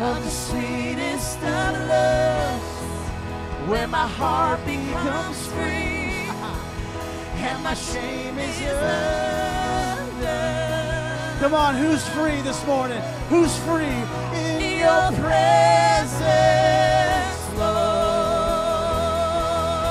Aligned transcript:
of 0.00 0.22
the 0.22 0.30
sweetest 0.30 1.38
of 1.38 1.88
loves, 1.88 2.62
where 3.68 3.88
my 3.88 4.06
heart 4.06 4.64
becomes 4.64 5.46
free 5.48 6.28
and 7.34 7.64
my 7.64 7.74
shame 7.74 8.38
is 8.38 8.60
undone. 8.60 10.38
Come 11.40 11.54
on, 11.54 11.74
who's 11.74 12.06
free 12.08 12.40
this 12.42 12.64
morning? 12.64 13.02
Who's 13.28 13.56
free 13.58 13.86
in 13.86 14.60
In 14.62 14.78
your 14.78 15.10
presence, 15.18 16.18
Lord. 17.58 18.78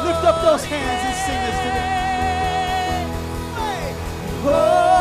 Lift 0.08 0.24
up 0.24 0.42
those 0.42 0.64
hands 0.64 1.04
and 1.04 1.16
sing 1.26 1.42
this 1.48 1.60
today. 1.68 1.98
Holy 4.44 4.55
oh. 4.55 4.96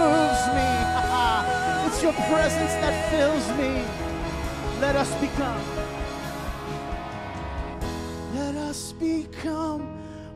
Moves 0.00 0.44
me. 0.56 0.70
it's 1.86 2.02
your 2.02 2.16
presence 2.32 2.74
that 2.82 2.94
fills 3.10 3.46
me. 3.60 3.72
Let 4.80 4.96
us 4.96 5.12
become. 5.20 5.62
Let 8.34 8.54
us 8.56 8.92
become 8.92 9.82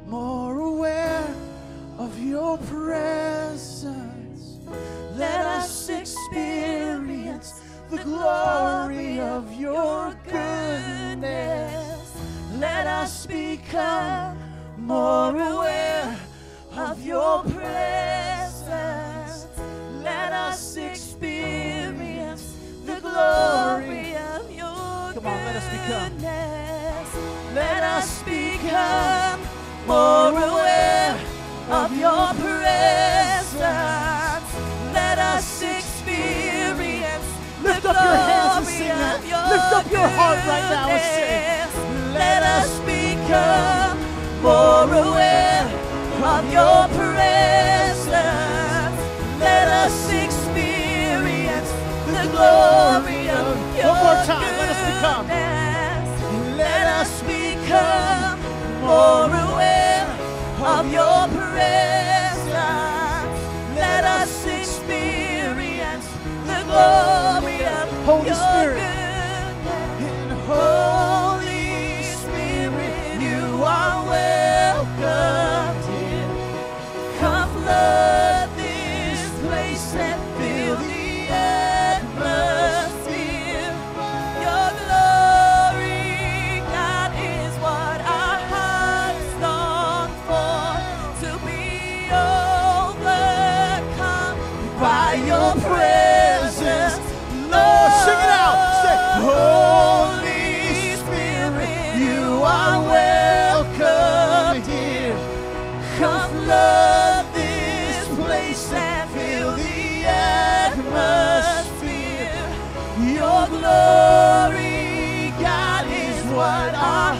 more 0.06 0.60
aware 0.60 1.34
of 1.98 2.22
your 2.22 2.58
presence. 2.58 4.58
Let 5.16 5.46
us 5.58 5.88
experience 5.88 7.62
the 7.90 7.98
glory 7.98 9.20
of 9.20 9.52
your 9.54 10.14
goodness. 10.24 12.12
Let 12.58 12.86
us 12.86 13.26
become 13.26 14.38
more 14.76 15.30
aware 15.30 16.18
of 16.76 17.04
your 17.04 17.42
presence. 17.44 18.03
Glory 23.14 24.16
of 24.34 24.50
your 24.50 25.14
Come 25.14 25.26
on, 25.30 25.38
let 25.46 25.56
us 25.60 25.68
become. 25.74 26.12
Let 27.54 27.82
us 27.96 28.22
become 28.24 29.40
more 29.86 30.34
aware 30.50 31.14
of 31.70 31.88
your 31.96 32.26
presence. 32.42 33.54
Let 34.98 35.18
us 35.18 35.62
experience 35.62 37.28
Lift 37.62 37.84
up 37.86 37.94
your 37.94 38.16
hands 38.28 38.56
and 38.58 38.66
sing 38.66 38.88
that. 38.88 39.20
Lift 39.52 39.72
up 39.78 39.86
your 39.92 40.08
heart 40.18 40.40
right 40.50 40.68
now 40.74 40.88
and 40.90 41.04
sing. 41.14 41.68
Let 42.20 42.42
us 42.58 42.70
become 42.92 43.96
more 44.42 44.90
aware 45.06 45.66
of 46.34 46.42
your 46.58 46.88
presence. 46.98 48.10
Let 49.38 49.68
us 49.82 49.94
experience 50.10 50.33
glory 52.34 53.28
of 53.30 53.46
your 53.76 53.86
One 53.92 54.04
more 54.04 54.20
time, 54.26 54.52
let 54.60 54.70
us 54.74 54.82
become. 54.90 55.26
Let 56.56 56.86
us 57.00 57.12
become 57.22 58.38
more 58.80 59.30
aware 59.46 60.06
of 60.74 60.84
your 60.92 61.28
presence. 61.28 62.52
Let 63.76 64.04
us 64.04 64.46
experience 64.46 66.06
the 66.50 66.60
glory 66.70 67.60
of 67.66 67.88
Holy 68.06 68.26
your 68.26 68.36
Spirit. 68.36 68.76
goodness. 68.80 70.06
In 70.08 70.30
Holy 70.50 72.02
Spirit, 72.22 73.20
you 73.22 73.62
are 73.64 73.98
welcome 74.06 74.43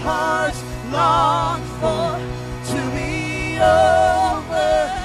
hearts 0.03 0.63
long 0.91 1.63
for. 1.81 2.19
To 2.75 2.81
be 2.97 3.59
overcome 3.61 5.05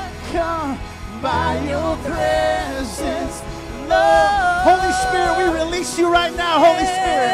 by 1.22 1.60
your 1.68 1.98
presence, 2.08 3.44
Lord. 3.88 4.64
Holy 4.64 4.94
Spirit, 5.06 5.38
we 5.38 5.46
release 5.60 5.98
you 6.00 6.12
right 6.12 6.34
now, 6.36 6.60
Holy 6.60 6.86
Spirit. 6.86 7.34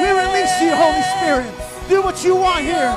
We 0.00 0.08
release 0.10 0.60
you, 0.60 0.74
Holy 0.74 1.02
Spirit. 1.18 1.52
Do 1.88 2.02
what 2.02 2.24
you 2.24 2.36
want 2.36 2.64
here. 2.64 2.96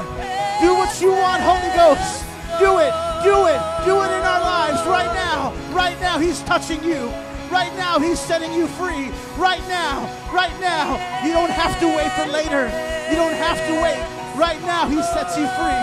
Do 0.62 0.76
what 0.76 1.02
you 1.02 1.12
want, 1.12 1.42
Holy 1.42 1.72
Ghost. 1.76 2.24
Do 2.60 2.80
it. 2.80 2.94
Do 3.24 3.48
it. 3.48 3.62
Do 3.86 4.02
it 4.04 4.12
in 4.14 4.24
our 4.24 4.42
lives 4.42 4.86
right 4.88 5.12
now. 5.14 5.54
Right 5.74 6.00
now, 6.00 6.20
He's 6.20 6.42
touching 6.44 6.84
you. 6.84 7.12
Right 7.52 7.76
now, 7.76 8.00
He's 8.00 8.20
setting 8.20 8.54
you 8.54 8.66
free. 8.66 9.12
Right 9.38 9.62
now. 9.68 10.08
Right 10.32 10.58
now. 10.62 10.96
You 11.26 11.34
don't 11.34 11.52
have 11.52 11.78
to 11.82 11.88
wait 11.88 12.10
for 12.14 12.32
later. 12.32 12.72
You 13.10 13.18
don't 13.18 13.36
have 13.36 13.60
to 13.68 13.74
wait. 13.84 14.00
Right 14.40 14.62
now, 14.62 14.88
He 14.88 15.02
sets 15.04 15.36
you 15.38 15.46
free. 15.60 15.82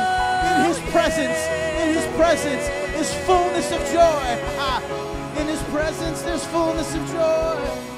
In 0.48 0.64
His 0.64 0.80
presence, 0.90 1.38
in 1.76 1.94
His 1.94 2.06
presence 2.16 2.64
is 2.96 3.12
fullness 3.26 3.70
of 3.70 3.80
joy. 3.92 5.04
In 5.40 5.46
His 5.46 5.62
presence, 5.64 6.22
there's 6.22 6.44
fullness 6.46 6.94
of 6.94 7.06
joy. 7.08 7.88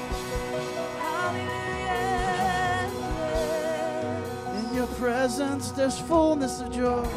In 4.59 4.75
your 4.75 4.87
presence, 4.87 5.71
there's 5.71 5.97
fullness 5.97 6.59
of 6.59 6.71
joy. 6.71 7.07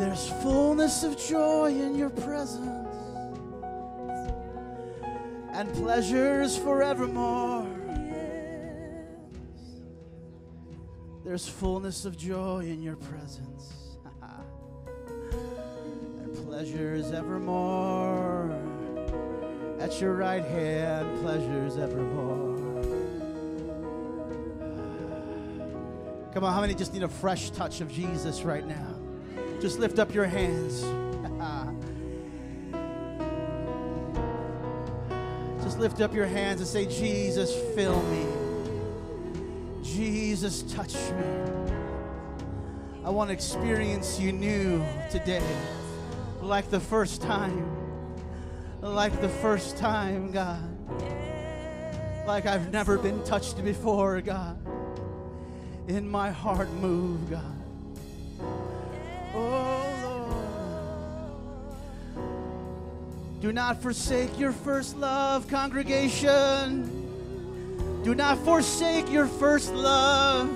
There's 0.00 0.30
fullness 0.42 1.04
of 1.04 1.18
joy 1.18 1.74
in 1.74 1.94
your 1.94 2.08
presence, 2.08 2.96
and 5.52 5.70
pleasures 5.74 6.56
forevermore. 6.56 7.68
There's 11.22 11.46
fullness 11.46 12.06
of 12.06 12.16
joy 12.16 12.60
in 12.60 12.82
your 12.82 12.96
presence. 12.96 13.98
and 16.22 16.34
pleasures 16.46 17.12
evermore. 17.12 18.58
At 19.80 20.00
your 20.00 20.14
right 20.14 20.42
hand, 20.42 21.20
pleasures 21.20 21.76
evermore. 21.76 22.56
Come 26.32 26.44
on, 26.44 26.54
how 26.54 26.62
many 26.62 26.74
just 26.74 26.94
need 26.94 27.02
a 27.02 27.08
fresh 27.08 27.50
touch 27.50 27.82
of 27.82 27.92
Jesus 27.92 28.44
right 28.44 28.66
now? 28.66 28.99
Just 29.60 29.78
lift 29.78 29.98
up 29.98 30.14
your 30.14 30.24
hands. 30.24 30.80
just 35.62 35.78
lift 35.78 36.00
up 36.00 36.14
your 36.14 36.24
hands 36.24 36.60
and 36.60 36.68
say, 36.68 36.86
Jesus, 36.86 37.54
fill 37.74 38.00
me. 38.04 38.26
Jesus, 39.82 40.62
touch 40.62 40.94
me. 40.94 41.24
I 43.04 43.10
want 43.10 43.28
to 43.28 43.34
experience 43.34 44.18
you 44.18 44.32
new 44.32 44.82
today, 45.10 45.44
like 46.40 46.70
the 46.70 46.80
first 46.80 47.20
time. 47.20 47.76
Like 48.80 49.20
the 49.20 49.28
first 49.28 49.76
time, 49.76 50.32
God. 50.32 50.64
Like 52.26 52.46
I've 52.46 52.72
never 52.72 52.96
been 52.96 53.22
touched 53.24 53.62
before, 53.62 54.22
God. 54.22 54.56
In 55.86 56.08
my 56.08 56.30
heart, 56.30 56.72
move, 56.74 57.28
God. 57.28 57.59
Oh, 59.34 59.86
Lord. 62.14 63.40
Do 63.40 63.52
not 63.52 63.80
forsake 63.82 64.38
your 64.38 64.52
first 64.52 64.96
love, 64.96 65.48
congregation. 65.48 67.00
Do 68.02 68.14
not 68.14 68.38
forsake 68.38 69.10
your 69.10 69.26
first 69.26 69.72
love. 69.72 70.50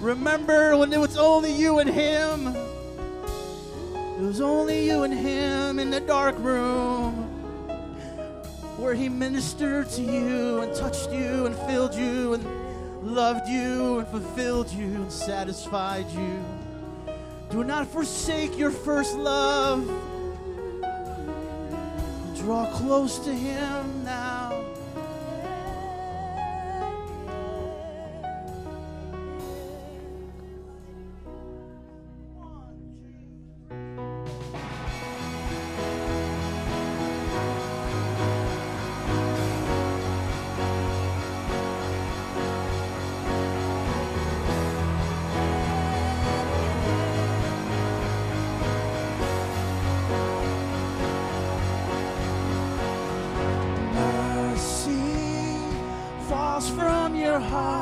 Remember 0.00 0.76
when 0.76 0.92
it 0.92 0.98
was 0.98 1.16
only 1.18 1.52
you 1.52 1.78
and 1.78 1.90
him. 1.90 2.46
It 4.18 4.22
was 4.22 4.40
only 4.40 4.86
you 4.86 5.02
and 5.02 5.12
him 5.12 5.78
in 5.78 5.90
the 5.90 6.00
dark 6.00 6.36
room 6.38 7.14
where 8.78 8.94
he 8.94 9.08
ministered 9.10 9.90
to 9.90 10.02
you 10.02 10.60
and 10.60 10.74
touched 10.74 11.12
you 11.12 11.44
and 11.46 11.54
filled 11.70 11.94
you 11.94 12.32
and 12.32 12.44
loved 13.14 13.46
you 13.46 13.98
and 13.98 14.08
fulfilled 14.08 14.70
you 14.72 14.86
and 14.86 15.12
satisfied 15.12 16.08
you. 16.10 16.44
Do 17.50 17.64
not 17.64 17.88
forsake 17.88 18.56
your 18.56 18.70
first 18.70 19.16
love. 19.16 19.84
Draw 22.36 22.70
close 22.76 23.18
to 23.18 23.34
him 23.34 24.04
now. 24.04 24.39
heart. 57.42 57.79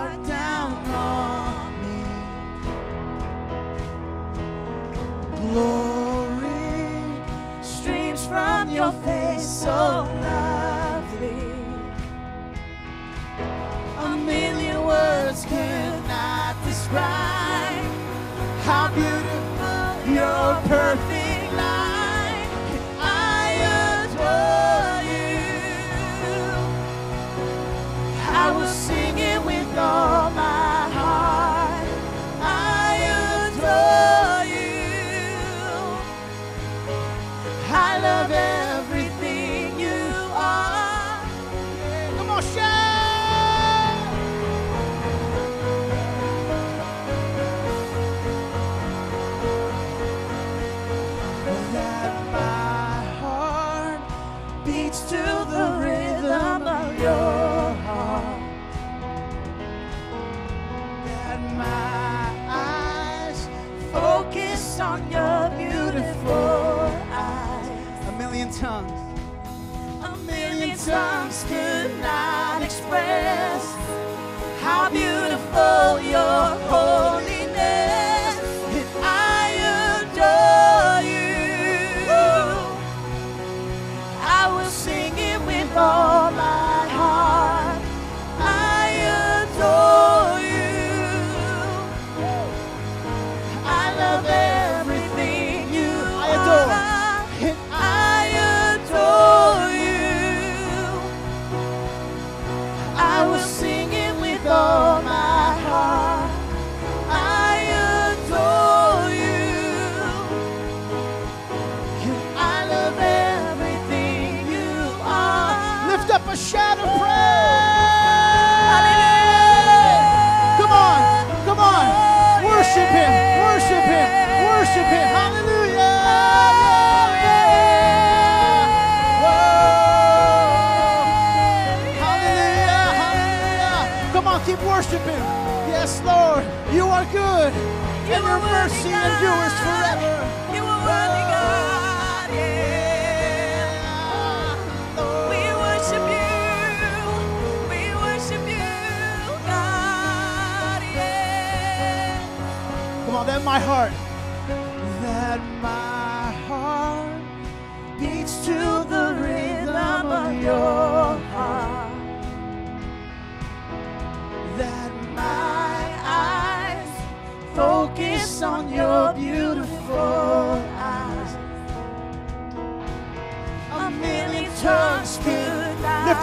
Lift 68.59 68.89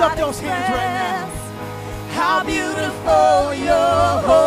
up 0.06 0.16
those 0.18 0.40
hands 0.40 0.70
right 0.70 0.94
now. 0.94 1.26
How 2.14 2.44
beautiful 2.44 3.56
your 3.56 4.45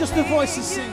just 0.00 0.14
the 0.14 0.22
voices 0.22 0.64
sing. 0.64 0.89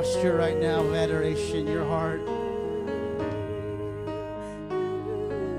Posture 0.00 0.34
right 0.34 0.58
now 0.58 0.80
of 0.80 0.94
adoration. 0.94 1.66
Your 1.66 1.84
heart, 1.84 2.22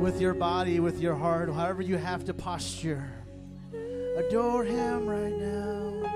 with 0.02 0.20
your 0.20 0.34
body, 0.34 0.80
with 0.80 1.00
your 1.00 1.14
heart, 1.14 1.48
however 1.54 1.84
you 1.84 1.96
have 1.96 2.26
to 2.26 2.34
posture. 2.34 3.08
Adore 4.18 4.64
Him 4.64 5.06
right 5.06 5.38
now. 5.38 6.11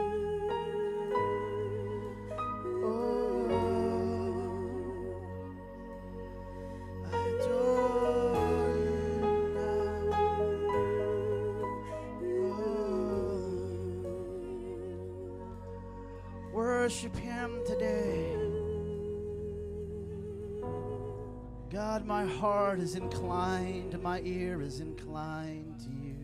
My 22.06 22.24
heart 22.24 22.80
is 22.80 22.96
inclined, 22.96 24.00
my 24.04 24.22
ear 24.22 24.62
is 24.62 24.80
inclined 24.80 25.80
to 25.80 25.90
you. 25.90 26.16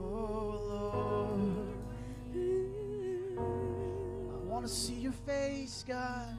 Oh 0.00 0.60
Lord, 0.68 1.68
I 4.28 4.50
want 4.50 4.66
to 4.66 4.68
see 4.68 4.94
your 4.94 5.12
face, 5.12 5.84
God. 5.86 6.36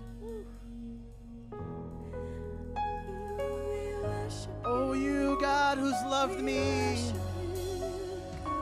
Oh, 4.66 4.92
you, 4.92 5.38
God, 5.40 5.78
who's 5.78 5.94
loved 6.04 6.42
me. 6.42 6.98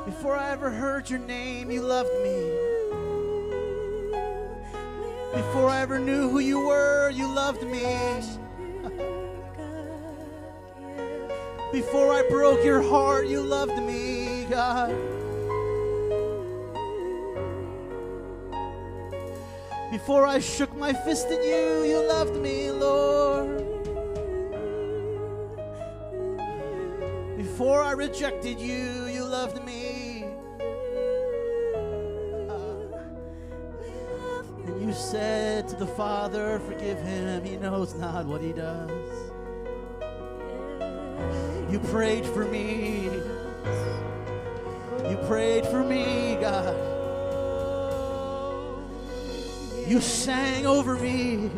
Before 0.06 0.36
I 0.36 0.52
ever 0.52 0.70
heard 0.70 1.10
your 1.10 1.20
name, 1.20 1.72
you 1.72 1.82
loved 1.82 2.14
me. 2.24 2.65
Before 5.36 5.70
I 5.70 5.82
ever 5.82 6.00
knew 6.00 6.30
who 6.30 6.40
you 6.40 6.66
were, 6.66 7.10
you 7.10 7.28
loved 7.28 7.64
me. 7.64 7.82
Before 11.74 12.14
I 12.14 12.26
broke 12.30 12.64
your 12.64 12.82
heart, 12.82 13.28
you 13.28 13.42
loved 13.42 13.78
me, 13.84 14.46
God. 14.50 14.96
Before 19.92 20.26
I 20.26 20.40
shook 20.40 20.74
my 20.78 20.94
fist 20.94 21.28
at 21.28 21.44
you, 21.44 21.84
you 21.84 22.08
loved 22.08 22.38
me, 22.38 22.72
Lord. 22.72 23.58
Before 27.36 27.84
I 27.84 27.92
rejected 27.92 28.58
you, 28.60 29.08
you 29.08 29.26
loved 29.26 29.62
me. 29.66 29.85
To 35.78 35.86
the 35.86 35.92
Father, 35.92 36.60
Forgive 36.60 37.00
him, 37.00 37.44
he 37.44 37.58
knows 37.58 37.96
not 37.96 38.26
what 38.26 38.42
he 38.42 38.54
does. 38.54 38.92
You 41.72 41.80
prayed 41.80 42.26
for 42.26 42.46
me. 42.46 43.10
You 45.10 45.18
prayed 45.28 45.66
for 45.66 45.84
me, 45.84 46.38
God. 46.40 46.76
You 49.88 50.00
sang 50.02 50.66
over 50.66 50.96
me 50.96 51.52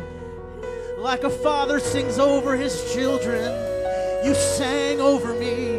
like 0.98 1.24
a 1.24 1.30
father 1.30 1.80
sings 1.80 2.18
over 2.20 2.58
his 2.58 2.94
children. 2.94 3.44
You 4.26 4.34
sang 4.34 5.00
over 5.00 5.34
me, 5.34 5.78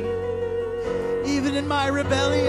even 1.31 1.55
in 1.57 1.67
my 1.67 1.89
rebellion, 1.89 2.45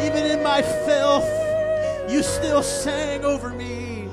even 0.06 0.30
in 0.30 0.42
my 0.42 0.62
filth. 0.62 1.39
You 2.10 2.24
still 2.24 2.62
sang 2.62 3.24
over 3.24 3.50
me. 3.50 4.08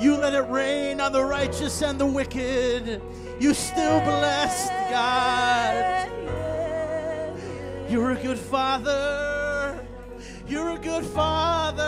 You 0.00 0.16
let 0.16 0.34
it 0.34 0.50
rain 0.50 1.00
on 1.00 1.12
the 1.12 1.24
righteous 1.24 1.80
and 1.80 1.98
the 1.98 2.06
wicked. 2.06 3.00
You 3.38 3.54
still 3.54 4.00
blessed, 4.00 4.72
God. 4.90 6.10
You're 7.88 8.10
a 8.10 8.20
good 8.20 8.38
father. 8.38 9.86
You're 10.48 10.70
a 10.70 10.78
good 10.78 11.04
father. 11.04 11.82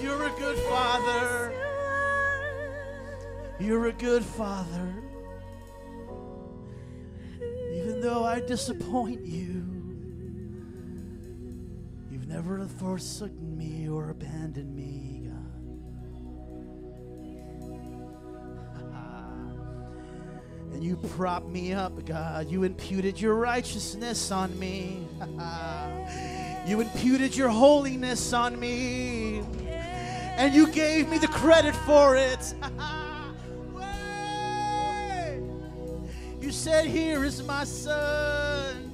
You're 0.00 0.26
a 0.26 0.30
good 0.38 0.58
father. 0.58 1.54
You're 3.60 3.86
a 3.86 3.92
good 3.92 4.24
father. 4.24 4.94
Even 7.72 8.00
though 8.00 8.24
I 8.24 8.40
disappoint 8.40 9.24
you, 9.24 9.71
never 12.32 12.66
forsaken 12.66 13.58
me 13.58 13.86
or 13.88 14.08
abandoned 14.08 14.74
me, 14.74 15.28
God. 18.80 19.58
And 20.72 20.82
you 20.82 20.96
prop 20.96 21.46
me 21.46 21.74
up, 21.74 22.06
God. 22.06 22.50
You 22.50 22.62
imputed 22.62 23.20
your 23.20 23.34
righteousness 23.34 24.30
on 24.30 24.58
me. 24.58 25.06
you 26.66 26.80
imputed 26.80 27.36
your 27.36 27.50
holiness 27.50 28.32
on 28.32 28.58
me. 28.58 29.42
And 29.68 30.54
you 30.54 30.72
gave 30.72 31.10
me 31.10 31.18
the 31.18 31.28
credit 31.28 31.76
for 31.76 32.16
it. 32.16 32.54
You 36.40 36.50
said, 36.50 36.86
Here 36.86 37.24
is 37.24 37.42
my 37.44 37.64
son. 37.64 38.92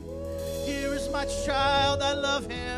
Here 0.66 0.92
is 0.92 1.09
my 1.11 1.25
child. 1.47 2.02
I 2.02 2.12
love 2.12 2.49
him. 2.49 2.77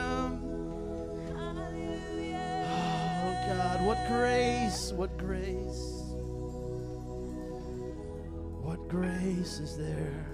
God, 3.50 3.84
what 3.84 3.98
grace, 4.06 4.92
what 4.92 5.18
grace. 5.18 6.04
What 8.62 8.88
grace 8.88 9.58
is 9.58 9.76
there? 9.76 10.24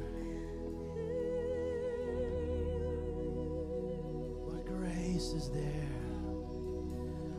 What 4.44 4.66
grace 4.66 5.32
is 5.32 5.48
there? 5.48 5.88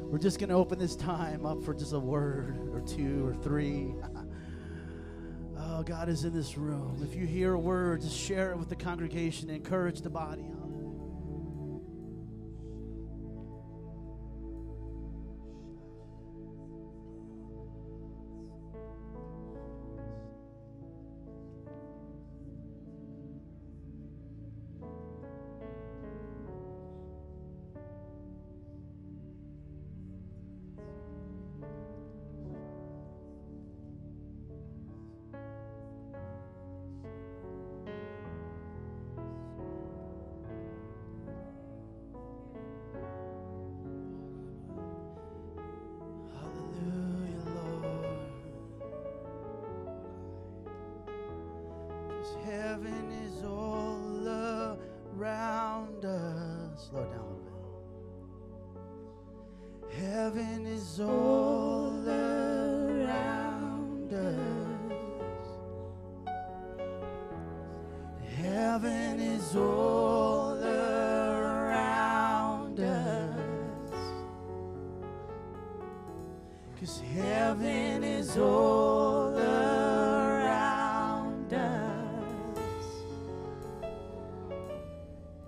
We're 0.10 0.17
just 0.17 0.39
going 0.39 0.50
to 0.50 0.55
open 0.55 0.79
this 0.79 0.96
time 0.96 1.46
up 1.46 1.63
for 1.63 1.75
just 1.75 1.93
a 1.93 2.00
word 2.00 2.57
or 2.74 2.81
two 2.81 3.24
or 3.27 3.36
three. 3.36 3.93
oh, 5.60 5.84
God 5.84 6.10
is 6.10 6.24
in 6.24 6.34
this 6.34 6.57
room. 6.57 7.07
If 7.07 7.15
you 7.15 7.27
hear 7.27 7.53
a 7.53 7.60
word, 7.60 8.01
just 8.01 8.17
share 8.17 8.51
it 8.51 8.57
with 8.57 8.69
the 8.69 8.75
congregation, 8.75 9.51
encourage 9.51 10.01
the 10.01 10.10
body. 10.10 10.57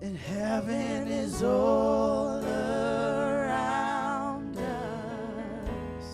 And 0.10 0.18
heaven 0.18 1.08
is 1.08 1.44
all 1.44 2.44
around 2.44 3.38
us. 4.58 6.08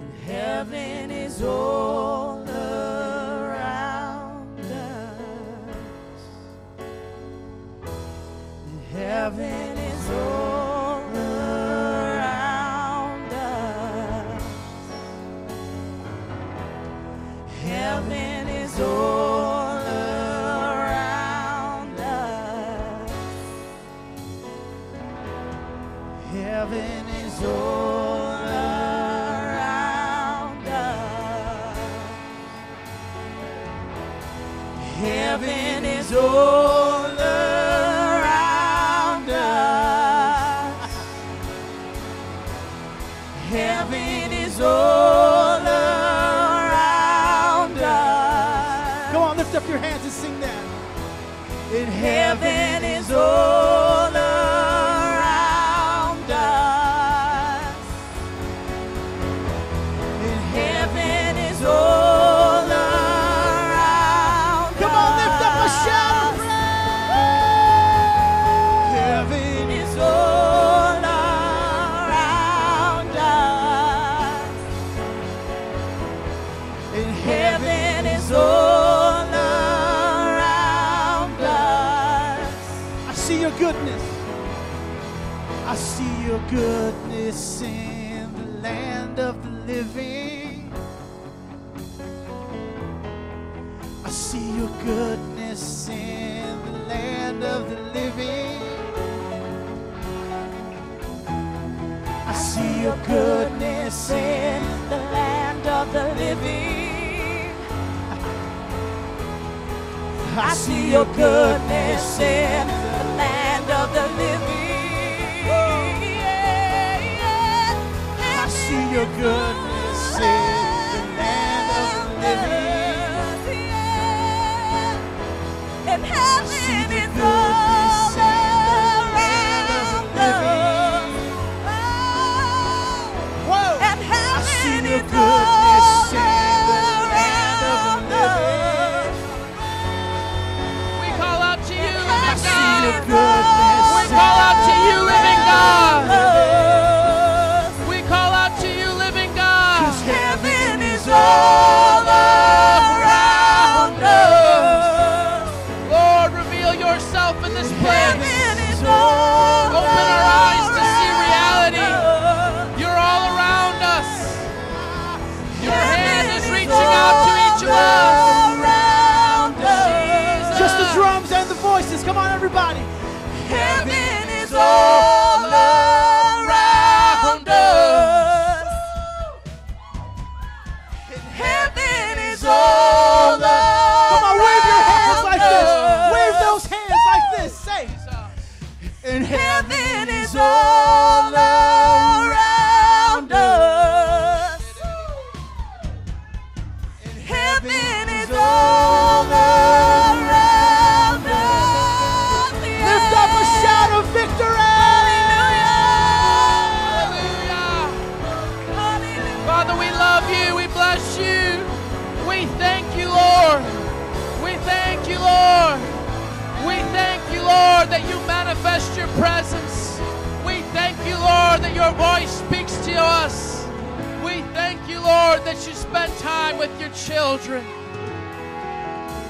And 0.00 0.12
heaven 0.24 1.12
is 1.12 1.40
all. 1.44 1.65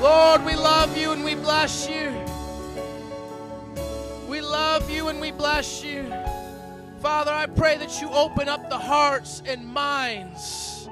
Lord, 0.01 0.45
we 0.45 0.55
love 0.55 0.97
you 0.97 1.13
and 1.13 1.25
we 1.25 1.35
bless 1.35 1.89
you. 1.89 2.13
We 4.29 4.41
love 4.41 4.91
you 4.91 5.09
and 5.09 5.21
we 5.21 5.31
bless 5.31 5.83
you. 5.83 6.05
Father, 7.01 7.31
I 7.31 7.47
pray 7.47 7.79
that 7.79 8.01
you 8.01 8.11
open 8.11 8.49
up 8.49 8.69
the 8.69 8.79
hearts 8.79 9.43
and 9.47 9.67
minds 9.67 10.89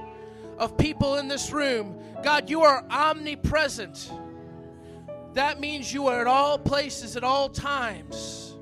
of 0.59 0.77
people 0.79 1.17
in 1.17 1.29
this 1.29 1.53
room. 1.53 1.99
God, 2.23 2.49
you 2.49 2.63
are 2.63 2.85
omnipresent. 2.91 4.11
That 5.35 5.61
means 5.61 5.93
you 5.93 6.07
are 6.07 6.23
at 6.23 6.27
all 6.27 6.59
places, 6.59 7.17
at 7.17 7.25
all 7.25 7.51
times. 7.51 8.55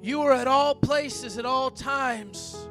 You 0.00 0.22
are 0.22 0.32
at 0.32 0.46
all 0.46 0.74
places, 0.74 1.36
at 1.36 1.44
all 1.44 1.70
times. 1.70 2.69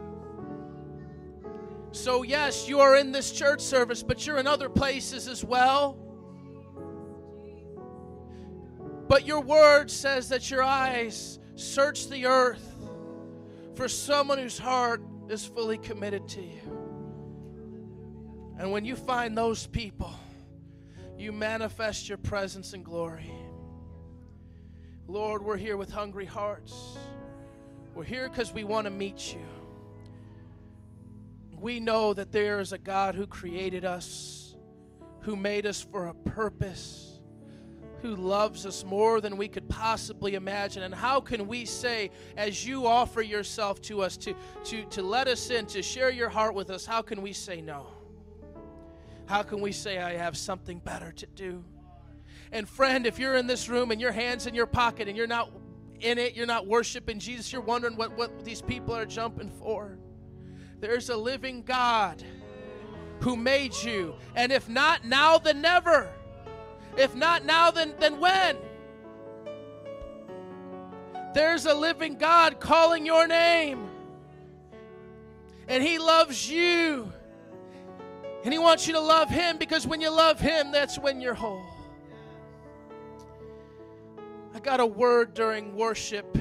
So, 1.91 2.23
yes, 2.23 2.67
you 2.67 2.79
are 2.81 2.95
in 2.95 3.11
this 3.11 3.31
church 3.31 3.61
service, 3.61 4.03
but 4.03 4.25
you're 4.25 4.37
in 4.37 4.47
other 4.47 4.69
places 4.69 5.27
as 5.27 5.43
well. 5.43 5.97
But 9.07 9.25
your 9.25 9.41
word 9.41 9.89
says 9.89 10.29
that 10.29 10.51
your 10.51 10.61
eyes 10.61 11.39
search 11.55 12.07
the 12.09 12.27
earth 12.27 12.75
for 13.75 13.87
someone 13.87 14.37
whose 14.37 14.59
heart 14.59 15.01
is 15.29 15.43
fully 15.45 15.79
committed 15.79 16.27
to 16.29 16.41
you. 16.41 16.61
And 18.59 18.71
when 18.71 18.85
you 18.85 18.95
find 18.95 19.35
those 19.35 19.65
people, 19.65 20.13
you 21.17 21.31
manifest 21.31 22.07
your 22.07 22.17
presence 22.19 22.73
and 22.73 22.85
glory. 22.85 23.31
Lord, 25.07 25.43
we're 25.43 25.57
here 25.57 25.75
with 25.75 25.91
hungry 25.91 26.25
hearts. 26.25 26.97
We're 27.95 28.03
here 28.03 28.29
because 28.29 28.53
we 28.53 28.63
want 28.63 28.85
to 28.85 28.91
meet 28.91 29.33
you. 29.33 29.58
We 31.59 31.79
know 31.79 32.13
that 32.13 32.31
there 32.31 32.59
is 32.59 32.71
a 32.71 32.77
God 32.77 33.15
who 33.15 33.27
created 33.27 33.83
us, 33.83 34.55
who 35.21 35.35
made 35.35 35.65
us 35.65 35.85
for 35.91 36.07
a 36.07 36.13
purpose, 36.13 37.19
who 38.01 38.15
loves 38.15 38.65
us 38.65 38.85
more 38.85 39.19
than 39.19 39.35
we 39.35 39.49
could 39.49 39.67
possibly 39.67 40.35
imagine. 40.35 40.83
And 40.83 40.95
how 40.95 41.19
can 41.19 41.47
we 41.47 41.65
say, 41.65 42.11
as 42.37 42.65
you 42.65 42.87
offer 42.87 43.21
yourself 43.21 43.81
to 43.83 44.01
us 44.01 44.15
to, 44.17 44.33
to, 44.65 44.85
to 44.85 45.01
let 45.01 45.27
us 45.27 45.49
in, 45.49 45.65
to 45.67 45.81
share 45.81 46.09
your 46.09 46.29
heart 46.29 46.55
with 46.55 46.69
us, 46.69 46.85
how 46.85 47.01
can 47.01 47.21
we 47.21 47.33
say 47.33 47.59
no? 47.59 47.87
How 49.25 49.43
can 49.43 49.59
we 49.59 49.73
say, 49.73 49.99
I 49.99 50.13
have 50.13 50.37
something 50.37 50.79
better 50.79 51.11
to 51.11 51.27
do? 51.27 51.63
And 52.51 52.67
friend, 52.67 53.05
if 53.05 53.19
you're 53.19 53.35
in 53.35 53.47
this 53.47 53.69
room 53.69 53.91
and 53.91 53.99
your 53.99 54.11
hand's 54.11 54.47
in 54.47 54.55
your 54.55 54.65
pocket 54.65 55.07
and 55.07 55.15
you're 55.15 55.27
not 55.27 55.51
in 55.99 56.17
it, 56.17 56.35
you're 56.35 56.47
not 56.47 56.65
worshiping 56.65 57.19
Jesus, 57.19 57.51
you're 57.51 57.61
wondering 57.61 57.95
what, 57.95 58.17
what 58.17 58.45
these 58.45 58.61
people 58.61 58.95
are 58.95 59.05
jumping 59.05 59.51
for. 59.51 59.99
There's 60.79 61.09
a 61.09 61.17
living 61.17 61.63
God 61.63 62.23
who 63.19 63.35
made 63.35 63.75
you. 63.83 64.15
And 64.35 64.51
if 64.51 64.69
not 64.69 65.05
now, 65.05 65.37
then 65.37 65.61
never. 65.61 66.09
If 66.97 67.15
not 67.15 67.45
now, 67.45 67.71
then, 67.71 67.93
then 67.99 68.19
when? 68.19 68.57
There's 71.33 71.65
a 71.65 71.73
living 71.73 72.17
God 72.17 72.59
calling 72.59 73.05
your 73.05 73.27
name. 73.27 73.87
And 75.67 75.83
He 75.83 75.99
loves 75.99 76.49
you. 76.49 77.11
And 78.43 78.53
He 78.53 78.59
wants 78.59 78.87
you 78.87 78.93
to 78.93 79.01
love 79.01 79.29
Him 79.29 79.57
because 79.57 79.85
when 79.85 80.01
you 80.01 80.09
love 80.09 80.39
Him, 80.39 80.71
that's 80.71 80.97
when 80.97 81.19
you're 81.19 81.33
whole. 81.33 81.63
I 84.53 84.59
got 84.59 84.79
a 84.79 84.85
word 84.85 85.33
during 85.33 85.75
worship 85.75 86.37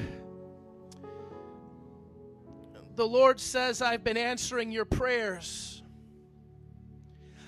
the 2.99 3.07
Lord 3.07 3.39
says, 3.39 3.81
I've 3.81 4.03
been 4.03 4.17
answering 4.17 4.73
your 4.73 4.83
prayers. 4.83 5.81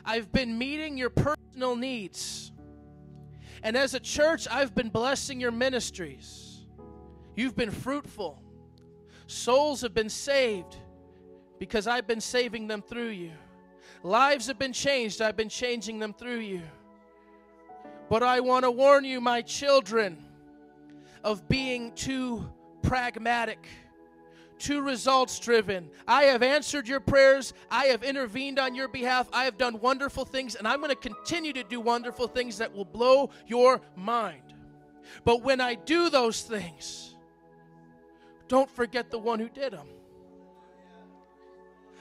I've 0.06 0.32
been 0.32 0.58
meeting 0.58 0.98
your 0.98 1.10
personal 1.10 1.76
needs. 1.76 2.54
And 3.62 3.76
as 3.76 3.94
a 3.94 4.00
church, 4.00 4.48
I've 4.50 4.74
been 4.74 4.88
blessing 4.88 5.42
your 5.42 5.52
ministries. 5.52 6.66
You've 7.36 7.58
been 7.58 7.70
fruitful. 7.70 8.42
Souls 9.28 9.82
have 9.82 9.94
been 9.94 10.08
saved 10.08 10.78
because 11.60 11.86
I've 11.86 12.08
been 12.08 12.22
saving 12.22 12.68
them 12.68 12.82
through 12.82 13.10
you. 13.10 13.34
Lives 14.04 14.48
have 14.48 14.58
been 14.58 14.72
changed. 14.72 15.22
I've 15.22 15.36
been 15.36 15.50
changing 15.50 16.00
them 16.00 16.14
through 16.14 16.40
you. 16.40 16.62
But 18.10 18.24
I 18.24 18.40
want 18.40 18.64
to 18.64 18.72
warn 18.72 19.04
you, 19.04 19.20
my 19.20 19.42
children, 19.42 20.24
of 21.26 21.50
being 21.50 21.92
too 21.92 22.50
pragmatic 22.84 23.68
too 24.62 24.82
results 24.82 25.40
driven. 25.40 25.90
I 26.08 26.24
have 26.26 26.44
answered 26.44 26.88
your 26.88 27.00
prayers. 27.00 27.54
I 27.70 27.86
have 27.86 28.04
intervened 28.04 28.60
on 28.60 28.76
your 28.76 28.88
behalf. 28.88 29.28
I 29.34 29.46
have 29.46 29.58
done 29.58 29.80
wonderful 29.80 30.24
things, 30.24 30.56
and 30.56 30.68
I'm 30.68 30.80
going 30.80 30.90
to 30.90 30.96
continue 30.96 31.52
to 31.54 31.64
do 31.64 31.82
wonderful 31.82 32.28
things 32.28 32.60
that 32.60 32.74
will 32.74 32.86
blow 32.86 33.32
your 33.48 33.82
mind. 33.96 34.54
But 35.26 35.42
when 35.44 35.60
I 35.60 35.76
do 35.76 36.10
those 36.10 36.42
things, 36.44 37.16
don't 38.48 38.70
forget 38.70 39.10
the 39.10 39.20
one 39.20 39.40
who 39.40 39.50
did 39.50 39.74
them. 39.74 39.88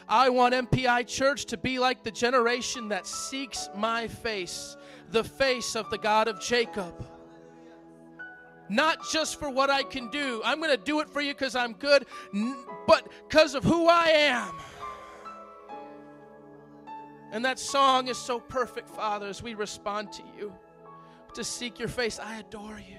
I 0.09 0.29
want 0.29 0.55
MPI 0.55 1.07
Church 1.07 1.45
to 1.47 1.57
be 1.57 1.79
like 1.79 2.03
the 2.03 2.11
generation 2.11 2.89
that 2.89 3.07
seeks 3.07 3.69
my 3.77 4.09
face, 4.09 4.77
the 5.11 5.25
face 5.25 5.77
of 5.77 5.89
the 5.91 5.99
God 5.99 6.29
of 6.29 6.41
Jacob 6.41 7.10
not 8.71 8.99
just 9.11 9.39
for 9.39 9.51
what 9.51 9.69
I 9.69 9.83
can 9.83 10.09
do. 10.09 10.41
I'm 10.45 10.59
going 10.59 10.71
to 10.71 10.83
do 10.83 11.01
it 11.01 11.11
for 11.11 11.21
you 11.21 11.35
because 11.35 11.55
I'm 11.57 11.75
good, 11.75 12.07
but 12.87 13.09
because 13.29 13.55
of 13.55 13.65
who 13.65 13.89
I 13.89 14.07
am. 14.07 14.55
And 17.33 17.45
that 17.45 17.59
song 17.59 18.09
is 18.09 18.17
so 18.17 18.41
perfect, 18.41 18.89
Father, 18.89 19.27
as 19.27 19.43
we 19.43 19.55
respond 19.55 20.13
to 20.13 20.23
you 20.37 20.53
to 21.35 21.45
seek 21.45 21.79
your 21.79 21.89
face. 21.89 22.19
I 22.19 22.39
adore 22.39 22.79
you. 22.79 22.97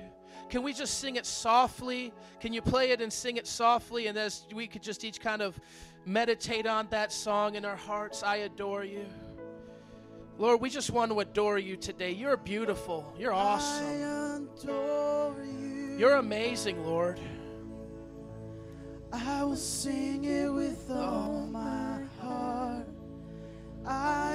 Can 0.50 0.64
we 0.64 0.74
just 0.74 1.00
sing 1.00 1.16
it 1.16 1.26
softly? 1.26 2.14
Can 2.42 2.52
you 2.52 2.62
play 2.62 2.92
it 2.92 3.02
and 3.02 3.12
sing 3.12 3.38
it 3.38 3.48
softly? 3.48 4.08
And 4.08 4.18
as 4.18 4.46
we 4.54 4.68
could 4.68 4.84
just 4.84 5.04
each 5.04 5.22
kind 5.22 5.42
of 5.42 5.60
meditate 6.06 6.66
on 6.66 6.88
that 6.90 7.12
song 7.14 7.56
in 7.56 7.64
our 7.64 7.76
hearts, 7.76 8.24
I 8.24 8.38
adore 8.38 8.84
you. 8.84 9.06
Lord, 10.42 10.60
we 10.60 10.72
just 10.72 10.90
want 10.90 11.12
to 11.12 11.20
adore 11.20 11.60
you 11.60 11.78
today. 11.78 12.10
You're 12.10 12.36
beautiful. 12.36 13.14
You're 13.16 13.32
awesome. 13.32 14.00
You. 14.66 15.96
You're 16.00 16.16
amazing, 16.16 16.84
Lord. 16.84 17.20
I 19.14 19.44
will 19.44 19.56
sing 19.56 20.24
it 20.24 20.52
with 20.52 20.90
all 20.90 21.46
my 21.46 22.00
heart. 22.20 22.88
I 23.86 24.34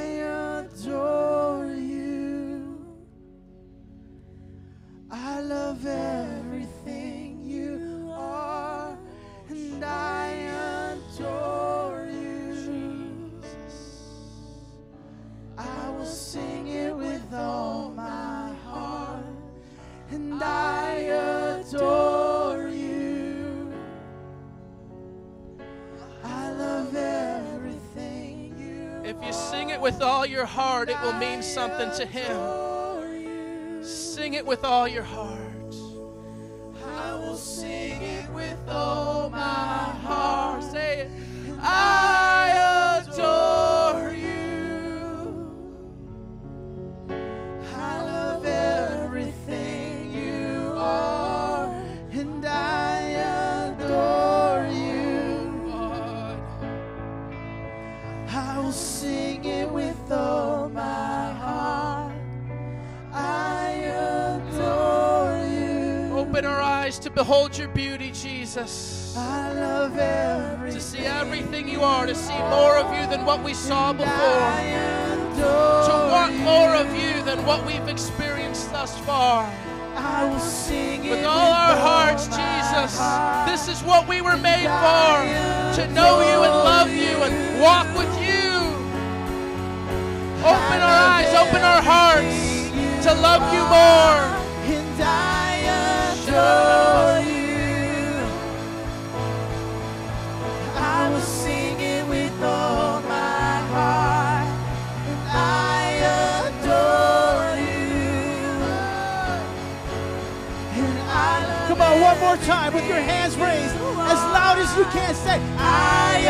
adore 0.62 1.74
you. 1.74 2.86
I 5.10 5.40
love 5.40 5.84
everything 5.84 7.42
you 7.42 8.12
are, 8.12 8.96
and 9.48 9.84
I 9.84 10.28
adore 11.18 11.65
I 15.82 15.90
will 15.90 16.04
sing 16.04 16.68
it 16.68 16.94
with 16.94 17.32
all 17.32 17.90
my 17.90 18.52
heart, 18.66 19.24
and 20.10 20.42
I 20.42 20.92
adore 21.60 22.68
you. 22.68 23.72
I 26.24 26.50
love 26.52 26.94
everything 26.94 28.54
you 28.58 29.08
If 29.08 29.16
you 29.24 29.32
sing 29.32 29.70
it 29.70 29.80
with 29.80 30.02
all 30.02 30.26
your 30.26 30.46
heart, 30.46 30.88
it 30.88 31.00
will 31.02 31.14
mean 31.14 31.42
something 31.42 31.90
to 31.96 32.06
Him. 32.06 33.84
Sing 33.84 34.34
it 34.34 34.44
with 34.44 34.64
all 34.64 34.88
your 34.88 35.04
heart. 35.04 35.74
I 36.98 37.14
will 37.14 37.36
sing 37.36 38.02
it 38.02 38.28
with 38.30 38.58
all 38.68 39.30
my 39.30 39.38
heart. 39.38 40.62
Say 40.64 41.00
it. 41.00 41.10
I 41.60 42.35
behold 67.16 67.56
your 67.56 67.68
beauty, 67.68 68.10
Jesus. 68.12 69.16
I 69.16 69.50
love 69.54 69.98
everything. 69.98 70.78
To 70.78 70.80
see 70.82 70.98
everything 70.98 71.66
you 71.66 71.80
are, 71.80 72.04
to 72.06 72.14
see 72.14 72.38
more 72.56 72.76
of 72.76 72.92
you 72.94 73.06
than 73.08 73.24
what 73.24 73.42
we 73.42 73.54
saw 73.54 73.94
before. 73.94 74.52
To 75.88 75.94
want 76.12 76.36
more 76.36 76.74
of 76.76 76.94
you 76.94 77.22
than 77.24 77.44
what 77.46 77.64
we've 77.64 77.88
experienced 77.88 78.70
thus 78.70 78.98
far. 79.00 79.50
I 79.96 80.28
will 80.28 80.38
sing 80.38 81.06
it 81.06 81.10
With 81.10 81.24
all 81.24 81.52
our 81.52 81.76
hearts, 81.76 82.26
Jesus, 82.26 82.98
heart. 82.98 83.48
this 83.48 83.66
is 83.66 83.82
what 83.82 84.06
we 84.06 84.20
were 84.20 84.36
made 84.36 84.68
for 84.68 85.16
to 85.80 85.88
know 85.94 86.20
you 86.20 86.38
and 86.44 86.54
love 86.70 86.90
you 86.90 87.16
and 87.24 87.60
walk 87.62 87.86
with 87.96 88.12
you. 88.20 88.44
Open 90.44 90.80
our 90.84 91.00
eyes, 91.16 91.32
open 91.34 91.62
our 91.62 91.80
hearts 91.80 93.06
to 93.06 93.14
love 93.22 93.42
you 93.54 93.64
more. 93.72 94.20
And 94.76 95.02
I 95.02 96.12
adore 96.12 96.85
one 112.20 112.36
more 112.36 112.46
time 112.46 112.72
with 112.72 112.86
your 112.88 113.00
hands 113.00 113.36
raised 113.36 113.74
as 113.74 114.20
loud 114.32 114.58
as 114.58 114.76
you 114.76 114.84
can. 114.84 115.14
Say, 115.14 115.40
I 115.58 116.20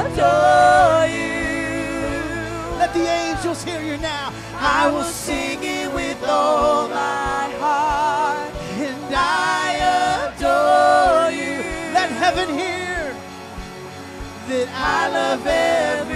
adore 0.00 1.06
you. 1.08 2.78
Let 2.78 2.92
the 2.94 3.06
angels 3.06 3.62
hear 3.64 3.80
you 3.82 3.96
now. 3.98 4.32
I 4.56 4.90
will 4.90 5.04
sing 5.04 5.58
it 5.62 5.92
with 5.92 6.22
all 6.24 6.88
my 6.88 7.50
heart, 7.58 8.52
and 8.54 9.14
I 9.14 9.74
adore 10.32 11.30
you. 11.30 11.62
Let 11.92 12.10
heaven 12.10 12.48
hear 12.56 13.14
that 14.48 14.68
I 14.72 15.08
love 15.10 15.46
everything 15.46 16.13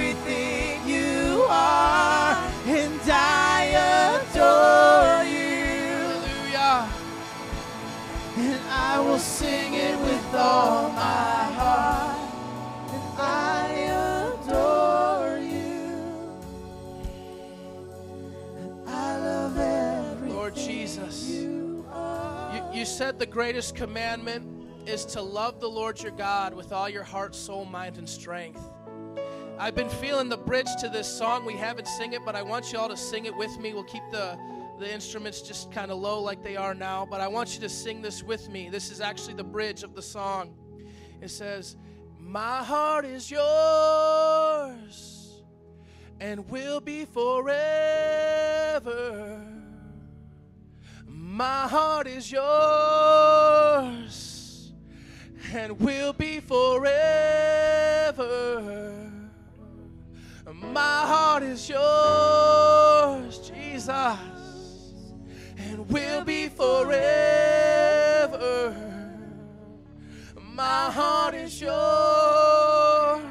And 8.40 8.60
I 8.70 9.00
will 9.00 9.18
sing 9.18 9.74
it 9.74 9.98
with 9.98 10.34
all 10.34 10.90
my 10.90 11.52
heart, 11.58 12.18
and 12.92 13.02
I 13.18 13.68
adore 14.38 15.38
you. 15.38 16.38
I 18.86 19.18
love 19.18 19.58
everything 19.58 20.36
Lord 20.36 20.54
Jesus. 20.54 21.28
you. 21.28 21.84
You, 22.54 22.80
you 22.80 22.84
said 22.84 23.18
the 23.18 23.26
greatest 23.26 23.74
commandment 23.74 24.46
is 24.86 25.04
to 25.06 25.20
love 25.20 25.58
the 25.58 25.68
Lord 25.68 26.00
your 26.00 26.12
God 26.12 26.54
with 26.54 26.72
all 26.72 26.88
your 26.88 27.02
heart, 27.02 27.34
soul, 27.34 27.64
mind, 27.64 27.98
and 27.98 28.08
strength. 28.08 28.62
I've 29.58 29.74
been 29.74 29.90
feeling 29.90 30.28
the 30.28 30.36
bridge 30.36 30.68
to 30.80 30.88
this 30.88 31.08
song. 31.08 31.44
We 31.44 31.54
haven't 31.54 31.88
sing 31.88 32.12
it, 32.12 32.20
but 32.24 32.36
I 32.36 32.42
want 32.42 32.72
you 32.72 32.78
all 32.78 32.88
to 32.88 32.96
sing 32.96 33.24
it 33.26 33.36
with 33.36 33.58
me. 33.58 33.74
We'll 33.74 33.82
keep 33.82 34.04
the, 34.12 34.38
the 34.78 34.92
instruments 34.92 35.42
just 35.42 35.72
kind 35.72 35.90
of 35.90 35.98
low 35.98 36.20
like 36.20 36.42
they 36.42 36.56
are 36.56 36.74
now, 36.74 37.06
but 37.08 37.20
I 37.20 37.28
want 37.28 37.54
you 37.54 37.60
to 37.60 37.68
sing 37.68 38.00
this 38.02 38.22
with 38.22 38.48
me. 38.48 38.68
This 38.70 38.90
is 38.90 39.00
actually 39.00 39.34
the 39.34 39.44
bridge 39.44 39.82
of 39.82 39.94
the 39.94 40.02
song. 40.02 40.54
It 41.20 41.30
says, 41.30 41.76
My 42.18 42.62
heart 42.62 43.04
is 43.04 43.30
yours 43.30 45.08
and 46.20 46.48
will 46.48 46.80
be 46.80 47.04
forever. 47.04 47.54
My 51.06 51.68
heart 51.68 52.06
is 52.06 52.30
yours 52.32 53.58
and 55.52 55.78
will 55.80 56.12
be 56.12 56.40
forever. 56.40 56.98
My 60.52 61.06
heart 61.06 61.42
is 61.42 61.68
yours, 61.68 63.50
Jesus, 63.50 64.37
will 65.88 66.24
be 66.24 66.48
forever. 66.48 66.74
My 70.54 70.90
heart 70.90 71.34
is 71.34 71.60
yours 71.60 73.22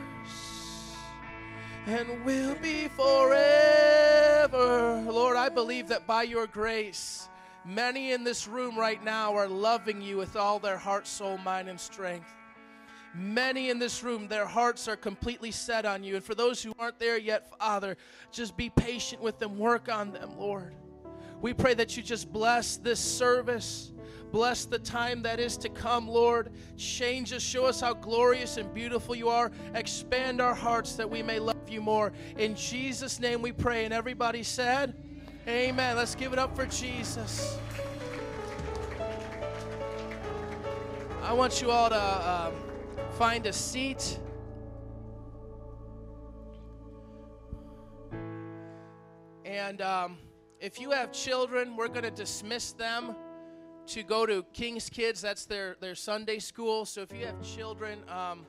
and 1.86 2.26
will 2.26 2.56
be 2.56 2.88
forever. 2.90 4.48
Lord, 5.08 5.38
I 5.38 5.50
believe 5.50 5.88
that 5.90 6.08
by 6.08 6.24
your 6.24 6.48
grace, 6.48 7.30
many 7.66 8.12
in 8.12 8.24
this 8.24 8.48
room 8.48 8.78
right 8.78 9.04
now 9.04 9.36
are 9.36 9.48
loving 9.48 10.02
you 10.02 10.18
with 10.18 10.36
all 10.36 10.60
their 10.60 10.78
heart, 10.78 11.06
soul, 11.08 11.38
mind, 11.40 11.70
and 11.70 11.80
strength. 11.80 12.34
Many 13.14 13.70
in 13.70 13.80
this 13.80 14.04
room, 14.04 14.28
their 14.28 14.46
hearts 14.46 14.88
are 14.88 14.96
completely 14.96 15.52
set 15.52 15.86
on 15.86 16.04
you. 16.04 16.16
And 16.16 16.24
for 16.24 16.36
those 16.36 16.62
who 16.62 16.74
aren't 16.78 17.00
there 17.00 17.18
yet, 17.18 17.50
Father, 17.58 17.98
just 18.32 18.56
be 18.56 18.70
patient 18.70 19.22
with 19.22 19.40
them, 19.40 19.58
work 19.58 19.90
on 19.90 20.12
them, 20.12 20.38
Lord. 20.38 20.77
We 21.42 21.54
pray 21.54 21.74
that 21.76 21.96
you 21.96 22.04
just 22.04 22.32
bless 22.32 22.78
this 22.78 23.00
service. 23.00 23.92
Bless 24.32 24.66
the 24.66 24.80
time 24.80 25.22
that 25.22 25.40
is 25.40 25.56
to 25.58 25.70
come, 25.70 26.08
Lord. 26.08 26.52
Change 26.76 27.32
us, 27.32 27.42
show 27.42 27.66
us 27.66 27.80
how 27.80 27.94
glorious 27.94 28.58
and 28.58 28.74
beautiful 28.74 29.16
you 29.16 29.30
are. 29.30 29.52
Expand 29.74 30.42
our 30.42 30.54
hearts 30.54 30.96
that 30.96 31.10
we 31.10 31.24
may 31.24 31.40
love 31.40 31.70
you 31.70 31.80
more. 31.80 32.12
In 32.38 32.56
Jesus' 32.56 33.20
name 33.20 33.42
we 33.42 33.52
pray. 33.52 33.86
And 33.86 33.94
everybody 33.94 34.44
said, 34.44 34.96
Amen. 35.48 35.96
Let's 35.96 36.14
give 36.14 36.34
it 36.34 36.40
up 36.40 36.56
for 36.56 36.66
Jesus. 36.66 37.58
I 41.24 41.32
want 41.32 41.62
you 41.62 41.72
all 41.72 41.90
to 41.90 42.30
um, 42.30 42.54
find 43.18 43.46
a 43.46 43.54
seat. 43.54 44.20
And 49.46 49.82
um, 49.82 50.18
if 50.60 50.80
you 50.80 50.92
have 50.92 51.12
children, 51.12 51.76
we're 51.76 51.88
going 51.88 52.04
to 52.04 52.12
dismiss 52.12 52.72
them 52.74 53.16
to 53.88 54.04
go 54.04 54.26
to 54.26 54.44
King's 54.54 54.90
Kids. 54.90 55.22
That's 55.22 55.46
their, 55.46 55.76
their 55.80 55.96
Sunday 55.96 56.40
school. 56.40 56.86
So 56.86 57.02
if 57.02 57.14
you 57.14 57.26
have 57.26 57.42
children, 57.42 58.00
um, 58.10 58.46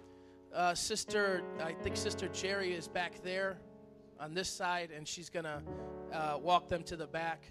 uh, 0.55 0.75
Sister, 0.75 1.43
I 1.63 1.73
think 1.73 1.97
Sister 1.97 2.29
Jerry 2.29 2.73
is 2.73 2.89
back 2.89 3.23
there 3.23 3.59
on 4.19 4.35
this 4.35 4.49
side, 4.49 4.91
and 4.95 5.07
she's 5.07 5.29
going 5.29 5.45
to 5.45 5.63
uh, 6.13 6.39
walk 6.39 6.69
them 6.69 6.83
to 6.85 6.97
the 6.97 7.07
back. 7.07 7.43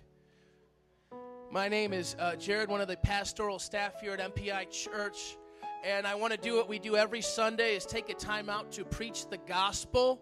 My 1.51 1.69
name 1.69 1.93
is 1.93 2.15
uh, 2.19 2.35
Jared, 2.35 2.69
one 2.69 2.81
of 2.81 2.87
the 2.87 2.97
pastoral 2.97 3.59
staff 3.59 4.01
here 4.01 4.13
at 4.13 4.35
MPI 4.35 4.69
Church, 4.71 5.37
and 5.85 6.05
I 6.05 6.15
want 6.15 6.33
to 6.33 6.39
do 6.39 6.55
what 6.55 6.67
we 6.67 6.79
do 6.79 6.97
every 6.97 7.21
Sunday 7.21 7.75
is 7.75 7.85
take 7.85 8.09
a 8.09 8.15
time 8.15 8.49
out 8.49 8.71
to 8.73 8.83
preach 8.83 9.29
the 9.29 9.37
gospel. 9.37 10.19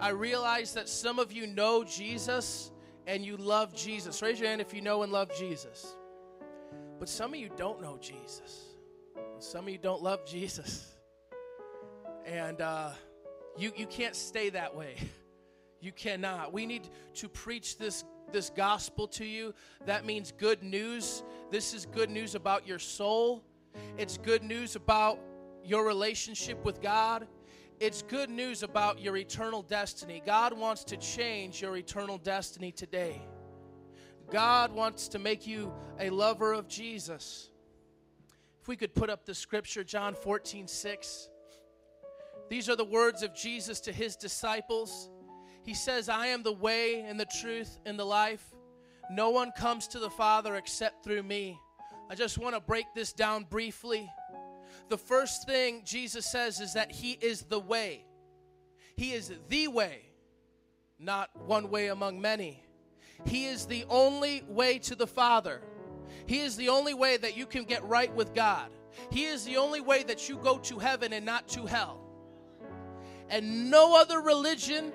I 0.00 0.10
realize 0.10 0.72
that 0.74 0.88
some 0.88 1.18
of 1.18 1.32
you 1.32 1.46
know 1.46 1.84
Jesus 1.84 2.70
and 3.06 3.24
you 3.24 3.36
love 3.36 3.74
Jesus. 3.74 4.20
Raise 4.22 4.40
your 4.40 4.48
hand 4.48 4.60
if 4.60 4.72
you 4.72 4.80
know 4.80 5.02
and 5.02 5.12
love 5.12 5.30
Jesus. 5.36 5.96
But 6.98 7.08
some 7.08 7.34
of 7.34 7.40
you 7.40 7.50
don't 7.56 7.82
know 7.82 7.98
Jesus. 8.00 8.64
Some 9.38 9.64
of 9.64 9.70
you 9.70 9.78
don't 9.78 10.02
love 10.02 10.24
Jesus. 10.24 10.94
And 12.24 12.60
uh, 12.60 12.90
you, 13.58 13.72
you 13.76 13.86
can't 13.86 14.16
stay 14.16 14.50
that 14.50 14.74
way. 14.74 14.96
You 15.80 15.92
cannot. 15.92 16.50
We 16.50 16.64
need 16.64 16.88
to 17.16 17.28
preach 17.28 17.76
this, 17.76 18.04
this 18.32 18.48
gospel 18.48 19.06
to 19.08 19.24
you. 19.26 19.52
That 19.84 20.06
means 20.06 20.32
good 20.32 20.62
news. 20.62 21.22
This 21.50 21.74
is 21.74 21.84
good 21.84 22.08
news 22.08 22.34
about 22.34 22.66
your 22.66 22.78
soul, 22.78 23.44
it's 23.98 24.16
good 24.16 24.42
news 24.42 24.76
about 24.76 25.18
your 25.62 25.86
relationship 25.86 26.64
with 26.64 26.80
God. 26.80 27.26
It's 27.80 28.02
good 28.02 28.30
news 28.30 28.62
about 28.62 29.00
your 29.00 29.16
eternal 29.16 29.62
destiny. 29.62 30.22
God 30.24 30.56
wants 30.56 30.84
to 30.84 30.96
change 30.96 31.60
your 31.60 31.76
eternal 31.76 32.18
destiny 32.18 32.70
today. 32.70 33.20
God 34.30 34.72
wants 34.72 35.08
to 35.08 35.18
make 35.18 35.46
you 35.46 35.72
a 35.98 36.08
lover 36.10 36.52
of 36.52 36.68
Jesus. 36.68 37.50
If 38.62 38.68
we 38.68 38.76
could 38.76 38.94
put 38.94 39.10
up 39.10 39.26
the 39.26 39.34
scripture, 39.34 39.82
John 39.82 40.14
14, 40.14 40.68
6. 40.68 41.28
These 42.48 42.68
are 42.68 42.76
the 42.76 42.84
words 42.84 43.22
of 43.24 43.34
Jesus 43.34 43.80
to 43.80 43.92
his 43.92 44.14
disciples. 44.14 45.10
He 45.64 45.74
says, 45.74 46.08
I 46.08 46.28
am 46.28 46.44
the 46.44 46.52
way 46.52 47.00
and 47.00 47.18
the 47.18 47.26
truth 47.40 47.80
and 47.84 47.98
the 47.98 48.04
life. 48.04 48.54
No 49.10 49.30
one 49.30 49.50
comes 49.50 49.88
to 49.88 49.98
the 49.98 50.10
Father 50.10 50.54
except 50.54 51.02
through 51.02 51.24
me. 51.24 51.58
I 52.08 52.14
just 52.14 52.38
want 52.38 52.54
to 52.54 52.60
break 52.60 52.86
this 52.94 53.12
down 53.12 53.44
briefly. 53.50 54.08
The 54.88 54.98
first 54.98 55.46
thing 55.46 55.82
Jesus 55.84 56.30
says 56.30 56.60
is 56.60 56.74
that 56.74 56.92
He 56.92 57.12
is 57.12 57.42
the 57.42 57.58
way. 57.58 58.04
He 58.96 59.12
is 59.12 59.32
the 59.48 59.68
way, 59.68 60.02
not 60.98 61.30
one 61.46 61.70
way 61.70 61.88
among 61.88 62.20
many. 62.20 62.62
He 63.26 63.46
is 63.46 63.66
the 63.66 63.84
only 63.88 64.44
way 64.48 64.78
to 64.80 64.94
the 64.94 65.06
Father. 65.06 65.62
He 66.26 66.40
is 66.40 66.56
the 66.56 66.68
only 66.68 66.94
way 66.94 67.16
that 67.16 67.36
you 67.36 67.46
can 67.46 67.64
get 67.64 67.82
right 67.84 68.14
with 68.14 68.34
God. 68.34 68.70
He 69.10 69.24
is 69.24 69.44
the 69.44 69.56
only 69.56 69.80
way 69.80 70.02
that 70.04 70.28
you 70.28 70.36
go 70.36 70.58
to 70.58 70.78
heaven 70.78 71.12
and 71.12 71.24
not 71.24 71.48
to 71.48 71.66
hell. 71.66 72.00
And 73.28 73.70
no 73.70 73.98
other 73.98 74.20
religion 74.20 74.92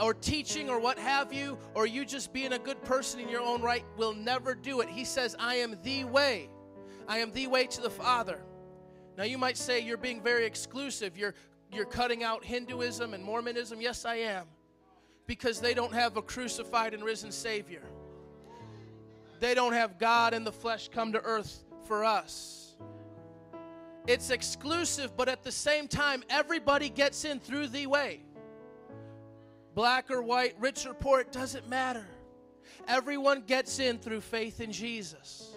or 0.00 0.14
teaching 0.14 0.70
or 0.70 0.80
what 0.80 0.98
have 0.98 1.32
you, 1.32 1.58
or 1.74 1.86
you 1.86 2.04
just 2.04 2.32
being 2.32 2.52
a 2.52 2.58
good 2.58 2.82
person 2.82 3.20
in 3.20 3.28
your 3.28 3.42
own 3.42 3.62
right 3.62 3.84
will 3.96 4.14
never 4.14 4.54
do 4.54 4.80
it. 4.80 4.88
He 4.88 5.04
says, 5.04 5.36
I 5.38 5.56
am 5.56 5.76
the 5.82 6.04
way. 6.04 6.48
I 7.06 7.18
am 7.18 7.30
the 7.32 7.46
way 7.46 7.66
to 7.66 7.80
the 7.80 7.90
Father. 7.90 8.40
Now 9.16 9.24
you 9.24 9.38
might 9.38 9.56
say 9.56 9.80
you're 9.80 9.96
being 9.96 10.20
very 10.20 10.44
exclusive. 10.44 11.16
You're 11.16 11.34
you're 11.72 11.84
cutting 11.84 12.22
out 12.22 12.44
Hinduism 12.44 13.14
and 13.14 13.24
Mormonism. 13.24 13.80
Yes, 13.80 14.04
I 14.04 14.16
am. 14.16 14.46
Because 15.26 15.60
they 15.60 15.74
don't 15.74 15.92
have 15.92 16.16
a 16.16 16.22
crucified 16.22 16.94
and 16.94 17.02
risen 17.02 17.32
Savior. 17.32 17.82
They 19.40 19.54
don't 19.54 19.72
have 19.72 19.98
God 19.98 20.34
in 20.34 20.44
the 20.44 20.52
flesh 20.52 20.88
come 20.88 21.12
to 21.12 21.20
earth 21.20 21.64
for 21.86 22.04
us. 22.04 22.76
It's 24.06 24.30
exclusive, 24.30 25.16
but 25.16 25.28
at 25.28 25.42
the 25.42 25.50
same 25.50 25.88
time, 25.88 26.22
everybody 26.28 26.90
gets 26.90 27.24
in 27.24 27.40
through 27.40 27.68
the 27.68 27.86
way. 27.86 28.20
Black 29.74 30.10
or 30.10 30.22
white, 30.22 30.54
rich 30.60 30.86
or 30.86 30.94
poor, 30.94 31.20
it 31.20 31.32
doesn't 31.32 31.68
matter. 31.68 32.06
Everyone 32.86 33.40
gets 33.40 33.78
in 33.80 33.98
through 33.98 34.20
faith 34.20 34.60
in 34.60 34.70
Jesus. 34.70 35.53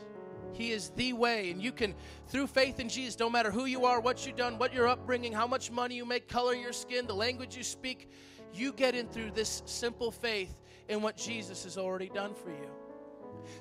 He 0.54 0.72
is 0.72 0.90
the 0.96 1.14
way. 1.14 1.52
And 1.52 1.62
you 1.62 1.72
can, 1.72 1.94
through 2.28 2.48
faith 2.48 2.80
in 2.80 2.90
Jesus, 2.90 3.20
no 3.20 3.30
matter 3.30 3.52
who 3.52 3.66
you 3.66 3.86
are, 3.86 4.00
what 4.00 4.26
you've 4.26 4.36
done, 4.36 4.58
what 4.58 4.74
your 4.74 4.88
upbringing, 4.88 5.34
how 5.34 5.48
much 5.48 5.72
money 5.72 5.96
you 5.96 6.06
make, 6.06 6.28
color 6.28 6.54
your 6.54 6.74
skin, 6.74 7.08
the 7.08 7.16
language 7.16 7.56
you 7.56 7.64
speak, 7.64 8.10
you 8.54 8.74
get 8.74 8.96
in 8.96 9.08
through 9.08 9.32
this 9.32 9.62
simple 9.66 10.12
faith 10.12 10.62
in 10.90 11.02
what 11.02 11.18
Jesus 11.18 11.64
has 11.64 11.78
already 11.78 12.10
done 12.10 12.34
for 12.34 12.50
you. 12.50 12.70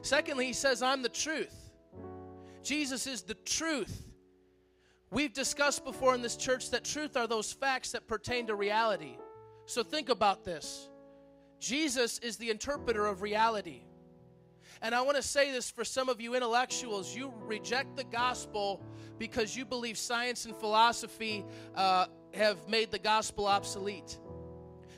Secondly, 0.02 0.46
he 0.46 0.52
says, 0.52 0.82
I'm 0.82 1.02
the 1.02 1.08
truth. 1.08 1.54
Jesus 2.62 3.06
is 3.06 3.22
the 3.22 3.34
truth. 3.34 4.02
We've 5.10 5.32
discussed 5.32 5.84
before 5.84 6.14
in 6.14 6.22
this 6.22 6.36
church 6.36 6.70
that 6.70 6.84
truth 6.84 7.16
are 7.16 7.26
those 7.26 7.52
facts 7.52 7.92
that 7.92 8.08
pertain 8.08 8.48
to 8.48 8.54
reality. 8.54 9.16
So 9.66 9.82
think 9.82 10.08
about 10.08 10.44
this. 10.44 10.88
Jesus 11.60 12.18
is 12.18 12.36
the 12.36 12.50
interpreter 12.50 13.06
of 13.06 13.22
reality. 13.22 13.82
And 14.82 14.94
I 14.94 15.02
want 15.02 15.16
to 15.16 15.22
say 15.22 15.50
this 15.52 15.70
for 15.70 15.84
some 15.84 16.08
of 16.08 16.20
you 16.20 16.34
intellectuals 16.34 17.14
you 17.14 17.32
reject 17.40 17.96
the 17.96 18.04
gospel 18.04 18.82
because 19.18 19.56
you 19.56 19.64
believe 19.64 19.96
science 19.96 20.44
and 20.44 20.54
philosophy 20.54 21.44
uh, 21.74 22.06
have 22.34 22.68
made 22.68 22.90
the 22.90 22.98
gospel 22.98 23.46
obsolete. 23.46 24.18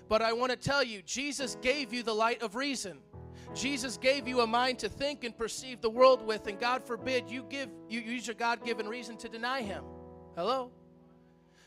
But 0.08 0.22
I 0.22 0.32
want 0.32 0.50
to 0.50 0.56
tell 0.56 0.82
you, 0.82 1.02
Jesus 1.02 1.56
gave 1.60 1.92
you 1.92 2.02
the 2.02 2.14
light 2.14 2.42
of 2.42 2.54
reason. 2.54 2.98
Jesus 3.54 3.96
gave 3.96 4.26
you 4.28 4.40
a 4.40 4.46
mind 4.46 4.78
to 4.80 4.88
think 4.88 5.24
and 5.24 5.36
perceive 5.36 5.80
the 5.80 5.90
world 5.90 6.26
with, 6.26 6.46
and 6.46 6.58
God 6.58 6.84
forbid 6.84 7.30
you 7.30 7.44
give 7.48 7.68
you 7.88 8.00
use 8.00 8.26
your 8.26 8.34
God-given 8.34 8.86
reason 8.88 9.16
to 9.18 9.28
deny 9.28 9.62
him. 9.62 9.84
Hello? 10.36 10.70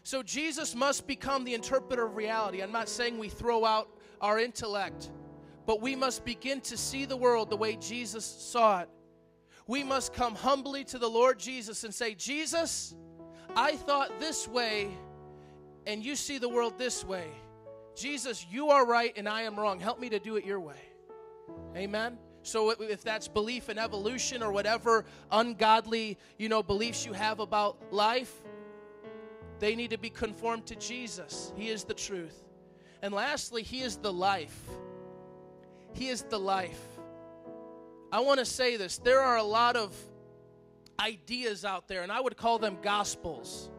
So 0.03 0.23
Jesus 0.23 0.75
must 0.75 1.07
become 1.07 1.43
the 1.43 1.53
interpreter 1.53 2.05
of 2.05 2.15
reality. 2.15 2.61
I'm 2.61 2.71
not 2.71 2.89
saying 2.89 3.17
we 3.17 3.29
throw 3.29 3.65
out 3.65 3.89
our 4.19 4.39
intellect, 4.39 5.11
but 5.65 5.81
we 5.81 5.95
must 5.95 6.25
begin 6.25 6.61
to 6.61 6.77
see 6.77 7.05
the 7.05 7.17
world 7.17 7.49
the 7.49 7.57
way 7.57 7.75
Jesus 7.75 8.25
saw 8.25 8.81
it. 8.81 8.89
We 9.67 9.83
must 9.83 10.13
come 10.13 10.35
humbly 10.35 10.83
to 10.85 10.97
the 10.97 11.07
Lord 11.07 11.39
Jesus 11.39 11.83
and 11.83 11.93
say, 11.93 12.15
Jesus, 12.15 12.95
I 13.55 13.75
thought 13.75 14.19
this 14.19 14.47
way, 14.47 14.89
and 15.85 16.03
you 16.03 16.15
see 16.15 16.37
the 16.37 16.49
world 16.49 16.77
this 16.77 17.05
way. 17.05 17.27
Jesus, 17.95 18.45
you 18.49 18.69
are 18.69 18.85
right 18.85 19.13
and 19.15 19.27
I 19.27 19.43
am 19.43 19.59
wrong. 19.59 19.79
Help 19.79 19.99
me 19.99 20.09
to 20.09 20.19
do 20.19 20.35
it 20.35 20.45
your 20.45 20.59
way. 20.59 20.81
Amen. 21.75 22.17
So 22.43 22.71
if 22.71 23.03
that's 23.03 23.27
belief 23.27 23.69
in 23.69 23.77
evolution 23.77 24.41
or 24.41 24.51
whatever 24.51 25.05
ungodly, 25.31 26.17
you 26.37 26.49
know, 26.49 26.63
beliefs 26.63 27.05
you 27.05 27.13
have 27.13 27.39
about 27.39 27.77
life, 27.91 28.41
they 29.59 29.75
need 29.75 29.91
to 29.91 29.97
be 29.97 30.09
conformed 30.09 30.65
to 30.67 30.75
Jesus. 30.75 31.53
He 31.55 31.69
is 31.69 31.83
the 31.83 31.93
truth. 31.93 32.43
And 33.03 33.13
lastly, 33.13 33.61
he 33.61 33.81
is 33.81 33.97
the 33.97 34.11
life. 34.11 34.59
He 35.93 36.09
is 36.09 36.23
the 36.23 36.39
life. 36.39 36.81
I 38.11 38.19
want 38.19 38.39
to 38.39 38.45
say 38.45 38.77
this. 38.77 38.97
There 38.97 39.21
are 39.21 39.37
a 39.37 39.43
lot 39.43 39.75
of 39.75 39.95
ideas 40.99 41.65
out 41.65 41.87
there 41.87 42.03
and 42.03 42.11
I 42.11 42.19
would 42.19 42.37
call 42.37 42.59
them 42.59 42.77
gospels. 42.81 43.69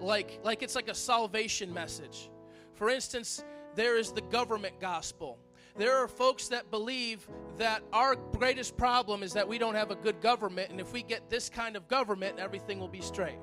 Like 0.00 0.40
like 0.42 0.62
it's 0.62 0.74
like 0.74 0.88
a 0.88 0.94
salvation 0.94 1.72
message. 1.72 2.30
For 2.74 2.90
instance, 2.90 3.44
there 3.74 3.96
is 3.98 4.12
the 4.12 4.22
government 4.22 4.80
gospel. 4.80 5.38
There 5.76 5.96
are 5.96 6.08
folks 6.08 6.48
that 6.48 6.70
believe 6.70 7.26
that 7.56 7.82
our 7.92 8.16
greatest 8.16 8.76
problem 8.76 9.22
is 9.22 9.32
that 9.32 9.48
we 9.48 9.56
don't 9.56 9.74
have 9.74 9.90
a 9.90 9.94
good 9.94 10.20
government, 10.20 10.70
and 10.70 10.80
if 10.80 10.92
we 10.92 11.02
get 11.02 11.30
this 11.30 11.48
kind 11.48 11.76
of 11.76 11.88
government, 11.88 12.38
everything 12.38 12.78
will 12.78 12.88
be 12.88 13.00
straight. 13.00 13.38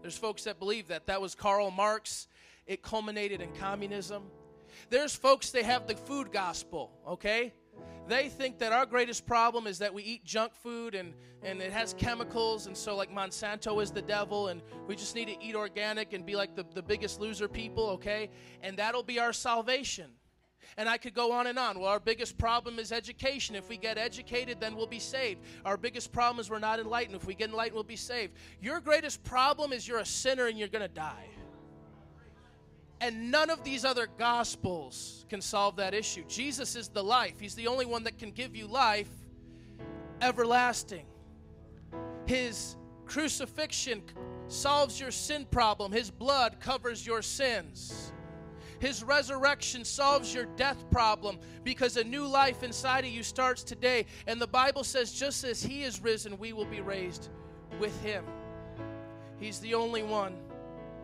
There's 0.00 0.16
folks 0.16 0.44
that 0.44 0.60
believe 0.60 0.88
that. 0.88 1.06
That 1.06 1.20
was 1.20 1.34
Karl 1.34 1.72
Marx. 1.72 2.28
It 2.66 2.82
culminated 2.82 3.40
in 3.40 3.50
communism. 3.54 4.24
There's 4.90 5.14
folks, 5.14 5.50
they 5.50 5.62
have 5.62 5.86
the 5.86 5.94
food 5.94 6.32
gospel, 6.32 6.92
okay? 7.06 7.52
They 8.08 8.30
think 8.30 8.58
that 8.60 8.72
our 8.72 8.86
greatest 8.86 9.26
problem 9.26 9.66
is 9.66 9.78
that 9.80 9.92
we 9.92 10.02
eat 10.02 10.24
junk 10.24 10.54
food 10.54 10.94
and, 10.94 11.12
and 11.42 11.60
it 11.60 11.72
has 11.72 11.92
chemicals, 11.92 12.66
and 12.66 12.74
so, 12.74 12.96
like, 12.96 13.14
Monsanto 13.14 13.82
is 13.82 13.90
the 13.90 14.00
devil, 14.00 14.48
and 14.48 14.62
we 14.86 14.96
just 14.96 15.14
need 15.14 15.28
to 15.28 15.44
eat 15.44 15.54
organic 15.54 16.14
and 16.14 16.24
be 16.24 16.34
like 16.34 16.56
the, 16.56 16.64
the 16.74 16.82
biggest 16.82 17.20
loser 17.20 17.48
people, 17.48 17.84
okay? 17.90 18.30
And 18.62 18.78
that'll 18.78 19.02
be 19.02 19.18
our 19.18 19.34
salvation. 19.34 20.06
And 20.78 20.88
I 20.88 20.96
could 20.96 21.14
go 21.14 21.32
on 21.32 21.46
and 21.46 21.58
on. 21.58 21.78
Well, 21.78 21.88
our 21.88 22.00
biggest 22.00 22.38
problem 22.38 22.78
is 22.78 22.92
education. 22.92 23.56
If 23.56 23.68
we 23.68 23.76
get 23.76 23.98
educated, 23.98 24.60
then 24.60 24.76
we'll 24.76 24.86
be 24.86 24.98
saved. 24.98 25.42
Our 25.64 25.76
biggest 25.76 26.12
problem 26.12 26.40
is 26.40 26.50
we're 26.50 26.58
not 26.58 26.78
enlightened. 26.78 27.16
If 27.16 27.26
we 27.26 27.34
get 27.34 27.50
enlightened, 27.50 27.74
we'll 27.74 27.84
be 27.84 27.96
saved. 27.96 28.34
Your 28.60 28.80
greatest 28.80 29.22
problem 29.24 29.72
is 29.72 29.88
you're 29.88 29.98
a 29.98 30.06
sinner 30.06 30.46
and 30.46 30.58
you're 30.58 30.68
going 30.68 30.86
to 30.86 30.94
die. 30.94 31.26
And 33.00 33.30
none 33.30 33.50
of 33.50 33.62
these 33.62 33.84
other 33.84 34.08
gospels 34.18 35.24
can 35.28 35.40
solve 35.40 35.76
that 35.76 35.94
issue. 35.94 36.24
Jesus 36.26 36.74
is 36.74 36.88
the 36.88 37.02
life, 37.02 37.38
He's 37.40 37.54
the 37.54 37.68
only 37.68 37.86
one 37.86 38.04
that 38.04 38.18
can 38.18 38.30
give 38.30 38.56
you 38.56 38.66
life 38.66 39.08
everlasting. 40.20 41.06
His 42.26 42.76
crucifixion 43.06 44.02
solves 44.48 45.00
your 45.00 45.10
sin 45.10 45.46
problem, 45.50 45.92
His 45.92 46.10
blood 46.10 46.60
covers 46.60 47.06
your 47.06 47.22
sins. 47.22 48.12
His 48.80 49.02
resurrection 49.02 49.84
solves 49.84 50.32
your 50.32 50.46
death 50.56 50.88
problem 50.90 51.38
because 51.64 51.96
a 51.96 52.04
new 52.04 52.26
life 52.26 52.62
inside 52.62 53.04
of 53.04 53.10
you 53.10 53.24
starts 53.24 53.64
today. 53.64 54.06
And 54.28 54.40
the 54.40 54.46
Bible 54.46 54.84
says, 54.84 55.12
just 55.12 55.42
as 55.42 55.60
He 55.60 55.82
is 55.82 56.00
risen, 56.00 56.38
we 56.38 56.52
will 56.52 56.64
be 56.64 56.80
raised 56.80 57.28
with 57.80 58.00
Him. 58.02 58.24
He's 59.40 59.58
the 59.58 59.74
only 59.74 60.04
one 60.04 60.36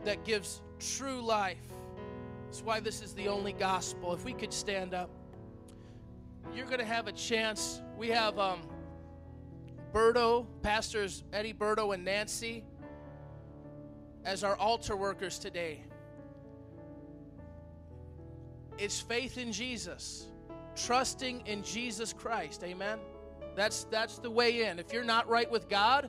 that 0.05 0.25
gives 0.25 0.61
true 0.79 1.21
life. 1.21 1.74
That's 2.55 2.65
why 2.65 2.79
this 2.79 3.03
is 3.03 3.15
the 3.15 3.27
only 3.27 3.53
gospel. 3.53 4.15
If 4.15 4.25
we 4.25 4.33
could 4.33 4.53
stand 4.53 4.95
up, 4.95 5.11
you're 6.55 6.67
going 6.67 6.79
to 6.79 6.85
have 6.85 7.09
a 7.09 7.13
chance. 7.13 7.83
We 7.99 8.11
have 8.11 8.39
um, 8.39 8.61
Berto, 9.93 10.47
pastors 10.63 11.25
Eddie 11.33 11.53
Berto 11.53 11.93
and 11.95 12.05
Nancy, 12.05 12.63
as 14.25 14.45
our 14.45 14.55
altar 14.55 14.95
workers 14.95 15.41
today. 15.41 15.83
It's 18.79 19.01
faith 19.01 19.37
in 19.37 19.51
Jesus, 19.51 20.29
trusting 20.77 21.49
in 21.49 21.65
Jesus 21.65 22.13
Christ. 22.13 22.63
Amen. 22.63 23.01
That's 23.57 23.83
that's 23.91 24.19
the 24.19 24.31
way 24.31 24.67
in. 24.67 24.79
If 24.79 24.93
you're 24.93 25.03
not 25.03 25.29
right 25.29 25.51
with 25.51 25.69
God, 25.69 26.09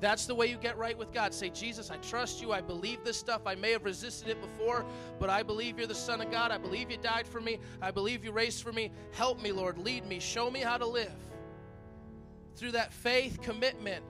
that's 0.00 0.26
the 0.26 0.34
way 0.34 0.46
you 0.46 0.56
get 0.56 0.78
right 0.78 0.96
with 0.96 1.12
God. 1.12 1.34
Say, 1.34 1.50
Jesus, 1.50 1.90
I 1.90 1.96
trust 1.96 2.40
you. 2.40 2.52
I 2.52 2.60
believe 2.60 3.04
this 3.04 3.18
stuff. 3.18 3.42
I 3.46 3.54
may 3.54 3.72
have 3.72 3.84
resisted 3.84 4.28
it 4.28 4.40
before, 4.40 4.84
but 5.18 5.28
I 5.28 5.42
believe 5.42 5.78
you're 5.78 5.86
the 5.86 5.94
Son 5.94 6.20
of 6.20 6.30
God. 6.30 6.50
I 6.50 6.58
believe 6.58 6.90
you 6.90 6.96
died 6.96 7.26
for 7.26 7.40
me. 7.40 7.58
I 7.82 7.90
believe 7.90 8.24
you 8.24 8.32
raised 8.32 8.62
for 8.62 8.72
me. 8.72 8.90
Help 9.12 9.42
me, 9.42 9.52
Lord. 9.52 9.78
Lead 9.78 10.06
me. 10.06 10.18
Show 10.18 10.50
me 10.50 10.60
how 10.60 10.78
to 10.78 10.86
live. 10.86 11.12
Through 12.56 12.72
that 12.72 12.92
faith 12.92 13.40
commitment, 13.42 14.04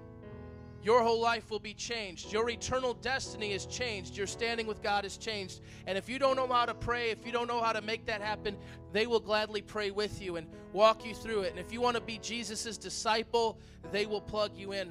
your 0.82 1.02
whole 1.02 1.20
life 1.20 1.50
will 1.50 1.58
be 1.58 1.74
changed. 1.74 2.32
Your 2.32 2.48
eternal 2.48 2.94
destiny 2.94 3.52
is 3.52 3.66
changed. 3.66 4.16
Your 4.16 4.26
standing 4.26 4.66
with 4.66 4.82
God 4.82 5.04
is 5.04 5.18
changed. 5.18 5.60
And 5.86 5.98
if 5.98 6.08
you 6.08 6.18
don't 6.18 6.36
know 6.36 6.46
how 6.46 6.64
to 6.64 6.74
pray, 6.74 7.10
if 7.10 7.26
you 7.26 7.32
don't 7.32 7.48
know 7.48 7.60
how 7.60 7.72
to 7.72 7.82
make 7.82 8.06
that 8.06 8.22
happen, 8.22 8.56
they 8.92 9.06
will 9.06 9.20
gladly 9.20 9.60
pray 9.60 9.90
with 9.90 10.22
you 10.22 10.36
and 10.36 10.46
walk 10.72 11.04
you 11.04 11.14
through 11.14 11.42
it. 11.42 11.50
And 11.50 11.58
if 11.58 11.72
you 11.72 11.82
want 11.82 11.96
to 11.96 12.00
be 12.00 12.18
Jesus' 12.18 12.78
disciple, 12.78 13.58
they 13.92 14.06
will 14.06 14.22
plug 14.22 14.56
you 14.56 14.72
in. 14.72 14.90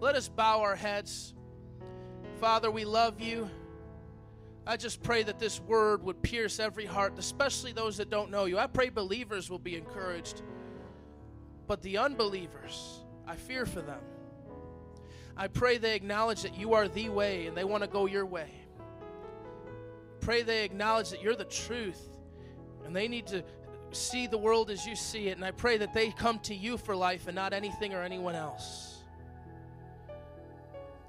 Let 0.00 0.16
us 0.16 0.30
bow 0.30 0.62
our 0.62 0.76
heads. 0.76 1.34
Father, 2.40 2.70
we 2.70 2.86
love 2.86 3.20
you. 3.20 3.50
I 4.66 4.78
just 4.78 5.02
pray 5.02 5.22
that 5.24 5.38
this 5.38 5.60
word 5.60 6.02
would 6.02 6.22
pierce 6.22 6.58
every 6.58 6.86
heart, 6.86 7.18
especially 7.18 7.72
those 7.72 7.98
that 7.98 8.08
don't 8.08 8.30
know 8.30 8.46
you. 8.46 8.58
I 8.58 8.66
pray 8.66 8.88
believers 8.88 9.50
will 9.50 9.58
be 9.58 9.76
encouraged. 9.76 10.42
But 11.66 11.82
the 11.82 11.98
unbelievers, 11.98 13.00
I 13.26 13.36
fear 13.36 13.66
for 13.66 13.82
them. 13.82 14.00
I 15.36 15.48
pray 15.48 15.76
they 15.76 15.94
acknowledge 15.94 16.42
that 16.42 16.56
you 16.56 16.72
are 16.72 16.88
the 16.88 17.10
way 17.10 17.46
and 17.46 17.54
they 17.54 17.64
want 17.64 17.82
to 17.82 17.88
go 17.88 18.06
your 18.06 18.24
way. 18.24 18.50
Pray 20.20 20.42
they 20.42 20.64
acknowledge 20.64 21.10
that 21.10 21.22
you're 21.22 21.36
the 21.36 21.44
truth 21.44 22.00
and 22.86 22.96
they 22.96 23.06
need 23.06 23.26
to 23.28 23.44
see 23.92 24.26
the 24.26 24.38
world 24.38 24.70
as 24.70 24.86
you 24.86 24.96
see 24.96 25.28
it. 25.28 25.36
And 25.36 25.44
I 25.44 25.50
pray 25.50 25.76
that 25.76 25.92
they 25.92 26.10
come 26.10 26.38
to 26.40 26.54
you 26.54 26.78
for 26.78 26.96
life 26.96 27.26
and 27.26 27.34
not 27.34 27.52
anything 27.52 27.92
or 27.92 28.02
anyone 28.02 28.34
else. 28.34 28.89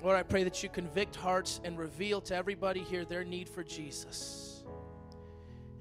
Lord, 0.04 0.18
I 0.18 0.24
pray 0.24 0.43
that 0.43 0.64
you 0.64 0.70
convict 0.70 1.16
hearts 1.16 1.62
and 1.64 1.78
reveal 1.78 2.22
to 2.22 2.36
everybody 2.36 2.80
here 2.80 3.06
their 3.06 3.24
need 3.24 3.47
for 3.47 3.64
Jesus. 3.64 4.64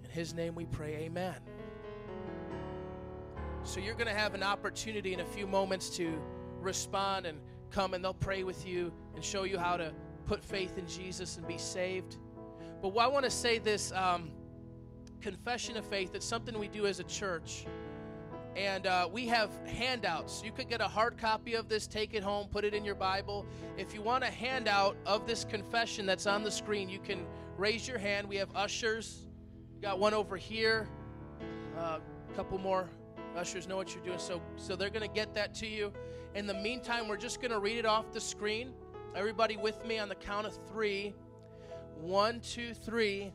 In 0.04 0.10
his 0.10 0.34
name 0.34 0.54
we 0.54 0.66
pray, 0.66 0.94
amen. 0.96 1.36
So 3.62 3.80
you're 3.80 3.94
going 3.94 4.08
to 4.08 4.14
have 4.14 4.34
an 4.34 4.42
opportunity 4.42 5.14
in 5.14 5.20
a 5.20 5.24
few 5.24 5.46
moments 5.46 5.88
to 5.96 6.20
respond 6.60 7.24
and 7.24 7.38
come 7.70 7.94
and 7.94 8.04
they'll 8.04 8.12
pray 8.12 8.44
with 8.44 8.66
you 8.66 8.92
and 9.14 9.24
show 9.24 9.44
you 9.44 9.56
how 9.58 9.78
to 9.78 9.90
put 10.26 10.44
faith 10.44 10.76
in 10.76 10.86
Jesus 10.86 11.38
and 11.38 11.48
be 11.48 11.56
saved. 11.56 12.16
But 12.82 12.88
I 12.98 13.06
want 13.06 13.24
to 13.24 13.30
say 13.30 13.58
this 13.58 13.90
um, 13.92 14.32
confession 15.22 15.78
of 15.78 15.86
faith, 15.86 16.14
it's 16.14 16.26
something 16.26 16.58
we 16.58 16.68
do 16.68 16.86
as 16.86 17.00
a 17.00 17.04
church. 17.04 17.64
And 18.56 18.86
uh, 18.86 19.08
we 19.10 19.26
have 19.26 19.50
handouts. 19.66 20.42
You 20.44 20.50
could 20.50 20.68
get 20.68 20.80
a 20.80 20.88
hard 20.88 21.16
copy 21.16 21.54
of 21.54 21.68
this, 21.68 21.86
take 21.86 22.14
it 22.14 22.22
home, 22.22 22.48
put 22.48 22.64
it 22.64 22.74
in 22.74 22.84
your 22.84 22.96
Bible. 22.96 23.46
If 23.78 23.94
you 23.94 24.02
want 24.02 24.24
a 24.24 24.28
handout 24.28 24.96
of 25.06 25.26
this 25.26 25.44
confession 25.44 26.04
that's 26.04 26.26
on 26.26 26.42
the 26.42 26.50
screen, 26.50 26.88
you 26.88 26.98
can 26.98 27.24
raise 27.56 27.86
your 27.86 27.98
hand. 27.98 28.28
We 28.28 28.36
have 28.36 28.50
ushers. 28.54 29.26
We 29.74 29.80
got 29.82 29.98
one 29.98 30.14
over 30.14 30.36
here. 30.36 30.88
Uh, 31.78 31.98
a 32.28 32.36
couple 32.36 32.58
more 32.58 32.90
ushers 33.36 33.68
know 33.68 33.76
what 33.76 33.94
you're 33.94 34.04
doing. 34.04 34.18
So, 34.18 34.42
so 34.56 34.74
they're 34.74 34.90
going 34.90 35.08
to 35.08 35.14
get 35.14 35.32
that 35.34 35.54
to 35.56 35.66
you. 35.66 35.92
In 36.34 36.46
the 36.46 36.54
meantime, 36.54 37.08
we're 37.08 37.16
just 37.16 37.40
going 37.40 37.52
to 37.52 37.60
read 37.60 37.78
it 37.78 37.86
off 37.86 38.12
the 38.12 38.20
screen. 38.20 38.72
Everybody 39.14 39.56
with 39.56 39.84
me 39.86 39.98
on 39.98 40.08
the 40.08 40.14
count 40.14 40.46
of 40.46 40.58
three. 40.68 41.14
One, 42.00 42.40
two, 42.40 42.74
three. 42.74 43.32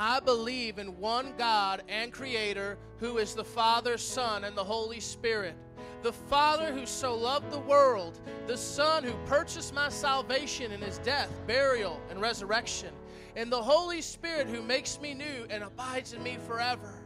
I 0.00 0.20
believe 0.20 0.78
in 0.78 0.96
one 1.00 1.34
God 1.36 1.82
and 1.88 2.12
Creator 2.12 2.78
who 2.98 3.18
is 3.18 3.34
the 3.34 3.42
Father, 3.42 3.98
Son, 3.98 4.44
and 4.44 4.56
the 4.56 4.62
Holy 4.62 5.00
Spirit. 5.00 5.56
The 6.04 6.12
Father 6.12 6.72
who 6.72 6.86
so 6.86 7.16
loved 7.16 7.50
the 7.50 7.58
world, 7.58 8.20
the 8.46 8.56
Son 8.56 9.02
who 9.02 9.12
purchased 9.26 9.74
my 9.74 9.88
salvation 9.88 10.70
in 10.70 10.80
his 10.80 10.98
death, 10.98 11.32
burial, 11.48 12.00
and 12.10 12.20
resurrection, 12.20 12.94
and 13.34 13.50
the 13.50 13.60
Holy 13.60 14.00
Spirit 14.00 14.46
who 14.46 14.62
makes 14.62 15.00
me 15.00 15.14
new 15.14 15.46
and 15.50 15.64
abides 15.64 16.12
in 16.12 16.22
me 16.22 16.38
forever. 16.46 17.02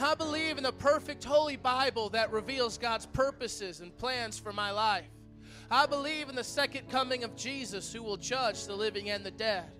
I 0.00 0.16
believe 0.16 0.58
in 0.58 0.64
the 0.64 0.72
perfect 0.72 1.22
Holy 1.22 1.56
Bible 1.56 2.08
that 2.08 2.32
reveals 2.32 2.76
God's 2.76 3.06
purposes 3.06 3.82
and 3.82 3.96
plans 3.96 4.36
for 4.36 4.52
my 4.52 4.72
life. 4.72 5.06
I 5.70 5.86
believe 5.86 6.28
in 6.28 6.34
the 6.34 6.42
second 6.42 6.90
coming 6.90 7.22
of 7.22 7.36
Jesus 7.36 7.92
who 7.92 8.02
will 8.02 8.16
judge 8.16 8.66
the 8.66 8.74
living 8.74 9.10
and 9.10 9.24
the 9.24 9.30
dead. 9.30 9.70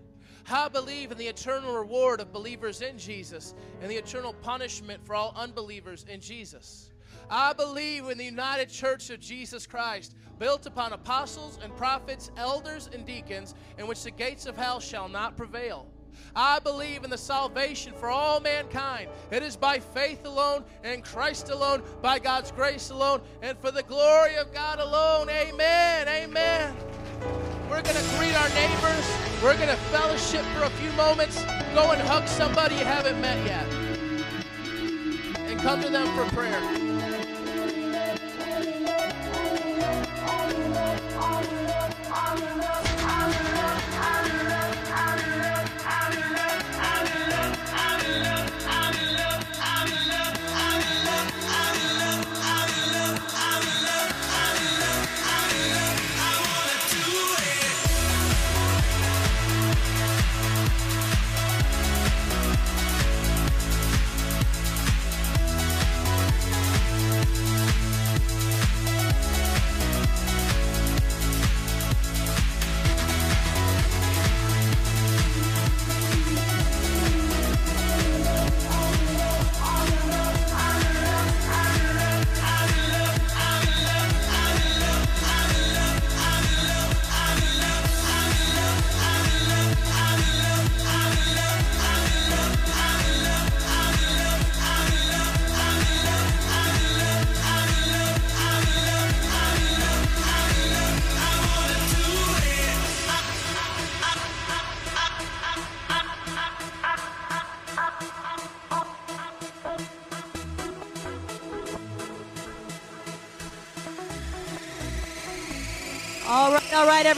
I 0.49 0.69
believe 0.69 1.11
in 1.11 1.19
the 1.19 1.27
eternal 1.27 1.75
reward 1.75 2.21
of 2.21 2.33
believers 2.33 2.81
in 2.81 2.99
Jesus 2.99 3.55
and 3.81 3.91
the 3.91 3.97
eternal 3.97 4.33
punishment 4.33 5.05
for 5.05 5.15
all 5.15 5.35
unbelievers 5.37 6.05
in 6.09 6.21
Jesus. 6.21 6.91
I 7.29 7.53
believe 7.53 8.09
in 8.09 8.19
the 8.19 8.25
united 8.25 8.69
church 8.69 9.11
of 9.11 9.19
Jesus 9.19 9.67
Christ, 9.67 10.15
built 10.39 10.67
upon 10.67 10.93
apostles 10.93 11.59
and 11.63 11.77
prophets, 11.77 12.31
elders 12.37 12.89
and 12.93 13.05
deacons, 13.05 13.55
in 13.79 13.87
which 13.87 14.05
the 14.05 14.11
gates 14.11 14.47
of 14.47 14.57
hell 14.57 14.79
shall 14.79 15.09
not 15.09 15.37
prevail. 15.37 15.89
I 16.35 16.61
believe 16.61 17.05
in 17.05 17.11
the 17.11 17.19
salvation 17.19 17.93
for 17.95 18.09
all 18.09 18.41
mankind. 18.41 19.11
It 19.31 19.43
is 19.43 19.57
by 19.57 19.81
faith 19.81 20.25
alone, 20.25 20.65
in 20.85 21.03
Christ 21.03 21.51
alone, 21.51 21.83
by 22.01 22.19
God's 22.19 22.53
grace 22.53 22.91
alone, 22.91 23.21
and 23.43 23.59
for 23.59 23.71
the 23.71 23.83
glory 23.83 24.37
of 24.37 24.53
God 24.53 24.79
alone. 24.79 25.29
Amen. 25.29 26.09
Amen. 26.09 26.77
We're 27.69 27.83
going 27.83 27.97
to 27.97 28.17
greet 28.17 28.35
our 28.35 28.49
neighbors. 28.51 29.07
We're 29.43 29.57
going 29.57 29.69
to 29.69 29.77
fellowship 29.91 30.45
for 30.55 30.65
a 30.65 30.71
few 30.71 30.91
moments. 30.93 31.43
Go 31.75 31.91
and 31.91 32.01
hug 32.01 32.29
somebody 32.29 32.77
you 32.77 32.85
haven't 32.85 33.21
met 33.21 33.45
yet. 33.45 33.67
And 35.51 35.61
come 35.61 35.83
to 35.83 35.89
them 35.89 36.07
for 36.17 36.33
prayer. 36.35 36.86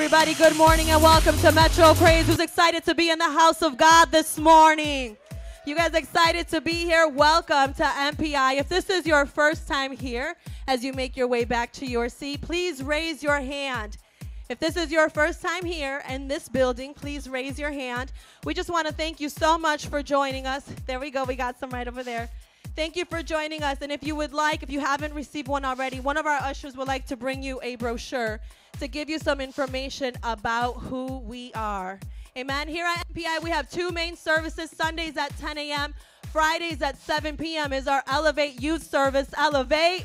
Everybody. 0.09 0.33
Good 0.33 0.57
morning 0.57 0.89
and 0.89 1.03
welcome 1.03 1.37
to 1.41 1.53
Metro 1.53 1.93
Praise. 1.93 2.27
Who's 2.27 2.41
excited 2.41 2.83
to 2.85 2.95
be 2.95 3.11
in 3.11 3.19
the 3.19 3.31
house 3.31 3.61
of 3.61 3.77
God 3.77 4.11
this 4.11 4.39
morning? 4.39 5.19
You 5.67 5.77
guys 5.77 5.93
excited 5.93 6.49
to 6.49 6.63
be 6.63 6.73
here? 6.73 7.07
Welcome 7.07 7.75
to 7.75 7.83
MPI. 7.83 8.59
If 8.59 8.71
this 8.71 8.89
is 8.89 9.05
your 9.07 9.27
first 9.27 9.69
time 9.69 9.95
here 9.95 10.35
as 10.67 10.83
you 10.83 10.95
make 10.95 11.15
your 11.15 11.27
way 11.27 11.45
back 11.45 11.75
to 11.75 11.87
your 11.87 12.09
seat, 12.09 12.41
please 12.41 12.83
raise 12.83 13.23
your 13.23 13.39
hand. 13.39 13.99
If 14.49 14.59
this 14.59 14.79
is 14.79 14.91
your 14.91 15.11
first 15.11 15.43
time 15.43 15.67
here 15.67 16.03
in 16.09 16.27
this 16.27 16.49
building, 16.49 16.95
please 16.95 17.29
raise 17.29 17.59
your 17.59 17.71
hand. 17.71 18.11
We 18.45 18.55
just 18.55 18.71
want 18.71 18.87
to 18.87 18.95
thank 18.95 19.21
you 19.21 19.29
so 19.29 19.59
much 19.59 19.89
for 19.89 20.03
joining 20.03 20.47
us. 20.47 20.65
There 20.87 21.01
we 21.01 21.11
go. 21.11 21.25
We 21.25 21.37
got 21.37 21.61
some 21.61 21.69
right 21.69 21.87
over 21.87 22.03
there. 22.03 22.31
Thank 22.75 22.97
you 22.97 23.05
for 23.05 23.23
joining 23.23 23.63
us. 23.63 23.79
And 23.83 23.93
if 23.93 24.03
you 24.03 24.17
would 24.17 24.33
like, 24.33 24.63
if 24.63 24.71
you 24.71 24.81
haven't 24.81 25.13
received 25.13 25.49
one 25.49 25.67
already, 25.67 26.01
one 26.01 26.17
of 26.17 26.25
our 26.25 26.39
ushers 26.39 26.79
would 26.79 26.89
like 26.89 27.05
to 27.09 27.17
bring 27.17 27.43
you 27.43 27.61
a 27.63 27.77
brochure 27.77 28.41
to 28.79 28.89
give 28.89 29.09
you 29.09 29.19
some 29.19 29.41
information 29.41 30.15
about 30.23 30.73
who 30.75 31.19
we 31.19 31.53
are. 31.55 31.99
Amen. 32.37 32.69
Here 32.69 32.87
at 32.87 33.07
MPI, 33.13 33.43
we 33.43 33.51
have 33.51 33.71
two 33.71 33.91
main 33.91 34.17
services 34.17 34.71
Sundays 34.71 35.17
at 35.17 35.37
10 35.39 35.59
a.m., 35.59 35.95
Fridays 36.33 36.83
at 36.83 37.01
7 37.01 37.37
p.m. 37.37 37.73
is 37.73 37.89
our 37.89 38.03
Elevate 38.07 38.61
Youth 38.61 38.83
Service. 38.83 39.29
Elevate. 39.37 40.05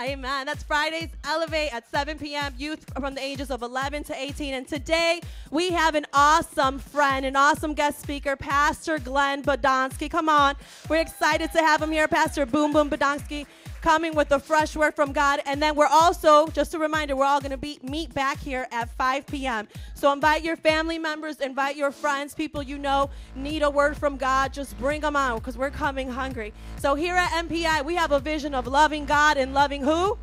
Amen. 0.00 0.46
That's 0.46 0.62
Fridays, 0.62 1.08
Elevate 1.24 1.72
at 1.72 1.88
7 1.90 2.18
p.m. 2.18 2.52
Youth 2.58 2.84
from 3.00 3.14
the 3.14 3.22
ages 3.22 3.50
of 3.50 3.62
11 3.62 4.04
to 4.04 4.14
18. 4.14 4.54
And 4.54 4.68
today 4.68 5.20
we 5.50 5.70
have 5.70 5.94
an 5.94 6.06
awesome 6.12 6.78
friend, 6.78 7.24
an 7.24 7.34
awesome 7.34 7.72
guest 7.72 8.00
speaker, 8.00 8.36
Pastor 8.36 8.98
Glenn 8.98 9.42
Bodonsky. 9.42 10.10
Come 10.10 10.28
on. 10.28 10.54
We're 10.88 11.00
excited 11.00 11.50
to 11.52 11.58
have 11.58 11.80
him 11.80 11.92
here, 11.92 12.08
Pastor 12.08 12.44
Boom 12.44 12.72
Boom 12.72 12.90
Bodonsky 12.90 13.46
coming 13.86 14.16
with 14.16 14.32
a 14.32 14.40
fresh 14.40 14.74
word 14.74 14.96
from 14.96 15.12
God. 15.12 15.40
And 15.46 15.62
then 15.62 15.76
we're 15.76 15.86
also, 15.86 16.48
just 16.48 16.74
a 16.74 16.78
reminder, 16.78 17.14
we're 17.14 17.24
all 17.24 17.38
going 17.38 17.52
to 17.52 17.56
be 17.56 17.78
meet 17.84 18.12
back 18.12 18.40
here 18.40 18.66
at 18.72 18.90
5 18.90 19.26
p.m. 19.28 19.68
So 19.94 20.12
invite 20.12 20.42
your 20.42 20.56
family 20.56 20.98
members, 20.98 21.40
invite 21.40 21.76
your 21.76 21.92
friends, 21.92 22.34
people 22.34 22.64
you 22.64 22.78
know 22.78 23.10
need 23.36 23.62
a 23.62 23.70
word 23.70 23.96
from 23.96 24.16
God. 24.16 24.52
Just 24.52 24.76
bring 24.76 25.02
them 25.02 25.14
out 25.14 25.38
because 25.38 25.56
we're 25.56 25.70
coming 25.70 26.10
hungry. 26.10 26.52
So 26.78 26.96
here 26.96 27.14
at 27.14 27.30
MPI, 27.46 27.84
we 27.84 27.94
have 27.94 28.10
a 28.10 28.18
vision 28.18 28.56
of 28.56 28.66
loving 28.66 29.04
God 29.04 29.36
and 29.36 29.54
loving 29.54 29.82
who? 29.82 30.18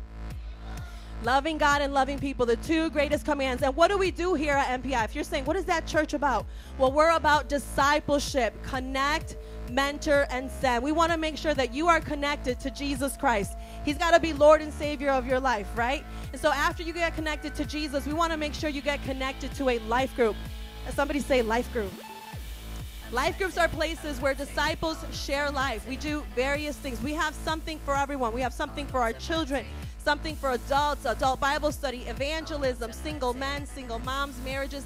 Loving 1.22 1.56
God 1.56 1.80
and 1.80 1.94
loving 1.94 2.18
people, 2.18 2.44
the 2.44 2.56
two 2.56 2.90
greatest 2.90 3.24
commands. 3.24 3.62
And 3.62 3.74
what 3.74 3.88
do 3.88 3.96
we 3.96 4.10
do 4.10 4.34
here 4.34 4.52
at 4.52 4.82
MPI? 4.82 5.06
If 5.06 5.14
you're 5.14 5.24
saying, 5.24 5.46
what 5.46 5.56
is 5.56 5.64
that 5.64 5.86
church 5.86 6.12
about? 6.12 6.44
Well, 6.76 6.92
we're 6.92 7.16
about 7.16 7.48
discipleship, 7.48 8.62
connect, 8.62 9.36
mentor, 9.74 10.26
and 10.30 10.50
send. 10.50 10.82
We 10.84 10.92
want 10.92 11.12
to 11.12 11.18
make 11.18 11.36
sure 11.36 11.54
that 11.54 11.74
you 11.74 11.88
are 11.88 12.00
connected 12.00 12.60
to 12.60 12.70
Jesus 12.70 13.16
Christ. 13.16 13.56
He's 13.84 13.98
got 13.98 14.12
to 14.12 14.20
be 14.20 14.32
Lord 14.32 14.62
and 14.62 14.72
Savior 14.72 15.10
of 15.10 15.26
your 15.26 15.40
life, 15.40 15.68
right? 15.74 16.04
And 16.32 16.40
so 16.40 16.50
after 16.50 16.82
you 16.82 16.92
get 16.92 17.14
connected 17.14 17.54
to 17.56 17.64
Jesus, 17.64 18.06
we 18.06 18.12
want 18.12 18.32
to 18.32 18.38
make 18.38 18.54
sure 18.54 18.70
you 18.70 18.82
get 18.82 19.02
connected 19.04 19.54
to 19.54 19.68
a 19.68 19.78
life 19.80 20.14
group. 20.16 20.36
Somebody 20.94 21.20
say 21.20 21.42
life 21.42 21.72
group. 21.72 21.92
Life 23.12 23.38
groups 23.38 23.56
are 23.58 23.68
places 23.68 24.20
where 24.20 24.34
disciples 24.34 24.98
share 25.12 25.50
life. 25.50 25.86
We 25.88 25.96
do 25.96 26.24
various 26.34 26.76
things. 26.76 27.00
We 27.02 27.12
have 27.12 27.34
something 27.34 27.78
for 27.84 27.94
everyone. 27.94 28.32
We 28.32 28.40
have 28.40 28.52
something 28.52 28.86
for 28.86 29.00
our 29.00 29.12
children, 29.12 29.64
something 29.98 30.34
for 30.34 30.50
adults, 30.52 31.04
adult 31.04 31.38
Bible 31.38 31.70
study, 31.70 31.98
evangelism, 32.08 32.92
single 32.92 33.34
men, 33.34 33.66
single 33.66 33.98
moms, 34.00 34.40
marriages. 34.44 34.84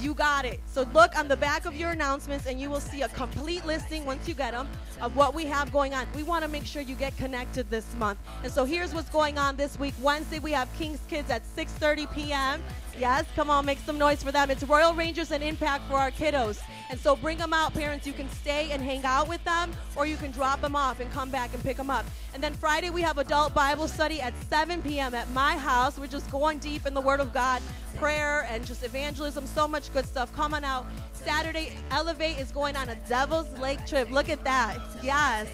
You 0.00 0.14
got 0.14 0.44
it. 0.44 0.60
So 0.66 0.86
look 0.92 1.16
on 1.16 1.28
the 1.28 1.36
back 1.36 1.66
of 1.66 1.74
your 1.74 1.90
announcements 1.90 2.46
and 2.46 2.60
you 2.60 2.68
will 2.68 2.80
see 2.80 3.02
a 3.02 3.08
complete 3.08 3.64
listing 3.64 4.04
once 4.04 4.26
you 4.26 4.34
get 4.34 4.52
them 4.52 4.68
of 5.00 5.14
what 5.16 5.34
we 5.34 5.44
have 5.46 5.72
going 5.72 5.94
on. 5.94 6.06
We 6.14 6.22
want 6.22 6.42
to 6.42 6.48
make 6.48 6.66
sure 6.66 6.82
you 6.82 6.94
get 6.94 7.16
connected 7.16 7.70
this 7.70 7.86
month. 7.96 8.18
And 8.42 8.52
so 8.52 8.64
here's 8.64 8.92
what's 8.92 9.08
going 9.10 9.38
on 9.38 9.56
this 9.56 9.78
week. 9.78 9.94
Wednesday 10.00 10.40
we 10.40 10.52
have 10.52 10.68
King's 10.76 11.00
Kids 11.08 11.30
at 11.30 11.42
6:30 11.56 12.12
p.m. 12.14 12.62
Yes, 12.98 13.24
come 13.34 13.50
on, 13.50 13.64
make 13.64 13.78
some 13.80 13.98
noise 13.98 14.22
for 14.22 14.30
them. 14.30 14.50
It's 14.50 14.62
Royal 14.62 14.94
Rangers 14.94 15.32
and 15.32 15.42
Impact 15.42 15.88
for 15.88 15.96
our 15.96 16.10
kiddos. 16.10 16.60
And 16.90 17.00
so 17.00 17.16
bring 17.16 17.38
them 17.38 17.52
out, 17.52 17.72
parents. 17.72 18.06
You 18.06 18.12
can 18.12 18.28
stay 18.30 18.70
and 18.70 18.82
hang 18.82 19.04
out 19.04 19.28
with 19.28 19.42
them, 19.44 19.72
or 19.96 20.06
you 20.06 20.16
can 20.16 20.30
drop 20.30 20.60
them 20.60 20.76
off 20.76 21.00
and 21.00 21.10
come 21.12 21.30
back 21.30 21.54
and 21.54 21.62
pick 21.62 21.76
them 21.76 21.90
up. 21.90 22.04
And 22.34 22.42
then 22.42 22.52
Friday, 22.54 22.90
we 22.90 23.02
have 23.02 23.18
adult 23.18 23.54
Bible 23.54 23.88
study 23.88 24.20
at 24.20 24.34
7 24.50 24.82
p.m. 24.82 25.14
at 25.14 25.30
my 25.30 25.56
house. 25.56 25.98
We're 25.98 26.06
just 26.06 26.30
going 26.30 26.58
deep 26.58 26.86
in 26.86 26.94
the 26.94 27.00
Word 27.00 27.20
of 27.20 27.32
God, 27.32 27.62
prayer, 27.96 28.46
and 28.50 28.66
just 28.66 28.84
evangelism. 28.84 29.46
So 29.46 29.66
much 29.66 29.92
good 29.92 30.06
stuff. 30.06 30.34
Come 30.34 30.52
on 30.52 30.64
out. 30.64 30.86
Saturday, 31.12 31.72
Elevate 31.90 32.38
is 32.38 32.52
going 32.52 32.76
on 32.76 32.90
a 32.90 32.96
Devil's 33.08 33.50
Lake 33.58 33.86
trip. 33.86 34.10
Look 34.10 34.28
at 34.28 34.44
that. 34.44 34.78
Yes. 35.02 35.48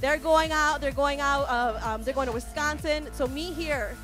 They're 0.00 0.18
going 0.18 0.52
out. 0.52 0.80
They're 0.80 0.92
going 0.92 1.20
out. 1.20 1.50
Um, 1.82 2.02
they're 2.04 2.14
going 2.14 2.26
to 2.26 2.32
Wisconsin. 2.32 3.08
So 3.12 3.26
me 3.26 3.52
here 3.52 3.96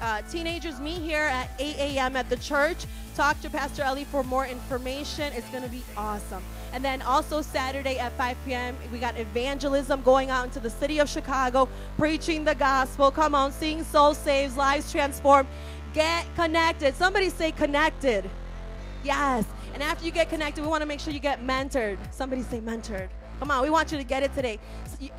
uh, 0.00 0.22
teenagers 0.30 0.80
meet 0.80 1.00
here 1.00 1.22
at 1.22 1.50
8 1.58 1.76
a.m. 1.76 2.16
at 2.16 2.28
the 2.28 2.36
church. 2.36 2.86
Talk 3.14 3.40
to 3.40 3.50
Pastor 3.50 3.82
Ellie 3.82 4.04
for 4.04 4.22
more 4.22 4.46
information. 4.46 5.32
It's 5.32 5.48
going 5.50 5.64
to 5.64 5.68
be 5.68 5.82
awesome. 5.96 6.42
And 6.72 6.84
then 6.84 7.02
also 7.02 7.42
Saturday 7.42 7.98
at 7.98 8.12
5 8.12 8.36
p.m., 8.44 8.76
we 8.92 8.98
got 8.98 9.18
evangelism 9.18 10.02
going 10.02 10.30
out 10.30 10.44
into 10.44 10.60
the 10.60 10.70
city 10.70 10.98
of 10.98 11.08
Chicago, 11.08 11.68
preaching 11.96 12.44
the 12.44 12.54
gospel. 12.54 13.10
Come 13.10 13.34
on, 13.34 13.52
seeing 13.52 13.82
souls 13.84 14.18
saved, 14.18 14.56
lives 14.56 14.92
transformed. 14.92 15.48
Get 15.94 16.26
connected. 16.36 16.94
Somebody 16.94 17.30
say 17.30 17.52
connected. 17.52 18.28
Yes. 19.02 19.46
And 19.74 19.82
after 19.82 20.04
you 20.04 20.12
get 20.12 20.28
connected, 20.28 20.62
we 20.62 20.68
want 20.68 20.82
to 20.82 20.86
make 20.86 21.00
sure 21.00 21.12
you 21.12 21.20
get 21.20 21.44
mentored. 21.44 21.98
Somebody 22.12 22.42
say 22.42 22.60
mentored. 22.60 23.08
Come 23.38 23.52
on, 23.52 23.62
we 23.62 23.70
want 23.70 23.92
you 23.92 23.98
to 23.98 24.04
get 24.04 24.24
it 24.24 24.34
today. 24.34 24.58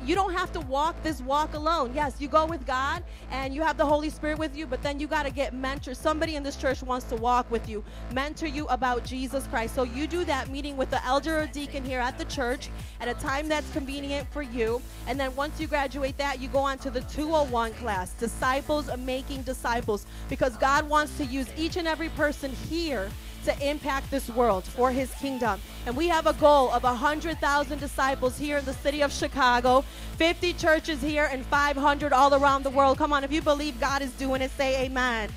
You 0.04 0.14
don't 0.14 0.34
have 0.34 0.52
to 0.52 0.60
walk 0.60 1.02
this 1.02 1.22
walk 1.22 1.54
alone. 1.54 1.92
Yes, 1.94 2.16
you 2.18 2.28
go 2.28 2.44
with 2.44 2.66
God 2.66 3.02
and 3.30 3.54
you 3.54 3.62
have 3.62 3.78
the 3.78 3.86
Holy 3.86 4.10
Spirit 4.10 4.38
with 4.38 4.54
you, 4.54 4.66
but 4.66 4.82
then 4.82 5.00
you 5.00 5.06
got 5.06 5.24
to 5.24 5.30
get 5.32 5.54
mentors. 5.54 5.96
Somebody 5.96 6.36
in 6.36 6.42
this 6.42 6.56
church 6.56 6.82
wants 6.82 7.06
to 7.06 7.16
walk 7.16 7.50
with 7.50 7.66
you, 7.66 7.82
mentor 8.12 8.46
you 8.46 8.66
about 8.66 9.04
Jesus 9.04 9.46
Christ. 9.46 9.74
So 9.74 9.84
you 9.84 10.06
do 10.06 10.24
that 10.26 10.50
meeting 10.50 10.76
with 10.76 10.90
the 10.90 11.02
elder 11.06 11.40
or 11.40 11.46
deacon 11.46 11.82
here 11.82 12.00
at 12.00 12.18
the 12.18 12.26
church 12.26 12.68
at 13.00 13.08
a 13.08 13.14
time 13.14 13.48
that's 13.48 13.70
convenient 13.72 14.30
for 14.30 14.42
you. 14.42 14.82
And 15.06 15.18
then 15.18 15.34
once 15.34 15.58
you 15.58 15.66
graduate 15.66 16.18
that, 16.18 16.40
you 16.40 16.48
go 16.48 16.58
on 16.58 16.76
to 16.78 16.90
the 16.90 17.00
201 17.02 17.72
class, 17.74 18.12
Disciples 18.12 18.90
Making 18.98 19.42
Disciples, 19.42 20.04
because 20.28 20.58
God 20.58 20.86
wants 20.90 21.16
to 21.16 21.24
use 21.24 21.46
each 21.56 21.78
and 21.78 21.88
every 21.88 22.10
person 22.10 22.52
here 22.68 23.08
to 23.44 23.68
impact 23.68 24.10
this 24.10 24.28
world 24.28 24.64
for 24.64 24.90
his 24.90 25.12
kingdom. 25.14 25.60
And 25.86 25.96
we 25.96 26.08
have 26.08 26.26
a 26.26 26.32
goal 26.34 26.70
of 26.70 26.82
100,000 26.82 27.78
disciples 27.78 28.38
here 28.38 28.58
in 28.58 28.64
the 28.64 28.74
city 28.74 29.02
of 29.02 29.12
Chicago, 29.12 29.84
50 30.16 30.52
churches 30.54 31.00
here, 31.00 31.28
and 31.30 31.44
500 31.46 32.12
all 32.12 32.34
around 32.34 32.62
the 32.62 32.70
world. 32.70 32.98
Come 32.98 33.12
on, 33.12 33.24
if 33.24 33.32
you 33.32 33.42
believe 33.42 33.78
God 33.80 34.02
is 34.02 34.12
doing 34.12 34.42
it, 34.42 34.50
say 34.52 34.84
amen. 34.84 35.30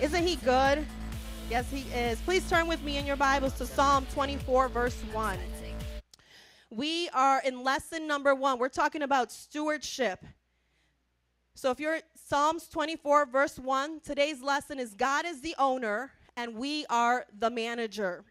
Isn't 0.00 0.26
he 0.26 0.36
good? 0.36 0.86
Yes, 1.50 1.70
he 1.70 1.82
is. 1.94 2.20
Please 2.22 2.48
turn 2.48 2.66
with 2.66 2.82
me 2.82 2.96
in 2.96 3.06
your 3.06 3.16
Bibles 3.16 3.52
to 3.54 3.66
Psalm 3.66 4.06
24, 4.12 4.68
verse 4.68 5.00
1. 5.12 5.38
We 6.70 7.08
are 7.10 7.40
in 7.42 7.62
lesson 7.62 8.08
number 8.08 8.34
one. 8.34 8.58
We're 8.58 8.68
talking 8.68 9.02
about 9.02 9.30
stewardship. 9.30 10.24
So 11.54 11.70
if 11.70 11.78
you're 11.78 12.00
Psalms 12.16 12.66
24, 12.68 13.26
verse 13.26 13.58
1, 13.58 14.00
today's 14.00 14.42
lesson 14.42 14.80
is 14.80 14.92
God 14.92 15.24
is 15.24 15.40
the 15.40 15.54
owner 15.58 16.10
and 16.36 16.54
we 16.54 16.86
are 16.90 17.26
the 17.38 17.50
manager. 17.50 18.24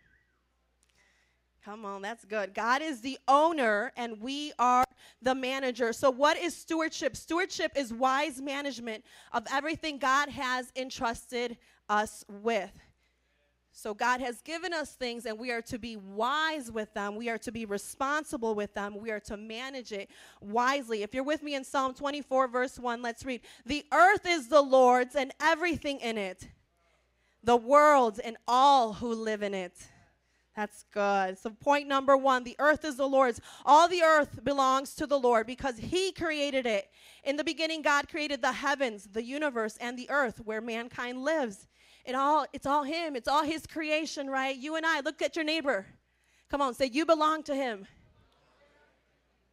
Come 1.65 1.83
on, 1.83 2.03
that's 2.03 2.23
good. 2.25 2.53
God 2.53 2.83
is 2.83 3.01
the 3.01 3.17
owner 3.27 3.91
and 3.97 4.21
we 4.21 4.53
are 4.59 4.85
the 5.23 5.33
manager. 5.33 5.93
So, 5.93 6.11
what 6.11 6.37
is 6.37 6.55
stewardship? 6.55 7.15
Stewardship 7.15 7.71
is 7.75 7.91
wise 7.91 8.39
management 8.39 9.03
of 9.31 9.47
everything 9.51 9.97
God 9.97 10.29
has 10.29 10.71
entrusted 10.75 11.57
us 11.89 12.23
with. 12.29 12.71
So, 13.71 13.95
God 13.95 14.21
has 14.21 14.41
given 14.41 14.73
us 14.73 14.91
things 14.91 15.25
and 15.25 15.39
we 15.39 15.51
are 15.51 15.63
to 15.63 15.79
be 15.79 15.97
wise 15.97 16.71
with 16.71 16.93
them. 16.93 17.15
We 17.15 17.29
are 17.29 17.39
to 17.39 17.51
be 17.51 17.65
responsible 17.65 18.53
with 18.53 18.75
them. 18.75 18.95
We 19.01 19.09
are 19.09 19.19
to 19.21 19.35
manage 19.35 19.91
it 19.91 20.11
wisely. 20.41 21.01
If 21.01 21.15
you're 21.15 21.23
with 21.23 21.41
me 21.41 21.55
in 21.55 21.63
Psalm 21.63 21.95
24, 21.95 22.47
verse 22.47 22.77
1, 22.77 23.01
let's 23.01 23.25
read 23.25 23.41
The 23.65 23.83
earth 23.91 24.27
is 24.27 24.49
the 24.49 24.61
Lord's 24.61 25.15
and 25.15 25.33
everything 25.41 25.99
in 25.99 26.19
it 26.19 26.47
the 27.45 27.55
world 27.55 28.19
and 28.23 28.37
all 28.47 28.93
who 28.93 29.13
live 29.13 29.43
in 29.43 29.53
it. 29.53 29.87
That's 30.55 30.85
good. 30.93 31.37
So, 31.37 31.49
point 31.49 31.87
number 31.87 32.15
one 32.15 32.43
the 32.43 32.55
earth 32.59 32.85
is 32.85 32.95
the 32.95 33.07
Lord's. 33.07 33.41
All 33.65 33.87
the 33.87 34.01
earth 34.01 34.43
belongs 34.43 34.95
to 34.95 35.05
the 35.05 35.19
Lord 35.19 35.45
because 35.47 35.77
He 35.77 36.11
created 36.11 36.65
it. 36.65 36.89
In 37.23 37.35
the 37.35 37.43
beginning, 37.43 37.81
God 37.81 38.07
created 38.07 38.41
the 38.41 38.53
heavens, 38.53 39.07
the 39.11 39.23
universe, 39.23 39.77
and 39.81 39.97
the 39.97 40.09
earth 40.09 40.41
where 40.45 40.61
mankind 40.61 41.23
lives. 41.23 41.67
It 42.05 42.15
all, 42.15 42.45
it's 42.53 42.65
all 42.65 42.83
Him, 42.83 43.15
it's 43.15 43.27
all 43.27 43.43
His 43.43 43.67
creation, 43.67 44.29
right? 44.29 44.55
You 44.55 44.75
and 44.75 44.85
I, 44.85 45.01
look 45.01 45.21
at 45.21 45.35
your 45.35 45.45
neighbor. 45.45 45.85
Come 46.49 46.61
on, 46.61 46.73
say, 46.73 46.89
You 46.91 47.05
belong 47.05 47.43
to 47.43 47.55
Him. 47.55 47.85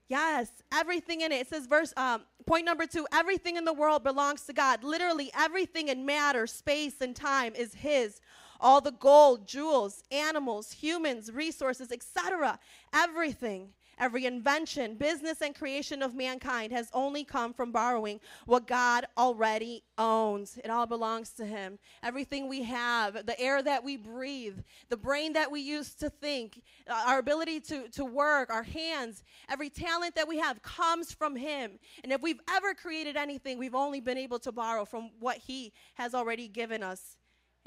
Yes, 0.09 0.51
everything 0.73 1.23
in 1.23 1.33
it. 1.33 1.43
It 1.43 1.49
says, 1.49 1.67
verse 1.67 1.93
um, 1.97 2.23
point 2.47 2.67
number 2.67 2.87
two: 2.87 3.07
everything 3.13 3.57
in 3.57 3.65
the 3.65 3.73
world 3.73 4.05
belongs 4.05 4.43
to 4.43 4.53
God. 4.53 4.85
Literally, 4.85 5.31
everything 5.37 5.89
in 5.89 6.05
matter, 6.05 6.47
space, 6.47 7.01
and 7.01 7.17
time 7.17 7.55
is 7.55 7.75
His. 7.75 8.21
All 8.61 8.81
the 8.81 8.93
gold, 8.93 9.49
jewels, 9.49 10.03
animals, 10.13 10.71
humans, 10.73 11.33
resources, 11.33 11.91
etc. 11.91 12.59
Everything 12.93 13.71
Every 13.99 14.27
invention, 14.27 14.97
business, 14.97 15.43
and 15.43 15.55
creation 15.55 16.03
of 16.03 16.15
mankind 16.15 16.73
has 16.73 16.89
only 16.93 17.25
come 17.25 17.53
from 17.53 17.73
borrowing 17.73 18.21
what 18.47 18.67
God 18.67 19.07
already 19.17 19.83
owns. 19.99 20.59
It 20.65 20.71
all 20.71 20.87
belongs 20.87 21.31
to 21.35 21.47
Him. 21.47 21.79
Everything 22.03 22.49
we 22.49 22.63
have, 22.63 23.27
the 23.27 23.39
air 23.39 23.63
that 23.63 23.85
we 23.85 23.97
breathe, 23.97 24.59
the 24.89 24.97
brain 24.97 25.35
that 25.35 25.51
we 25.51 25.61
use 25.61 25.95
to 25.97 26.11
think, 26.11 26.63
uh, 26.89 27.05
our 27.07 27.19
ability 27.19 27.61
to, 27.61 27.89
to 27.91 28.05
work, 28.05 28.51
our 28.51 28.63
hands, 28.63 29.23
every 29.49 29.71
talent 29.71 30.15
that 30.15 30.27
we 30.27 30.39
have 30.39 30.63
comes 30.63 31.13
from 31.13 31.37
Him. 31.37 31.79
And 32.03 32.13
if 32.13 32.23
we've 32.23 32.41
ever 32.51 32.75
created 32.75 33.17
anything, 33.17 33.59
we've 33.59 33.75
only 33.75 34.01
been 34.01 34.19
able 34.19 34.39
to 34.41 34.53
borrow 34.53 34.85
from 34.85 35.11
what 35.21 35.37
He 35.37 35.73
has 35.95 36.15
already 36.15 36.49
given 36.49 36.83
us. 36.83 37.17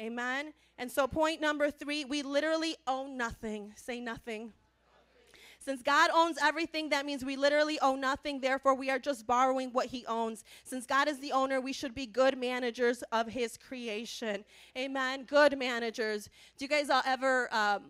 Amen. 0.02 0.54
And 0.78 0.92
so, 0.92 1.08
point 1.08 1.40
number 1.40 1.72
three, 1.72 2.04
we 2.04 2.22
literally 2.22 2.76
own 2.86 3.16
nothing. 3.16 3.74
Say 3.78 4.02
nothing. 4.02 4.52
Since 5.66 5.82
God 5.82 6.12
owns 6.14 6.38
everything, 6.40 6.90
that 6.90 7.08
means 7.08 7.26
we 7.26 7.36
literally 7.36 7.80
own 7.80 8.00
nothing. 8.00 8.40
Therefore, 8.40 8.76
we 8.76 8.92
are 8.92 9.00
just 9.00 9.26
borrowing 9.26 9.72
what 9.72 9.88
He 9.88 10.06
owns. 10.06 10.44
Since 10.64 10.86
God 10.86 11.08
is 11.08 11.18
the 11.18 11.32
owner, 11.32 11.60
we 11.60 11.74
should 11.74 11.96
be 11.96 12.06
good 12.06 12.38
managers 12.38 13.02
of 13.12 13.30
His 13.30 13.58
creation. 13.58 14.46
Amen. 14.78 15.24
Good 15.24 15.58
managers. 15.58 16.30
Do 16.60 16.66
you 16.66 16.70
guys 16.70 16.92
all 16.92 17.02
ever? 17.04 17.52
Um, 17.52 17.86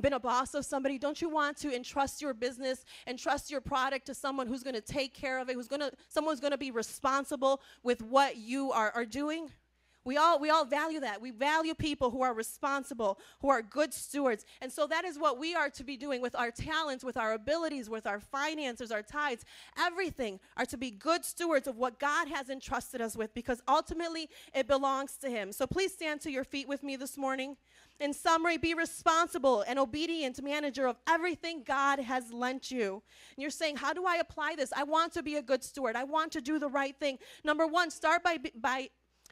been 0.00 0.12
a 0.12 0.20
boss 0.20 0.54
of 0.54 0.64
somebody, 0.64 0.96
don't 0.96 1.20
you 1.20 1.28
want 1.28 1.56
to 1.56 1.74
entrust 1.74 2.22
your 2.22 2.32
business 2.32 2.84
and 3.08 3.18
trust 3.18 3.50
your 3.50 3.60
product 3.60 4.06
to 4.06 4.14
someone 4.14 4.46
who's 4.46 4.62
going 4.62 4.76
to 4.76 4.80
take 4.80 5.12
care 5.12 5.40
of 5.40 5.48
it, 5.48 5.56
who's 5.56 5.66
going 5.66 5.80
to 5.80 5.90
someone's 6.08 6.38
going 6.38 6.52
to 6.52 6.56
be 6.58 6.70
responsible 6.70 7.60
with 7.82 8.00
what 8.00 8.36
you 8.36 8.70
are, 8.70 8.92
are 8.94 9.04
doing? 9.04 9.50
We 10.08 10.16
all, 10.16 10.38
we 10.38 10.48
all 10.48 10.64
value 10.64 11.00
that. 11.00 11.20
We 11.20 11.32
value 11.32 11.74
people 11.74 12.10
who 12.10 12.22
are 12.22 12.32
responsible, 12.32 13.18
who 13.42 13.50
are 13.50 13.60
good 13.60 13.92
stewards. 13.92 14.46
And 14.62 14.72
so 14.72 14.86
that 14.86 15.04
is 15.04 15.18
what 15.18 15.38
we 15.38 15.54
are 15.54 15.68
to 15.68 15.84
be 15.84 15.98
doing 15.98 16.22
with 16.22 16.34
our 16.34 16.50
talents, 16.50 17.04
with 17.04 17.18
our 17.18 17.34
abilities, 17.34 17.90
with 17.90 18.06
our 18.06 18.18
finances, 18.18 18.90
our 18.90 19.02
tithes. 19.02 19.44
Everything 19.78 20.40
are 20.56 20.64
to 20.64 20.78
be 20.78 20.90
good 20.90 21.26
stewards 21.26 21.68
of 21.68 21.76
what 21.76 21.98
God 21.98 22.26
has 22.28 22.48
entrusted 22.48 23.02
us 23.02 23.18
with 23.18 23.34
because 23.34 23.60
ultimately 23.68 24.30
it 24.54 24.66
belongs 24.66 25.18
to 25.18 25.28
Him. 25.28 25.52
So 25.52 25.66
please 25.66 25.92
stand 25.92 26.22
to 26.22 26.30
your 26.30 26.44
feet 26.44 26.66
with 26.66 26.82
me 26.82 26.96
this 26.96 27.18
morning. 27.18 27.58
In 28.00 28.14
summary, 28.14 28.56
be 28.56 28.74
responsible 28.74 29.62
and 29.62 29.78
obedient 29.78 30.40
manager 30.42 30.86
of 30.86 30.96
everything 31.08 31.64
God 31.66 31.98
has 31.98 32.32
lent 32.32 32.70
you. 32.70 33.02
And 33.36 33.42
you're 33.42 33.50
saying, 33.50 33.76
How 33.76 33.92
do 33.92 34.06
I 34.06 34.16
apply 34.16 34.54
this? 34.56 34.72
I 34.72 34.84
want 34.84 35.12
to 35.14 35.22
be 35.22 35.34
a 35.36 35.42
good 35.42 35.64
steward. 35.64 35.96
I 35.96 36.04
want 36.04 36.30
to 36.32 36.40
do 36.40 36.58
the 36.60 36.68
right 36.68 36.96
thing. 36.98 37.18
Number 37.44 37.66
one, 37.66 37.90
start 37.90 38.22
by, 38.22 38.38
by 38.54 38.88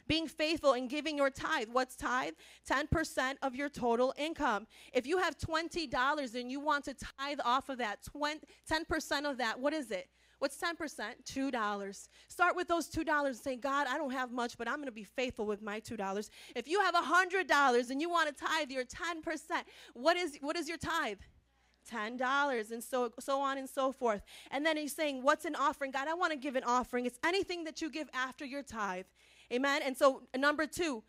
being 0.07 0.27
faithful 0.27 0.73
and 0.73 0.89
giving 0.89 1.17
your 1.17 1.29
tithe. 1.29 1.67
What's 1.71 1.95
tithe? 1.95 2.33
10% 2.69 3.35
of 3.41 3.55
your 3.55 3.69
total 3.69 4.13
income. 4.17 4.67
If 4.93 5.05
you 5.05 5.17
have 5.17 5.37
$20 5.37 6.35
and 6.35 6.51
you 6.51 6.59
want 6.59 6.85
to 6.85 6.93
tithe 6.93 7.39
off 7.43 7.69
of 7.69 7.77
that, 7.79 8.03
20, 8.03 8.39
10% 8.69 9.29
of 9.29 9.37
that, 9.37 9.59
what 9.59 9.73
is 9.73 9.91
it? 9.91 10.09
What's 10.39 10.57
10%? 10.61 10.75
$2. 11.25 12.07
Start 12.27 12.55
with 12.55 12.67
those 12.67 12.89
$2 12.89 13.25
and 13.25 13.35
say, 13.35 13.55
God, 13.55 13.87
I 13.89 13.97
don't 13.97 14.11
have 14.11 14.31
much, 14.31 14.57
but 14.57 14.67
I'm 14.67 14.75
going 14.75 14.85
to 14.85 14.91
be 14.91 15.03
faithful 15.03 15.47
with 15.47 15.61
my 15.61 15.79
$2. 15.79 16.29
If 16.55 16.67
you 16.67 16.79
have 16.81 16.93
$100 16.93 17.89
and 17.89 18.01
you 18.01 18.09
want 18.09 18.29
to 18.29 18.45
tithe 18.45 18.69
your 18.69 18.85
10%, 18.85 19.39
what 19.93 20.15
is, 20.15 20.37
what 20.41 20.55
is 20.55 20.67
your 20.67 20.77
tithe? 20.77 21.19
$10 21.91 22.71
and 22.71 22.83
so 22.83 23.13
so 23.17 23.39
on 23.39 23.57
and 23.57 23.69
so 23.69 23.93
forth. 23.93 24.21
And 24.51 24.65
then 24.65 24.75
he's 24.75 24.93
saying, 24.93 25.23
What's 25.23 25.45
an 25.45 25.55
offering? 25.55 25.91
God, 25.91 26.09
I 26.09 26.15
want 26.15 26.33
to 26.33 26.37
give 26.37 26.57
an 26.57 26.63
offering. 26.65 27.05
It's 27.05 27.17
anything 27.23 27.63
that 27.63 27.81
you 27.81 27.89
give 27.89 28.09
after 28.13 28.43
your 28.45 28.61
tithe. 28.61 29.05
Amen. 29.51 29.81
And 29.83 29.95
so, 29.95 30.23
number 30.35 30.65
two, 30.65 31.03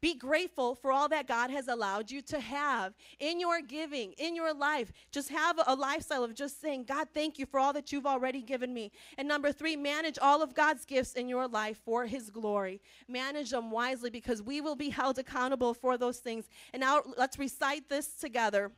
be 0.00 0.14
grateful 0.14 0.76
for 0.76 0.92
all 0.92 1.08
that 1.08 1.26
God 1.26 1.50
has 1.50 1.66
allowed 1.66 2.10
you 2.10 2.22
to 2.22 2.38
have 2.38 2.94
in 3.18 3.40
your 3.40 3.60
giving, 3.60 4.12
in 4.12 4.36
your 4.36 4.54
life. 4.54 4.92
Just 5.10 5.28
have 5.30 5.58
a 5.66 5.74
lifestyle 5.74 6.22
of 6.22 6.34
just 6.34 6.60
saying, 6.60 6.84
God, 6.84 7.08
thank 7.12 7.36
you 7.38 7.46
for 7.46 7.58
all 7.58 7.72
that 7.72 7.90
you've 7.90 8.06
already 8.06 8.40
given 8.40 8.72
me. 8.72 8.92
And 9.16 9.26
number 9.26 9.50
three, 9.50 9.74
manage 9.74 10.18
all 10.20 10.40
of 10.40 10.54
God's 10.54 10.84
gifts 10.84 11.14
in 11.14 11.28
your 11.28 11.48
life 11.48 11.78
for 11.84 12.06
His 12.06 12.30
glory. 12.30 12.80
Manage 13.08 13.50
them 13.50 13.72
wisely 13.72 14.10
because 14.10 14.40
we 14.40 14.60
will 14.60 14.76
be 14.76 14.90
held 14.90 15.18
accountable 15.18 15.74
for 15.74 15.98
those 15.98 16.18
things. 16.18 16.48
And 16.72 16.80
now 16.80 17.02
let's 17.16 17.38
recite 17.38 17.88
this 17.88 18.06
together 18.06 18.70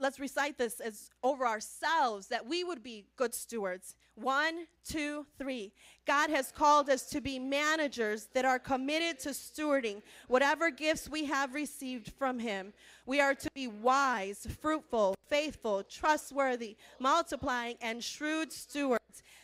let's 0.00 0.20
recite 0.20 0.58
this 0.58 0.80
as 0.80 1.10
over 1.22 1.46
ourselves 1.46 2.28
that 2.28 2.46
we 2.46 2.64
would 2.64 2.82
be 2.82 3.06
good 3.16 3.34
stewards. 3.34 3.96
One, 4.14 4.66
two, 4.84 5.26
three. 5.38 5.72
God 6.06 6.30
has 6.30 6.50
called 6.50 6.90
us 6.90 7.08
to 7.10 7.20
be 7.20 7.38
managers 7.38 8.28
that 8.34 8.44
are 8.44 8.58
committed 8.58 9.18
to 9.20 9.30
stewarding 9.30 10.02
whatever 10.26 10.70
gifts 10.70 11.08
we 11.08 11.24
have 11.26 11.54
received 11.54 12.12
from 12.18 12.38
Him. 12.38 12.72
We 13.06 13.20
are 13.20 13.34
to 13.34 13.50
be 13.54 13.68
wise, 13.68 14.46
fruitful, 14.60 15.14
faithful, 15.28 15.84
trustworthy, 15.84 16.76
multiplying, 16.98 17.76
and 17.80 18.02
shrewd 18.02 18.52
stewards. 18.52 18.97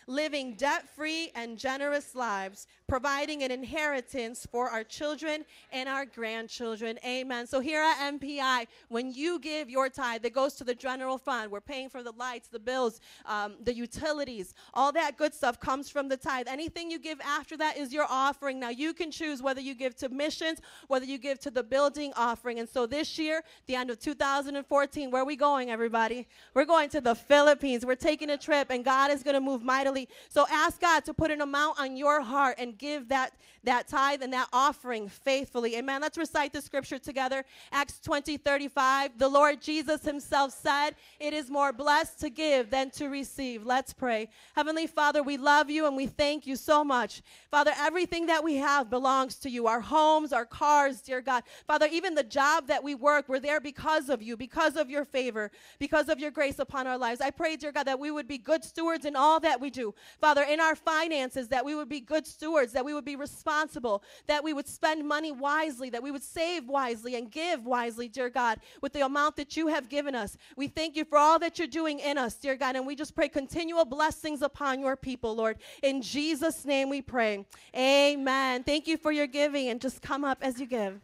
Living 0.07 0.55
debt 0.55 0.89
free 0.89 1.31
and 1.35 1.59
generous 1.59 2.15
lives, 2.15 2.67
providing 2.87 3.43
an 3.43 3.51
inheritance 3.51 4.47
for 4.51 4.69
our 4.69 4.85
children 4.85 5.45
and 5.73 5.89
our 5.89 6.05
grandchildren. 6.05 6.99
Amen. 7.05 7.47
So 7.47 7.61
here 7.61 7.83
at 7.83 8.13
MPI, 8.13 8.67
when 8.89 9.13
you 9.13 9.39
give 9.39 9.71
your 9.71 9.89
tithe 9.89 10.23
that 10.23 10.33
goes 10.33 10.55
to 10.55 10.65
the 10.65 10.75
general 10.75 11.19
fund, 11.19 11.51
we're 11.51 11.61
paying 11.61 11.89
for 11.89 12.03
the 12.03 12.13
lights, 12.13 12.49
the 12.49 12.59
bills, 12.59 13.01
um, 13.27 13.55
the 13.63 13.75
utilities, 13.75 14.55
all 14.75 14.93
that 14.93 15.17
good 15.17 15.35
stuff 15.35 15.59
comes 15.59 15.89
from 15.89 16.09
the 16.09 16.17
tithe. 16.17 16.47
Anything 16.49 16.91
you 16.91 16.99
give 16.99 17.21
after 17.21 17.57
that 17.57 17.77
is 17.77 17.93
your 17.93 18.07
offering. 18.09 18.61
Now 18.61 18.71
you 18.71 18.93
can 18.93 19.11
choose 19.11 19.43
whether 19.43 19.61
you 19.61 19.75
give 19.75 19.97
to 19.97 20.09
missions, 20.09 20.61
whether 20.89 21.07
you 21.07 21.19
give 21.19 21.39
to 21.41 21.51
the 21.51 21.63
building 21.63 22.13
offering. 22.17 22.59
And 22.59 22.69
so 22.69 22.87
this 22.87 23.19
year, 23.19 23.43
the 23.67 23.75
end 23.75 23.91
of 23.91 23.99
2014, 23.99 25.11
where 25.11 25.23
are 25.23 25.25
we 25.25 25.37
going, 25.37 25.71
everybody? 25.71 26.29
We're 26.53 26.65
going 26.65 26.91
to 26.91 27.01
the 27.01 27.15
Philippines. 27.15 27.87
We're 27.87 27.95
taking 27.95 28.31
a 28.31 28.37
trip, 28.37 28.71
and 28.71 28.85
God 28.85 29.11
is 29.11 29.23
going 29.23 29.35
to 29.35 29.41
move 29.41 29.63
mightily. 29.63 29.94
So 30.29 30.47
ask 30.51 30.81
God 30.81 31.05
to 31.05 31.15
put 31.15 31.31
an 31.31 31.41
amount 31.41 31.81
on 31.81 31.97
your 31.97 32.21
heart 32.21 32.57
and 32.59 32.77
give 32.77 33.09
that, 33.09 33.33
that 33.65 33.89
tithe 33.89 34.23
and 34.23 34.33
that 34.33 34.49
offering 34.53 35.09
faithfully. 35.09 35.77
Amen. 35.77 36.01
Let's 36.01 36.19
recite 36.19 36.53
the 36.53 36.63
scripture 36.63 36.99
together. 36.99 37.45
Acts 37.73 38.01
20, 38.01 38.37
35. 38.37 39.19
The 39.19 39.29
Lord 39.29 39.61
Jesus 39.61 40.05
himself 40.05 40.53
said, 40.53 40.91
It 41.21 41.33
is 41.33 41.51
more 41.51 41.73
blessed 41.73 42.21
to 42.21 42.31
give 42.31 42.71
than 42.71 42.91
to 42.93 43.09
receive. 43.09 43.65
Let's 43.67 43.93
pray. 43.93 44.29
Heavenly 44.55 44.87
Father, 44.87 45.23
we 45.23 45.37
love 45.37 45.71
you 45.71 45.87
and 45.87 45.97
we 45.97 46.07
thank 46.07 46.47
you 46.47 46.57
so 46.57 46.85
much. 46.85 47.23
Father, 47.51 47.73
everything 47.77 48.27
that 48.27 48.43
we 48.43 48.57
have 48.57 48.91
belongs 48.91 49.37
to 49.37 49.51
you 49.51 49.67
our 49.67 49.81
homes, 49.81 50.33
our 50.33 50.45
cars, 50.47 51.01
dear 51.01 51.21
God. 51.21 51.43
Father, 51.67 51.89
even 51.91 52.15
the 52.15 52.23
job 52.23 52.67
that 52.69 52.83
we 52.83 52.95
work, 52.95 53.29
we're 53.29 53.41
there 53.41 53.61
because 53.61 54.09
of 54.09 54.23
you, 54.23 54.37
because 54.37 54.77
of 54.77 54.91
your 54.91 55.05
favor, 55.05 55.51
because 55.79 56.09
of 56.09 56.19
your 56.19 56.31
grace 56.31 56.59
upon 56.59 56.87
our 56.87 56.99
lives. 56.99 57.21
I 57.21 57.31
pray, 57.31 57.57
dear 57.57 57.73
God, 57.73 57.87
that 57.87 57.99
we 57.99 58.11
would 58.11 58.29
be 58.29 58.39
good 58.39 58.65
stewards 58.65 59.05
in 59.05 59.17
all 59.17 59.41
that 59.41 59.61
we 59.61 59.71
do. 59.71 59.84
Father, 60.21 60.43
in 60.43 60.61
our 60.61 60.77
finances, 60.77 61.49
that 61.49 61.65
we 61.65 61.75
would 61.75 61.89
be 61.89 62.01
good 62.01 62.27
stewards, 62.27 62.73
that 62.73 62.85
we 62.85 62.95
would 62.95 63.05
be 63.05 63.17
responsible, 63.17 64.03
that 64.27 64.45
we 64.45 64.53
would 64.53 64.69
spend 64.69 65.07
money 65.07 65.33
wisely, 65.33 65.91
that 65.91 66.03
we 66.03 66.11
would 66.11 66.23
save 66.23 66.69
wisely 66.69 67.17
and 67.17 67.31
give 67.31 67.67
wisely, 67.67 68.09
dear 68.09 68.31
God, 68.31 68.61
with 68.81 68.93
the 68.93 69.05
amount 69.05 69.37
that 69.37 69.57
you 69.57 69.67
have 69.69 69.89
given 69.89 70.15
us. 70.15 70.37
We 70.57 70.69
thank 70.69 70.97
you 70.97 71.05
for 71.05 71.19
all 71.19 71.39
that 71.41 71.59
you're 71.59 71.69
doing 71.69 71.99
in 71.99 72.17
us, 72.17 72.35
dear 72.35 72.57
God, 72.57 72.77
and 72.77 72.87
we 72.87 72.95
just 72.95 73.15
pray 73.15 73.29
continual 73.29 73.85
blessings 73.85 74.43
upon 74.43 74.81
your 74.81 74.97
people, 74.97 75.35
Lord. 75.35 75.59
In 75.83 76.01
Jesus' 76.01 76.65
name 76.65 76.89
we 76.89 77.03
pray. 77.03 77.45
Amen. 77.77 78.63
Thank 78.63 78.87
you 78.87 78.97
for 78.97 79.13
your 79.13 79.27
giving, 79.27 79.69
and 79.69 79.81
just 79.81 80.01
come 80.01 80.25
up 80.25 80.39
as 80.43 80.61
you 80.61 80.67
give. 80.67 81.01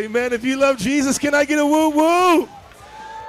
Amen. 0.00 0.32
If 0.32 0.46
you 0.46 0.56
love 0.56 0.78
Jesus, 0.78 1.18
can 1.18 1.34
I 1.34 1.44
get 1.44 1.58
a 1.58 1.66
woo 1.66 1.90
woo? 1.90 2.48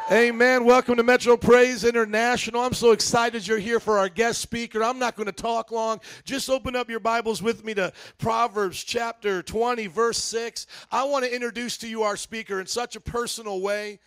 Amen. 0.10 0.64
Welcome 0.64 0.96
to 0.96 1.04
Metro 1.04 1.36
Praise 1.36 1.84
International. 1.84 2.62
I'm 2.62 2.74
so 2.74 2.94
excited 2.94 3.46
you're 3.46 3.58
here 3.58 3.82
for 3.82 4.00
our 4.00 4.08
guest 4.08 4.40
speaker. 4.40 4.82
I'm 4.82 4.98
not 4.98 5.18
going 5.18 5.26
to 5.26 5.34
talk 5.34 5.72
long. 5.72 6.00
Just 6.24 6.50
open 6.50 6.78
up 6.78 6.90
your 6.90 7.02
Bibles 7.02 7.44
with 7.44 7.66
me 7.66 7.74
to 7.74 7.92
Proverbs 8.20 8.86
chapter 8.86 9.44
20, 9.44 9.88
verse 9.88 10.18
6. 10.20 10.66
I 10.94 11.04
want 11.04 11.26
to 11.26 11.36
introduce 11.36 11.78
to 11.80 11.90
you 11.90 12.04
our 12.04 12.16
speaker 12.16 12.62
in 12.62 12.68
such 12.68 12.96
a 12.96 13.02
personal 13.02 13.60
way. 13.60 14.00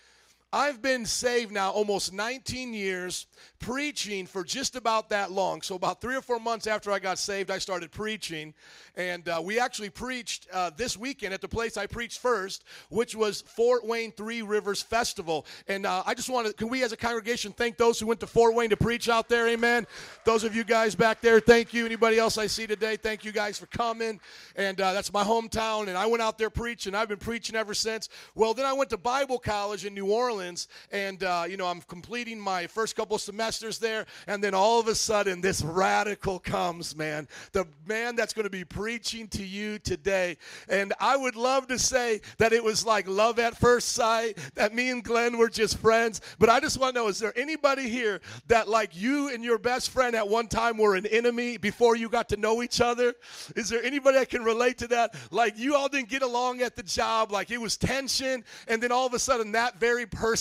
I've 0.55 0.81
been 0.81 1.05
saved 1.05 1.51
now 1.51 1.73
almost 1.73 2.13
19 2.13 2.75
years, 2.75 3.27
preaching 3.59 4.25
for 4.25 4.45
just 4.45 4.77
about 4.77 5.09
that 5.09 5.33
long. 5.33 5.63
So, 5.63 5.75
about 5.75 6.01
three 6.01 6.15
or 6.15 6.21
four 6.21 6.39
months 6.39 6.69
after 6.69 6.93
I 6.93 7.01
got 7.01 7.19
saved, 7.19 7.51
I 7.51 7.59
started 7.59 7.91
preaching. 7.91 8.55
And 8.95 9.29
uh, 9.29 9.41
we 9.43 9.59
actually 9.59 9.91
preached 9.91 10.47
uh, 10.53 10.71
this 10.77 10.97
weekend 10.97 11.35
at 11.35 11.41
the 11.41 11.49
place 11.49 11.77
I 11.77 11.87
preached 11.87 12.21
first, 12.21 12.63
which 12.89 13.17
was 13.17 13.41
Fort 13.41 13.85
Wayne 13.85 14.13
Three 14.13 14.43
Rivers 14.43 14.81
Festival. 14.81 15.45
And 15.67 15.87
uh, 15.87 16.05
I 16.07 16.15
just 16.15 16.31
want 16.31 16.47
to, 16.47 16.53
can 16.53 16.69
we 16.69 16.85
as 16.85 16.93
a 16.93 16.97
congregation 16.97 17.51
thank 17.51 17.77
those 17.77 17.99
who 17.99 18.07
went 18.07 18.21
to 18.21 18.29
Fort 18.29 18.55
Wayne 18.55 18.71
to 18.71 18.77
preach 18.77 19.09
out 19.09 19.29
there? 19.29 19.49
Amen. 19.49 19.89
Those 20.25 20.45
of 20.45 20.55
you 20.55 20.63
guys 20.63 20.95
back 20.95 21.21
there, 21.21 21.41
thank 21.41 21.75
you. 21.75 21.85
Anybody 21.85 22.19
else 22.19 22.39
I 22.39 22.47
see 22.47 22.69
today, 22.69 22.97
thank 22.97 23.25
you 23.25 23.33
guys 23.33 23.59
for 23.59 23.67
coming. 23.67 24.21
And 24.55 24.81
uh, 24.81 24.93
that's 24.93 25.13
my 25.13 25.25
hometown. 25.25 25.89
And 25.89 25.99
I 25.99 26.07
went 26.07 26.23
out 26.23 26.39
there 26.39 26.51
preaching. 26.51 26.95
I've 26.95 27.09
been 27.09 27.19
preaching 27.19 27.57
ever 27.57 27.75
since. 27.75 28.09
Well, 28.37 28.55
then 28.55 28.67
I 28.67 28.73
went 28.73 28.91
to 28.91 28.97
Bible 28.97 29.41
college 29.41 29.85
in 29.85 29.95
New 29.95 30.13
Orleans. 30.13 30.44
And, 30.91 31.23
uh, 31.23 31.45
you 31.49 31.57
know, 31.57 31.67
I'm 31.67 31.81
completing 31.83 32.39
my 32.39 32.67
first 32.67 32.97
couple 32.97 33.19
semesters 33.19 33.79
there. 33.79 34.07
And 34.27 34.43
then 34.43 34.55
all 34.55 34.81
of 34.81 34.89
a 34.89 34.95
sudden, 34.95 35.41
this 35.41 35.63
radical 35.63 36.39
comes, 36.39 36.97
man. 36.97 37.29
The 37.53 37.67
man 37.87 38.17
that's 38.17 38.33
going 38.33 38.45
to 38.45 38.51
be 38.51 38.65
preaching 38.65 39.29
to 39.29 39.45
you 39.45 39.79
today. 39.79 40.37
And 40.69 40.93
I 41.01 41.17
would 41.17 41.37
love 41.37 41.67
to 41.69 41.79
say 41.79 42.21
that 42.39 42.53
it 42.53 42.63
was 42.63 42.85
like 42.85 43.09
love 43.09 43.39
at 43.39 43.57
first 43.57 43.91
sight, 43.91 44.39
that 44.55 44.75
me 44.75 44.91
and 44.91 45.03
Glenn 45.03 45.39
were 45.39 45.49
just 45.49 45.79
friends. 45.79 46.21
But 46.39 46.49
I 46.49 46.61
just 46.61 46.79
want 46.79 46.95
to 46.95 47.01
know 47.01 47.09
is 47.09 47.19
there 47.19 47.33
anybody 47.37 47.89
here 47.89 48.21
that, 48.49 48.69
like 48.69 48.91
you 48.95 49.33
and 49.33 49.45
your 49.45 49.59
best 49.59 49.91
friend 49.91 50.15
at 50.15 50.29
one 50.29 50.49
time, 50.49 50.79
were 50.79 50.95
an 50.95 51.07
enemy 51.07 51.57
before 51.57 51.97
you 51.97 52.09
got 52.09 52.29
to 52.31 52.37
know 52.37 52.63
each 52.63 52.81
other? 52.81 53.15
Is 53.57 53.69
there 53.69 53.83
anybody 53.83 54.19
that 54.19 54.29
can 54.29 54.45
relate 54.45 54.79
to 54.79 54.89
that? 54.89 55.15
Like 55.31 55.59
you 55.59 55.75
all 55.75 55.89
didn't 55.89 56.09
get 56.09 56.23
along 56.23 56.63
at 56.63 56.77
the 56.77 56.83
job, 56.83 57.33
like 57.33 57.51
it 57.51 57.61
was 57.61 57.77
tension, 57.77 58.45
and 58.69 58.83
then 58.83 58.93
all 58.93 59.07
of 59.07 59.15
a 59.15 59.19
sudden 59.19 59.53
that 59.53 59.79
very 59.79 60.07
person 60.07 60.34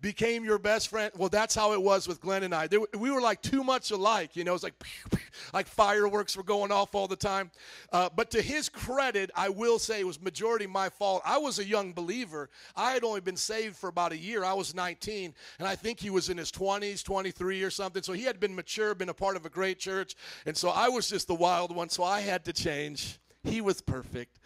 became 0.00 0.44
your 0.44 0.58
best 0.58 0.88
friend. 0.88 1.12
Well, 1.16 1.28
that's 1.28 1.54
how 1.54 1.72
it 1.72 1.82
was 1.82 2.08
with 2.08 2.20
Glenn 2.20 2.42
and 2.42 2.54
I. 2.54 2.68
We 2.96 3.10
were 3.10 3.20
like 3.20 3.42
too 3.42 3.62
much 3.64 3.90
alike, 3.90 4.36
you 4.36 4.44
know. 4.44 4.54
It's 4.54 4.62
like 4.62 4.74
like 5.52 5.66
fireworks 5.66 6.36
were 6.36 6.42
going 6.42 6.72
off 6.72 6.94
all 6.94 7.08
the 7.08 7.16
time. 7.16 7.50
Uh, 7.92 8.08
but 8.14 8.30
to 8.32 8.42
his 8.42 8.68
credit, 8.68 9.30
I 9.34 9.48
will 9.48 9.78
say 9.78 10.00
it 10.00 10.06
was 10.06 10.20
majority 10.20 10.66
my 10.66 10.88
fault. 10.88 11.22
I 11.24 11.38
was 11.38 11.58
a 11.58 11.64
young 11.64 11.92
believer. 11.92 12.48
I 12.76 12.92
had 12.92 13.04
only 13.04 13.20
been 13.20 13.36
saved 13.36 13.76
for 13.76 13.88
about 13.88 14.12
a 14.12 14.18
year. 14.18 14.44
I 14.44 14.54
was 14.54 14.74
19, 14.74 15.34
and 15.58 15.68
I 15.68 15.74
think 15.76 16.00
he 16.00 16.10
was 16.10 16.28
in 16.28 16.38
his 16.38 16.50
20s, 16.50 17.02
23 17.02 17.62
or 17.62 17.70
something. 17.70 18.02
So 18.02 18.12
he 18.12 18.24
had 18.24 18.40
been 18.40 18.54
mature, 18.54 18.94
been 18.94 19.08
a 19.08 19.14
part 19.14 19.36
of 19.36 19.46
a 19.46 19.50
great 19.50 19.78
church, 19.78 20.14
and 20.46 20.56
so 20.56 20.70
I 20.70 20.88
was 20.88 21.08
just 21.08 21.28
the 21.28 21.34
wild 21.34 21.74
one. 21.74 21.88
So 21.88 22.04
I 22.04 22.20
had 22.20 22.44
to 22.46 22.52
change. 22.52 23.18
He 23.42 23.60
was 23.60 23.80
perfect. 23.80 24.38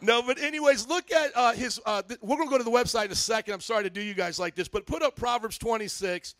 No, 0.00 0.22
but 0.22 0.38
anyways, 0.40 0.86
look 0.86 1.10
at 1.12 1.32
uh, 1.34 1.52
his. 1.52 1.80
Uh, 1.84 2.02
th- 2.02 2.20
we're 2.22 2.36
to 2.48 2.52
go 2.52 2.58
to 2.58 2.64
the 2.64 2.70
website 2.70 3.06
in 3.06 3.12
a 3.12 3.16
second. 3.16 3.54
I'm 3.54 3.60
sorry 3.60 3.82
to 3.84 3.90
do 3.90 4.00
you 4.00 4.14
guys 4.14 4.38
like 4.38 4.54
this, 4.54 4.68
but 4.68 4.86
put 4.86 5.02
up 5.02 5.16
Proverbs 5.16 5.58
26. 5.58 6.34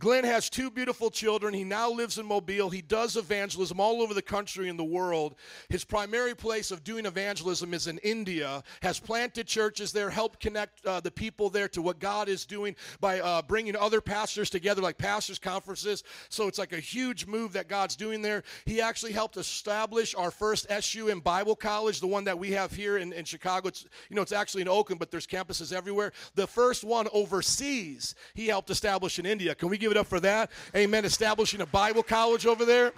Glenn 0.00 0.24
has 0.24 0.48
two 0.48 0.70
beautiful 0.70 1.10
children. 1.10 1.52
He 1.52 1.62
now 1.62 1.90
lives 1.90 2.16
in 2.16 2.24
Mobile. 2.24 2.70
He 2.70 2.80
does 2.80 3.18
evangelism 3.18 3.78
all 3.78 4.00
over 4.00 4.14
the 4.14 4.22
country 4.22 4.70
and 4.70 4.78
the 4.78 4.82
world. 4.84 5.34
His 5.68 5.84
primary 5.84 6.34
place 6.34 6.70
of 6.70 6.82
doing 6.82 7.04
evangelism 7.04 7.74
is 7.74 7.86
in 7.86 7.98
India. 7.98 8.62
Has 8.80 8.98
planted 8.98 9.46
churches 9.46 9.92
there, 9.92 10.08
helped 10.08 10.40
connect 10.40 10.84
uh, 10.86 11.00
the 11.00 11.10
people 11.10 11.50
there 11.50 11.68
to 11.68 11.82
what 11.82 11.98
God 11.98 12.30
is 12.30 12.46
doing 12.46 12.76
by 13.00 13.20
uh, 13.20 13.42
bringing 13.42 13.76
other 13.76 14.00
pastors 14.00 14.48
together, 14.48 14.80
like 14.80 14.96
pastors' 14.96 15.38
conferences. 15.38 16.02
So 16.30 16.48
it's 16.48 16.58
like 16.58 16.72
a 16.72 16.80
huge 16.80 17.26
move 17.26 17.52
that 17.52 17.68
God's 17.68 17.94
doing 17.94 18.22
there. 18.22 18.42
He 18.64 18.80
actually 18.80 19.12
helped 19.12 19.36
establish 19.36 20.14
our 20.14 20.30
first 20.30 20.66
SUM 20.70 21.20
Bible 21.20 21.54
College, 21.54 22.00
the 22.00 22.06
one 22.06 22.24
that 22.24 22.38
we 22.38 22.52
have 22.52 22.72
here 22.72 22.96
in, 22.96 23.12
in 23.12 23.26
Chicago. 23.26 23.68
It's 23.68 23.84
you 24.08 24.16
know 24.16 24.22
it's 24.22 24.32
actually 24.32 24.62
in 24.62 24.68
Oakland, 24.68 24.98
but 24.98 25.10
there's 25.10 25.26
campuses 25.26 25.74
everywhere. 25.74 26.12
The 26.36 26.46
first 26.46 26.84
one 26.84 27.06
overseas, 27.12 28.14
he 28.32 28.46
helped 28.46 28.70
establish 28.70 29.18
in 29.18 29.26
India. 29.26 29.54
Can 29.54 29.68
we 29.68 29.76
give 29.76 29.89
it 29.90 29.96
up 29.96 30.06
for 30.06 30.20
that? 30.20 30.50
Amen. 30.74 31.04
Establishing 31.04 31.60
a 31.60 31.66
Bible 31.66 32.02
college 32.02 32.46
over 32.46 32.64
there. 32.64 32.92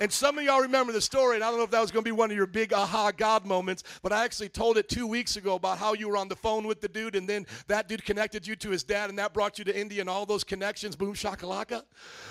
And 0.00 0.12
some 0.12 0.38
of 0.38 0.44
y'all 0.44 0.60
remember 0.60 0.92
the 0.92 1.00
story, 1.00 1.34
and 1.34 1.42
I 1.42 1.48
don't 1.48 1.58
know 1.58 1.64
if 1.64 1.72
that 1.72 1.80
was 1.80 1.90
going 1.90 2.04
to 2.04 2.08
be 2.08 2.12
one 2.12 2.30
of 2.30 2.36
your 2.36 2.46
big 2.46 2.72
aha 2.72 3.10
God 3.10 3.44
moments, 3.44 3.82
but 4.00 4.12
I 4.12 4.24
actually 4.24 4.48
told 4.48 4.78
it 4.78 4.88
two 4.88 5.08
weeks 5.08 5.34
ago 5.34 5.56
about 5.56 5.78
how 5.78 5.92
you 5.92 6.08
were 6.08 6.16
on 6.16 6.28
the 6.28 6.36
phone 6.36 6.68
with 6.68 6.80
the 6.80 6.86
dude, 6.86 7.16
and 7.16 7.28
then 7.28 7.46
that 7.66 7.88
dude 7.88 8.04
connected 8.04 8.46
you 8.46 8.54
to 8.56 8.70
his 8.70 8.84
dad, 8.84 9.10
and 9.10 9.18
that 9.18 9.34
brought 9.34 9.58
you 9.58 9.64
to 9.64 9.76
India, 9.76 10.00
and 10.00 10.08
all 10.08 10.24
those 10.24 10.44
connections, 10.44 10.94
boom 10.94 11.14
shakalaka. 11.14 11.82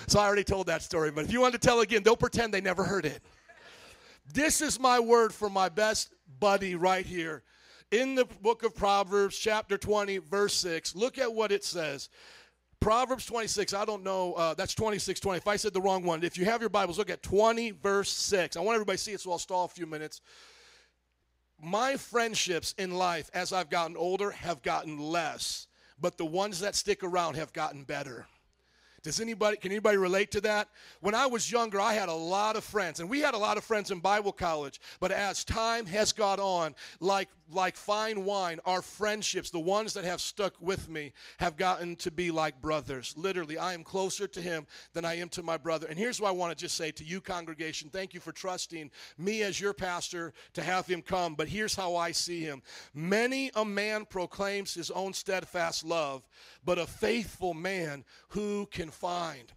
So 0.06 0.18
I 0.18 0.26
already 0.26 0.44
told 0.44 0.66
that 0.68 0.82
story, 0.82 1.10
but 1.10 1.26
if 1.26 1.32
you 1.32 1.42
want 1.42 1.52
to 1.52 1.58
tell 1.58 1.80
again, 1.80 2.02
don't 2.02 2.18
pretend 2.18 2.54
they 2.54 2.62
never 2.62 2.84
heard 2.84 3.04
it. 3.04 3.20
This 4.32 4.62
is 4.62 4.80
my 4.80 4.98
word 4.98 5.34
for 5.34 5.50
my 5.50 5.68
best 5.68 6.14
buddy 6.40 6.74
right 6.74 7.04
here. 7.04 7.42
In 7.90 8.14
the 8.14 8.24
book 8.24 8.62
of 8.62 8.74
Proverbs, 8.74 9.38
chapter 9.38 9.76
20, 9.76 10.18
verse 10.18 10.54
6, 10.54 10.94
look 10.94 11.18
at 11.18 11.34
what 11.34 11.52
it 11.52 11.64
says. 11.64 12.08
Proverbs 12.80 13.26
26, 13.26 13.74
I 13.74 13.84
don't 13.84 14.04
know, 14.04 14.34
uh, 14.34 14.54
that's 14.54 14.74
26, 14.74 15.18
20. 15.18 15.38
If 15.38 15.48
I 15.48 15.56
said 15.56 15.74
the 15.74 15.80
wrong 15.80 16.04
one, 16.04 16.22
if 16.22 16.38
you 16.38 16.44
have 16.44 16.60
your 16.60 16.70
Bibles, 16.70 16.96
look 16.96 17.10
at 17.10 17.22
20, 17.22 17.72
verse 17.72 18.10
6. 18.10 18.56
I 18.56 18.60
want 18.60 18.76
everybody 18.76 18.96
to 18.96 19.02
see 19.02 19.12
it, 19.12 19.20
so 19.20 19.32
I'll 19.32 19.38
stall 19.38 19.64
a 19.64 19.68
few 19.68 19.86
minutes. 19.86 20.20
My 21.60 21.96
friendships 21.96 22.74
in 22.78 22.92
life 22.92 23.30
as 23.34 23.52
I've 23.52 23.68
gotten 23.68 23.96
older 23.96 24.30
have 24.30 24.62
gotten 24.62 24.98
less, 24.98 25.66
but 26.00 26.18
the 26.18 26.24
ones 26.24 26.60
that 26.60 26.76
stick 26.76 27.02
around 27.02 27.34
have 27.34 27.52
gotten 27.52 27.82
better. 27.82 28.26
Does 29.02 29.20
anybody, 29.20 29.56
can 29.56 29.70
anybody 29.70 29.96
relate 29.96 30.30
to 30.32 30.40
that? 30.42 30.68
When 31.00 31.14
I 31.14 31.26
was 31.26 31.50
younger, 31.50 31.80
I 31.80 31.94
had 31.94 32.08
a 32.08 32.14
lot 32.14 32.56
of 32.56 32.64
friends, 32.64 33.00
and 33.00 33.08
we 33.08 33.20
had 33.20 33.34
a 33.34 33.38
lot 33.38 33.56
of 33.56 33.64
friends 33.64 33.90
in 33.90 34.00
Bible 34.00 34.32
college. 34.32 34.80
But 34.98 35.12
as 35.12 35.44
time 35.44 35.86
has 35.86 36.12
gone 36.12 36.40
on, 36.40 36.74
like, 37.00 37.28
like 37.50 37.76
fine 37.76 38.24
wine, 38.24 38.60
our 38.66 38.82
friendships, 38.82 39.50
the 39.50 39.58
ones 39.58 39.94
that 39.94 40.04
have 40.04 40.20
stuck 40.20 40.54
with 40.60 40.88
me, 40.88 41.12
have 41.38 41.56
gotten 41.56 41.96
to 41.96 42.10
be 42.10 42.30
like 42.30 42.60
brothers. 42.60 43.14
Literally, 43.16 43.56
I 43.56 43.72
am 43.72 43.84
closer 43.84 44.26
to 44.26 44.40
him 44.40 44.66
than 44.92 45.04
I 45.04 45.14
am 45.14 45.28
to 45.30 45.42
my 45.42 45.56
brother. 45.56 45.86
And 45.86 45.98
here's 45.98 46.20
what 46.20 46.28
I 46.28 46.32
want 46.32 46.56
to 46.56 46.62
just 46.62 46.76
say 46.76 46.90
to 46.92 47.04
you, 47.04 47.20
congregation 47.20 47.90
thank 47.90 48.14
you 48.14 48.20
for 48.20 48.32
trusting 48.32 48.90
me 49.16 49.42
as 49.42 49.60
your 49.60 49.72
pastor 49.72 50.32
to 50.54 50.62
have 50.62 50.86
him 50.86 51.02
come. 51.02 51.34
But 51.34 51.48
here's 51.48 51.74
how 51.74 51.96
I 51.96 52.12
see 52.12 52.40
him 52.40 52.62
many 52.94 53.50
a 53.54 53.64
man 53.64 54.04
proclaims 54.04 54.74
his 54.74 54.90
own 54.90 55.12
steadfast 55.12 55.84
love, 55.84 56.26
but 56.68 56.76
a 56.76 56.86
faithful 56.86 57.54
man 57.54 58.04
who 58.28 58.66
can 58.66 58.90
find. 58.90 59.54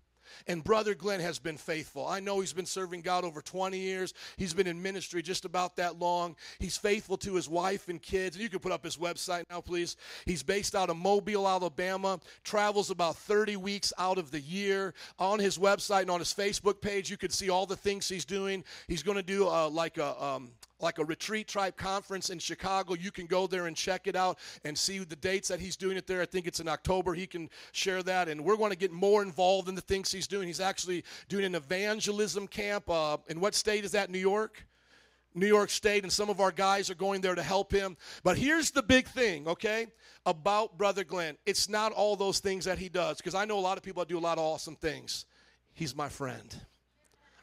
And 0.47 0.63
Brother 0.63 0.95
Glenn 0.95 1.19
has 1.19 1.39
been 1.39 1.57
faithful. 1.57 2.07
I 2.07 2.21
know 2.21 2.39
he's 2.39 2.53
been 2.53 2.65
serving 2.65 3.01
God 3.01 3.25
over 3.25 3.41
20 3.41 3.77
years. 3.77 4.13
He's 4.37 4.53
been 4.53 4.65
in 4.65 4.81
ministry 4.81 5.21
just 5.21 5.43
about 5.43 5.75
that 5.75 5.99
long. 5.99 6.37
He's 6.57 6.77
faithful 6.77 7.17
to 7.17 7.35
his 7.35 7.49
wife 7.49 7.89
and 7.89 8.01
kids. 8.01 8.37
And 8.37 8.43
you 8.43 8.47
can 8.47 8.59
put 8.59 8.71
up 8.71 8.85
his 8.85 8.95
website 8.95 9.43
now, 9.49 9.59
please. 9.59 9.97
He's 10.25 10.41
based 10.41 10.73
out 10.73 10.89
of 10.89 10.95
Mobile, 10.95 11.45
Alabama, 11.45 12.17
travels 12.45 12.91
about 12.91 13.17
30 13.17 13.57
weeks 13.57 13.91
out 13.97 14.17
of 14.17 14.31
the 14.31 14.39
year. 14.39 14.93
On 15.19 15.37
his 15.37 15.57
website 15.57 16.03
and 16.03 16.11
on 16.11 16.19
his 16.19 16.33
Facebook 16.33 16.79
page, 16.79 17.11
you 17.11 17.17
can 17.17 17.29
see 17.29 17.49
all 17.49 17.65
the 17.65 17.75
things 17.75 18.07
he's 18.07 18.23
doing. 18.23 18.63
He's 18.87 19.03
going 19.03 19.17
to 19.17 19.23
do 19.23 19.49
uh, 19.49 19.67
like 19.67 19.97
a. 19.97 20.23
Um, 20.23 20.51
like 20.81 20.99
a 20.99 21.05
retreat 21.05 21.47
type 21.47 21.77
conference 21.77 22.29
in 22.29 22.39
Chicago. 22.39 22.93
You 22.93 23.11
can 23.11 23.25
go 23.25 23.47
there 23.47 23.67
and 23.67 23.75
check 23.75 24.07
it 24.07 24.15
out 24.15 24.39
and 24.63 24.77
see 24.77 24.99
the 24.99 25.15
dates 25.15 25.47
that 25.47 25.59
he's 25.59 25.75
doing 25.75 25.97
it 25.97 26.07
there. 26.07 26.21
I 26.21 26.25
think 26.25 26.47
it's 26.47 26.59
in 26.59 26.67
October. 26.67 27.13
He 27.13 27.27
can 27.27 27.49
share 27.71 28.03
that. 28.03 28.27
And 28.27 28.43
we're 28.43 28.57
going 28.57 28.71
to 28.71 28.77
get 28.77 28.91
more 28.91 29.21
involved 29.21 29.69
in 29.69 29.75
the 29.75 29.81
things 29.81 30.11
he's 30.11 30.27
doing. 30.27 30.47
He's 30.47 30.59
actually 30.59 31.03
doing 31.29 31.45
an 31.45 31.55
evangelism 31.55 32.47
camp. 32.47 32.89
Uh, 32.89 33.17
in 33.27 33.39
what 33.39 33.55
state 33.55 33.85
is 33.85 33.91
that? 33.91 34.09
New 34.09 34.19
York? 34.19 34.65
New 35.33 35.47
York 35.47 35.69
State, 35.69 36.03
and 36.03 36.11
some 36.11 36.29
of 36.29 36.41
our 36.41 36.51
guys 36.51 36.89
are 36.89 36.95
going 36.95 37.21
there 37.21 37.35
to 37.35 37.41
help 37.41 37.71
him. 37.71 37.95
But 38.21 38.37
here's 38.37 38.71
the 38.71 38.83
big 38.83 39.07
thing, 39.07 39.47
okay, 39.47 39.87
about 40.25 40.77
Brother 40.77 41.05
Glenn. 41.05 41.37
It's 41.45 41.69
not 41.69 41.93
all 41.93 42.17
those 42.17 42.39
things 42.39 42.65
that 42.65 42.77
he 42.77 42.89
does, 42.89 43.15
because 43.17 43.33
I 43.33 43.45
know 43.45 43.57
a 43.57 43.61
lot 43.61 43.77
of 43.77 43.83
people 43.83 44.01
that 44.01 44.09
do 44.09 44.17
a 44.17 44.19
lot 44.19 44.37
of 44.37 44.43
awesome 44.43 44.75
things. 44.75 45.25
He's 45.73 45.95
my 45.95 46.09
friend. 46.09 46.53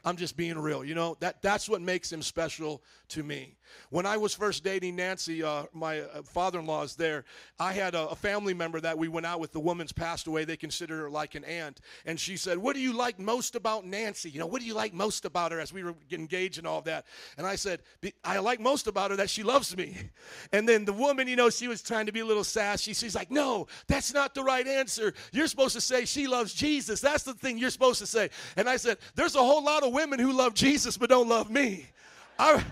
I'm 0.05 0.17
just 0.17 0.37
being 0.37 0.57
real. 0.57 0.83
You 0.83 0.95
know, 0.95 1.17
that, 1.19 1.41
that's 1.41 1.67
what 1.67 1.81
makes 1.81 2.11
him 2.11 2.21
special 2.21 2.81
to 3.09 3.23
me. 3.23 3.57
When 3.89 4.05
I 4.05 4.17
was 4.17 4.33
first 4.33 4.63
dating 4.63 4.95
Nancy, 4.95 5.43
uh, 5.43 5.63
my 5.73 6.01
uh, 6.01 6.21
father 6.23 6.59
in 6.59 6.65
law 6.65 6.83
is 6.83 6.95
there. 6.95 7.25
I 7.59 7.73
had 7.73 7.95
a, 7.95 8.09
a, 8.09 8.15
family 8.15 8.53
member 8.53 8.79
that 8.81 8.97
we 8.97 9.07
went 9.07 9.25
out 9.25 9.39
with. 9.39 9.51
The 9.51 9.59
woman's 9.59 9.91
passed 9.91 10.27
away. 10.27 10.45
They 10.45 10.57
consider 10.57 11.01
her 11.01 11.09
like 11.09 11.35
an 11.35 11.43
aunt. 11.43 11.81
And 12.05 12.19
she 12.19 12.37
said, 12.37 12.57
What 12.57 12.75
do 12.75 12.81
you 12.81 12.93
like 12.93 13.19
most 13.19 13.55
about 13.55 13.85
Nancy? 13.85 14.29
You 14.29 14.39
know, 14.39 14.45
what 14.45 14.61
do 14.61 14.67
you 14.67 14.73
like 14.73 14.93
most 14.93 15.25
about 15.25 15.51
her 15.51 15.59
as 15.59 15.73
we 15.73 15.83
were 15.83 15.95
engaged 16.11 16.57
and 16.57 16.67
all 16.67 16.81
that? 16.81 17.05
And 17.37 17.47
I 17.47 17.55
said, 17.55 17.81
I 18.23 18.39
like 18.39 18.59
most 18.59 18.87
about 18.87 19.11
her 19.11 19.17
that 19.17 19.29
she 19.29 19.43
loves 19.43 19.75
me. 19.75 19.97
And 20.51 20.67
then 20.67 20.85
the 20.85 20.93
woman, 20.93 21.27
you 21.27 21.35
know, 21.35 21.49
she 21.49 21.67
was 21.67 21.81
trying 21.81 22.05
to 22.05 22.11
be 22.11 22.21
a 22.21 22.25
little 22.25 22.43
sassy. 22.43 22.93
She's 22.93 23.15
like, 23.15 23.31
No, 23.31 23.67
that's 23.87 24.13
not 24.13 24.33
the 24.33 24.43
right 24.43 24.65
answer. 24.65 25.13
You're 25.31 25.47
supposed 25.47 25.75
to 25.75 25.81
say 25.81 26.05
she 26.05 26.27
loves 26.27 26.53
Jesus. 26.53 27.01
That's 27.01 27.23
the 27.23 27.33
thing 27.33 27.57
you're 27.57 27.69
supposed 27.69 27.99
to 27.99 28.07
say. 28.07 28.29
And 28.55 28.67
I 28.67 28.77
said, 28.77 28.97
There's 29.15 29.35
a 29.35 29.43
whole 29.43 29.63
lot 29.63 29.83
of 29.83 29.88
women 29.89 30.19
who 30.19 30.31
love 30.31 30.53
Jesus 30.53 30.97
but 30.97 31.09
don't 31.09 31.29
love 31.29 31.49
me. 31.49 31.85
I, 32.37 32.63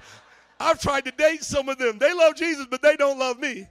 I've 0.59 0.79
tried 0.79 1.05
to 1.05 1.11
date 1.11 1.43
some 1.43 1.69
of 1.69 1.77
them. 1.77 1.97
They 1.97 2.13
love 2.13 2.35
Jesus, 2.35 2.65
but 2.69 2.81
they 2.81 2.95
don't 2.95 3.19
love 3.19 3.39
me. 3.39 3.67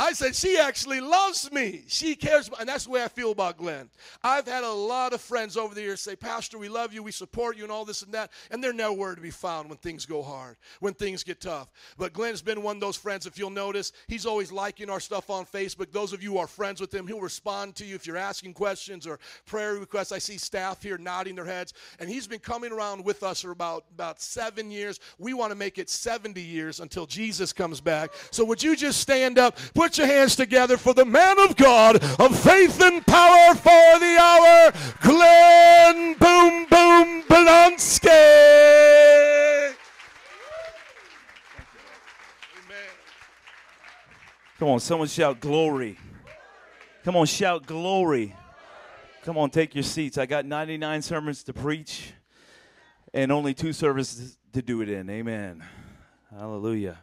I 0.00 0.14
said, 0.14 0.34
she 0.34 0.56
actually 0.56 1.02
loves 1.02 1.52
me. 1.52 1.82
She 1.86 2.14
cares. 2.14 2.48
And 2.58 2.66
that's 2.66 2.84
the 2.84 2.90
way 2.90 3.04
I 3.04 3.08
feel 3.08 3.32
about 3.32 3.58
Glenn. 3.58 3.90
I've 4.24 4.48
had 4.48 4.64
a 4.64 4.72
lot 4.72 5.12
of 5.12 5.20
friends 5.20 5.58
over 5.58 5.74
the 5.74 5.82
years 5.82 6.00
say, 6.00 6.16
Pastor, 6.16 6.56
we 6.56 6.70
love 6.70 6.94
you, 6.94 7.02
we 7.02 7.12
support 7.12 7.58
you, 7.58 7.64
and 7.64 7.70
all 7.70 7.84
this 7.84 8.00
and 8.00 8.14
that. 8.14 8.30
And 8.50 8.64
they're 8.64 8.72
nowhere 8.72 9.14
to 9.14 9.20
be 9.20 9.30
found 9.30 9.68
when 9.68 9.76
things 9.76 10.06
go 10.06 10.22
hard, 10.22 10.56
when 10.80 10.94
things 10.94 11.22
get 11.22 11.42
tough. 11.42 11.70
But 11.98 12.14
Glenn's 12.14 12.40
been 12.40 12.62
one 12.62 12.78
of 12.78 12.80
those 12.80 12.96
friends, 12.96 13.26
if 13.26 13.38
you'll 13.38 13.50
notice, 13.50 13.92
he's 14.08 14.24
always 14.24 14.50
liking 14.50 14.88
our 14.88 15.00
stuff 15.00 15.28
on 15.28 15.44
Facebook. 15.44 15.92
Those 15.92 16.14
of 16.14 16.22
you 16.22 16.32
who 16.32 16.38
are 16.38 16.46
friends 16.46 16.80
with 16.80 16.94
him, 16.94 17.06
he'll 17.06 17.20
respond 17.20 17.76
to 17.76 17.84
you 17.84 17.94
if 17.94 18.06
you're 18.06 18.16
asking 18.16 18.54
questions 18.54 19.06
or 19.06 19.20
prayer 19.44 19.74
requests. 19.74 20.12
I 20.12 20.18
see 20.18 20.38
staff 20.38 20.82
here 20.82 20.96
nodding 20.96 21.34
their 21.34 21.44
heads. 21.44 21.74
And 21.98 22.08
he's 22.08 22.26
been 22.26 22.40
coming 22.40 22.72
around 22.72 23.04
with 23.04 23.22
us 23.22 23.42
for 23.42 23.50
about, 23.50 23.84
about 23.92 24.22
seven 24.22 24.70
years. 24.70 24.98
We 25.18 25.34
want 25.34 25.50
to 25.50 25.56
make 25.56 25.76
it 25.76 25.90
70 25.90 26.40
years 26.40 26.80
until 26.80 27.04
Jesus 27.04 27.52
comes 27.52 27.82
back. 27.82 28.12
So 28.30 28.46
would 28.46 28.62
you 28.62 28.74
just 28.74 28.98
stand 28.98 29.38
up, 29.38 29.58
put 29.74 29.89
Put 29.90 29.98
your 29.98 30.06
hands 30.06 30.36
together 30.36 30.76
for 30.76 30.94
the 30.94 31.04
man 31.04 31.40
of 31.40 31.56
God 31.56 31.96
of 32.20 32.38
faith 32.38 32.80
and 32.80 33.04
power 33.04 33.56
for 33.56 33.98
the 33.98 34.16
hour, 34.20 34.72
Glenn 35.00 36.14
Boom 36.14 36.66
Boom 36.66 37.24
Blonsky. 37.24 38.12
Come 44.60 44.68
on, 44.68 44.78
someone 44.78 45.08
shout 45.08 45.40
glory. 45.40 45.98
Come 47.02 47.16
on, 47.16 47.26
shout 47.26 47.66
glory. 47.66 48.36
Come 49.24 49.36
on, 49.38 49.50
take 49.50 49.74
your 49.74 49.82
seats. 49.82 50.18
I 50.18 50.26
got 50.26 50.46
99 50.46 51.02
sermons 51.02 51.42
to 51.42 51.52
preach 51.52 52.12
and 53.12 53.32
only 53.32 53.54
two 53.54 53.72
services 53.72 54.38
to 54.52 54.62
do 54.62 54.82
it 54.82 54.88
in. 54.88 55.10
Amen. 55.10 55.64
Hallelujah. 56.30 56.98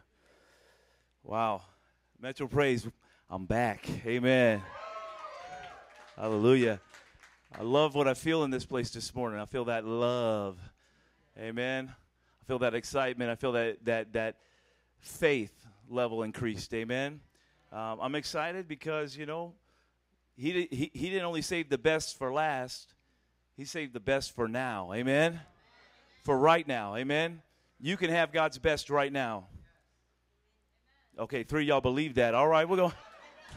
Wow. 1.22 1.64
Metro 2.20 2.48
Praise, 2.48 2.84
I'm 3.30 3.46
back. 3.46 3.88
Amen. 4.04 4.60
Hallelujah. 6.16 6.80
I 7.56 7.62
love 7.62 7.94
what 7.94 8.08
I 8.08 8.14
feel 8.14 8.42
in 8.42 8.50
this 8.50 8.64
place 8.64 8.90
this 8.90 9.14
morning. 9.14 9.38
I 9.38 9.44
feel 9.44 9.66
that 9.66 9.84
love. 9.84 10.58
Amen. 11.38 11.94
I 11.94 12.44
feel 12.44 12.58
that 12.58 12.74
excitement. 12.74 13.30
I 13.30 13.36
feel 13.36 13.52
that 13.52 13.84
that 13.84 14.12
that 14.14 14.34
faith 14.98 15.52
level 15.88 16.24
increased. 16.24 16.74
Amen. 16.74 17.20
Um, 17.70 18.00
I'm 18.02 18.16
excited 18.16 18.66
because 18.66 19.16
you 19.16 19.24
know 19.24 19.52
he, 20.36 20.66
he 20.72 20.90
he 20.92 21.10
didn't 21.10 21.24
only 21.24 21.42
save 21.42 21.68
the 21.68 21.78
best 21.78 22.18
for 22.18 22.32
last. 22.32 22.94
He 23.56 23.64
saved 23.64 23.92
the 23.92 24.00
best 24.00 24.34
for 24.34 24.48
now. 24.48 24.92
Amen. 24.92 25.38
For 26.24 26.36
right 26.36 26.66
now. 26.66 26.96
Amen. 26.96 27.42
You 27.78 27.96
can 27.96 28.10
have 28.10 28.32
God's 28.32 28.58
best 28.58 28.90
right 28.90 29.12
now. 29.12 29.46
Okay, 31.18 31.42
three 31.42 31.64
y'all 31.64 31.80
believe 31.80 32.14
that. 32.14 32.32
All 32.32 32.46
right, 32.46 32.68
we're 32.68 32.76
going. 32.76 32.92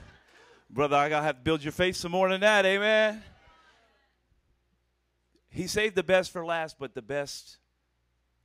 Brother, 0.72 0.96
I 0.96 1.10
gotta 1.10 1.24
have 1.24 1.36
to 1.36 1.42
build 1.44 1.64
your 1.64 1.72
faith 1.72 1.96
some 1.96 2.12
more 2.12 2.28
than 2.28 2.42
that. 2.42 2.66
Amen. 2.66 3.22
He 5.48 5.68
saved 5.68 5.96
the 5.96 6.02
best 6.02 6.32
for 6.32 6.44
last, 6.44 6.80
but 6.80 6.96
the 6.96 7.04
best 7.04 7.58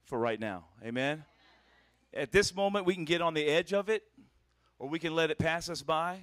for 0.05 0.19
right 0.19 0.39
now. 0.39 0.67
Amen. 0.85 1.25
At 2.12 2.31
this 2.31 2.55
moment, 2.55 2.85
we 2.85 2.95
can 2.95 3.07
get 3.07 3.23
on 3.23 3.33
the 3.33 3.47
edge 3.47 3.73
of 3.73 3.89
it, 3.89 4.03
or 4.79 4.87
we 4.87 4.99
can 4.99 5.14
let 5.14 5.31
it 5.31 5.39
pass 5.39 5.71
us 5.71 5.81
by, 5.81 6.21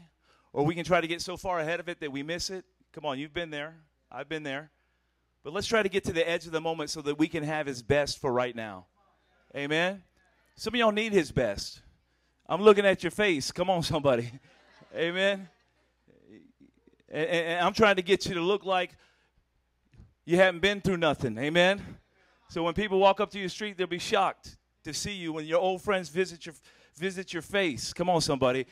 or 0.51 0.63
we 0.63 0.75
can 0.75 0.85
try 0.85 1.01
to 1.01 1.07
get 1.07 1.19
so 1.19 1.35
far 1.35 1.59
ahead 1.59 1.79
of 1.79 1.89
it 1.89 1.99
that 1.99 2.11
we 2.11 2.21
miss 2.21 2.51
it. 2.51 2.63
Come 2.91 3.07
on, 3.07 3.17
you've 3.17 3.33
been 3.33 3.49
there. 3.49 3.75
I've 4.11 4.29
been 4.29 4.43
there. 4.43 4.69
But 5.43 5.53
let's 5.53 5.65
try 5.65 5.81
to 5.81 5.89
get 5.89 6.03
to 6.03 6.13
the 6.13 6.29
edge 6.29 6.45
of 6.45 6.51
the 6.51 6.61
moment 6.61 6.91
so 6.91 7.01
that 7.01 7.17
we 7.17 7.27
can 7.27 7.43
have 7.43 7.65
his 7.65 7.81
best 7.81 8.21
for 8.21 8.31
right 8.31 8.55
now. 8.55 8.85
Amen. 9.55 10.03
Some 10.55 10.75
of 10.75 10.79
y'all 10.79 10.91
need 10.91 11.11
his 11.11 11.31
best. 11.31 11.81
I'm 12.47 12.61
looking 12.61 12.85
at 12.85 13.03
your 13.03 13.11
face. 13.11 13.51
Come 13.51 13.69
on, 13.69 13.83
somebody. 13.83 14.31
Amen. 14.95 15.47
And, 17.09 17.29
and, 17.29 17.65
I'm 17.65 17.73
trying 17.73 17.95
to 17.95 18.01
get 18.01 18.25
you 18.25 18.33
to 18.35 18.41
look 18.41 18.65
like 18.65 18.95
you 20.25 20.37
haven't 20.37 20.61
been 20.61 20.81
through 20.81 20.97
nothing. 20.97 21.37
Amen. 21.37 21.81
So 22.49 22.63
when 22.63 22.73
people 22.73 22.99
walk 22.99 23.19
up 23.19 23.31
to 23.31 23.39
your 23.39 23.49
street, 23.49 23.77
they'll 23.77 23.87
be 23.87 23.99
shocked 23.99 24.57
to 24.83 24.93
see 24.93 25.13
you 25.13 25.33
when 25.33 25.45
your 25.45 25.59
old 25.59 25.81
friends 25.81 26.09
visit 26.09 26.45
your 26.45 26.55
visit 26.95 27.33
your 27.33 27.41
face. 27.41 27.93
Come 27.93 28.09
on, 28.09 28.21
somebody. 28.21 28.65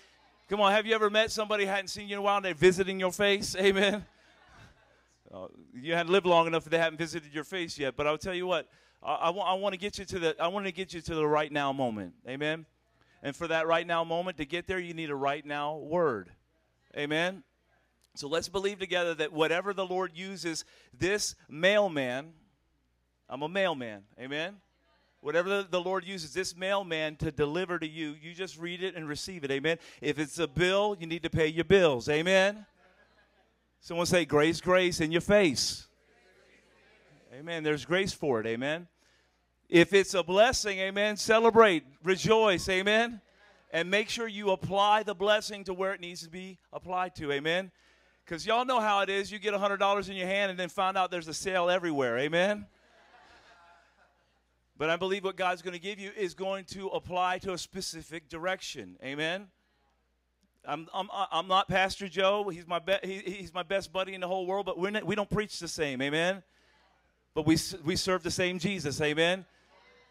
Come 0.49 0.59
on, 0.59 0.72
have 0.72 0.86
you 0.86 0.93
ever 0.93 1.09
met 1.09 1.32
somebody 1.32 1.65
hadn't 1.65 1.88
seen 1.88 2.07
you 2.09 2.15
in 2.15 2.19
a 2.19 2.22
while 2.22 2.38
and 2.38 2.45
they're 2.45 2.53
visiting 2.53 2.99
your 2.99 3.11
face? 3.11 3.55
Amen. 3.55 4.05
Uh, 5.34 5.47
you 5.74 5.93
hadn't 5.93 6.11
lived 6.11 6.26
long 6.26 6.45
enough 6.45 6.63
that 6.65 6.72
they 6.72 6.78
haven't 6.78 6.97
visited 6.97 7.34
your 7.34 7.45
face 7.45 7.80
yet. 7.80 7.95
But 7.95 8.05
I'll 8.05 8.17
tell 8.17 8.34
you 8.34 8.45
what, 8.45 8.67
I, 9.01 9.13
I, 9.13 9.30
wa- 9.30 9.45
I 9.45 9.53
want 9.53 9.74
to 9.74 9.80
get 9.80 9.97
you 9.97 10.05
to 10.05 10.19
the 10.19 10.36
I 10.39 10.47
want 10.47 10.65
to 10.65 10.72
get 10.72 10.93
you 10.93 11.01
to 11.01 11.15
the 11.15 11.26
right 11.26 11.51
now 11.51 11.72
moment. 11.72 12.13
Amen. 12.28 12.65
And 13.24 13.36
for 13.36 13.47
that 13.47 13.67
right 13.67 13.86
now 13.86 14.03
moment 14.03 14.38
to 14.38 14.45
get 14.45 14.67
there, 14.67 14.80
you 14.80 14.93
need 14.93 15.09
a 15.09 15.15
right 15.15 15.45
now 15.45 15.78
word. 15.78 16.32
Amen. 16.97 17.43
So 18.15 18.28
let's 18.28 18.49
believe 18.49 18.80
together 18.80 19.13
that 19.15 19.32
whatever 19.32 19.74
the 19.74 19.86
Lord 19.86 20.11
uses 20.15 20.65
this 20.97 21.36
mailman, 21.47 22.34
I'm 23.30 23.41
a 23.41 23.49
mailman. 23.49 24.03
Amen. 24.19 24.55
Whatever 25.22 25.63
the, 25.63 25.80
Lord 25.80 26.03
uses 26.03 26.34
this 26.34 26.57
mailman 26.57 27.15
to 27.17 27.32
deliver 27.32 27.78
to 27.78 27.88
you, 27.88 28.15
you 28.19 28.34
just 28.34 28.57
read 28.57 28.82
it 28.82 28.95
and 28.95 29.07
receive 29.07 29.43
it. 29.43 29.51
Amen. 29.51 29.78
If 30.01 30.17
it's 30.17 30.39
a 30.39 30.47
bill, 30.47 30.97
you 30.99 31.05
need 31.05 31.22
to 31.24 31.30
pay 31.30 31.45
your 31.47 31.63
bills. 31.63 32.09
Amen. 32.09 32.65
Someone 33.80 34.07
say 34.07 34.26
grace, 34.26 34.59
grace 34.59 34.99
in 34.99 35.11
your 35.11 35.22
face. 35.22 35.88
Amen. 37.34 37.63
There's 37.63 37.86
grace 37.86 38.11
for 38.11 38.41
it. 38.41 38.47
Amen. 38.47 38.88
If 39.72 39.93
it's 39.93 40.13
a 40.13 40.22
blessing, 40.22 40.80
amen, 40.80 41.15
celebrate, 41.15 41.86
rejoice. 42.03 42.67
Amen. 42.67 43.22
And 43.72 43.89
make 43.89 44.09
sure 44.09 44.28
you 44.28 44.51
apply 44.51 45.03
the 45.03 45.15
blessing 45.15 45.63
to 45.63 45.74
where 45.74 45.93
it 45.93 46.01
needs 46.01 46.24
to 46.24 46.30
be 46.30 46.59
applied 46.74 47.15
to. 47.15 47.32
Amen. 47.32 47.72
Because 48.26 48.45
y'all 48.45 48.65
know 48.65 48.82
how 48.82 48.99
it 48.99 49.09
is. 49.09 49.32
You 49.32 49.39
get 49.39 49.53
$100 49.53 50.09
in 50.09 50.15
your 50.17 50.28
hand 50.28 50.51
and 50.51 50.59
then 50.59 50.67
find 50.67 50.97
out 50.97 51.09
there's 51.09 51.30
a 51.30 51.34
sale 51.34 51.69
everywhere. 51.69 52.19
Amen. 52.19 52.65
But 54.78 54.89
I 54.89 54.97
believe 54.97 55.24
what 55.24 55.38
God's 55.38 55.61
going 55.61 55.74
to 55.74 55.80
give 55.80 55.99
you 55.99 56.11
is 56.17 56.34
going 56.34 56.65
to 56.65 56.88
apply 56.88 57.38
to 57.39 57.53
a 57.53 57.57
specific 57.57 58.28
direction. 58.28 58.97
Amen. 59.01 59.47
I'm, 60.65 60.89
I'm, 60.93 61.07
I'm 61.32 61.47
not 61.47 61.69
Pastor 61.69 62.09
Joe. 62.09 62.49
He's 62.49 62.67
my, 62.67 62.80
be- 62.80 62.99
he, 63.03 63.19
he's 63.19 63.53
my 63.53 63.63
best 63.63 63.93
buddy 63.93 64.15
in 64.15 64.19
the 64.19 64.28
whole 64.28 64.45
world, 64.45 64.65
but 64.65 64.78
we're 64.78 64.91
not, 64.91 65.05
we 65.05 65.15
don't 65.15 65.30
preach 65.30 65.59
the 65.59 65.69
same. 65.69 66.01
Amen. 66.01 66.43
But 67.34 67.45
we, 67.45 67.57
we 67.86 67.95
serve 67.95 68.22
the 68.22 68.32
same 68.32 68.59
Jesus. 68.59 68.99
Amen. 68.99 69.45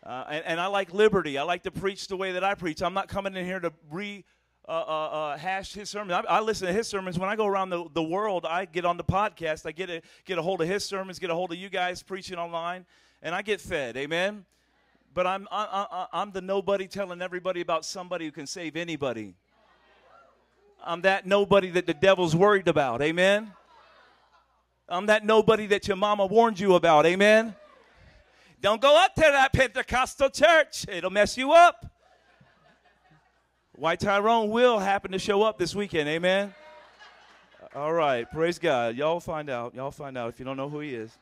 Uh, 0.04 0.24
and, 0.30 0.44
and 0.46 0.60
I 0.60 0.66
like 0.66 0.94
liberty. 0.94 1.36
I 1.36 1.42
like 1.42 1.62
to 1.64 1.70
preach 1.70 2.08
the 2.08 2.16
way 2.16 2.32
that 2.32 2.44
I 2.44 2.54
preach. 2.54 2.82
I'm 2.82 2.94
not 2.94 3.08
coming 3.08 3.36
in 3.36 3.44
here 3.44 3.60
to 3.60 3.72
re 3.90 4.24
uh, 4.68 4.72
uh, 4.72 5.36
uh, 5.36 5.60
his 5.62 5.90
sermon. 5.90 6.12
I, 6.12 6.36
I 6.36 6.40
listen 6.40 6.68
to 6.68 6.72
his 6.72 6.86
sermons 6.86 7.18
when 7.18 7.28
I 7.28 7.34
go 7.34 7.46
around 7.46 7.70
the, 7.70 7.86
the 7.92 8.02
world. 8.02 8.46
I 8.46 8.66
get 8.66 8.84
on 8.84 8.96
the 8.96 9.04
podcast. 9.04 9.66
I 9.66 9.72
get 9.72 9.90
a, 9.90 10.00
get 10.24 10.38
a 10.38 10.42
hold 10.42 10.60
of 10.60 10.68
his 10.68 10.84
sermons. 10.84 11.18
Get 11.18 11.28
a 11.28 11.34
hold 11.34 11.52
of 11.52 11.58
you 11.58 11.68
guys 11.68 12.02
preaching 12.02 12.38
online, 12.38 12.86
and 13.20 13.34
I 13.34 13.42
get 13.42 13.60
fed. 13.60 13.96
Amen. 13.96 14.44
But 15.12 15.26
I'm 15.26 15.48
I, 15.50 15.86
I, 15.90 16.06
I'm 16.20 16.30
the 16.30 16.40
nobody 16.40 16.86
telling 16.86 17.20
everybody 17.20 17.60
about 17.60 17.84
somebody 17.84 18.26
who 18.26 18.30
can 18.30 18.46
save 18.46 18.76
anybody. 18.76 19.34
I'm 20.84 21.02
that 21.02 21.26
nobody 21.26 21.70
that 21.70 21.86
the 21.86 21.94
devil's 21.94 22.36
worried 22.36 22.68
about. 22.68 23.02
Amen. 23.02 23.52
I'm 24.88 25.06
that 25.06 25.24
nobody 25.24 25.66
that 25.66 25.88
your 25.88 25.96
mama 25.96 26.26
warned 26.26 26.58
you 26.58 26.74
about. 26.74 27.06
Amen. 27.06 27.54
Don't 28.60 28.82
go 28.82 29.02
up 29.02 29.14
to 29.14 29.22
that 29.22 29.52
Pentecostal 29.54 30.28
church. 30.28 30.84
It'll 30.86 31.10
mess 31.10 31.38
you 31.38 31.52
up. 31.52 31.86
White 33.72 34.00
Tyrone 34.00 34.50
will 34.50 34.78
happen 34.78 35.12
to 35.12 35.18
show 35.18 35.42
up 35.42 35.58
this 35.58 35.74
weekend. 35.74 36.10
Amen. 36.10 36.52
All 37.74 37.92
right. 37.92 38.30
Praise 38.30 38.58
God. 38.58 38.96
Y'all 38.96 39.20
find 39.20 39.48
out. 39.48 39.74
Y'all 39.74 39.90
find 39.90 40.18
out 40.18 40.28
if 40.28 40.38
you 40.38 40.44
don't 40.44 40.58
know 40.58 40.68
who 40.68 40.80
he 40.80 40.94
is. 40.94 41.16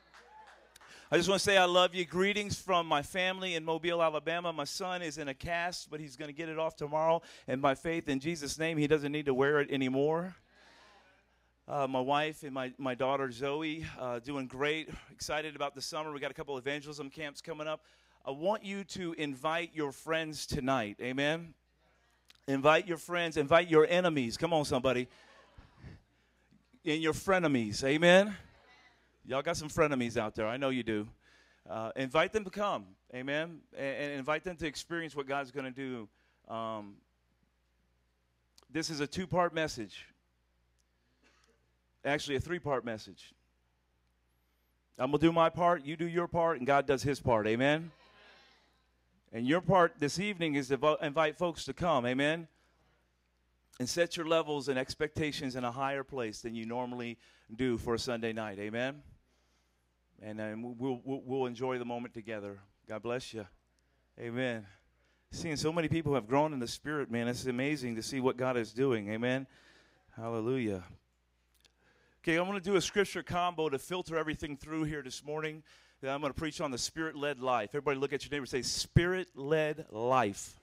I 1.13 1.17
just 1.17 1.29
want 1.29 1.39
to 1.39 1.45
say 1.45 1.57
I 1.57 1.65
love 1.67 1.95
you. 1.95 2.05
Greetings 2.05 2.59
from 2.59 2.87
my 2.87 3.03
family 3.03 3.55
in 3.55 3.65
Mobile, 3.65 4.03
Alabama. 4.03 4.53
My 4.53 4.65
son 4.65 5.01
is 5.01 5.17
in 5.17 5.29
a 5.29 5.35
cast, 5.35 5.91
but 5.91 6.01
he's 6.01 6.17
going 6.17 6.29
to 6.29 6.37
get 6.37 6.49
it 6.49 6.59
off 6.59 6.75
tomorrow. 6.75 7.23
And 7.47 7.63
by 7.63 7.77
faith 7.77 8.09
in 8.09 8.19
Jesus' 8.19 8.59
name, 8.59 8.77
he 8.77 8.89
doesn't 8.89 9.13
need 9.13 9.27
to 9.27 9.35
wear 9.35 9.61
it 9.61 9.71
anymore. 9.71 10.35
Uh, 11.69 11.87
my 11.87 12.01
wife 12.01 12.45
and 12.45 12.53
my, 12.55 12.73
my 12.79 12.95
daughter 12.95 13.31
Zoe 13.31 13.85
uh, 14.01 14.21
doing 14.21 14.47
great. 14.47 14.89
Excited 15.11 15.55
about 15.55 15.75
the 15.75 15.83
summer. 15.83 16.11
We 16.13 16.19
got 16.19 16.31
a 16.31 16.35
couple 16.35 16.57
evangelism 16.57 17.11
camps 17.11 17.43
coming 17.43 17.69
up. 17.69 17.85
I 18.25 18.31
want 18.31 18.65
you 18.65 18.85
to 18.85 19.13
invite 19.19 19.73
your 19.75 19.93
friends 19.93 20.47
tonight. 20.47 20.97
Amen. 21.03 21.53
Invite 22.47 22.89
your 22.89 22.97
friends. 22.97 23.37
Invite 23.37 23.69
your 23.69 23.87
enemies. 23.87 24.39
Come 24.39 24.55
on, 24.55 24.65
somebody. 24.65 25.09
And 26.87 27.03
your 27.03 27.13
frenemies. 27.13 27.85
Amen. 27.85 28.35
Y'all 29.27 29.43
got 29.43 29.59
some 29.59 29.69
frenemies 29.69 30.17
out 30.17 30.35
there. 30.35 30.47
I 30.47 30.57
know 30.57 30.71
you 30.71 30.83
do. 30.83 31.07
Uh, 31.69 31.93
invite 31.97 32.33
them 32.33 32.45
to 32.45 32.51
come. 32.51 32.87
Amen. 33.15 33.59
And, 33.77 33.97
and 33.97 34.13
invite 34.15 34.43
them 34.43 34.57
to 34.57 34.67
experience 34.67 35.15
what 35.15 35.27
God's 35.27 35.51
going 35.51 35.67
to 35.67 35.71
do. 35.71 36.09
Um, 36.51 36.95
this 38.71 38.89
is 38.89 39.01
a 39.01 39.07
two 39.07 39.27
part 39.27 39.53
message 39.53 40.07
actually 42.05 42.37
a 42.37 42.41
three 42.41 42.59
part 42.59 42.85
message. 42.85 43.33
I'm 44.99 45.11
going 45.11 45.21
to 45.21 45.27
do 45.27 45.33
my 45.33 45.49
part, 45.49 45.85
you 45.85 45.97
do 45.97 46.09
your 46.09 46.27
part, 46.27 46.59
and 46.59 46.67
God 46.67 46.87
does 46.87 47.05
his 47.05 47.21
part. 47.21 47.47
Amen? 47.47 47.93
And 49.33 49.47
your 49.47 49.61
part 49.61 49.95
this 49.99 50.19
evening 50.19 50.57
is 50.57 50.69
to 50.69 50.99
invite 51.01 51.37
folks 51.37 51.65
to 51.67 51.73
come. 51.73 52.05
Amen? 52.05 52.49
And 53.79 53.89
set 53.89 54.17
your 54.17 54.27
levels 54.27 54.69
and 54.69 54.77
expectations 54.77 55.55
in 55.55 55.63
a 55.63 55.71
higher 55.71 56.03
place 56.03 56.41
than 56.41 56.57
you 56.57 56.67
normally 56.67 57.17
do 57.55 57.79
for 57.79 57.95
a 57.95 57.99
Sunday 57.99 58.33
night. 58.33 58.59
Amen? 58.59 59.03
And 60.21 60.41
um, 60.41 60.75
we'll, 60.79 61.01
we'll, 61.05 61.23
we'll 61.25 61.47
enjoy 61.47 61.79
the 61.79 61.85
moment 61.85 62.13
together. 62.13 62.59
God 62.89 63.03
bless 63.03 63.33
you. 63.33 63.47
Amen. 64.19 64.67
Seeing 65.31 65.57
so 65.57 65.73
many 65.73 65.87
people 65.87 66.15
have 66.15 66.27
grown 66.27 66.53
in 66.53 66.59
the 66.59 66.67
Spirit, 66.67 67.09
man, 67.09 67.29
it's 67.29 67.47
amazing 67.47 67.95
to 67.97 68.03
see 68.03 68.19
what 68.19 68.37
God 68.37 68.57
is 68.57 68.73
doing. 68.73 69.13
Amen? 69.13 69.47
Hallelujah. 70.17 70.83
Okay, 72.29 72.37
I'm 72.37 72.45
going 72.45 72.61
to 72.61 72.63
do 72.63 72.77
a 72.77 72.81
scripture 72.83 73.23
combo 73.23 73.71
to 73.71 73.79
filter 73.79 74.19
everything 74.19 74.59
through 74.59 74.85
here 74.85 75.01
this 75.01 75.25
morning. 75.25 75.63
Then 76.03 76.13
I'm 76.13 76.21
going 76.21 76.31
to 76.31 76.39
preach 76.39 76.61
on 76.61 76.71
the 76.71 76.77
spirit 76.77 77.17
led 77.17 77.41
life. 77.41 77.71
Everybody 77.71 77.99
look 77.99 78.13
at 78.13 78.23
your 78.23 78.31
neighbor 78.31 78.43
and 78.43 78.49
say, 78.51 78.61
Spirit 78.61 79.29
led 79.35 79.87
life. 79.89 80.61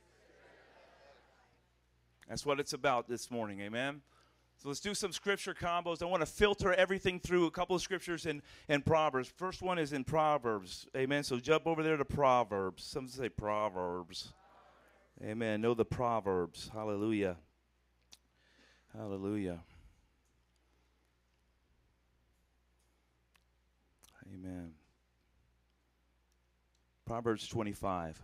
That's 2.29 2.45
what 2.45 2.59
it's 2.59 2.73
about 2.73 3.07
this 3.07 3.31
morning. 3.31 3.61
Amen. 3.61 4.01
So 4.57 4.67
let's 4.67 4.79
do 4.79 4.93
some 4.93 5.11
scripture 5.11 5.55
combos. 5.55 6.03
I 6.03 6.05
want 6.05 6.21
to 6.21 6.27
filter 6.27 6.71
everything 6.71 7.19
through 7.19 7.47
a 7.47 7.51
couple 7.51 7.75
of 7.75 7.81
scriptures 7.81 8.27
in, 8.27 8.43
in 8.69 8.83
Proverbs. 8.83 9.33
First 9.35 9.63
one 9.63 9.79
is 9.79 9.91
in 9.91 10.03
Proverbs. 10.03 10.85
Amen. 10.95 11.23
So 11.23 11.39
jump 11.39 11.65
over 11.65 11.81
there 11.81 11.97
to 11.97 12.05
Proverbs. 12.05 12.83
Some 12.83 13.07
say 13.07 13.27
Proverbs. 13.27 14.33
Amen. 15.23 15.61
Know 15.61 15.73
the 15.73 15.83
Proverbs. 15.83 16.69
Hallelujah. 16.71 17.37
Hallelujah. 18.95 19.61
Amen. 24.45 24.71
Proverbs 27.05 27.47
25. 27.47 28.21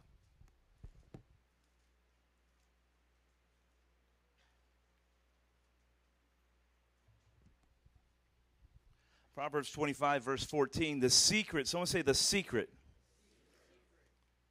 Proverbs 9.33 9.71
25, 9.71 10.23
verse 10.23 10.43
14. 10.43 10.99
The 10.99 11.09
secret. 11.09 11.67
Someone 11.67 11.87
say 11.87 12.03
the 12.03 12.13
secret. 12.13 12.69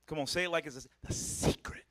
Come 0.09 0.19
on, 0.19 0.27
say 0.27 0.45
it 0.45 0.51
like 0.51 0.67
it's 0.67 0.89
the 1.07 1.13
secret. 1.13 1.85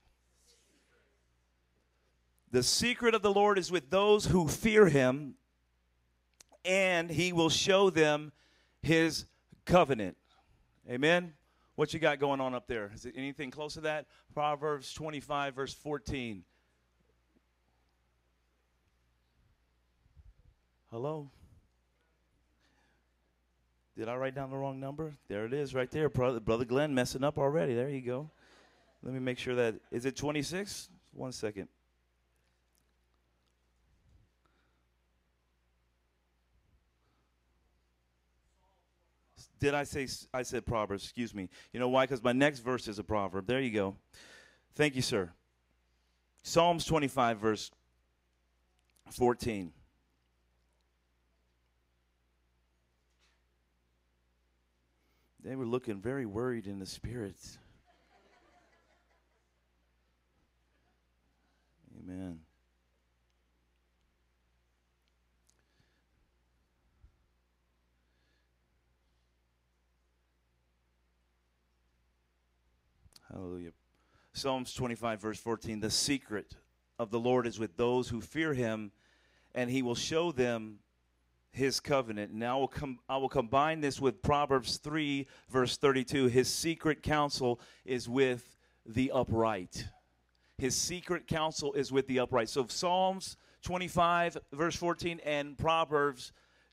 The 2.52 2.64
secret 2.64 3.16
of 3.16 3.22
the 3.22 3.32
Lord 3.32 3.58
is 3.58 3.72
with 3.72 3.90
those 3.90 4.26
who 4.26 4.50
fear 4.50 4.88
him, 4.88 5.36
and 6.66 7.10
he 7.10 7.32
will 7.32 7.50
show 7.50 7.90
them 7.90 8.34
his 8.82 9.26
covenant. 9.70 10.18
Amen. 10.90 11.34
What 11.76 11.94
you 11.94 12.00
got 12.00 12.20
going 12.20 12.42
on 12.42 12.54
up 12.54 12.68
there? 12.68 12.92
Is 12.94 13.06
it 13.06 13.14
anything 13.16 13.52
close 13.52 13.76
to 13.76 13.82
that? 13.82 14.08
Proverbs 14.34 14.92
25, 14.94 15.56
verse 15.56 15.74
14. 15.74 16.44
Hello? 20.92 21.30
Did 23.96 24.10
I 24.10 24.16
write 24.16 24.34
down 24.34 24.50
the 24.50 24.58
wrong 24.58 24.80
number? 24.80 25.14
There 25.28 25.46
it 25.46 25.54
is, 25.54 25.76
right 25.76 25.90
there. 25.92 26.10
Brother, 26.10 26.66
Glenn 26.66 26.94
messing 26.94 27.24
up 27.24 27.38
already. 27.38 27.76
There 27.76 27.90
you 27.90 28.02
go. 28.02 28.30
Let 29.04 29.14
me 29.14 29.20
make 29.20 29.38
sure 29.38 29.56
that. 29.56 29.76
Is 29.92 30.06
it 30.06 30.16
26? 30.16 30.90
One 31.14 31.32
second. 31.32 31.68
Did 39.60 39.74
I 39.74 39.84
say 39.84 40.08
I 40.34 40.44
said 40.44 40.66
Proverbs? 40.66 41.04
Excuse 41.04 41.36
me. 41.36 41.50
You 41.74 41.80
know 41.80 41.90
why? 41.90 42.06
Because 42.06 42.24
my 42.24 42.32
next 42.32 42.60
verse 42.60 42.88
is 42.88 42.98
a 42.98 43.04
proverb. 43.04 43.46
There 43.46 43.60
you 43.60 43.72
go. 43.72 43.96
Thank 44.76 44.96
you, 44.96 45.02
sir. 45.02 45.32
Psalms 46.44 46.86
25, 46.86 47.38
verse 47.38 47.72
14. 49.12 49.74
They 55.44 55.56
were 55.56 55.66
looking 55.66 56.00
very 56.00 56.26
worried 56.26 56.68
in 56.68 56.80
the 56.80 56.86
spirits. 56.86 57.58
Amen. 62.00 62.40
Hallelujah. 73.32 73.72
Psalms 74.34 74.74
25, 74.74 75.22
verse 75.22 75.40
14. 75.40 75.80
The 75.80 75.92
secret 75.92 76.56
of 76.98 77.12
the 77.12 77.20
Lord 77.20 77.46
is 77.46 77.60
with 77.60 77.78
those 77.78 78.10
who 78.10 78.22
fear 78.22 78.54
him, 78.54 78.92
and 79.54 79.70
he 79.70 79.82
will 79.82 79.96
show 79.96 80.32
them 80.32 80.80
his 81.52 81.80
covenant. 81.80 82.34
Now 82.34 82.58
I 82.58 82.60
will, 82.60 82.68
com- 82.68 83.00
I 83.08 83.18
will 83.18 83.30
combine 83.30 83.82
this 83.82 84.00
with 84.00 84.22
Proverbs 84.22 84.78
3, 84.78 85.28
verse 85.50 85.78
32. 85.78 86.28
His 86.28 86.50
secret 86.50 87.04
counsel 87.04 87.60
is 87.86 88.10
with 88.10 88.58
the 88.86 89.12
upright. 89.12 89.88
His 90.58 90.76
secret 90.76 91.28
counsel 91.28 91.74
is 91.74 91.92
with 91.92 92.08
the 92.08 92.20
upright. 92.20 92.50
So 92.50 92.66
Psalms 92.68 93.38
25, 93.62 94.38
verse 94.54 94.76
14, 94.76 95.20
and 95.24 95.58
Proverbs 95.58 96.32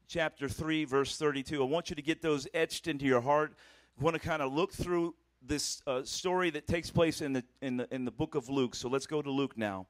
chapter 0.09 0.48
3, 0.48 0.84
verse 0.84 1.16
32. 1.16 1.62
I 1.62 1.66
want 1.66 1.90
you 1.90 1.96
to 1.96 2.02
get 2.02 2.22
those 2.22 2.48
etched 2.54 2.88
into 2.88 3.04
your 3.04 3.20
heart. 3.20 3.54
I 3.98 4.04
want 4.04 4.14
to 4.14 4.20
kind 4.20 4.42
of 4.42 4.52
look 4.52 4.72
through 4.72 5.14
this 5.49 5.82
uh, 5.86 6.03
story 6.05 6.51
that 6.51 6.66
takes 6.66 6.90
place 6.90 7.20
in 7.20 7.32
the, 7.32 7.44
in, 7.61 7.76
the, 7.78 7.94
in 7.94 8.05
the 8.05 8.11
book 8.11 8.34
of 8.34 8.49
Luke. 8.49 8.74
So 8.74 8.88
let's 8.88 9.07
go 9.07 9.22
to 9.22 9.30
Luke 9.30 9.57
now. 9.57 9.86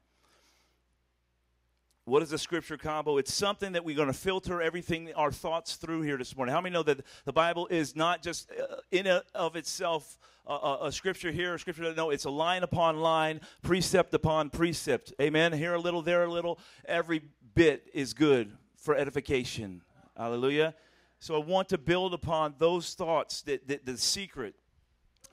What 2.05 2.23
is 2.23 2.31
a 2.31 2.37
scripture 2.37 2.77
combo? 2.77 3.17
It's 3.17 3.33
something 3.33 3.73
that 3.73 3.83
we're 3.83 3.95
going 3.95 4.07
to 4.07 4.13
filter 4.13 4.61
everything, 4.61 5.11
our 5.15 5.31
thoughts 5.31 5.75
through 5.75 6.03
here 6.03 6.17
this 6.17 6.37
morning. 6.37 6.53
How 6.53 6.61
many 6.61 6.71
know 6.71 6.83
that 6.83 7.01
the 7.25 7.33
Bible 7.33 7.67
is 7.67 7.97
not 7.97 8.21
just 8.21 8.49
uh, 8.49 8.77
in 8.91 9.07
a, 9.07 9.23
of 9.35 9.57
itself 9.57 10.17
uh, 10.47 10.77
a 10.83 10.91
scripture 10.91 11.31
here, 11.31 11.55
a 11.55 11.59
scripture? 11.59 11.93
No, 11.93 12.09
it's 12.11 12.23
a 12.23 12.29
line 12.29 12.63
upon 12.63 13.01
line, 13.01 13.41
precept 13.61 14.13
upon 14.13 14.49
precept. 14.49 15.13
Amen. 15.21 15.51
Here 15.51 15.73
a 15.73 15.79
little, 15.79 16.01
there 16.01 16.23
a 16.23 16.31
little. 16.31 16.59
Every 16.85 17.23
bit 17.55 17.89
is 17.93 18.13
good 18.13 18.55
for 18.77 18.95
edification. 18.95 19.81
Hallelujah. 20.15 20.75
So 21.19 21.35
I 21.35 21.43
want 21.43 21.67
to 21.69 21.77
build 21.77 22.13
upon 22.13 22.55
those 22.57 22.93
thoughts 22.93 23.41
that, 23.41 23.67
that 23.67 23.85
the 23.85 23.97
secret 23.97 24.55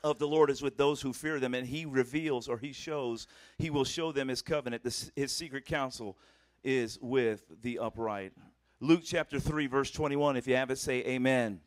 of 0.05 0.19
the 0.19 0.29
Lord 0.29 0.51
is 0.51 0.63
with 0.63 0.77
those 0.77 1.01
who 1.01 1.13
fear 1.13 1.41
them, 1.41 1.55
and 1.55 1.67
He 1.67 1.87
reveals 1.87 2.49
or 2.49 2.59
He 2.59 2.73
shows, 2.73 3.27
He 3.59 3.71
will 3.71 3.85
show 3.85 4.13
them 4.13 4.29
His 4.29 4.43
covenant, 4.43 4.85
this, 4.85 5.11
His 5.17 5.33
secret 5.33 5.65
counsel 5.65 6.17
is 6.63 6.99
with 7.01 7.45
the 7.63 7.79
upright. 7.79 8.33
Luke 8.81 9.01
chapter 9.03 9.41
3, 9.41 9.67
verse 9.67 9.91
21. 9.91 10.37
If 10.37 10.47
you 10.47 10.57
have 10.57 10.71
it, 10.71 10.79
say 10.79 11.01
amen. 11.01 11.61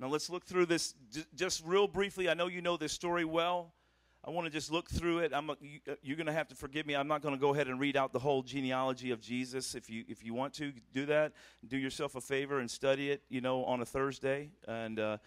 Now 0.00 0.08
let's 0.08 0.28
look 0.28 0.44
through 0.44 0.66
this 0.66 0.94
just 1.34 1.64
real 1.64 1.88
briefly. 1.88 2.28
I 2.28 2.34
know 2.34 2.46
you 2.46 2.60
know 2.60 2.76
this 2.76 2.92
story 2.92 3.24
well. 3.24 3.72
I 4.24 4.30
want 4.30 4.46
to 4.46 4.50
just 4.50 4.70
look 4.70 4.90
through 4.90 5.20
it. 5.20 5.32
I'm 5.32 5.48
a, 5.48 5.52
uh, 5.52 5.94
going 6.04 6.26
to 6.26 6.32
have 6.32 6.48
to 6.48 6.54
forgive 6.54 6.86
me. 6.86 6.94
I'm 6.94 7.08
not 7.08 7.22
going 7.22 7.34
to 7.34 7.40
go 7.40 7.54
ahead 7.54 7.68
and 7.68 7.80
read 7.80 7.96
out 7.96 8.12
the 8.12 8.18
whole 8.18 8.42
genealogy 8.42 9.10
of 9.10 9.20
Jesus. 9.20 9.74
If 9.74 9.88
you 9.88 10.04
if 10.08 10.24
you 10.24 10.34
want 10.34 10.54
to 10.54 10.72
do 10.92 11.06
that, 11.06 11.32
do 11.66 11.76
yourself 11.76 12.14
a 12.14 12.20
favor 12.20 12.58
and 12.58 12.70
study 12.70 13.10
it. 13.10 13.22
You 13.28 13.40
know, 13.40 13.64
on 13.64 13.80
a 13.80 13.86
Thursday, 13.86 14.50
and 14.66 14.98
uh, 14.98 15.18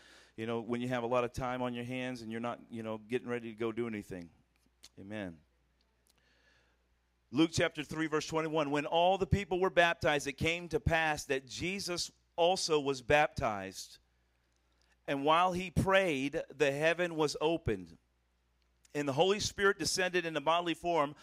you 0.41 0.47
know 0.47 0.59
when 0.59 0.81
you 0.81 0.87
have 0.87 1.03
a 1.03 1.07
lot 1.07 1.23
of 1.23 1.31
time 1.33 1.61
on 1.61 1.75
your 1.75 1.85
hands 1.85 2.23
and 2.23 2.31
you're 2.31 2.41
not 2.41 2.57
you 2.71 2.81
know 2.81 2.99
getting 3.07 3.27
ready 3.27 3.51
to 3.51 3.55
go 3.55 3.71
do 3.71 3.85
anything. 3.85 4.27
Amen. 4.99 5.35
Luke 7.31 7.51
chapter 7.53 7.83
3, 7.83 8.07
verse 8.07 8.25
21. 8.25 8.71
When 8.71 8.87
all 8.87 9.19
the 9.19 9.27
people 9.27 9.59
were 9.59 9.69
baptized, 9.69 10.25
it 10.25 10.39
came 10.39 10.67
to 10.69 10.79
pass 10.79 11.25
that 11.25 11.47
Jesus 11.47 12.09
also 12.37 12.79
was 12.79 13.03
baptized. 13.03 13.99
And 15.07 15.23
while 15.23 15.51
he 15.51 15.69
prayed, 15.69 16.41
the 16.57 16.71
heaven 16.71 17.15
was 17.15 17.37
opened, 17.39 17.95
and 18.95 19.07
the 19.07 19.13
Holy 19.13 19.39
Spirit 19.39 19.77
descended 19.77 20.25
in 20.25 20.35
a 20.35 20.41
bodily 20.41 20.73
form 20.73 21.13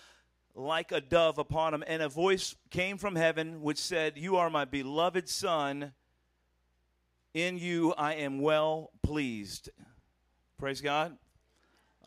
like 0.55 0.93
a 0.93 1.01
dove 1.01 1.39
upon 1.39 1.75
him. 1.75 1.83
And 1.89 2.03
a 2.03 2.09
voice 2.09 2.55
came 2.71 2.97
from 2.97 3.17
heaven 3.17 3.63
which 3.63 3.79
said, 3.79 4.17
You 4.17 4.37
are 4.37 4.49
my 4.49 4.65
beloved 4.65 5.29
Son. 5.29 5.93
In 7.35 7.59
you 7.59 7.93
I 7.95 8.15
am 8.15 8.41
well 8.41 8.91
pleased. 9.03 9.71
Praise 10.59 10.81
God. 10.81 11.17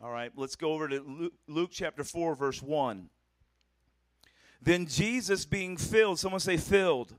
All 0.00 0.10
right, 0.10 0.32
let's 0.34 0.56
go 0.56 0.72
over 0.72 0.88
to 0.88 1.00
Luke, 1.00 1.32
Luke 1.46 1.70
chapter 1.72 2.02
4, 2.02 2.34
verse 2.34 2.60
1. 2.60 3.08
Then 4.60 4.86
Jesus 4.86 5.44
being 5.44 5.76
filled, 5.76 6.18
someone 6.18 6.40
say 6.40 6.56
filled. 6.56 7.14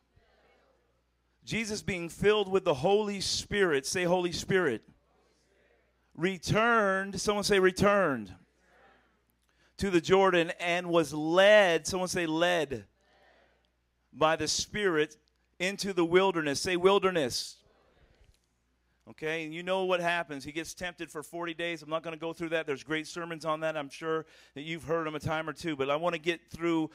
Jesus 1.45 1.81
being 1.81 2.09
filled 2.09 2.49
with 2.49 2.65
the 2.65 2.73
Holy 2.73 3.21
Spirit, 3.21 3.85
say 3.85 4.03
Holy 4.03 4.31
Spirit. 4.31 4.83
Returned, 6.15 7.19
someone 7.19 7.43
say 7.43 7.59
returned 7.59 8.33
to 9.77 9.89
the 9.89 10.01
Jordan 10.01 10.51
and 10.59 10.87
was 10.87 11.13
led, 11.13 11.87
someone 11.87 12.07
say 12.07 12.25
led 12.25 12.85
by 14.11 14.35
the 14.35 14.47
Spirit 14.47 15.17
into 15.59 15.93
the 15.93 16.05
wilderness. 16.05 16.61
Say 16.61 16.75
wilderness. 16.77 17.57
Okay, 19.09 19.43
and 19.43 19.53
you 19.53 19.63
know 19.63 19.83
what 19.83 19.99
happens. 19.99 20.45
He 20.45 20.53
gets 20.53 20.73
tempted 20.73 21.11
for 21.11 21.21
40 21.23 21.53
days. 21.53 21.81
I'm 21.81 21.89
not 21.89 22.03
going 22.03 22.15
to 22.15 22.19
go 22.19 22.31
through 22.31 22.49
that. 22.49 22.65
There's 22.65 22.83
great 22.83 23.05
sermons 23.05 23.43
on 23.43 23.59
that. 23.59 23.75
I'm 23.75 23.89
sure 23.89 24.25
that 24.55 24.61
you've 24.61 24.85
heard 24.85 25.05
them 25.05 25.15
a 25.15 25.19
time 25.19 25.49
or 25.49 25.53
two, 25.53 25.75
but 25.75 25.89
I 25.89 25.97
want 25.97 26.15
to 26.15 26.21
get 26.21 26.49
through 26.49 26.89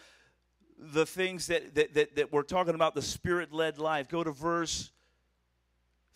the 0.78 1.04
things 1.04 1.48
that, 1.48 1.74
that, 1.74 1.92
that, 1.94 2.16
that 2.16 2.32
we're 2.32 2.42
talking 2.44 2.74
about 2.74 2.94
the 2.94 3.02
spirit 3.02 3.52
led 3.52 3.78
life. 3.78 4.08
Go 4.08 4.24
to 4.24 4.30
verse 4.30 4.90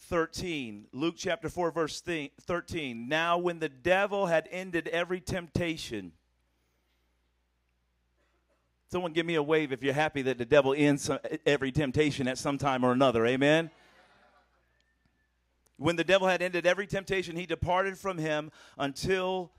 13. 0.09 0.87
Luke 0.93 1.15
chapter 1.19 1.51
4, 1.51 1.71
verse 1.71 2.01
13. 2.01 3.09
Now, 3.09 3.37
when 3.37 3.59
the 3.59 3.69
devil 3.69 4.27
had 4.27 4.49
ended 4.51 4.89
every 4.89 5.21
temptation, 5.21 6.13
someone 8.91 9.13
give 9.13 9.27
me 9.27 9.35
a 9.35 9.43
wave 9.43 9.73
if 9.73 9.83
you're 9.83 9.93
happy 9.93 10.23
that 10.23 10.39
the 10.39 10.47
devil 10.47 10.75
ends 10.75 11.11
every 11.45 11.71
temptation 11.71 12.29
at 12.29 12.39
some 12.39 12.57
time 12.57 12.83
or 12.83 12.93
another. 12.93 13.27
Amen. 13.27 13.71
When 15.77 15.97
the 15.97 16.05
devil 16.05 16.29
had 16.29 16.43
ended 16.43 16.67
every 16.67 16.87
temptation, 16.87 17.37
he 17.37 17.47
departed 17.47 17.99
from 17.99 18.19
him 18.19 18.51
until 18.79 19.53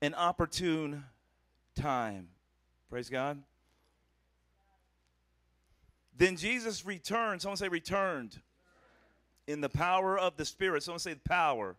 an 0.00 0.14
opportune 0.14 1.04
time. 1.74 2.28
Praise 2.88 3.08
God. 3.08 3.42
Then 6.16 6.36
Jesus 6.36 6.84
returned. 6.84 7.42
Someone 7.42 7.56
say 7.56 7.68
returned. 7.68 8.40
In 9.46 9.60
the 9.60 9.68
power 9.68 10.18
of 10.18 10.36
the 10.36 10.44
Spirit. 10.44 10.82
Someone 10.82 11.00
say 11.00 11.14
power. 11.14 11.76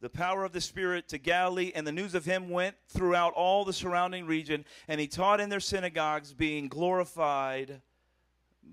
The 0.00 0.08
power 0.08 0.44
of 0.44 0.52
the 0.52 0.62
Spirit 0.62 1.08
to 1.08 1.18
Galilee, 1.18 1.72
and 1.74 1.86
the 1.86 1.92
news 1.92 2.14
of 2.14 2.24
him 2.24 2.48
went 2.48 2.74
throughout 2.88 3.34
all 3.34 3.66
the 3.66 3.72
surrounding 3.72 4.26
region, 4.26 4.64
and 4.88 4.98
he 4.98 5.06
taught 5.06 5.40
in 5.40 5.50
their 5.50 5.60
synagogues, 5.60 6.32
being 6.32 6.68
glorified 6.68 7.82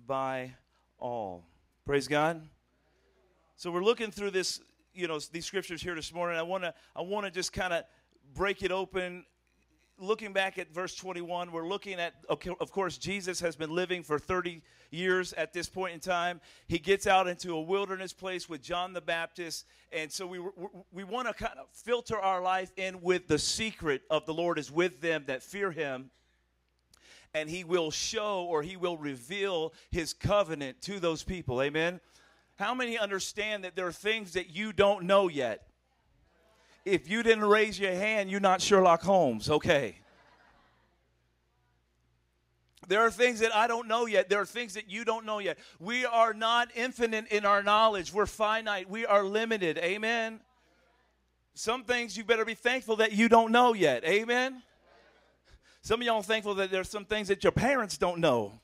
by 0.05 0.53
all. 0.97 1.43
Praise 1.85 2.07
God. 2.07 2.47
So 3.57 3.71
we're 3.71 3.83
looking 3.83 4.11
through 4.11 4.31
this, 4.31 4.61
you 4.93 5.07
know, 5.07 5.19
these 5.31 5.45
scriptures 5.45 5.81
here 5.81 5.95
this 5.95 6.13
morning. 6.13 6.37
I 6.37 6.43
want 6.43 6.63
to, 6.63 6.73
I 6.95 7.01
want 7.01 7.25
to 7.25 7.31
just 7.31 7.51
kind 7.51 7.73
of 7.73 7.83
break 8.33 8.63
it 8.63 8.71
open 8.71 9.25
looking 9.99 10.33
back 10.33 10.57
at 10.57 10.71
verse 10.73 10.95
21, 10.95 11.51
we're 11.51 11.67
looking 11.67 11.99
at, 11.99 12.13
of 12.29 12.71
course, 12.71 12.97
Jesus 12.97 13.39
has 13.39 13.55
been 13.55 13.73
living 13.73 14.03
for 14.03 14.19
30 14.19 14.61
years 14.91 15.33
at 15.33 15.53
this 15.53 15.67
point 15.67 15.93
in 15.93 15.99
time. 15.99 16.39
He 16.67 16.77
gets 16.77 17.07
out 17.07 17.27
into 17.27 17.53
a 17.53 17.61
wilderness 17.61 18.13
place 18.13 18.47
with 18.47 18.61
John 18.61 18.93
the 18.93 19.01
Baptist. 19.01 19.65
And 19.91 20.11
so 20.11 20.27
we, 20.27 20.39
we 20.91 21.03
want 21.03 21.27
to 21.27 21.33
kind 21.33 21.57
of 21.59 21.67
filter 21.71 22.17
our 22.17 22.41
life 22.41 22.71
in 22.77 23.01
with 23.01 23.27
the 23.27 23.39
secret 23.39 24.03
of 24.09 24.25
the 24.25 24.33
Lord 24.33 24.59
is 24.59 24.71
with 24.71 25.01
them 25.01 25.23
that 25.27 25.43
fear 25.43 25.71
him. 25.71 26.11
And 27.33 27.49
he 27.49 27.63
will 27.63 27.91
show 27.91 28.45
or 28.45 28.63
he 28.63 28.77
will 28.77 28.97
reveal 28.97 29.73
his 29.91 30.13
covenant 30.13 30.81
to 30.83 30.99
those 30.99 31.23
people. 31.23 31.61
Amen. 31.61 31.99
How 32.57 32.73
many 32.73 32.97
understand 32.97 33.63
that 33.63 33.75
there 33.75 33.87
are 33.87 33.91
things 33.91 34.33
that 34.33 34.49
you 34.49 34.73
don't 34.73 35.05
know 35.05 35.27
yet? 35.27 35.67
If 36.85 37.09
you 37.09 37.21
didn't 37.21 37.45
raise 37.45 37.79
your 37.79 37.91
hand, 37.91 38.31
you're 38.31 38.39
not 38.39 38.61
Sherlock 38.61 39.03
Holmes, 39.03 39.49
okay? 39.49 39.97
There 42.87 43.01
are 43.01 43.11
things 43.11 43.41
that 43.41 43.53
I 43.53 43.67
don't 43.67 43.87
know 43.87 44.05
yet. 44.05 44.29
There 44.29 44.39
are 44.39 44.45
things 44.45 44.73
that 44.75 44.89
you 44.89 45.03
don't 45.03 45.25
know 45.25 45.39
yet. 45.39 45.57
We 45.79 46.05
are 46.05 46.33
not 46.33 46.69
infinite 46.73 47.27
in 47.27 47.45
our 47.45 47.61
knowledge. 47.61 48.13
We're 48.13 48.25
finite. 48.25 48.89
We 48.89 49.05
are 49.05 49.23
limited. 49.23 49.77
Amen. 49.77 50.39
Some 51.53 51.83
things 51.83 52.15
you 52.15 52.23
better 52.23 52.45
be 52.45 52.53
thankful 52.53 52.95
that 52.97 53.11
you 53.11 53.27
don't 53.27 53.51
know 53.51 53.73
yet. 53.73 54.05
Amen. 54.05 54.63
Some 55.81 56.01
of 56.01 56.05
y'all 56.05 56.21
thankful 56.21 56.55
that 56.55 56.71
there's 56.71 56.89
some 56.89 57.05
things 57.05 57.27
that 57.27 57.43
your 57.43 57.51
parents 57.51 57.97
don't 57.97 58.19
know. 58.19 58.61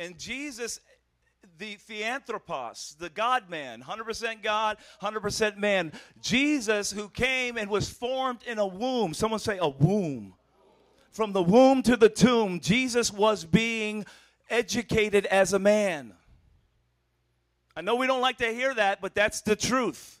And 0.00 0.18
Jesus 0.18 0.80
the 1.58 1.74
theanthropos, 1.74 2.96
the 2.98 3.10
God 3.10 3.50
man, 3.50 3.82
100% 3.82 4.42
God, 4.42 4.78
100% 5.02 5.56
man. 5.58 5.92
Jesus, 6.20 6.90
who 6.90 7.08
came 7.08 7.56
and 7.58 7.70
was 7.70 7.88
formed 7.88 8.42
in 8.46 8.58
a 8.58 8.66
womb. 8.66 9.14
Someone 9.14 9.40
say 9.40 9.58
a 9.58 9.68
womb. 9.68 10.34
From 11.12 11.32
the 11.32 11.42
womb 11.42 11.82
to 11.82 11.96
the 11.96 12.08
tomb, 12.08 12.60
Jesus 12.60 13.12
was 13.12 13.44
being 13.44 14.06
educated 14.48 15.26
as 15.26 15.52
a 15.52 15.58
man. 15.58 16.14
I 17.76 17.82
know 17.82 17.96
we 17.96 18.06
don't 18.06 18.22
like 18.22 18.38
to 18.38 18.52
hear 18.52 18.74
that, 18.74 19.00
but 19.00 19.14
that's 19.14 19.42
the 19.42 19.56
truth. 19.56 20.20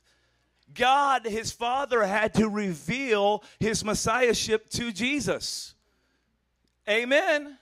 God, 0.74 1.26
his 1.26 1.52
Father, 1.52 2.04
had 2.04 2.34
to 2.34 2.48
reveal 2.48 3.42
his 3.58 3.84
Messiahship 3.84 4.68
to 4.70 4.92
Jesus. 4.92 5.74
Amen. 6.88 7.56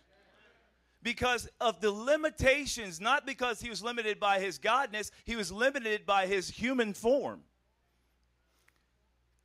Because 1.03 1.49
of 1.61 1.80
the 1.80 1.90
limitations, 1.90 3.01
not 3.01 3.26
because 3.26 3.61
he 3.61 3.70
was 3.70 3.82
limited 3.82 4.18
by 4.18 4.40
his 4.40 4.59
godness, 4.59 5.11
he 5.24 5.36
was 5.36 5.53
limited 5.53 6.05
by 6.05 6.26
his 6.26 6.49
human 6.49 6.92
form. 6.92 7.42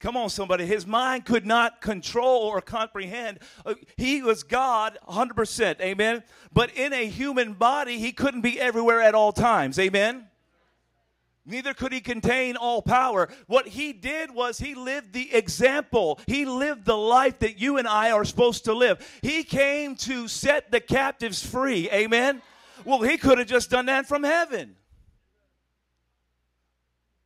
Come 0.03 0.17
on, 0.17 0.29
somebody. 0.29 0.65
His 0.65 0.85
mind 0.85 1.23
could 1.23 1.45
not 1.45 1.79
control 1.79 2.41
or 2.41 2.59
comprehend. 2.59 3.39
Uh, 3.65 3.75
He 3.95 4.21
was 4.21 4.43
God 4.43 4.99
100%. 5.07 5.79
Amen. 5.79 6.23
But 6.51 6.75
in 6.75 6.91
a 6.91 7.07
human 7.07 7.53
body, 7.53 7.99
he 7.99 8.11
couldn't 8.11 8.41
be 8.41 8.59
everywhere 8.59 8.99
at 8.99 9.15
all 9.15 9.31
times. 9.31 9.79
Amen. 9.79 10.27
Neither 11.45 11.73
could 11.73 11.91
he 11.91 11.99
contain 11.99 12.55
all 12.55 12.81
power. 12.81 13.27
What 13.47 13.67
he 13.67 13.91
did 13.91 14.33
was 14.33 14.59
he 14.59 14.75
lived 14.75 15.11
the 15.11 15.33
example. 15.33 16.19
He 16.25 16.45
lived 16.45 16.85
the 16.85 16.97
life 16.97 17.39
that 17.39 17.59
you 17.59 17.77
and 17.77 17.87
I 17.87 18.11
are 18.11 18.23
supposed 18.23 18.65
to 18.65 18.73
live. 18.73 19.05
He 19.21 19.43
came 19.43 19.95
to 19.97 20.29
set 20.29 20.71
the 20.71 20.79
captives 20.79 21.45
free. 21.45 21.89
Amen. 21.91 22.41
Well, 22.85 23.01
he 23.01 23.17
could 23.17 23.39
have 23.39 23.47
just 23.47 23.69
done 23.69 23.87
that 23.87 24.07
from 24.07 24.23
heaven. 24.23 24.77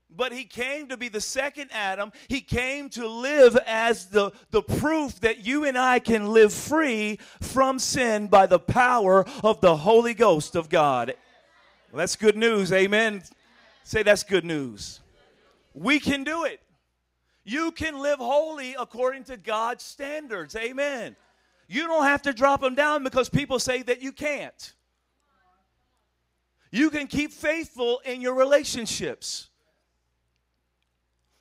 But 0.10 0.34
he 0.34 0.46
came 0.46 0.88
to 0.88 0.98
be 0.98 1.10
the 1.10 1.22
second 1.22 1.70
Adam. 1.72 2.12
He 2.28 2.42
came 2.42 2.90
to 2.92 3.08
live 3.08 3.56
as 3.68 4.08
the, 4.08 4.32
the 4.50 4.64
proof 4.64 5.20
that 5.20 5.46
you 5.46 5.64
and 5.64 5.78
I 5.78 6.00
can 6.00 6.34
live 6.34 6.52
free 6.52 7.20
from 7.40 7.78
sin 7.78 8.28
by 8.28 8.48
the 8.48 8.58
power 8.58 9.28
of 9.44 9.62
the 9.62 9.78
Holy 9.78 10.16
Ghost 10.16 10.56
of 10.56 10.70
God. 10.70 11.14
Well, 11.92 12.00
that's 12.00 12.16
good 12.16 12.36
news. 12.36 12.74
Amen. 12.74 13.22
Say 13.88 14.04
that's 14.04 14.24
good 14.24 14.44
news. 14.44 15.00
We 15.74 16.02
can 16.02 16.26
do 16.26 16.44
it. 16.44 16.60
You 17.46 17.72
can 17.72 17.98
live 18.02 18.20
holy 18.20 18.76
according 18.78 19.24
to 19.26 19.38
God's 19.38 19.82
standards. 19.82 20.58
Amen. 20.58 21.16
You 21.70 21.88
don't 21.88 22.04
have 22.04 22.22
to 22.24 22.34
drop 22.34 22.60
them 22.60 22.76
down 22.76 23.06
because 23.06 23.30
people 23.30 23.60
say 23.60 23.84
that 23.84 24.02
you 24.02 24.12
can't. 24.12 24.74
You 26.70 26.90
can 26.90 27.08
keep 27.08 27.32
faithful 27.32 28.02
in 28.04 28.20
your 28.20 28.34
relationships. 28.34 29.48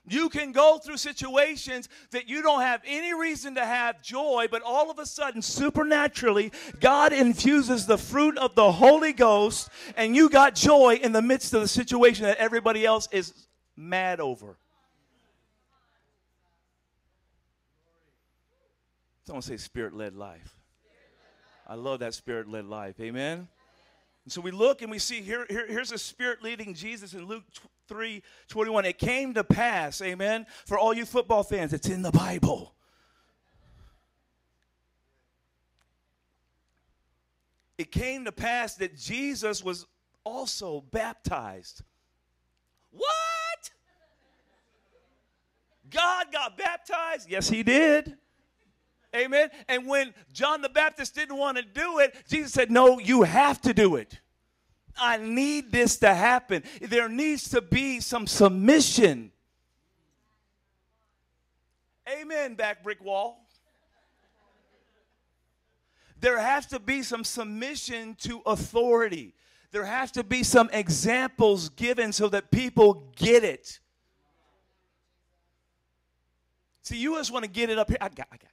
You 0.08 0.28
can 0.28 0.52
go 0.52 0.78
through 0.78 0.98
situations 0.98 1.88
that 2.12 2.28
you 2.28 2.42
don't 2.42 2.60
have 2.60 2.80
any 2.86 3.12
reason 3.12 3.56
to 3.56 3.64
have 3.64 4.02
joy, 4.02 4.46
but 4.50 4.62
all 4.62 4.90
of 4.90 4.98
a 4.98 5.06
sudden, 5.06 5.42
supernaturally, 5.42 6.52
God 6.80 7.12
infuses 7.12 7.86
the 7.86 7.98
fruit 7.98 8.38
of 8.38 8.54
the 8.54 8.70
Holy 8.70 9.12
Ghost, 9.12 9.68
and 9.96 10.14
you 10.14 10.30
got 10.30 10.54
joy 10.54 11.00
in 11.02 11.12
the 11.12 11.22
midst 11.22 11.54
of 11.54 11.60
the 11.60 11.68
situation 11.68 12.24
that 12.24 12.38
everybody 12.38 12.86
else 12.86 13.08
is 13.10 13.32
mad 13.76 14.20
over. 14.20 14.56
Someone 19.26 19.42
say 19.42 19.56
spirit 19.56 19.92
led 19.92 20.14
life. 20.14 20.54
I 21.66 21.74
love 21.74 21.98
that 21.98 22.14
spirit 22.14 22.48
led 22.48 22.66
life. 22.66 23.00
Amen. 23.00 23.48
And 24.26 24.32
so 24.32 24.40
we 24.40 24.50
look 24.50 24.82
and 24.82 24.90
we 24.90 24.98
see 24.98 25.20
here, 25.20 25.46
here 25.48 25.68
here's 25.68 25.92
a 25.92 25.98
spirit 25.98 26.42
leading 26.42 26.74
Jesus 26.74 27.14
in 27.14 27.26
Luke 27.26 27.44
3 27.86 28.20
21. 28.48 28.84
It 28.84 28.98
came 28.98 29.34
to 29.34 29.44
pass, 29.44 30.02
amen. 30.02 30.46
For 30.64 30.76
all 30.76 30.92
you 30.92 31.06
football 31.06 31.44
fans, 31.44 31.72
it's 31.72 31.88
in 31.88 32.02
the 32.02 32.10
Bible. 32.10 32.74
It 37.78 37.92
came 37.92 38.24
to 38.24 38.32
pass 38.32 38.74
that 38.76 38.98
Jesus 38.98 39.62
was 39.62 39.86
also 40.24 40.82
baptized. 40.90 41.82
What? 42.90 43.70
God 45.88 46.32
got 46.32 46.58
baptized? 46.58 47.30
Yes, 47.30 47.48
he 47.48 47.62
did. 47.62 48.16
Amen. 49.14 49.50
And 49.68 49.86
when 49.86 50.12
John 50.32 50.60
the 50.62 50.68
Baptist 50.68 51.14
didn't 51.14 51.36
want 51.36 51.56
to 51.56 51.62
do 51.62 51.98
it, 52.00 52.14
Jesus 52.28 52.52
said, 52.52 52.70
No, 52.70 52.98
you 52.98 53.22
have 53.22 53.60
to 53.62 53.72
do 53.72 53.96
it. 53.96 54.18
I 54.98 55.18
need 55.18 55.72
this 55.72 55.98
to 55.98 56.14
happen. 56.14 56.62
There 56.80 57.08
needs 57.08 57.50
to 57.50 57.60
be 57.60 58.00
some 58.00 58.26
submission. 58.26 59.30
Amen, 62.08 62.54
back 62.54 62.82
brick 62.82 63.02
wall. 63.02 63.46
There 66.20 66.38
has 66.38 66.66
to 66.66 66.78
be 66.78 67.02
some 67.02 67.24
submission 67.24 68.16
to 68.20 68.40
authority. 68.46 69.34
There 69.70 69.84
has 69.84 70.10
to 70.12 70.24
be 70.24 70.42
some 70.42 70.70
examples 70.72 71.68
given 71.70 72.12
so 72.12 72.28
that 72.28 72.50
people 72.50 73.12
get 73.16 73.44
it. 73.44 73.78
See, 76.82 76.96
you 76.96 77.16
just 77.16 77.32
want 77.32 77.44
to 77.44 77.50
get 77.50 77.68
it 77.68 77.78
up 77.78 77.88
here. 77.88 77.98
I 78.00 78.08
got, 78.08 78.28
I 78.32 78.36
got, 78.36 78.50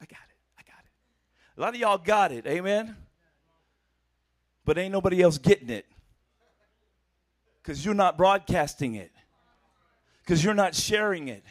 I 0.00 0.06
got 0.06 0.18
it. 0.28 0.36
I 0.58 0.62
got 0.62 0.80
it. 0.84 0.90
A 1.56 1.60
lot 1.60 1.74
of 1.74 1.80
y'all 1.80 1.98
got 1.98 2.32
it. 2.32 2.46
Amen. 2.46 2.96
But 4.64 4.78
ain't 4.78 4.92
nobody 4.92 5.22
else 5.22 5.38
getting 5.38 5.70
it. 5.70 5.86
Because 7.62 7.84
you're 7.84 7.94
not 7.94 8.18
broadcasting 8.18 8.94
it. 8.94 9.10
Because 10.22 10.44
you're 10.44 10.54
not 10.54 10.74
sharing 10.74 11.28
it. 11.28 11.44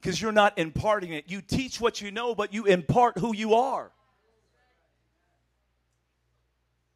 Because 0.00 0.20
you're 0.20 0.32
not 0.32 0.58
imparting 0.58 1.12
it. 1.12 1.24
You 1.28 1.40
teach 1.40 1.80
what 1.80 2.00
you 2.00 2.10
know, 2.10 2.34
but 2.34 2.54
you 2.54 2.64
impart 2.64 3.18
who 3.18 3.34
you 3.34 3.54
are. 3.54 3.90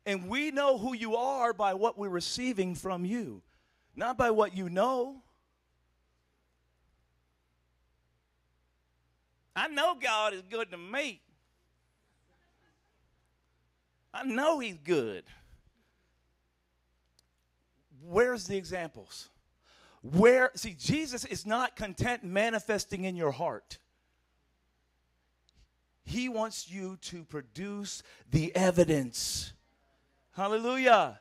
And 0.06 0.28
we 0.28 0.50
know 0.50 0.78
who 0.78 0.94
you 0.94 1.16
are 1.16 1.52
by 1.52 1.74
what 1.74 1.98
we're 1.98 2.08
receiving 2.08 2.74
from 2.74 3.04
you, 3.04 3.42
not 3.94 4.16
by 4.16 4.30
what 4.30 4.56
you 4.56 4.68
know. 4.68 5.22
I 9.54 9.68
know 9.68 9.94
God 10.00 10.32
is 10.32 10.42
good 10.48 10.70
to 10.70 10.78
me. 10.78 11.20
I 14.12 14.24
know 14.24 14.58
He's 14.58 14.78
good. 14.82 15.24
Where's 18.02 18.46
the 18.46 18.56
examples? 18.56 19.28
Where, 20.02 20.50
see, 20.54 20.74
Jesus 20.78 21.24
is 21.24 21.44
not 21.44 21.76
content 21.76 22.24
manifesting 22.24 23.04
in 23.04 23.16
your 23.16 23.30
heart. 23.30 23.78
He 26.04 26.28
wants 26.28 26.70
you 26.70 26.96
to 27.02 27.22
produce 27.24 28.02
the 28.30 28.54
evidence. 28.56 29.52
Hallelujah. 30.32 31.20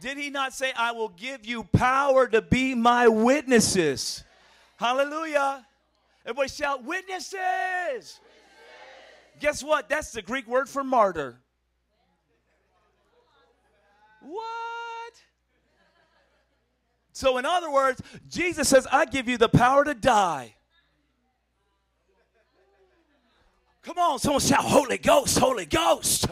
Did 0.00 0.18
he 0.18 0.30
not 0.30 0.52
say, 0.52 0.72
I 0.76 0.92
will 0.92 1.08
give 1.08 1.46
you 1.46 1.64
power 1.64 2.26
to 2.26 2.42
be 2.42 2.74
my 2.74 3.08
witnesses? 3.08 4.24
Hallelujah. 4.76 5.66
Everybody 6.24 6.48
shout, 6.48 6.84
witnesses. 6.84 8.20
Guess 9.40 9.62
what? 9.62 9.88
That's 9.88 10.12
the 10.12 10.22
Greek 10.22 10.46
word 10.46 10.68
for 10.68 10.84
martyr. 10.84 11.40
What? 14.20 15.22
So, 17.12 17.38
in 17.38 17.44
other 17.44 17.70
words, 17.70 18.00
Jesus 18.28 18.68
says, 18.68 18.86
I 18.90 19.04
give 19.04 19.28
you 19.28 19.38
the 19.38 19.48
power 19.48 19.84
to 19.84 19.94
die. 19.94 20.54
Come 23.82 23.98
on, 23.98 24.18
someone 24.18 24.40
shout, 24.40 24.60
Holy 24.60 24.98
Ghost, 24.98 25.38
Holy 25.38 25.64
Ghost. 25.64 26.26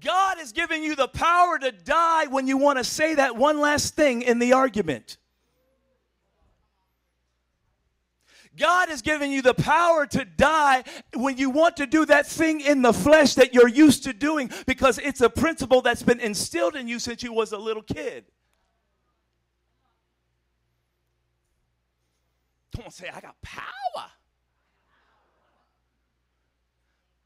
God 0.00 0.38
is 0.38 0.52
giving 0.52 0.84
you 0.84 0.94
the 0.94 1.08
power 1.08 1.58
to 1.58 1.72
die 1.72 2.26
when 2.26 2.46
you 2.46 2.56
want 2.56 2.78
to 2.78 2.84
say 2.84 3.14
that 3.16 3.36
one 3.36 3.60
last 3.60 3.94
thing 3.94 4.22
in 4.22 4.38
the 4.38 4.52
argument. 4.52 5.16
God 8.58 8.88
has 8.88 9.02
given 9.02 9.30
you 9.30 9.40
the 9.40 9.54
power 9.54 10.06
to 10.06 10.24
die 10.24 10.84
when 11.14 11.38
you 11.38 11.50
want 11.50 11.76
to 11.78 11.86
do 11.86 12.04
that 12.06 12.26
thing 12.26 12.60
in 12.60 12.82
the 12.82 12.92
flesh 12.92 13.34
that 13.34 13.54
you're 13.54 13.68
used 13.68 14.04
to 14.04 14.12
doing 14.12 14.50
because 14.66 14.98
it's 14.98 15.20
a 15.20 15.30
principle 15.30 15.80
that's 15.80 16.02
been 16.02 16.20
instilled 16.20 16.76
in 16.76 16.88
you 16.88 16.98
since 16.98 17.22
you 17.22 17.32
was 17.32 17.52
a 17.52 17.58
little 17.58 17.82
kid. 17.82 18.24
Don't 22.72 22.92
say 22.92 23.08
I 23.08 23.20
got 23.20 23.40
power. 23.42 24.04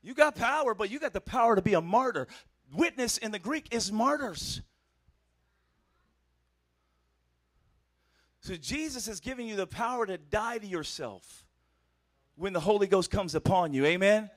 You 0.02 0.14
got 0.14 0.34
power, 0.34 0.74
but 0.74 0.90
you 0.90 0.98
got 0.98 1.12
the 1.12 1.20
power 1.20 1.54
to 1.54 1.62
be 1.62 1.74
a 1.74 1.80
martyr. 1.80 2.26
Witness 2.72 3.18
in 3.18 3.30
the 3.30 3.38
Greek 3.38 3.68
is 3.72 3.92
martyrs. 3.92 4.62
So 8.42 8.56
Jesus 8.56 9.06
is 9.06 9.20
giving 9.20 9.46
you 9.46 9.54
the 9.54 9.68
power 9.68 10.04
to 10.04 10.18
die 10.18 10.58
to 10.58 10.66
yourself 10.66 11.44
when 12.34 12.52
the 12.52 12.58
Holy 12.58 12.88
Ghost 12.88 13.08
comes 13.08 13.36
upon 13.36 13.72
you. 13.72 13.86
Amen. 13.86 14.30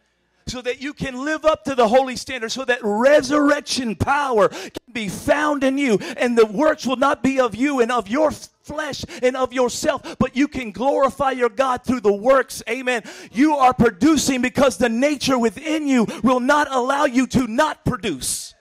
So 0.45 0.61
that 0.61 0.79
you 0.79 0.93
can 0.93 1.25
live 1.25 1.43
up 1.43 1.63
to 1.63 1.73
the 1.73 1.87
holy 1.87 2.15
standard, 2.15 2.51
so 2.51 2.63
that 2.65 2.77
resurrection 2.83 3.95
power 3.95 4.49
can 4.49 4.93
be 4.93 5.09
found 5.09 5.63
in 5.63 5.79
you, 5.79 5.97
and 6.17 6.37
the 6.37 6.45
works 6.45 6.85
will 6.85 6.97
not 6.97 7.23
be 7.23 7.39
of 7.39 7.55
you 7.55 7.79
and 7.79 7.91
of 7.91 8.07
your 8.07 8.29
flesh 8.29 9.03
and 9.23 9.35
of 9.35 9.51
yourself, 9.53 10.17
but 10.19 10.35
you 10.35 10.47
can 10.47 10.71
glorify 10.71 11.31
your 11.31 11.49
God 11.49 11.83
through 11.83 12.01
the 12.01 12.13
works. 12.13 12.61
Amen. 12.69 13.01
You 13.31 13.55
are 13.55 13.73
producing 13.73 14.43
because 14.43 14.77
the 14.77 14.89
nature 14.89 15.39
within 15.39 15.87
you 15.87 16.05
will 16.21 16.39
not 16.39 16.71
allow 16.71 17.05
you 17.05 17.25
to 17.25 17.47
not 17.47 17.83
produce. 17.83 18.54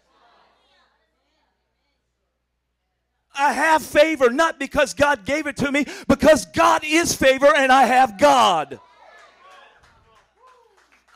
I 3.36 3.52
have 3.52 3.82
favor 3.82 4.30
not 4.30 4.58
because 4.58 4.94
God 4.94 5.24
gave 5.24 5.46
it 5.46 5.56
to 5.58 5.72
me, 5.72 5.86
because 6.08 6.46
God 6.46 6.82
is 6.84 7.14
favor 7.14 7.52
and 7.54 7.72
I 7.72 7.84
have 7.84 8.18
God. 8.18 8.80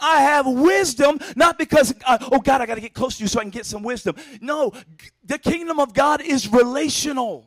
I 0.01 0.23
have 0.23 0.47
wisdom, 0.47 1.19
not 1.35 1.59
because, 1.59 1.93
uh, 2.07 2.19
oh 2.31 2.41
God, 2.41 2.61
I 2.61 2.67
got 2.67 2.77
to 2.77 2.81
get 2.81 2.95
close 2.95 3.17
to 3.17 3.25
you 3.25 3.29
so 3.29 3.41
I 3.41 3.43
can 3.43 3.51
get 3.51 3.67
some 3.67 3.83
wisdom. 3.83 4.15
No, 4.41 4.73
the 5.25 5.39
kingdom 5.39 5.81
of 5.81 5.93
God 5.93 6.21
is 6.21 6.51
relational. 6.51 7.47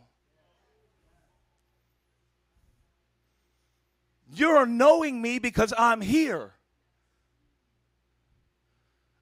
You're 4.34 4.66
knowing 4.66 5.22
me 5.22 5.40
because 5.40 5.74
I'm 5.78 6.02
here. 6.02 6.54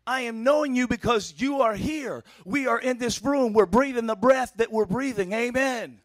I 0.10 0.22
am 0.22 0.44
knowing 0.44 0.76
you 0.76 0.88
because 0.88 1.36
you 1.38 1.62
are 1.62 1.76
here. 1.76 2.24
We 2.44 2.66
are 2.66 2.80
in 2.80 2.98
this 2.98 3.24
room. 3.24 3.54
We're 3.54 3.68
breathing 3.68 4.08
the 4.08 4.16
breath 4.16 4.54
that 4.56 4.72
we're 4.72 4.88
breathing. 4.88 5.34
Amen. 5.34 6.00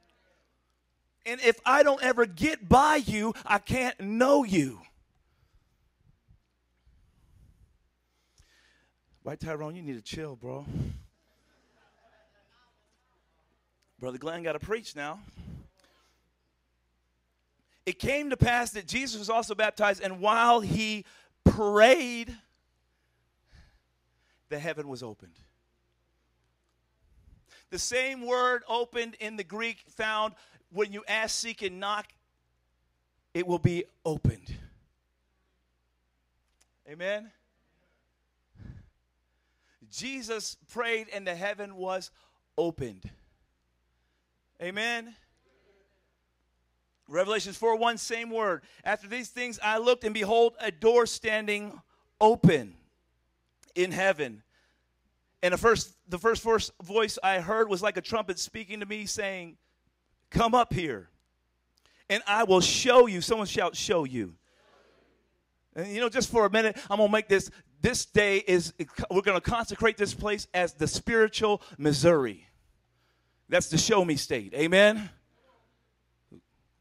And 1.25 1.41
if 1.41 1.59
I 1.65 1.83
don't 1.83 2.03
ever 2.03 2.27
get 2.27 2.69
by 2.69 2.97
you, 2.97 3.33
I 3.47 3.59
can't 3.59 3.99
know 3.99 4.45
you. 4.45 4.83
Right, 9.25 9.41
Tyrone? 9.41 9.75
You 9.75 9.81
need 9.81 9.95
to 9.95 10.03
chill, 10.03 10.37
bro. 10.37 10.67
Brother 13.99 14.19
Glenn 14.19 14.43
got 14.43 14.53
to 14.53 14.59
preach 14.59 14.95
now. 14.95 15.21
It 17.87 17.99
came 17.99 18.29
to 18.29 18.37
pass 18.37 18.73
that 18.73 18.87
Jesus 18.87 19.19
was 19.19 19.31
also 19.31 19.55
baptized, 19.55 20.03
and 20.03 20.21
while 20.21 20.61
he 20.61 21.07
prayed, 21.47 22.37
the 24.55 24.61
heaven 24.61 24.87
was 24.87 25.03
opened. 25.03 25.35
The 27.71 27.79
same 27.81 28.25
word 28.25 28.63
opened 28.69 29.17
in 29.19 29.35
the 29.35 29.43
Greek 29.43 29.79
found 29.89 30.35
when 30.71 30.93
you 30.93 31.03
ask, 31.09 31.35
seek, 31.35 31.63
and 31.63 31.81
knock, 31.81 32.07
it 33.35 33.49
will 33.49 33.59
be 33.59 33.83
opened. 34.05 34.55
Amen. 36.89 37.33
Jesus 39.91 40.57
prayed 40.71 41.09
and 41.13 41.27
the 41.27 41.35
heaven 41.35 41.75
was 41.75 42.13
opened. 42.57 43.11
Amen. 44.63 45.17
Revelations 47.09 47.57
4 47.57 47.77
1, 47.77 47.99
same 47.99 48.31
word. 48.31 48.63
After 48.85 49.09
these 49.09 49.31
things 49.31 49.59
I 49.61 49.79
looked, 49.79 50.05
and 50.05 50.15
behold, 50.15 50.55
a 50.61 50.71
door 50.71 51.07
standing 51.07 51.81
open 52.21 52.77
in 53.75 53.91
heaven. 53.93 54.44
And 55.45 55.53
the 55.53 55.59
first, 55.59 55.95
the 56.09 56.19
first 56.19 56.43
voice- 56.83 57.19
I 57.23 57.39
heard 57.39 57.69
was 57.69 57.83
like 57.83 57.99
a 57.99 58.01
trumpet 58.01 58.39
speaking 58.39 58.81
to 58.81 58.87
me, 58.87 59.05
saying, 59.05 59.59
Come 60.31 60.55
up 60.55 60.73
here, 60.73 61.11
and 62.09 62.23
I 62.27 62.45
will 62.45 62.63
show 62.63 63.07
you. 63.07 63.21
Someone 63.21 63.47
shout, 63.47 63.77
Show 63.77 64.05
you. 64.05 64.37
And 65.77 65.87
you 65.89 66.01
know, 66.01 66.09
just 66.09 66.31
for 66.31 66.47
a 66.47 66.51
minute, 66.51 66.79
I'm 66.89 66.97
gonna 66.97 67.13
make 67.13 67.29
this. 67.29 67.51
This 67.83 68.07
day 68.07 68.39
is 68.39 68.73
we're 69.11 69.21
gonna 69.21 69.43
consecrate 69.43 69.99
this 69.99 70.15
place 70.15 70.47
as 70.55 70.73
the 70.73 70.87
spiritual 70.87 71.61
Missouri. 71.77 72.49
That's 73.51 73.69
the 73.69 73.77
show 73.77 74.03
me 74.03 74.17
state. 74.17 74.55
Amen. 74.55 75.11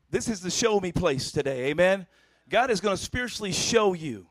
This 0.10 0.30
is 0.30 0.40
the 0.40 0.50
show 0.50 0.80
me 0.80 0.94
place 0.94 1.34
today. 1.34 1.66
Amen. 1.66 2.08
God 2.48 2.72
is 2.72 2.80
going 2.80 2.96
to 2.96 3.04
spiritually 3.04 3.52
show 3.52 3.92
you. 3.92 4.28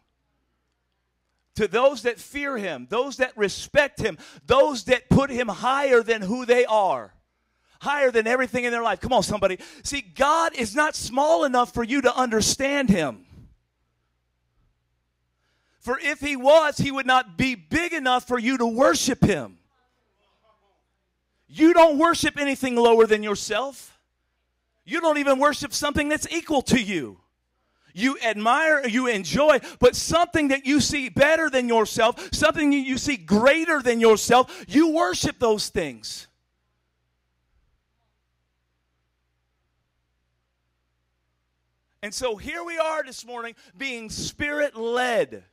To 1.57 1.69
those 1.69 2.03
that 2.03 2.19
fear 2.19 2.57
him, 2.57 2.87
those 2.89 3.19
that 3.19 3.37
respect 3.37 4.01
him, 4.01 4.17
those 4.47 4.85
that 4.85 5.11
put 5.11 5.29
him 5.31 5.49
higher 5.49 6.03
than 6.03 6.23
who 6.23 6.47
they 6.47 6.65
are, 6.65 7.13
higher 7.81 8.11
than 8.11 8.27
everything 8.27 8.65
in 8.65 8.73
their 8.73 8.83
life. 8.83 9.01
Come 9.01 9.13
on, 9.13 9.23
somebody. 9.23 9.59
See, 9.83 10.01
God 10.01 10.55
is 10.55 10.75
not 10.75 10.95
small 10.95 11.45
enough 11.45 11.75
for 11.75 11.85
you 11.85 12.01
to 12.03 12.17
understand 12.17 12.89
him. 12.89 13.27
For 15.81 15.99
if 15.99 16.21
he 16.21 16.37
was, 16.37 16.79
he 16.79 16.93
would 16.93 17.07
not 17.07 17.37
be 17.37 17.57
big 17.57 17.93
enough 17.93 18.27
for 18.27 18.39
you 18.39 18.57
to 18.57 18.67
worship 18.67 19.23
him. 19.25 19.59
You 21.49 21.75
don't 21.75 21.99
worship 21.99 22.39
anything 22.39 22.77
lower 22.77 23.07
than 23.07 23.23
yourself. 23.23 23.99
You 24.85 25.01
don't 25.01 25.19
even 25.19 25.39
worship 25.39 25.75
something 25.75 26.09
that's 26.09 26.27
equal 26.31 26.63
to 26.63 26.81
you. 26.81 27.19
You 27.93 28.19
admire, 28.25 28.87
you 28.87 29.07
enjoy, 29.07 29.61
but 29.79 29.95
something 29.97 30.49
that 30.49 30.67
you 30.67 30.81
see 30.81 31.09
better 31.09 31.51
than 31.51 31.69
yourself, 31.69 32.33
something 32.33 32.71
that 32.71 32.77
you 32.79 32.99
see 32.99 33.17
greater 33.17 33.83
than 33.83 34.01
yourself, 34.01 34.65
you 34.69 34.93
worship 34.93 35.39
those 35.39 35.69
things. 35.69 36.27
And 42.03 42.13
so 42.13 42.37
here 42.37 42.65
we 42.65 42.79
are 42.79 43.05
this 43.05 43.25
morning 43.25 43.55
being 43.77 44.11
spirit 44.11 44.77
led 44.77 45.45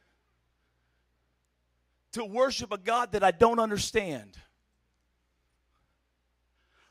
to 2.14 2.26
worship 2.26 2.72
a 2.72 2.78
God 2.78 3.11
that 3.11 3.24
I 3.24 3.32
don't 3.32 3.60
understand 3.60 4.36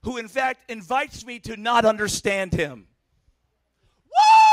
who 0.02 0.16
in 0.16 0.28
fact 0.28 0.70
invites 0.70 1.26
me 1.26 1.38
to 1.40 1.56
not 1.56 1.84
understand 1.84 2.52
him. 2.54 2.86
Woo! 4.06 4.47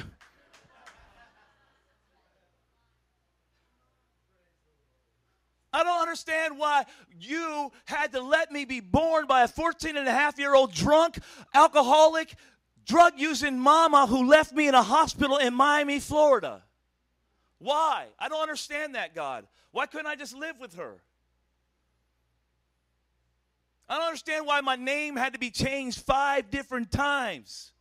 I 5.73 5.83
don't 5.83 6.01
understand 6.01 6.57
why 6.57 6.83
you 7.17 7.71
had 7.85 8.11
to 8.11 8.21
let 8.21 8.51
me 8.51 8.65
be 8.65 8.81
born 8.81 9.25
by 9.25 9.43
a 9.43 9.47
14 9.47 9.95
and 9.95 10.07
a 10.07 10.11
half 10.11 10.37
year 10.37 10.53
old 10.53 10.73
drunk, 10.73 11.17
alcoholic, 11.53 12.35
drug 12.85 13.13
using 13.15 13.57
mama 13.57 14.05
who 14.05 14.27
left 14.27 14.51
me 14.51 14.67
in 14.67 14.75
a 14.75 14.83
hospital 14.83 15.37
in 15.37 15.53
Miami, 15.53 15.99
Florida. 15.99 16.61
Why? 17.59 18.07
I 18.19 18.27
don't 18.27 18.41
understand 18.41 18.95
that, 18.95 19.15
God. 19.15 19.47
Why 19.71 19.85
couldn't 19.85 20.07
I 20.07 20.15
just 20.15 20.35
live 20.35 20.59
with 20.59 20.75
her? 20.75 21.01
I 23.91 23.97
don't 23.97 24.05
understand 24.05 24.45
why 24.45 24.61
my 24.61 24.77
name 24.77 25.17
had 25.17 25.33
to 25.33 25.39
be 25.39 25.51
changed 25.51 25.99
five 25.99 26.49
different 26.49 26.91
times. 26.91 27.73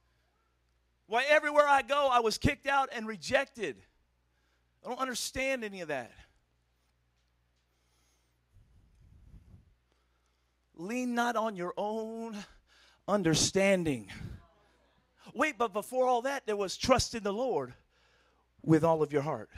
Why 1.06 1.24
everywhere 1.28 1.68
I 1.68 1.82
go, 1.82 2.08
I 2.10 2.18
was 2.18 2.36
kicked 2.36 2.66
out 2.66 2.88
and 2.92 3.06
rejected. 3.06 3.76
I 4.84 4.88
don't 4.88 4.98
understand 4.98 5.62
any 5.62 5.82
of 5.82 5.88
that. 5.88 6.10
Lean 10.74 11.14
not 11.14 11.36
on 11.36 11.54
your 11.54 11.74
own 11.76 12.36
understanding. 13.06 14.10
Wait, 15.32 15.58
but 15.58 15.72
before 15.72 16.08
all 16.08 16.22
that, 16.22 16.44
there 16.44 16.56
was 16.56 16.76
trust 16.76 17.14
in 17.14 17.22
the 17.22 17.32
Lord 17.32 17.72
with 18.64 18.82
all 18.82 19.04
of 19.04 19.12
your 19.12 19.22
heart. 19.22 19.48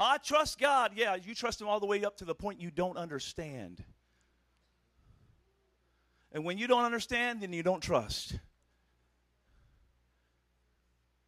I 0.00 0.16
trust 0.16 0.58
God. 0.58 0.92
Yeah, 0.94 1.14
you 1.16 1.34
trust 1.34 1.60
Him 1.60 1.68
all 1.68 1.78
the 1.78 1.84
way 1.84 2.02
up 2.06 2.16
to 2.18 2.24
the 2.24 2.34
point 2.34 2.58
you 2.58 2.70
don't 2.70 2.96
understand. 2.96 3.84
And 6.36 6.44
when 6.44 6.58
you 6.58 6.66
don't 6.66 6.84
understand, 6.84 7.40
then 7.40 7.54
you 7.54 7.62
don't 7.62 7.80
trust. 7.80 8.38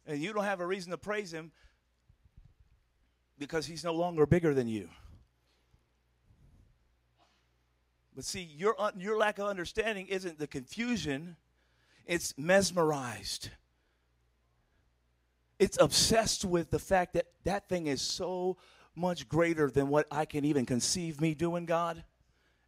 And 0.05 0.21
you 0.21 0.33
don't 0.33 0.43
have 0.43 0.59
a 0.59 0.67
reason 0.67 0.91
to 0.91 0.99
praise 0.99 1.33
Him 1.33 1.51
because 3.39 3.65
He's 3.65 3.83
no 3.83 3.95
longer 3.95 4.27
bigger 4.27 4.53
than 4.53 4.67
you. 4.67 4.87
But 8.15 8.23
see, 8.23 8.43
your, 8.55 8.75
your 8.99 9.17
lack 9.17 9.39
of 9.39 9.47
understanding 9.47 10.05
isn't 10.05 10.37
the 10.37 10.45
confusion, 10.45 11.37
it's 12.05 12.37
mesmerized 12.37 13.49
it's 15.59 15.77
obsessed 15.79 16.45
with 16.45 16.71
the 16.71 16.79
fact 16.79 17.13
that 17.13 17.25
that 17.43 17.67
thing 17.67 17.87
is 17.87 18.01
so 18.01 18.57
much 18.95 19.27
greater 19.27 19.69
than 19.69 19.89
what 19.89 20.07
I 20.09 20.23
can 20.23 20.45
even 20.45 20.65
conceive 20.65 21.19
me 21.19 21.35
doing, 21.35 21.65
God. 21.65 22.03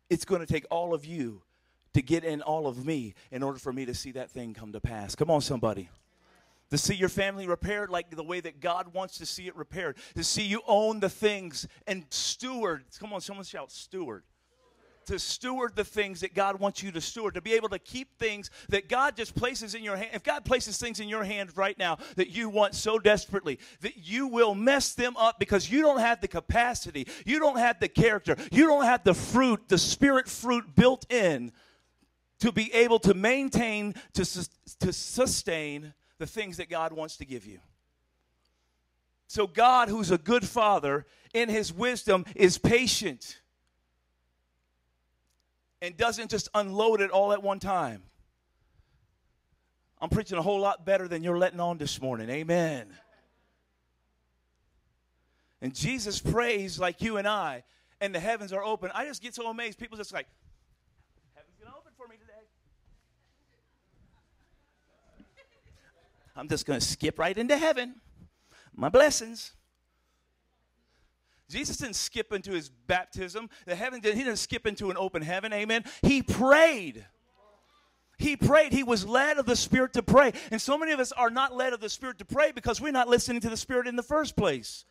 It's 0.09 0.25
going 0.25 0.41
to 0.41 0.45
take 0.45 0.65
all 0.69 0.93
of 0.93 1.05
you 1.05 1.41
to 1.93 2.01
get 2.01 2.23
in 2.23 2.41
all 2.41 2.67
of 2.67 2.85
me 2.85 3.13
in 3.31 3.43
order 3.43 3.59
for 3.59 3.73
me 3.73 3.85
to 3.85 3.93
see 3.93 4.11
that 4.13 4.29
thing 4.31 4.53
come 4.53 4.71
to 4.71 4.79
pass. 4.79 5.15
Come 5.15 5.29
on, 5.29 5.41
somebody. 5.41 5.89
To 6.69 6.77
see 6.77 6.95
your 6.95 7.09
family 7.09 7.47
repaired 7.47 7.89
like 7.89 8.15
the 8.15 8.23
way 8.23 8.39
that 8.39 8.61
God 8.61 8.93
wants 8.93 9.17
to 9.17 9.25
see 9.25 9.47
it 9.47 9.55
repaired. 9.55 9.97
To 10.15 10.23
see 10.23 10.43
you 10.43 10.61
own 10.67 11.01
the 11.01 11.09
things 11.09 11.67
and 11.85 12.05
steward. 12.09 12.85
Come 12.97 13.11
on, 13.11 13.19
someone 13.19 13.45
shout, 13.45 13.71
steward 13.71 14.23
to 15.05 15.19
steward 15.19 15.75
the 15.75 15.83
things 15.83 16.21
that 16.21 16.33
God 16.33 16.59
wants 16.59 16.83
you 16.83 16.91
to 16.91 17.01
steward, 17.01 17.33
to 17.33 17.41
be 17.41 17.53
able 17.53 17.69
to 17.69 17.79
keep 17.79 18.17
things 18.17 18.49
that 18.69 18.87
God 18.87 19.15
just 19.15 19.35
places 19.35 19.75
in 19.75 19.83
your 19.83 19.95
hand. 19.95 20.09
If 20.13 20.23
God 20.23 20.45
places 20.45 20.77
things 20.77 20.99
in 20.99 21.09
your 21.09 21.23
hands 21.23 21.57
right 21.57 21.77
now 21.77 21.97
that 22.15 22.29
you 22.29 22.49
want 22.49 22.75
so 22.75 22.99
desperately, 22.99 23.59
that 23.81 23.97
you 23.97 24.27
will 24.27 24.55
mess 24.55 24.93
them 24.93 25.17
up 25.17 25.39
because 25.39 25.69
you 25.69 25.81
don't 25.81 25.99
have 25.99 26.21
the 26.21 26.27
capacity, 26.27 27.07
you 27.25 27.39
don't 27.39 27.57
have 27.57 27.79
the 27.79 27.89
character, 27.89 28.35
you 28.51 28.67
don't 28.67 28.85
have 28.85 29.03
the 29.03 29.13
fruit, 29.13 29.67
the 29.67 29.77
spirit 29.77 30.29
fruit 30.29 30.75
built 30.75 31.11
in 31.11 31.51
to 32.41 32.51
be 32.51 32.73
able 32.73 32.99
to 32.99 33.13
maintain, 33.13 33.95
to, 34.13 34.25
to 34.79 34.93
sustain 34.93 35.93
the 36.17 36.27
things 36.27 36.57
that 36.57 36.69
God 36.69 36.93
wants 36.93 37.17
to 37.17 37.25
give 37.25 37.45
you. 37.45 37.59
So, 39.27 39.47
God, 39.47 39.87
who's 39.87 40.11
a 40.11 40.17
good 40.17 40.45
father, 40.45 41.05
in 41.33 41.49
his 41.49 41.71
wisdom, 41.71 42.25
is 42.35 42.57
patient 42.57 43.39
and 45.81 45.95
doesn't 45.95 46.29
just 46.29 46.49
unload 46.53 47.01
it 47.01 47.11
all 47.11 47.31
at 47.31 47.41
one 47.41 47.59
time. 47.59 48.03
I'm 50.01 50.09
preaching 50.09 50.37
a 50.37 50.41
whole 50.41 50.59
lot 50.59 50.85
better 50.85 51.07
than 51.07 51.23
you're 51.23 51.37
letting 51.37 51.59
on 51.59 51.77
this 51.77 52.01
morning. 52.01 52.29
Amen. 52.29 52.87
And 55.61 55.75
Jesus 55.75 56.19
prays 56.19 56.79
like 56.79 57.01
you 57.01 57.17
and 57.17 57.27
I, 57.27 57.63
and 57.99 58.13
the 58.13 58.19
heavens 58.19 58.51
are 58.51 58.63
open. 58.63 58.89
I 58.93 59.05
just 59.05 59.21
get 59.21 59.35
so 59.35 59.47
amazed. 59.47 59.77
People 59.77 59.97
just 59.97 60.11
like, 60.11 60.27
heaven's 61.35 61.55
going 61.59 61.71
to 61.71 61.77
open 61.77 61.91
for 61.97 62.07
me 62.07 62.15
today. 62.17 62.33
I'm 66.35 66.47
just 66.47 66.65
going 66.65 66.79
to 66.79 66.85
skip 66.85 67.19
right 67.19 67.37
into 67.37 67.57
heaven. 67.57 67.95
My 68.75 68.89
blessings. 68.89 69.53
Jesus 71.49 71.77
didn't 71.77 71.97
skip 71.97 72.31
into 72.31 72.51
his 72.51 72.69
baptism. 72.69 73.49
The 73.65 73.75
heaven 73.75 73.99
didn't, 73.99 74.17
he 74.17 74.23
didn't 74.23 74.39
skip 74.39 74.65
into 74.65 74.89
an 74.89 74.97
open 74.97 75.21
heaven. 75.21 75.51
Amen. 75.51 75.83
He 76.01 76.23
prayed. 76.23 77.05
He 78.17 78.37
prayed. 78.37 78.71
He 78.71 78.83
was 78.83 79.05
led 79.05 79.37
of 79.37 79.45
the 79.45 79.55
Spirit 79.55 79.93
to 79.93 80.03
pray. 80.03 80.31
And 80.51 80.61
so 80.61 80.77
many 80.77 80.93
of 80.93 80.99
us 80.99 81.11
are 81.11 81.29
not 81.29 81.53
led 81.55 81.73
of 81.73 81.81
the 81.81 81.89
Spirit 81.89 82.19
to 82.19 82.25
pray 82.25 82.51
because 82.51 82.79
we're 82.79 82.91
not 82.91 83.09
listening 83.09 83.41
to 83.41 83.49
the 83.49 83.57
Spirit 83.57 83.87
in 83.87 83.95
the 83.95 84.03
first 84.03 84.37
place. 84.37 84.85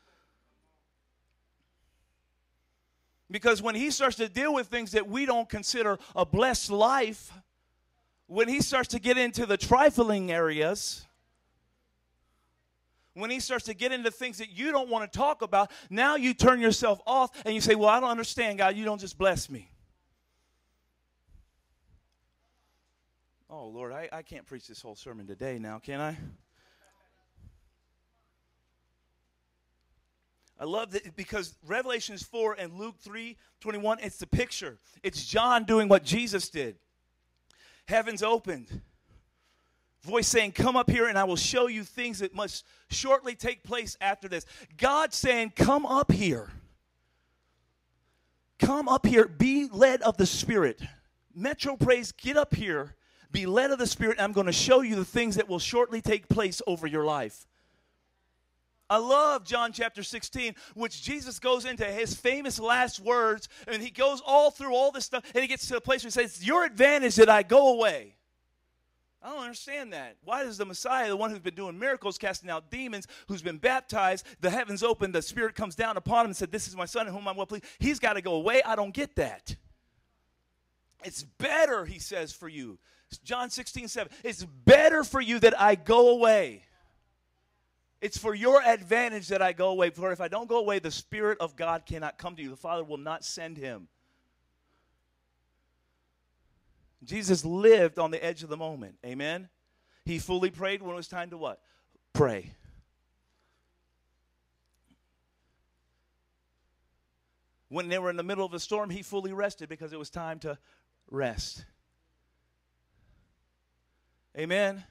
Because 3.30 3.62
when 3.62 3.76
he 3.76 3.90
starts 3.90 4.16
to 4.16 4.28
deal 4.28 4.52
with 4.52 4.66
things 4.66 4.92
that 4.92 5.08
we 5.08 5.24
don't 5.24 5.48
consider 5.48 5.98
a 6.16 6.26
blessed 6.26 6.70
life, 6.70 7.32
when 8.26 8.48
he 8.48 8.60
starts 8.60 8.88
to 8.88 8.98
get 8.98 9.16
into 9.16 9.46
the 9.46 9.56
trifling 9.56 10.32
areas, 10.32 11.06
when 13.14 13.30
he 13.30 13.40
starts 13.40 13.64
to 13.64 13.74
get 13.74 13.92
into 13.92 14.10
things 14.10 14.38
that 14.38 14.50
you 14.50 14.70
don't 14.70 14.88
want 14.88 15.10
to 15.10 15.18
talk 15.18 15.42
about, 15.42 15.70
now 15.88 16.16
you 16.16 16.32
turn 16.32 16.60
yourself 16.60 17.00
off 17.06 17.30
and 17.44 17.54
you 17.54 17.60
say, 17.60 17.74
Well, 17.74 17.88
I 17.88 18.00
don't 18.00 18.10
understand, 18.10 18.58
God. 18.58 18.76
You 18.76 18.84
don't 18.84 19.00
just 19.00 19.18
bless 19.18 19.50
me. 19.50 19.70
Oh, 23.48 23.66
Lord, 23.66 23.92
I, 23.92 24.08
I 24.12 24.22
can't 24.22 24.46
preach 24.46 24.68
this 24.68 24.80
whole 24.80 24.94
sermon 24.94 25.26
today 25.26 25.58
now, 25.58 25.80
can 25.80 26.00
I? 26.00 26.16
I 30.56 30.64
love 30.64 30.92
that 30.92 31.16
because 31.16 31.56
Revelations 31.66 32.22
4 32.22 32.56
and 32.58 32.74
Luke 32.74 32.96
3 33.00 33.36
21, 33.60 33.98
it's 34.02 34.18
the 34.18 34.26
picture. 34.26 34.78
It's 35.02 35.24
John 35.24 35.64
doing 35.64 35.88
what 35.88 36.04
Jesus 36.04 36.48
did. 36.48 36.76
Heavens 37.88 38.22
opened. 38.22 38.82
Voice 40.02 40.28
saying, 40.28 40.52
Come 40.52 40.76
up 40.76 40.90
here 40.90 41.08
and 41.08 41.18
I 41.18 41.24
will 41.24 41.36
show 41.36 41.66
you 41.66 41.84
things 41.84 42.20
that 42.20 42.34
must 42.34 42.64
shortly 42.88 43.34
take 43.34 43.62
place 43.62 43.96
after 44.00 44.28
this. 44.28 44.46
God 44.76 45.12
saying, 45.12 45.52
Come 45.56 45.84
up 45.84 46.10
here. 46.10 46.50
Come 48.58 48.88
up 48.88 49.06
here. 49.06 49.26
Be 49.26 49.68
led 49.70 50.02
of 50.02 50.16
the 50.16 50.26
Spirit. 50.26 50.80
Metro 51.34 51.76
Praise, 51.76 52.12
get 52.12 52.36
up 52.36 52.54
here. 52.54 52.96
Be 53.32 53.46
led 53.46 53.70
of 53.70 53.78
the 53.78 53.86
Spirit. 53.86 54.20
I'm 54.20 54.32
going 54.32 54.46
to 54.46 54.52
show 54.52 54.80
you 54.80 54.96
the 54.96 55.04
things 55.04 55.36
that 55.36 55.48
will 55.48 55.58
shortly 55.58 56.00
take 56.00 56.28
place 56.28 56.60
over 56.66 56.86
your 56.86 57.04
life. 57.04 57.46
I 58.88 58.96
love 58.96 59.44
John 59.44 59.72
chapter 59.72 60.02
16, 60.02 60.56
which 60.74 61.00
Jesus 61.00 61.38
goes 61.38 61.64
into 61.64 61.84
his 61.84 62.16
famous 62.16 62.58
last 62.58 62.98
words, 62.98 63.48
and 63.68 63.80
he 63.80 63.90
goes 63.90 64.20
all 64.26 64.50
through 64.50 64.74
all 64.74 64.90
this 64.90 65.04
stuff, 65.04 65.24
and 65.32 65.42
he 65.42 65.46
gets 65.46 65.68
to 65.68 65.74
the 65.74 65.80
place 65.80 66.02
where 66.02 66.08
he 66.08 66.12
says, 66.12 66.44
your 66.44 66.64
advantage 66.64 67.14
that 67.14 67.28
I 67.28 67.44
go 67.44 67.72
away. 67.72 68.16
I 69.22 69.28
don't 69.28 69.42
understand 69.42 69.92
that. 69.92 70.16
Why 70.24 70.44
does 70.44 70.56
the 70.56 70.64
Messiah, 70.64 71.08
the 71.08 71.16
one 71.16 71.30
who's 71.30 71.40
been 71.40 71.54
doing 71.54 71.78
miracles, 71.78 72.16
casting 72.16 72.48
out 72.48 72.70
demons, 72.70 73.06
who's 73.28 73.42
been 73.42 73.58
baptized, 73.58 74.26
the 74.40 74.48
heavens 74.48 74.82
open, 74.82 75.12
the 75.12 75.20
Spirit 75.20 75.54
comes 75.54 75.74
down 75.74 75.98
upon 75.98 76.24
him 76.24 76.30
and 76.30 76.36
said, 76.36 76.50
This 76.50 76.66
is 76.66 76.74
my 76.74 76.86
son 76.86 77.06
in 77.06 77.12
whom 77.12 77.28
I'm 77.28 77.36
well 77.36 77.46
pleased. 77.46 77.64
He's 77.78 77.98
got 77.98 78.14
to 78.14 78.22
go 78.22 78.34
away. 78.34 78.62
I 78.62 78.76
don't 78.76 78.94
get 78.94 79.16
that. 79.16 79.56
It's 81.04 81.22
better, 81.22 81.84
he 81.84 81.98
says, 81.98 82.32
for 82.32 82.48
you. 82.48 82.78
John 83.24 83.50
16, 83.50 83.88
7. 83.88 84.12
It's 84.22 84.44
better 84.44 85.04
for 85.04 85.20
you 85.20 85.38
that 85.40 85.60
I 85.60 85.74
go 85.74 86.10
away. 86.10 86.64
It's 88.00 88.16
for 88.16 88.34
your 88.34 88.62
advantage 88.62 89.28
that 89.28 89.42
I 89.42 89.52
go 89.52 89.70
away. 89.70 89.90
For 89.90 90.12
if 90.12 90.20
I 90.20 90.28
don't 90.28 90.48
go 90.48 90.58
away, 90.58 90.78
the 90.78 90.90
Spirit 90.90 91.38
of 91.40 91.56
God 91.56 91.84
cannot 91.84 92.16
come 92.16 92.36
to 92.36 92.42
you. 92.42 92.50
The 92.50 92.56
Father 92.56 92.84
will 92.84 92.96
not 92.96 93.24
send 93.24 93.58
him. 93.58 93.88
Jesus 97.04 97.44
lived 97.44 97.98
on 97.98 98.10
the 98.10 98.22
edge 98.22 98.42
of 98.42 98.48
the 98.48 98.56
moment. 98.56 98.96
Amen. 99.04 99.48
He 100.04 100.18
fully 100.18 100.50
prayed 100.50 100.82
when 100.82 100.92
it 100.92 100.96
was 100.96 101.08
time 101.08 101.30
to 101.30 101.38
what? 101.38 101.60
Pray. 102.12 102.52
When 107.68 107.88
they 107.88 107.98
were 107.98 108.10
in 108.10 108.16
the 108.16 108.24
middle 108.24 108.44
of 108.44 108.52
a 108.52 108.58
storm, 108.58 108.90
he 108.90 109.02
fully 109.02 109.32
rested 109.32 109.68
because 109.68 109.92
it 109.92 109.98
was 109.98 110.10
time 110.10 110.40
to 110.40 110.58
rest. 111.10 111.64
Amen. 114.36 114.82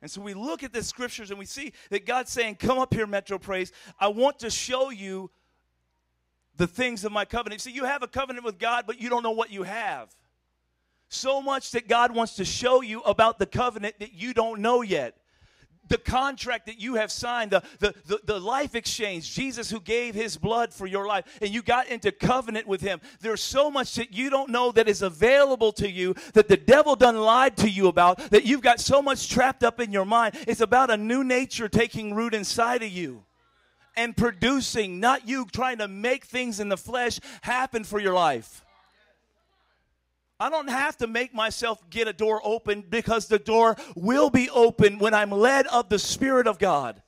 And 0.00 0.10
so 0.10 0.20
we 0.20 0.34
look 0.34 0.62
at 0.62 0.72
the 0.72 0.82
scriptures 0.82 1.30
and 1.30 1.38
we 1.38 1.44
see 1.44 1.72
that 1.90 2.06
God's 2.06 2.32
saying, 2.32 2.56
Come 2.56 2.78
up 2.78 2.92
here, 2.92 3.06
Metro 3.06 3.38
Praise. 3.38 3.72
I 4.00 4.08
want 4.08 4.40
to 4.40 4.50
show 4.50 4.90
you 4.90 5.30
the 6.56 6.66
things 6.66 7.04
of 7.04 7.12
my 7.12 7.24
covenant. 7.24 7.60
See, 7.60 7.70
you 7.70 7.84
have 7.84 8.02
a 8.02 8.08
covenant 8.08 8.44
with 8.44 8.58
God, 8.58 8.84
but 8.86 9.00
you 9.00 9.08
don't 9.08 9.22
know 9.22 9.30
what 9.30 9.50
you 9.50 9.62
have. 9.62 10.14
So 11.12 11.42
much 11.42 11.72
that 11.72 11.88
God 11.88 12.14
wants 12.14 12.36
to 12.36 12.44
show 12.44 12.80
you 12.80 13.02
about 13.02 13.38
the 13.38 13.46
covenant 13.46 13.98
that 13.98 14.14
you 14.14 14.32
don't 14.32 14.60
know 14.60 14.82
yet 14.82 15.14
the 15.88 15.98
contract 15.98 16.66
that 16.66 16.80
you 16.80 16.94
have 16.94 17.12
signed, 17.12 17.50
the, 17.50 17.62
the, 17.78 17.94
the, 18.06 18.20
the, 18.24 18.40
life 18.40 18.74
exchange, 18.74 19.34
Jesus 19.34 19.68
who 19.68 19.78
gave 19.78 20.14
his 20.14 20.38
blood 20.38 20.72
for 20.72 20.86
your 20.86 21.06
life, 21.06 21.26
and 21.42 21.50
you 21.50 21.60
got 21.60 21.88
into 21.88 22.10
covenant 22.10 22.66
with 22.66 22.80
him. 22.80 22.98
There's 23.20 23.42
so 23.42 23.70
much 23.70 23.96
that 23.96 24.14
you 24.14 24.30
don't 24.30 24.48
know 24.48 24.72
that 24.72 24.88
is 24.88 25.02
available 25.02 25.70
to 25.72 25.90
you 25.90 26.14
that 26.32 26.48
the 26.48 26.56
devil 26.56 26.96
done 26.96 27.20
lied 27.20 27.58
to 27.58 27.68
you 27.68 27.88
about, 27.88 28.30
that 28.30 28.46
you've 28.46 28.62
got 28.62 28.80
so 28.80 29.02
much 29.02 29.28
trapped 29.28 29.62
up 29.62 29.80
in 29.80 29.92
your 29.92 30.06
mind. 30.06 30.34
It's 30.48 30.62
about 30.62 30.90
a 30.90 30.96
new 30.96 31.24
nature 31.24 31.68
taking 31.68 32.14
root 32.14 32.32
inside 32.32 32.82
of 32.82 32.90
you 32.90 33.24
and 33.94 34.16
producing, 34.16 34.98
not 34.98 35.28
you 35.28 35.46
trying 35.52 35.78
to 35.78 35.88
make 35.88 36.24
things 36.24 36.58
in 36.58 36.70
the 36.70 36.78
flesh 36.78 37.20
happen 37.42 37.84
for 37.84 38.00
your 38.00 38.14
life. 38.14 38.64
I 40.42 40.50
don't 40.50 40.70
have 40.70 40.96
to 40.96 41.06
make 41.06 41.32
myself 41.32 41.88
get 41.88 42.08
a 42.08 42.12
door 42.12 42.40
open 42.42 42.82
because 42.88 43.28
the 43.28 43.38
door 43.38 43.76
will 43.94 44.28
be 44.28 44.50
open 44.50 44.98
when 44.98 45.14
I'm 45.14 45.30
led 45.30 45.68
of 45.68 45.88
the 45.88 46.00
Spirit 46.00 46.48
of 46.48 46.58
God. 46.58 47.00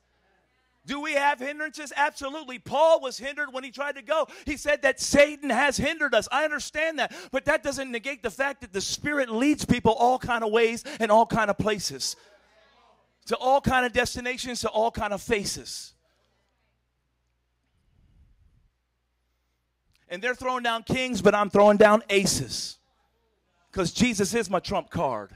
Do 0.85 1.01
we 1.01 1.15
have 1.15 1.39
hindrances? 1.39 1.91
Absolutely. 1.97 2.59
Paul 2.59 3.01
was 3.01 3.17
hindered 3.17 3.51
when 3.51 3.65
he 3.65 3.71
tried 3.71 3.95
to 3.95 4.01
go. 4.01 4.29
He 4.45 4.55
said 4.55 4.83
that 4.83 5.01
Satan 5.01 5.49
has 5.49 5.75
hindered 5.75 6.15
us. 6.15 6.29
I 6.31 6.45
understand 6.45 6.99
that, 6.99 7.13
but 7.31 7.43
that 7.43 7.61
doesn't 7.61 7.91
negate 7.91 8.23
the 8.23 8.31
fact 8.31 8.61
that 8.61 8.71
the 8.71 8.79
Spirit 8.79 9.29
leads 9.29 9.65
people 9.65 9.91
all 9.91 10.17
kind 10.17 10.41
of 10.41 10.53
ways 10.53 10.85
and 11.01 11.11
all 11.11 11.25
kind 11.25 11.49
of 11.49 11.57
places, 11.57 12.15
to 13.25 13.35
all 13.35 13.59
kind 13.59 13.85
of 13.85 13.91
destinations, 13.91 14.61
to 14.61 14.69
all 14.69 14.91
kind 14.91 15.11
of 15.11 15.21
faces. 15.21 15.93
And 20.07 20.21
they're 20.21 20.35
throwing 20.35 20.63
down 20.63 20.83
kings, 20.83 21.21
but 21.21 21.35
I'm 21.35 21.49
throwing 21.49 21.75
down 21.75 22.01
aces 22.09 22.77
because 23.75 23.91
Jesus 23.91 24.33
is 24.33 24.49
my 24.49 24.61
trump 24.61 24.89
card. 24.89 25.35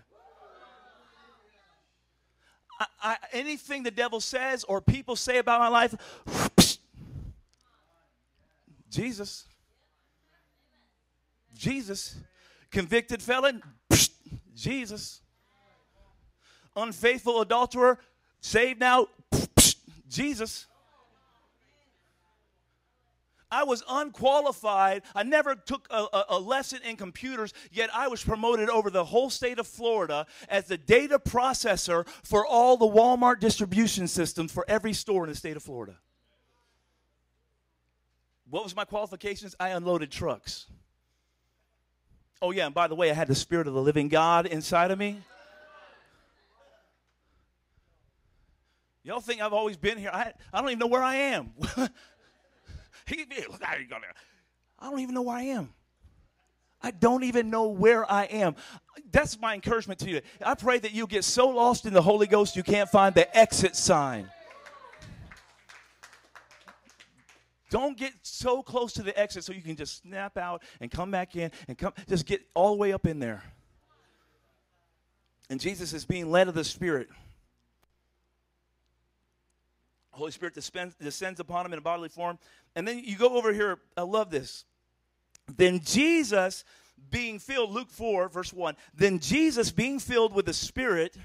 I, 2.80 2.86
I, 3.04 3.18
anything 3.34 3.84
the 3.84 3.92
devil 3.92 4.22
says 4.22 4.64
or 4.64 4.80
people 4.80 5.18
say 5.18 5.40
about 5.40 5.60
my 5.60 5.68
life, 5.68 5.94
Jesus. 8.90 9.44
Jesus. 11.54 12.16
Convicted 12.72 13.22
felon, 13.22 13.62
Jesus. 14.56 15.20
Unfaithful 16.78 17.42
adulterer, 17.42 18.00
saved 18.40 18.80
now, 18.80 19.08
Jesus. 20.10 20.66
I 23.52 23.64
was 23.64 23.84
unqualified. 23.90 25.02
I 25.16 25.24
never 25.24 25.56
took 25.56 25.88
a, 25.90 26.06
a, 26.14 26.26
a, 26.30 26.40
lesson 26.40 26.80
in 26.84 26.96
computers, 26.96 27.54
yet 27.72 27.90
I 27.94 28.08
was 28.08 28.24
promoted 28.24 28.70
over 28.70 28.90
the 28.90 29.04
whole 29.04 29.30
state 29.30 29.58
of 29.58 29.66
Florida 29.66 30.28
as 30.50 30.66
the 30.66 30.78
data 30.78 31.18
processor 31.18 32.08
for 32.24 32.46
all 32.46 32.78
the 32.78 32.86
Walmart 32.86 33.40
distribution 33.40 34.08
systems 34.08 34.52
for 34.52 34.66
every 34.68 34.94
store 34.94 35.24
in 35.24 35.30
the 35.30 35.36
state 35.36 35.58
of 35.58 35.64
Florida. 35.64 35.98
What 38.50 38.64
was 38.64 38.76
my 38.76 38.86
qualifications? 38.86 39.56
I 39.60 39.70
unloaded 39.70 40.12
trucks. 40.12 40.68
Oh, 42.42 42.52
yeah, 42.52 42.68
and 42.68 42.76
by 42.76 42.88
the 42.88 42.96
way, 42.96 43.10
I 43.12 43.14
had 43.14 43.28
the 43.28 43.36
Spirit 43.36 43.68
of 43.68 43.74
the 43.74 43.82
living 43.82 44.10
God 44.10 44.46
inside 44.46 44.92
of 44.92 45.00
me. 45.00 45.22
Y'all 49.04 49.20
think 49.22 49.42
I've 49.42 49.54
always 49.54 49.76
been 49.76 49.98
here? 49.98 50.12
I, 50.14 50.34
I 50.54 50.62
don't 50.62 50.70
even 50.70 50.80
know 50.80 50.88
where 50.88 51.04
I 51.04 51.16
am. 51.16 51.52
He, 53.10 53.26
how 53.62 53.76
you 53.76 53.88
gonna. 53.88 54.06
I 54.78 54.90
don't 54.90 55.00
even 55.00 55.16
know 55.16 55.24
where 55.24 55.36
I 55.36 55.44
am. 55.44 55.74
I 56.82 56.92
don't 56.92 57.24
even 57.24 57.50
know 57.50 57.68
where 57.68 58.10
I 58.10 58.26
am. 58.26 58.56
That's 59.12 59.40
my 59.40 59.54
encouragement 59.54 60.00
to 60.02 60.10
you. 60.10 60.22
I 60.46 60.56
pray 60.56 60.80
that 60.80 60.94
you 60.94 61.08
get 61.08 61.24
so 61.26 61.50
lost 61.50 61.86
in 61.86 61.94
the 61.94 62.02
Holy 62.02 62.28
Ghost 62.28 62.56
you 62.56 62.64
can't 62.64 62.90
find 62.90 63.14
the 63.14 63.36
exit 63.38 63.76
sign. 63.76 64.30
Don't 67.70 67.98
get 67.98 68.14
so 68.24 68.64
close 68.64 68.94
to 68.94 69.04
the 69.04 69.18
exit 69.20 69.44
so 69.44 69.54
you 69.54 69.62
can 69.62 69.76
just 69.76 70.02
snap 70.02 70.38
out 70.38 70.64
and 70.80 70.90
come 70.90 71.12
back 71.12 71.36
in 71.36 71.52
and 71.68 71.78
come 71.78 71.94
just 72.08 72.26
get 72.26 72.42
all 72.56 72.72
the 72.72 72.78
way 72.78 72.94
up 72.94 73.06
in 73.06 73.20
there. 73.20 73.44
And 75.50 75.60
Jesus 75.60 75.94
is 75.94 76.06
being 76.06 76.32
led 76.32 76.48
of 76.48 76.54
the 76.54 76.64
Spirit. 76.64 77.10
Holy 80.20 80.32
Spirit 80.32 80.54
descends, 80.54 81.40
upon 81.40 81.66
him 81.66 81.74
in 81.74 81.80
a 81.80 81.82
bodily 81.82 82.10
form. 82.10 82.38
And 82.76 82.88
then 82.88 83.00
you 83.04 83.16
go 83.18 83.38
over 83.38 83.52
here. 83.54 83.80
I 83.98 84.02
love 84.02 84.30
this. 84.30 84.66
Then 85.56 85.80
Jesus 85.80 86.64
being 87.10 87.40
filled, 87.40 87.72
Luke 87.72 87.90
4, 87.90 88.30
verse 88.30 88.54
1. 88.54 88.76
Then 88.94 89.20
Jesus 89.20 89.72
being 89.72 89.98
filled 89.98 90.34
with 90.34 90.46
the 90.46 90.54
Spirit, 90.54 91.16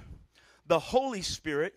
the 0.66 0.78
Holy 0.78 1.20
Spirit, 1.22 1.76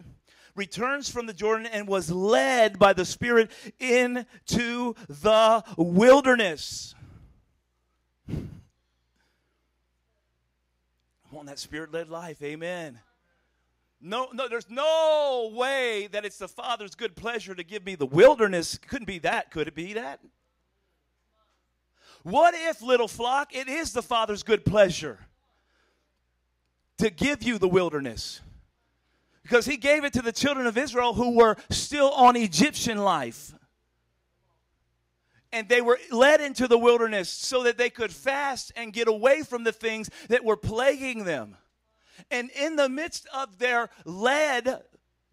returns 0.56 1.10
from 1.10 1.26
the 1.26 1.34
Jordan 1.34 1.66
and 1.66 1.88
was 1.88 2.10
led 2.12 2.80
by 2.80 2.94
the 2.94 3.06
Spirit 3.06 3.52
into 3.80 4.94
the 5.08 5.64
wilderness. 5.76 6.96
I 8.30 8.36
want 11.32 11.48
that 11.48 11.60
Spirit 11.60 11.92
led 11.92 12.10
life. 12.10 12.42
Amen. 12.42 13.00
No, 14.00 14.30
no, 14.32 14.48
there's 14.48 14.70
no 14.70 15.52
way 15.54 16.08
that 16.12 16.24
it's 16.24 16.38
the 16.38 16.48
Father's 16.48 16.94
good 16.94 17.16
pleasure 17.16 17.56
to 17.56 17.64
give 17.64 17.86
me 17.86 17.96
the 17.96 18.06
wilderness. 18.06 18.78
Couldn't 18.78 19.08
be 19.08 19.20
that. 19.20 19.50
Could 19.50 19.68
it 19.68 19.76
be 19.76 19.94
that? 19.94 20.20
What 22.24 22.54
if, 22.56 22.82
little 22.82 23.08
flock, 23.08 23.56
it 23.56 23.68
is 23.68 23.94
the 23.94 24.04
Father's 24.04 24.44
good 24.44 24.66
pleasure 24.66 25.28
to 26.98 27.10
give 27.10 27.42
you 27.42 27.58
the 27.58 27.68
wilderness? 27.68 28.42
Because 29.42 29.66
He 29.66 29.78
gave 29.78 30.04
it 30.04 30.14
to 30.14 30.22
the 30.22 30.32
children 30.32 30.68
of 30.68 30.78
Israel 30.78 31.14
who 31.14 31.36
were 31.36 31.56
still 31.70 32.12
on 32.12 32.36
Egyptian 32.36 33.00
life. 33.00 33.56
And 35.52 35.70
they 35.70 35.82
were 35.82 35.98
led 36.12 36.42
into 36.42 36.68
the 36.68 36.78
wilderness 36.78 37.30
so 37.30 37.64
that 37.64 37.78
they 37.78 37.90
could 37.90 38.12
fast 38.12 38.72
and 38.76 38.94
get 38.94 39.08
away 39.08 39.42
from 39.42 39.64
the 39.64 39.72
things 39.72 40.10
that 40.28 40.44
were 40.44 40.58
plaguing 40.58 41.24
them. 41.24 41.56
And 42.32 42.50
in 42.52 42.76
the 42.76 42.90
midst 42.90 43.28
of 43.34 43.60
their 43.60 43.90
led 44.06 44.84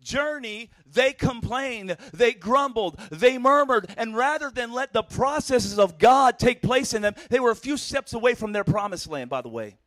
journey, 0.00 0.70
they 0.86 1.12
complained, 1.12 1.96
they 2.12 2.32
grumbled, 2.32 3.00
they 3.10 3.38
murmured, 3.38 3.92
and 3.96 4.14
rather 4.16 4.50
than 4.50 4.72
let 4.72 4.92
the 4.92 5.02
processes 5.02 5.78
of 5.78 5.98
God 5.98 6.38
take 6.38 6.62
place 6.62 6.94
in 6.94 7.02
them, 7.02 7.14
they 7.30 7.40
were 7.40 7.50
a 7.50 7.56
few 7.56 7.76
steps 7.76 8.12
away 8.12 8.34
from 8.34 8.52
their 8.52 8.64
promised 8.64 9.08
land, 9.08 9.30
by 9.30 9.40
the 9.40 9.48
way. 9.48 9.78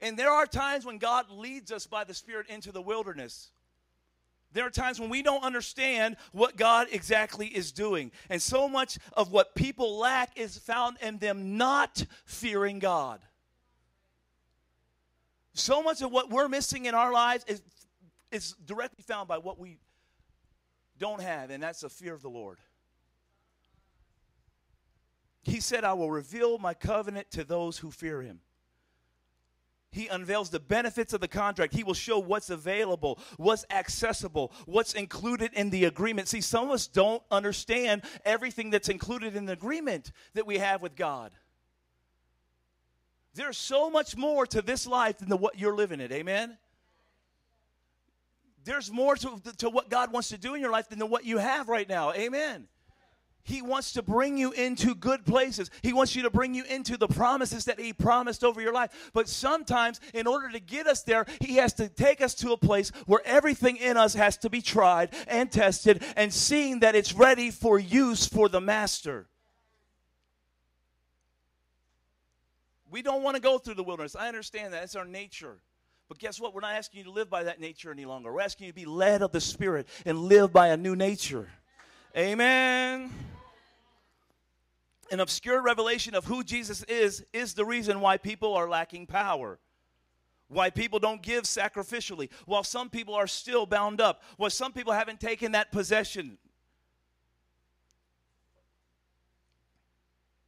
And 0.00 0.18
there 0.18 0.30
are 0.30 0.46
times 0.46 0.84
when 0.84 0.98
God 0.98 1.30
leads 1.30 1.72
us 1.72 1.86
by 1.86 2.04
the 2.04 2.14
Spirit 2.14 2.46
into 2.48 2.70
the 2.70 2.82
wilderness. 2.82 3.50
There 4.52 4.64
are 4.64 4.70
times 4.70 5.00
when 5.00 5.10
we 5.10 5.22
don't 5.22 5.42
understand 5.42 6.16
what 6.32 6.56
God 6.56 6.88
exactly 6.90 7.46
is 7.46 7.72
doing. 7.72 8.12
And 8.30 8.40
so 8.40 8.68
much 8.68 8.98
of 9.14 9.32
what 9.32 9.54
people 9.54 9.98
lack 9.98 10.38
is 10.38 10.56
found 10.56 10.96
in 11.02 11.18
them 11.18 11.58
not 11.58 12.06
fearing 12.24 12.78
God. 12.78 13.20
So 15.56 15.82
much 15.82 16.02
of 16.02 16.12
what 16.12 16.30
we're 16.30 16.48
missing 16.48 16.84
in 16.84 16.94
our 16.94 17.10
lives 17.12 17.44
is, 17.48 17.62
is 18.30 18.54
directly 18.66 19.02
found 19.02 19.26
by 19.26 19.38
what 19.38 19.58
we 19.58 19.78
don't 20.98 21.22
have, 21.22 21.50
and 21.50 21.62
that's 21.62 21.80
the 21.80 21.88
fear 21.88 22.12
of 22.12 22.20
the 22.20 22.28
Lord. 22.28 22.58
He 25.42 25.60
said, 25.60 25.82
I 25.82 25.94
will 25.94 26.10
reveal 26.10 26.58
my 26.58 26.74
covenant 26.74 27.30
to 27.32 27.44
those 27.44 27.78
who 27.78 27.90
fear 27.90 28.20
him. 28.20 28.40
He 29.90 30.08
unveils 30.08 30.50
the 30.50 30.60
benefits 30.60 31.14
of 31.14 31.22
the 31.22 31.28
contract. 31.28 31.72
He 31.72 31.84
will 31.84 31.94
show 31.94 32.18
what's 32.18 32.50
available, 32.50 33.18
what's 33.38 33.64
accessible, 33.70 34.52
what's 34.66 34.92
included 34.92 35.54
in 35.54 35.70
the 35.70 35.86
agreement. 35.86 36.28
See, 36.28 36.42
some 36.42 36.64
of 36.64 36.72
us 36.72 36.86
don't 36.86 37.22
understand 37.30 38.02
everything 38.26 38.68
that's 38.68 38.90
included 38.90 39.36
in 39.36 39.46
the 39.46 39.54
agreement 39.54 40.12
that 40.34 40.46
we 40.46 40.58
have 40.58 40.82
with 40.82 40.96
God. 40.96 41.32
There's 43.36 43.58
so 43.58 43.90
much 43.90 44.16
more 44.16 44.46
to 44.46 44.62
this 44.62 44.86
life 44.86 45.18
than 45.18 45.28
the, 45.28 45.36
what 45.36 45.58
you're 45.58 45.76
living 45.76 46.00
it. 46.00 46.10
Amen? 46.10 46.56
There's 48.64 48.90
more 48.90 49.14
to, 49.16 49.40
to 49.58 49.70
what 49.70 49.90
God 49.90 50.10
wants 50.10 50.30
to 50.30 50.38
do 50.38 50.54
in 50.54 50.60
your 50.60 50.72
life 50.72 50.88
than 50.88 50.98
what 51.08 51.24
you 51.24 51.38
have 51.38 51.68
right 51.68 51.88
now. 51.88 52.12
Amen. 52.14 52.66
He 53.44 53.62
wants 53.62 53.92
to 53.92 54.02
bring 54.02 54.36
you 54.36 54.50
into 54.50 54.94
good 54.94 55.24
places. 55.24 55.70
He 55.82 55.92
wants 55.92 56.16
you 56.16 56.22
to 56.22 56.30
bring 56.30 56.52
you 56.52 56.64
into 56.64 56.96
the 56.96 57.06
promises 57.06 57.66
that 57.66 57.78
He 57.78 57.92
promised 57.92 58.42
over 58.42 58.60
your 58.60 58.72
life. 58.72 59.10
But 59.12 59.28
sometimes, 59.28 60.00
in 60.14 60.26
order 60.26 60.48
to 60.48 60.58
get 60.58 60.88
us 60.88 61.02
there, 61.02 61.26
He 61.40 61.56
has 61.56 61.72
to 61.74 61.88
take 61.88 62.20
us 62.20 62.34
to 62.36 62.52
a 62.52 62.56
place 62.56 62.90
where 63.06 63.20
everything 63.24 63.76
in 63.76 63.96
us 63.96 64.14
has 64.14 64.36
to 64.38 64.50
be 64.50 64.62
tried 64.62 65.14
and 65.28 65.52
tested 65.52 66.02
and 66.16 66.34
seen 66.34 66.80
that 66.80 66.96
it's 66.96 67.12
ready 67.12 67.52
for 67.52 67.78
use 67.78 68.26
for 68.26 68.48
the 68.48 68.60
Master. 68.60 69.28
We 72.96 73.02
don't 73.02 73.22
want 73.22 73.34
to 73.34 73.42
go 73.42 73.58
through 73.58 73.74
the 73.74 73.82
wilderness. 73.82 74.16
I 74.16 74.26
understand 74.26 74.72
that. 74.72 74.82
It's 74.82 74.96
our 74.96 75.04
nature. 75.04 75.58
But 76.08 76.18
guess 76.18 76.40
what? 76.40 76.54
We're 76.54 76.62
not 76.62 76.76
asking 76.76 77.00
you 77.00 77.04
to 77.04 77.10
live 77.10 77.28
by 77.28 77.44
that 77.44 77.60
nature 77.60 77.90
any 77.90 78.06
longer. 78.06 78.32
We're 78.32 78.40
asking 78.40 78.68
you 78.68 78.72
to 78.72 78.74
be 78.74 78.86
led 78.86 79.20
of 79.20 79.32
the 79.32 79.40
Spirit 79.42 79.86
and 80.06 80.18
live 80.18 80.50
by 80.50 80.68
a 80.68 80.78
new 80.78 80.96
nature. 80.96 81.50
Amen. 82.16 83.12
An 85.10 85.20
obscure 85.20 85.60
revelation 85.60 86.14
of 86.14 86.24
who 86.24 86.42
Jesus 86.42 86.84
is 86.84 87.22
is 87.34 87.52
the 87.52 87.66
reason 87.66 88.00
why 88.00 88.16
people 88.16 88.54
are 88.54 88.66
lacking 88.66 89.06
power. 89.06 89.58
Why 90.48 90.70
people 90.70 90.98
don't 90.98 91.20
give 91.20 91.44
sacrificially, 91.44 92.30
while 92.46 92.64
some 92.64 92.88
people 92.88 93.12
are 93.12 93.26
still 93.26 93.66
bound 93.66 94.00
up, 94.00 94.22
while 94.38 94.48
some 94.48 94.72
people 94.72 94.94
haven't 94.94 95.20
taken 95.20 95.52
that 95.52 95.70
possession. 95.70 96.38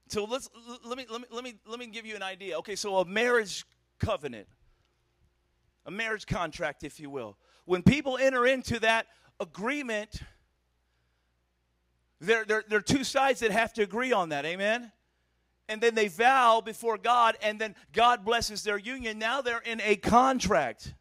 So 0.08 0.24
let's 0.24 0.48
let 0.84 0.96
me 0.96 1.06
let 1.10 1.20
me 1.20 1.26
let 1.30 1.44
me 1.44 1.54
let 1.66 1.78
me 1.78 1.86
give 1.86 2.06
you 2.06 2.16
an 2.16 2.22
idea. 2.22 2.58
Okay, 2.58 2.76
so 2.76 2.96
a 2.98 3.04
marriage 3.04 3.64
covenant, 3.98 4.48
a 5.86 5.90
marriage 5.90 6.26
contract, 6.26 6.84
if 6.84 6.98
you 6.98 7.10
will. 7.10 7.36
When 7.64 7.82
people 7.82 8.16
enter 8.16 8.46
into 8.46 8.80
that 8.80 9.06
agreement, 9.40 10.22
there, 12.20 12.44
there, 12.44 12.64
there 12.66 12.78
are 12.78 12.82
two 12.82 13.04
sides 13.04 13.40
that 13.40 13.50
have 13.50 13.72
to 13.74 13.82
agree 13.82 14.12
on 14.12 14.30
that. 14.30 14.44
Amen? 14.44 14.90
And 15.68 15.80
then 15.80 15.94
they 15.94 16.08
vow 16.08 16.62
before 16.62 16.96
God, 16.96 17.36
and 17.42 17.60
then 17.60 17.74
God 17.92 18.24
blesses 18.24 18.62
their 18.62 18.78
union. 18.78 19.18
Now 19.18 19.42
they're 19.42 19.60
in 19.60 19.80
a 19.82 19.96
contract. 19.96 20.94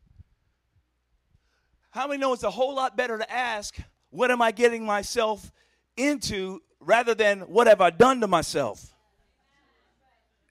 How 1.91 2.07
many 2.07 2.19
know 2.19 2.33
it's 2.33 2.43
a 2.43 2.51
whole 2.51 2.75
lot 2.75 2.97
better 2.97 3.17
to 3.17 3.31
ask, 3.31 3.77
What 4.09 4.29
am 4.29 4.41
I 4.41 4.51
getting 4.51 4.85
myself 4.85 5.51
into, 5.95 6.61
rather 6.79 7.15
than 7.15 7.41
what 7.41 7.67
have 7.67 7.81
I 7.81 7.89
done 7.89 8.19
to 8.21 8.27
myself? 8.27 8.93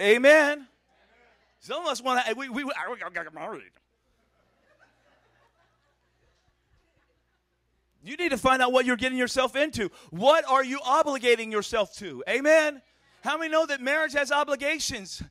Amen. 0.01 0.66
Some 1.60 1.82
of 1.82 1.89
us 1.89 2.02
want 2.02 2.24
to, 2.27 2.35
we, 2.35 2.48
we, 2.48 2.62
I 2.64 2.94
got 3.10 3.35
married. 3.35 3.70
You 8.05 8.16
need 8.16 8.28
to 8.28 8.39
find 8.39 8.62
out 8.62 8.73
what 8.73 8.86
you're 8.86 8.97
getting 8.97 9.18
yourself 9.18 9.56
into. 9.56 9.90
What 10.10 10.48
are 10.48 10.62
you 10.62 10.78
obligating 10.78 11.51
yourself 11.51 11.97
to? 11.97 12.23
Amen. 12.28 12.81
How 13.24 13.36
many 13.36 13.51
know 13.51 13.66
that 13.66 13.81
marriage 13.81 14.12
has 14.12 14.31
obligations? 14.31 15.23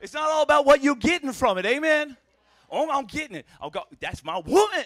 It's 0.00 0.14
not 0.14 0.30
all 0.30 0.42
about 0.42 0.64
what 0.64 0.80
you're 0.82 0.94
getting 0.94 1.32
from 1.32 1.58
it. 1.58 1.66
Amen. 1.66 2.16
Oh, 2.70 2.88
I'm 2.88 3.06
getting 3.06 3.36
it. 3.36 3.46
Oh, 3.60 3.68
God, 3.68 3.86
that's 3.98 4.22
my 4.22 4.38
woman. 4.38 4.84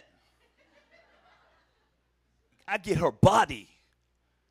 I 2.67 2.79
get 2.79 2.97
her 2.97 3.13
body. 3.13 3.69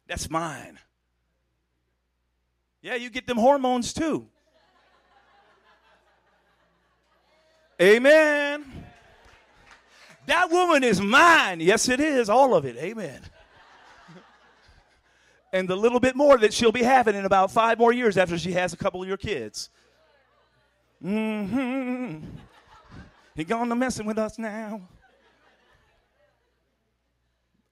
That's 0.07 0.29
mine. 0.29 0.77
Yeah, 2.83 2.93
you 2.95 3.09
get 3.09 3.25
them 3.25 3.37
hormones 3.37 3.93
too. 3.93 4.27
Amen. 7.83 8.63
That 10.25 10.49
woman 10.49 10.85
is 10.85 11.01
mine. 11.01 11.59
Yes, 11.59 11.89
it 11.89 11.99
is. 11.99 12.29
All 12.29 12.55
of 12.55 12.63
it. 12.63 12.77
Amen. 12.77 13.19
and 15.51 15.67
the 15.67 15.75
little 15.75 15.99
bit 15.99 16.15
more 16.15 16.37
that 16.37 16.53
she'll 16.53 16.71
be 16.71 16.83
having 16.83 17.13
in 17.13 17.25
about 17.25 17.51
five 17.51 17.77
more 17.77 17.91
years 17.91 18.17
after 18.17 18.37
she 18.37 18.53
has 18.53 18.71
a 18.71 18.77
couple 18.77 19.01
of 19.01 19.07
your 19.07 19.17
kids. 19.17 19.69
Mm-hmm. 21.03 22.19
He 23.35 23.43
gone 23.43 23.67
to 23.67 23.75
messing 23.75 24.05
with 24.05 24.17
us 24.17 24.39
now. 24.39 24.81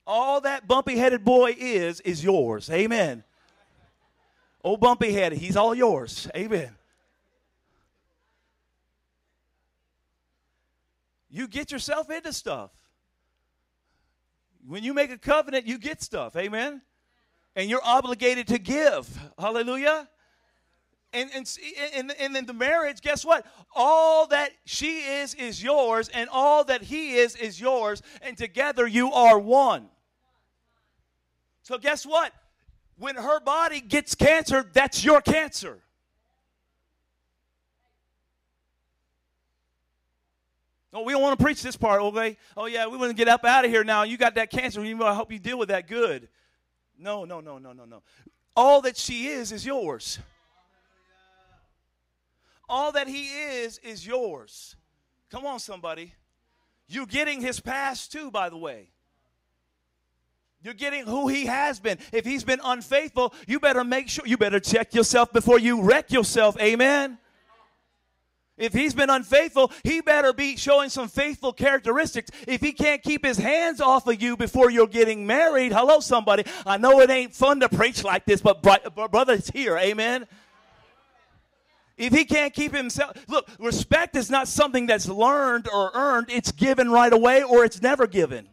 All 0.05 0.41
that 0.41 0.67
bumpy 0.67 0.97
headed 0.97 1.23
boy 1.23 1.55
is, 1.57 2.01
is 2.01 2.21
yours. 2.21 2.69
Amen. 2.69 3.23
Old 4.61 4.81
bumpy 4.81 5.13
headed, 5.13 5.39
he's 5.39 5.55
all 5.55 5.73
yours. 5.73 6.27
Amen. 6.35 6.75
You 11.31 11.47
get 11.47 11.71
yourself 11.71 12.09
into 12.09 12.33
stuff. 12.33 12.71
When 14.67 14.83
you 14.83 14.93
make 14.93 15.09
a 15.11 15.17
covenant, 15.17 15.65
you 15.65 15.77
get 15.77 16.01
stuff. 16.01 16.35
Amen. 16.35 16.81
And 17.55 17.69
you're 17.69 17.83
obligated 17.83 18.47
to 18.47 18.59
give. 18.59 19.09
Hallelujah. 19.39 20.07
And, 21.13 21.29
and, 21.33 21.57
and, 21.95 22.13
and 22.19 22.37
in 22.37 22.45
the 22.45 22.53
marriage, 22.53 23.01
guess 23.01 23.25
what? 23.25 23.45
All 23.75 24.27
that 24.27 24.51
she 24.65 24.99
is 24.99 25.33
is 25.33 25.61
yours, 25.61 26.09
and 26.13 26.29
all 26.31 26.63
that 26.65 26.81
he 26.83 27.15
is 27.15 27.35
is 27.35 27.59
yours, 27.59 28.01
and 28.21 28.37
together 28.37 28.87
you 28.87 29.11
are 29.11 29.37
one. 29.37 29.89
So, 31.63 31.77
guess 31.77 32.05
what? 32.05 32.31
When 32.97 33.17
her 33.17 33.41
body 33.41 33.81
gets 33.81 34.15
cancer, 34.15 34.65
that's 34.71 35.03
your 35.03 35.19
cancer. 35.19 35.81
Oh, 40.93 41.03
we 41.03 41.13
don't 41.13 41.21
want 41.21 41.39
to 41.39 41.43
preach 41.43 41.61
this 41.61 41.77
part, 41.77 42.01
okay? 42.01 42.37
Oh, 42.57 42.65
yeah, 42.65 42.87
we 42.87 42.97
want 42.97 43.11
to 43.11 43.15
get 43.15 43.29
up 43.29 43.45
out 43.45 43.63
of 43.63 43.71
here 43.71 43.83
now. 43.83 44.03
You 44.03 44.17
got 44.17 44.35
that 44.35 44.49
cancer. 44.49 44.81
I 44.81 45.13
hope 45.13 45.31
you 45.31 45.39
deal 45.39 45.57
with 45.57 45.69
that 45.69 45.87
good. 45.87 46.27
No, 46.99 47.23
no, 47.23 47.39
no, 47.39 47.57
no, 47.57 47.71
no, 47.71 47.85
no. 47.85 48.03
All 48.55 48.81
that 48.81 48.97
she 48.97 49.27
is 49.27 49.51
is 49.51 49.65
yours. 49.65 50.19
All 52.67 52.91
that 52.91 53.07
he 53.07 53.27
is 53.27 53.79
is 53.79 54.05
yours. 54.05 54.75
Come 55.29 55.45
on, 55.45 55.59
somebody. 55.59 56.13
You're 56.87 57.05
getting 57.05 57.39
his 57.41 57.59
past 57.59 58.11
too, 58.11 58.31
by 58.31 58.49
the 58.49 58.57
way. 58.57 58.89
You're 60.61 60.73
getting 60.73 61.05
who 61.05 61.27
he 61.27 61.47
has 61.47 61.79
been. 61.79 61.97
If 62.11 62.25
he's 62.25 62.43
been 62.43 62.59
unfaithful, 62.63 63.33
you 63.47 63.59
better 63.59 63.83
make 63.83 64.09
sure, 64.09 64.27
you 64.27 64.37
better 64.37 64.59
check 64.59 64.93
yourself 64.93 65.33
before 65.33 65.57
you 65.57 65.81
wreck 65.81 66.11
yourself. 66.11 66.55
Amen. 66.59 67.17
If 68.61 68.73
he's 68.73 68.93
been 68.93 69.09
unfaithful, 69.09 69.71
he 69.83 70.01
better 70.01 70.33
be 70.33 70.55
showing 70.55 70.89
some 70.89 71.07
faithful 71.07 71.51
characteristics. 71.51 72.29
If 72.47 72.61
he 72.61 72.73
can't 72.73 73.01
keep 73.01 73.25
his 73.25 73.37
hands 73.37 73.81
off 73.81 74.05
of 74.05 74.21
you 74.21 74.37
before 74.37 74.69
you're 74.69 74.85
getting 74.85 75.25
married, 75.25 75.73
hello, 75.73 75.99
somebody. 75.99 76.43
I 76.63 76.77
know 76.77 76.99
it 77.01 77.09
ain't 77.09 77.33
fun 77.33 77.59
to 77.61 77.69
preach 77.69 78.03
like 78.03 78.25
this, 78.25 78.39
but 78.39 78.61
brother, 78.61 79.33
it's 79.33 79.49
here. 79.49 79.77
Amen. 79.79 80.27
If 81.97 82.13
he 82.13 82.23
can't 82.23 82.53
keep 82.53 82.73
himself, 82.73 83.17
look, 83.27 83.49
respect 83.57 84.15
is 84.15 84.29
not 84.29 84.47
something 84.47 84.85
that's 84.85 85.07
learned 85.07 85.67
or 85.67 85.89
earned, 85.95 86.27
it's 86.29 86.51
given 86.51 86.91
right 86.91 87.11
away 87.11 87.41
or 87.41 87.65
it's 87.65 87.81
never 87.81 88.05
given. 88.05 88.47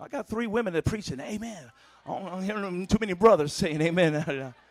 I 0.00 0.08
got 0.08 0.28
three 0.28 0.46
women 0.46 0.72
that 0.72 0.86
preaching, 0.86 1.20
amen. 1.20 1.70
I'm 2.06 2.42
hearing 2.42 2.86
too 2.86 2.98
many 3.00 3.12
brothers 3.12 3.52
saying 3.52 3.82
amen. 3.82 4.54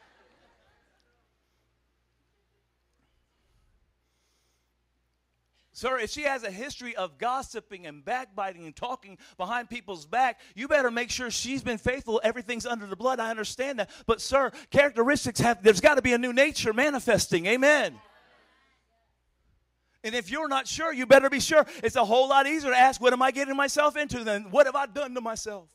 Sir, 5.75 5.97
if 5.97 6.11
she 6.11 6.21
has 6.21 6.43
a 6.43 6.51
history 6.51 6.95
of 6.95 7.17
gossiping 7.17 7.87
and 7.87 8.05
backbiting 8.05 8.65
and 8.65 8.75
talking 8.75 9.17
behind 9.37 9.71
people's 9.71 10.05
back, 10.05 10.39
you 10.53 10.67
better 10.67 10.91
make 10.91 11.09
sure 11.09 11.31
she's 11.31 11.63
been 11.63 11.79
faithful. 11.79 12.21
Everything's 12.23 12.67
under 12.67 12.85
the 12.85 12.95
blood. 12.95 13.19
I 13.19 13.31
understand 13.31 13.79
that. 13.79 13.89
But, 14.05 14.21
sir, 14.21 14.51
characteristics 14.69 15.39
have, 15.39 15.63
there's 15.63 15.81
got 15.81 15.95
to 15.95 16.03
be 16.03 16.13
a 16.13 16.17
new 16.19 16.31
nature 16.31 16.73
manifesting. 16.73 17.47
Amen. 17.47 17.99
And 20.03 20.13
if 20.13 20.29
you're 20.29 20.47
not 20.47 20.67
sure, 20.67 20.93
you 20.93 21.07
better 21.07 21.27
be 21.27 21.39
sure. 21.39 21.65
It's 21.83 21.95
a 21.95 22.05
whole 22.05 22.29
lot 22.29 22.45
easier 22.45 22.69
to 22.69 22.77
ask, 22.77 23.01
What 23.01 23.11
am 23.11 23.23
I 23.23 23.31
getting 23.31 23.55
myself 23.55 23.97
into 23.97 24.23
than 24.23 24.51
what 24.51 24.67
have 24.67 24.75
I 24.75 24.85
done 24.85 25.15
to 25.15 25.21
myself? 25.21 25.69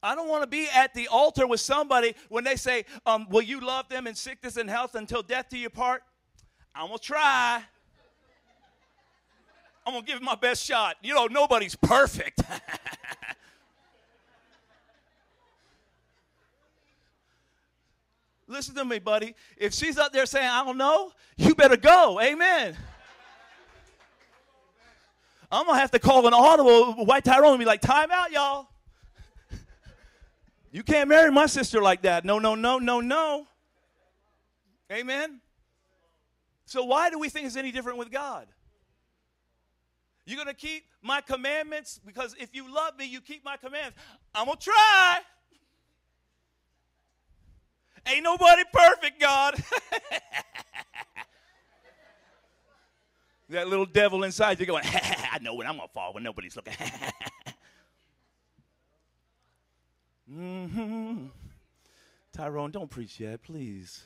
I 0.00 0.14
don't 0.14 0.28
want 0.28 0.44
to 0.44 0.46
be 0.46 0.68
at 0.72 0.94
the 0.94 1.08
altar 1.08 1.44
with 1.44 1.58
somebody 1.58 2.14
when 2.28 2.44
they 2.44 2.54
say, 2.54 2.84
um, 3.04 3.26
Will 3.30 3.42
you 3.42 3.58
love 3.58 3.88
them 3.88 4.06
in 4.06 4.14
sickness 4.14 4.56
and 4.56 4.70
health 4.70 4.94
until 4.94 5.22
death 5.22 5.46
do 5.50 5.58
you 5.58 5.70
part? 5.70 6.04
I'm 6.76 6.88
going 6.88 6.98
to 6.98 7.04
try. 7.04 7.62
I'm 9.86 9.94
going 9.94 10.04
to 10.04 10.06
give 10.06 10.20
it 10.20 10.22
my 10.22 10.34
best 10.34 10.62
shot. 10.62 10.96
You 11.02 11.14
know, 11.14 11.26
nobody's 11.26 11.74
perfect. 11.74 12.42
Listen 18.46 18.74
to 18.74 18.84
me, 18.84 18.98
buddy. 18.98 19.34
If 19.56 19.72
she's 19.72 19.96
up 19.96 20.12
there 20.12 20.26
saying, 20.26 20.48
I 20.48 20.62
don't 20.64 20.76
know, 20.76 21.12
you 21.38 21.54
better 21.54 21.78
go. 21.78 22.20
Amen. 22.20 22.76
I'm 25.50 25.64
going 25.64 25.76
to 25.76 25.80
have 25.80 25.92
to 25.92 25.98
call 25.98 26.26
an 26.26 26.34
audible 26.34 27.06
White 27.06 27.24
Tyrone 27.24 27.52
and 27.52 27.58
be 27.58 27.64
like, 27.64 27.80
time 27.80 28.10
out, 28.10 28.30
y'all. 28.32 28.68
You 30.70 30.82
can't 30.82 31.08
marry 31.08 31.32
my 31.32 31.46
sister 31.46 31.80
like 31.80 32.02
that. 32.02 32.26
No, 32.26 32.38
no, 32.38 32.54
no, 32.54 32.78
no, 32.78 33.00
no. 33.00 33.46
Amen. 34.92 35.40
So 36.66 36.84
why 36.84 37.10
do 37.10 37.18
we 37.18 37.28
think 37.28 37.46
it's 37.46 37.56
any 37.56 37.72
different 37.72 37.98
with 37.98 38.10
God? 38.10 38.46
You're 40.26 40.36
going 40.36 40.48
to 40.48 40.54
keep 40.54 40.84
my 41.02 41.20
commandments 41.20 42.00
because 42.04 42.34
if 42.38 42.54
you 42.54 42.72
love 42.72 42.98
me, 42.98 43.06
you 43.06 43.20
keep 43.20 43.44
my 43.44 43.56
commandments. 43.56 43.96
I'm 44.34 44.46
going 44.46 44.58
to 44.58 44.64
try. 44.64 45.20
Ain't 48.08 48.24
nobody 48.24 48.62
perfect, 48.72 49.20
God. 49.20 49.54
that 53.48 53.68
little 53.68 53.86
devil 53.86 54.24
inside 54.24 54.58
you 54.58 54.66
going, 54.66 54.82
I 54.86 55.38
know 55.40 55.54
when 55.54 55.68
I'm 55.68 55.76
going 55.76 55.88
to 55.88 55.94
fall 55.94 56.12
when 56.12 56.24
nobody's 56.24 56.56
looking. 56.56 56.74
mm-hmm. 60.32 61.26
Tyrone, 62.32 62.72
don't 62.72 62.90
preach 62.90 63.20
yet, 63.20 63.42
please. 63.42 64.04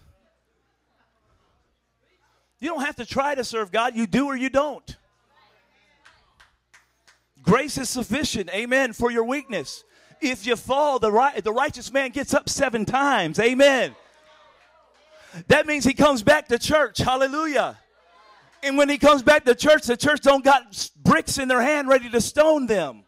You 2.61 2.69
don't 2.69 2.85
have 2.85 2.97
to 2.97 3.07
try 3.07 3.35
to 3.35 3.43
serve 3.43 3.73
God, 3.73 3.97
you 3.97 4.07
do 4.07 4.27
or 4.27 4.37
you 4.37 4.51
don't. 4.51 4.97
Grace 7.43 7.79
is 7.79 7.89
sufficient, 7.89 8.51
amen, 8.55 8.93
for 8.93 9.11
your 9.11 9.25
weakness. 9.25 9.83
If 10.21 10.47
you 10.47 10.57
fall, 10.57 10.99
the, 10.99 11.11
right, 11.11 11.43
the 11.43 11.53
righteous 11.53 11.91
man 11.91 12.11
gets 12.11 12.35
up 12.35 12.51
seven 12.51 12.85
times, 12.85 13.39
amen. 13.39 13.97
That 15.49 15.67
means 15.67 15.85
he 15.85 15.95
comes 15.95 16.23
back 16.23 16.49
to 16.49 16.59
church, 16.59 16.99
hallelujah. 16.99 17.79
And 18.63 18.77
when 18.77 18.91
he 18.91 18.99
comes 18.99 19.23
back 19.23 19.45
to 19.47 19.55
church, 19.55 19.85
the 19.85 19.97
church 19.97 20.21
don't 20.21 20.45
got 20.45 20.91
bricks 21.03 21.39
in 21.39 21.49
their 21.49 21.63
hand 21.63 21.89
ready 21.89 22.11
to 22.11 22.21
stone 22.21 22.67
them. 22.67 23.05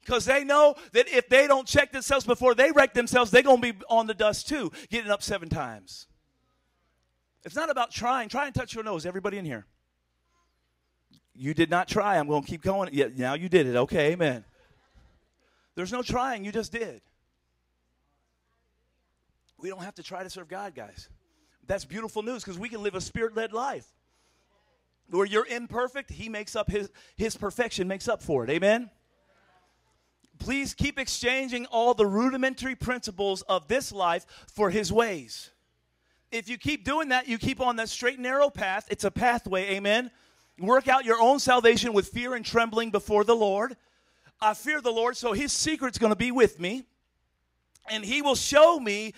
Because 0.00 0.24
they 0.24 0.44
know 0.44 0.76
that 0.92 1.08
if 1.08 1.28
they 1.28 1.46
don't 1.46 1.66
check 1.66 1.92
themselves 1.92 2.24
before 2.24 2.54
they 2.54 2.70
wreck 2.70 2.94
themselves, 2.94 3.30
they're 3.30 3.42
going 3.42 3.60
to 3.60 3.72
be 3.72 3.78
on 3.90 4.06
the 4.06 4.14
dust 4.14 4.48
too, 4.48 4.72
getting 4.88 5.10
up 5.10 5.22
seven 5.22 5.48
times. 5.48 6.05
It's 7.46 7.54
not 7.54 7.70
about 7.70 7.92
trying. 7.92 8.28
Try 8.28 8.46
and 8.46 8.54
touch 8.54 8.74
your 8.74 8.82
nose, 8.82 9.06
everybody 9.06 9.38
in 9.38 9.44
here. 9.44 9.66
You 11.32 11.54
did 11.54 11.70
not 11.70 11.86
try. 11.86 12.18
I'm 12.18 12.26
going 12.26 12.42
to 12.42 12.48
keep 12.48 12.60
going. 12.60 12.88
Yeah, 12.92 13.06
now 13.16 13.34
you 13.34 13.48
did 13.48 13.68
it. 13.68 13.76
Okay, 13.76 14.12
amen. 14.12 14.44
There's 15.76 15.92
no 15.92 16.02
trying. 16.02 16.44
You 16.44 16.50
just 16.50 16.72
did. 16.72 17.02
We 19.58 19.68
don't 19.68 19.84
have 19.84 19.94
to 19.94 20.02
try 20.02 20.24
to 20.24 20.28
serve 20.28 20.48
God, 20.48 20.74
guys. 20.74 21.08
That's 21.68 21.84
beautiful 21.84 22.24
news 22.24 22.42
because 22.42 22.58
we 22.58 22.68
can 22.68 22.82
live 22.82 22.96
a 22.96 23.00
spirit 23.00 23.36
led 23.36 23.52
life. 23.52 23.86
Where 25.10 25.24
you're 25.24 25.46
imperfect, 25.46 26.10
He 26.10 26.28
makes 26.28 26.56
up 26.56 26.68
His, 26.68 26.90
His 27.16 27.36
perfection, 27.36 27.86
makes 27.86 28.08
up 28.08 28.24
for 28.24 28.42
it. 28.42 28.50
Amen? 28.50 28.90
Please 30.40 30.74
keep 30.74 30.98
exchanging 30.98 31.66
all 31.66 31.94
the 31.94 32.06
rudimentary 32.06 32.74
principles 32.74 33.42
of 33.42 33.68
this 33.68 33.92
life 33.92 34.26
for 34.48 34.70
His 34.70 34.92
ways 34.92 35.52
if 36.36 36.48
you 36.48 36.58
keep 36.58 36.84
doing 36.84 37.08
that, 37.08 37.28
you 37.28 37.38
keep 37.38 37.60
on 37.60 37.76
that 37.76 37.88
straight 37.88 38.18
narrow 38.18 38.50
path. 38.50 38.86
It's 38.90 39.04
a 39.04 39.10
pathway, 39.10 39.70
amen. 39.76 40.10
Work 40.58 40.88
out 40.88 41.04
your 41.04 41.20
own 41.20 41.38
salvation 41.38 41.92
with 41.92 42.08
fear 42.08 42.34
and 42.34 42.44
trembling 42.44 42.90
before 42.90 43.24
the 43.24 43.34
Lord. 43.34 43.76
I 44.40 44.54
fear 44.54 44.80
the 44.80 44.92
Lord, 44.92 45.16
so 45.16 45.32
his 45.32 45.52
secret's 45.52 45.98
going 45.98 46.12
to 46.12 46.16
be 46.16 46.30
with 46.30 46.60
me, 46.60 46.84
and 47.90 48.04
he 48.04 48.20
will 48.20 48.34
show 48.34 48.78
me 48.78 49.14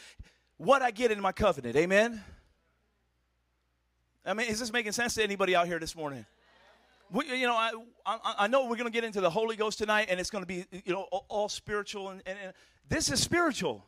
what 0.57 0.81
I 0.81 0.93
get 0.93 1.11
in 1.11 1.21
my 1.21 1.33
covenant. 1.33 1.77
Amen. 1.77 2.23
I 4.25 4.35
mean, 4.35 4.49
is 4.49 4.61
this 4.61 4.73
making 4.73 4.93
sense 4.93 5.15
to 5.15 5.23
anybody 5.23 5.57
out 5.57 5.67
here 5.67 5.79
this 5.79 5.97
morning? 5.97 6.25
We, 7.11 7.27
you 7.35 7.47
know, 7.47 7.57
I, 7.57 7.73
I, 8.05 8.35
I 8.41 8.47
know 8.47 8.63
we're 8.65 8.77
going 8.77 8.85
to 8.85 8.91
get 8.91 9.05
into 9.05 9.21
the 9.21 9.31
Holy 9.31 9.57
Ghost 9.57 9.79
tonight, 9.79 10.09
and 10.11 10.21
it's 10.21 10.31
going 10.31 10.43
to 10.43 10.47
be, 10.47 10.67
you 10.85 10.93
know, 10.93 11.09
all, 11.11 11.25
all 11.29 11.49
spiritual, 11.49 12.11
and, 12.11 12.23
and, 12.27 12.39
and 12.45 12.53
this 12.89 13.11
is 13.11 13.21
spiritual. 13.21 13.85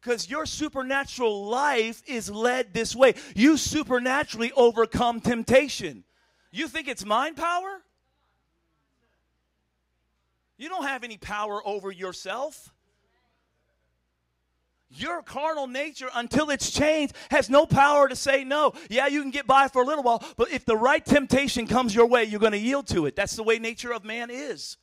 Because 0.00 0.30
your 0.30 0.46
supernatural 0.46 1.46
life 1.46 2.02
is 2.06 2.30
led 2.30 2.72
this 2.72 2.94
way. 2.94 3.14
You 3.34 3.56
supernaturally 3.56 4.52
overcome 4.52 5.20
temptation. 5.20 6.04
You 6.52 6.68
think 6.68 6.88
it's 6.88 7.04
mind 7.04 7.36
power? 7.36 7.82
You 10.58 10.68
don't 10.68 10.84
have 10.84 11.04
any 11.04 11.18
power 11.18 11.60
over 11.66 11.90
yourself. 11.90 12.72
Your 14.88 15.20
carnal 15.20 15.66
nature, 15.66 16.08
until 16.14 16.48
it's 16.50 16.70
changed, 16.70 17.14
has 17.30 17.50
no 17.50 17.66
power 17.66 18.08
to 18.08 18.16
say 18.16 18.44
no. 18.44 18.72
Yeah, 18.88 19.08
you 19.08 19.20
can 19.20 19.32
get 19.32 19.46
by 19.46 19.68
for 19.68 19.82
a 19.82 19.84
little 19.84 20.04
while, 20.04 20.24
but 20.36 20.50
if 20.50 20.64
the 20.64 20.76
right 20.76 21.04
temptation 21.04 21.66
comes 21.66 21.94
your 21.94 22.06
way, 22.06 22.24
you're 22.24 22.40
going 22.40 22.52
to 22.52 22.58
yield 22.58 22.86
to 22.88 23.06
it. 23.06 23.16
That's 23.16 23.34
the 23.34 23.42
way 23.42 23.58
nature 23.58 23.92
of 23.92 24.04
man 24.04 24.30
is. 24.30 24.76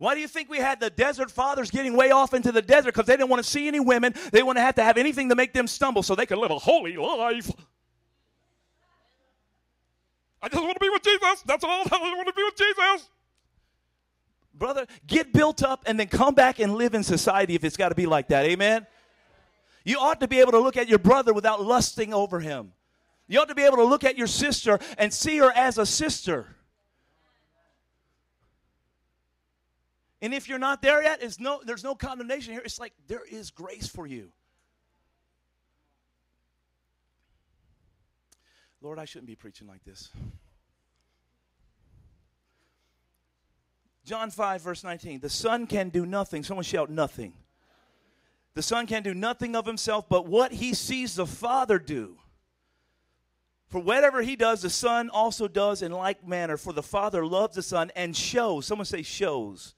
Why 0.00 0.14
do 0.14 0.22
you 0.22 0.28
think 0.28 0.48
we 0.48 0.56
had 0.56 0.80
the 0.80 0.88
desert 0.88 1.30
fathers 1.30 1.70
getting 1.70 1.94
way 1.94 2.10
off 2.10 2.32
into 2.32 2.50
the 2.50 2.62
desert? 2.62 2.94
Because 2.94 3.04
they 3.04 3.18
didn't 3.18 3.28
want 3.28 3.44
to 3.44 3.48
see 3.48 3.68
any 3.68 3.80
women. 3.80 4.14
They 4.32 4.42
want 4.42 4.56
to 4.56 4.62
have 4.62 4.76
to 4.76 4.82
have 4.82 4.96
anything 4.96 5.28
to 5.28 5.34
make 5.34 5.52
them 5.52 5.66
stumble 5.66 6.02
so 6.02 6.14
they 6.14 6.24
could 6.24 6.38
live 6.38 6.50
a 6.50 6.58
holy 6.58 6.96
life. 6.96 7.52
I 10.40 10.48
just 10.48 10.62
want 10.62 10.74
to 10.74 10.80
be 10.80 10.88
with 10.88 11.02
Jesus. 11.02 11.42
That's 11.44 11.62
all. 11.62 11.82
I 11.92 11.98
want 12.16 12.26
to 12.28 12.32
be 12.32 12.42
with 12.42 12.56
Jesus. 12.56 13.10
Brother, 14.54 14.86
get 15.06 15.34
built 15.34 15.62
up 15.62 15.82
and 15.84 16.00
then 16.00 16.08
come 16.08 16.34
back 16.34 16.60
and 16.60 16.76
live 16.76 16.94
in 16.94 17.02
society 17.02 17.54
if 17.54 17.62
it's 17.62 17.76
got 17.76 17.90
to 17.90 17.94
be 17.94 18.06
like 18.06 18.28
that. 18.28 18.46
Amen? 18.46 18.86
You 19.84 19.98
ought 19.98 20.20
to 20.20 20.28
be 20.28 20.40
able 20.40 20.52
to 20.52 20.60
look 20.60 20.78
at 20.78 20.88
your 20.88 20.98
brother 20.98 21.34
without 21.34 21.62
lusting 21.62 22.14
over 22.14 22.40
him. 22.40 22.72
You 23.28 23.38
ought 23.40 23.48
to 23.50 23.54
be 23.54 23.64
able 23.64 23.76
to 23.76 23.84
look 23.84 24.04
at 24.04 24.16
your 24.16 24.28
sister 24.28 24.78
and 24.96 25.12
see 25.12 25.36
her 25.36 25.52
as 25.54 25.76
a 25.76 25.84
sister. 25.84 26.56
And 30.22 30.34
if 30.34 30.48
you're 30.48 30.58
not 30.58 30.82
there 30.82 31.02
yet, 31.02 31.22
it's 31.22 31.40
no, 31.40 31.60
there's 31.64 31.84
no 31.84 31.94
condemnation 31.94 32.52
here. 32.52 32.62
It's 32.64 32.78
like 32.78 32.92
there 33.06 33.24
is 33.30 33.50
grace 33.50 33.86
for 33.88 34.06
you. 34.06 34.30
Lord, 38.82 38.98
I 38.98 39.04
shouldn't 39.04 39.26
be 39.26 39.34
preaching 39.34 39.66
like 39.66 39.84
this. 39.84 40.10
John 44.04 44.30
5, 44.30 44.62
verse 44.62 44.82
19. 44.82 45.20
The 45.20 45.28
Son 45.28 45.66
can 45.66 45.90
do 45.90 46.06
nothing. 46.06 46.42
Someone 46.42 46.64
shout, 46.64 46.90
nothing. 46.90 47.34
The 48.54 48.62
Son 48.62 48.86
can 48.86 49.02
do 49.02 49.14
nothing 49.14 49.54
of 49.54 49.66
himself 49.66 50.08
but 50.08 50.26
what 50.26 50.52
he 50.52 50.74
sees 50.74 51.14
the 51.14 51.26
Father 51.26 51.78
do. 51.78 52.16
For 53.68 53.78
whatever 53.78 54.22
he 54.22 54.34
does, 54.34 54.62
the 54.62 54.70
Son 54.70 55.10
also 55.10 55.46
does 55.46 55.82
in 55.82 55.92
like 55.92 56.26
manner. 56.26 56.56
For 56.56 56.72
the 56.72 56.82
Father 56.82 57.24
loves 57.24 57.54
the 57.54 57.62
Son 57.62 57.92
and 57.94 58.16
shows, 58.16 58.66
someone 58.66 58.86
say, 58.86 59.02
shows, 59.02 59.74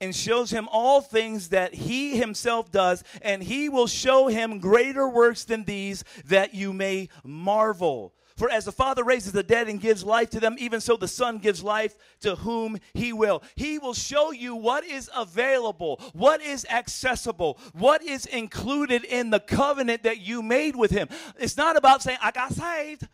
and 0.00 0.14
shows 0.14 0.50
him 0.50 0.68
all 0.70 1.00
things 1.00 1.48
that 1.50 1.74
he 1.74 2.16
himself 2.16 2.70
does, 2.70 3.04
and 3.22 3.42
he 3.42 3.68
will 3.68 3.86
show 3.86 4.28
him 4.28 4.58
greater 4.58 5.08
works 5.08 5.44
than 5.44 5.64
these 5.64 6.04
that 6.26 6.54
you 6.54 6.72
may 6.72 7.08
marvel. 7.24 8.12
For 8.36 8.50
as 8.50 8.66
the 8.66 8.72
Father 8.72 9.02
raises 9.02 9.32
the 9.32 9.42
dead 9.42 9.66
and 9.66 9.80
gives 9.80 10.04
life 10.04 10.28
to 10.30 10.40
them, 10.40 10.56
even 10.58 10.82
so 10.82 10.96
the 10.96 11.08
Son 11.08 11.38
gives 11.38 11.62
life 11.62 11.96
to 12.20 12.36
whom 12.36 12.76
he 12.92 13.14
will. 13.14 13.42
He 13.54 13.78
will 13.78 13.94
show 13.94 14.30
you 14.30 14.54
what 14.54 14.84
is 14.84 15.10
available, 15.16 16.02
what 16.12 16.42
is 16.42 16.66
accessible, 16.66 17.58
what 17.72 18.02
is 18.02 18.26
included 18.26 19.04
in 19.04 19.30
the 19.30 19.40
covenant 19.40 20.02
that 20.02 20.20
you 20.20 20.42
made 20.42 20.76
with 20.76 20.90
him. 20.90 21.08
It's 21.38 21.56
not 21.56 21.76
about 21.76 22.02
saying, 22.02 22.18
I 22.22 22.30
got 22.30 22.52
saved. 22.52 23.08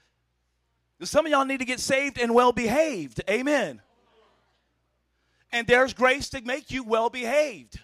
Some 1.02 1.26
of 1.26 1.30
y'all 1.30 1.44
need 1.44 1.58
to 1.58 1.64
get 1.64 1.78
saved 1.78 2.18
and 2.18 2.34
well 2.34 2.52
behaved. 2.52 3.22
Amen. 3.30 3.80
And 5.52 5.66
there's 5.66 5.92
grace 5.92 6.30
to 6.30 6.42
make 6.42 6.70
you 6.70 6.82
well 6.82 7.10
behaved. 7.10 7.78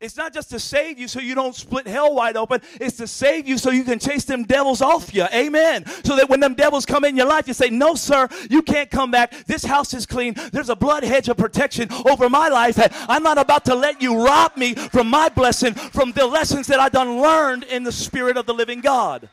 It's 0.00 0.16
not 0.16 0.32
just 0.32 0.50
to 0.50 0.60
save 0.60 0.96
you 0.96 1.08
so 1.08 1.18
you 1.18 1.34
don't 1.34 1.56
split 1.56 1.88
hell 1.88 2.14
wide 2.14 2.36
open. 2.36 2.60
It's 2.80 2.96
to 2.98 3.08
save 3.08 3.48
you 3.48 3.58
so 3.58 3.70
you 3.70 3.82
can 3.82 3.98
chase 3.98 4.24
them 4.24 4.44
devils 4.44 4.80
off 4.80 5.12
you. 5.12 5.24
Amen. 5.34 5.86
So 6.04 6.14
that 6.14 6.28
when 6.28 6.38
them 6.38 6.54
devils 6.54 6.86
come 6.86 7.04
in 7.04 7.16
your 7.16 7.26
life, 7.26 7.48
you 7.48 7.54
say, 7.54 7.68
No, 7.68 7.96
sir, 7.96 8.28
you 8.48 8.62
can't 8.62 8.90
come 8.90 9.10
back. 9.10 9.32
This 9.46 9.64
house 9.64 9.94
is 9.94 10.06
clean. 10.06 10.34
There's 10.52 10.68
a 10.68 10.76
blood 10.76 11.02
hedge 11.02 11.28
of 11.28 11.36
protection 11.36 11.88
over 12.08 12.30
my 12.30 12.48
life. 12.48 12.78
I'm 13.08 13.24
not 13.24 13.38
about 13.38 13.64
to 13.64 13.74
let 13.74 14.00
you 14.00 14.24
rob 14.24 14.56
me 14.56 14.74
from 14.74 15.10
my 15.10 15.30
blessing, 15.30 15.74
from 15.74 16.12
the 16.12 16.26
lessons 16.26 16.68
that 16.68 16.78
I've 16.78 16.92
done 16.92 17.20
learned 17.20 17.64
in 17.64 17.82
the 17.82 17.92
spirit 17.92 18.36
of 18.36 18.46
the 18.46 18.54
living 18.54 18.80
God. 18.80 19.28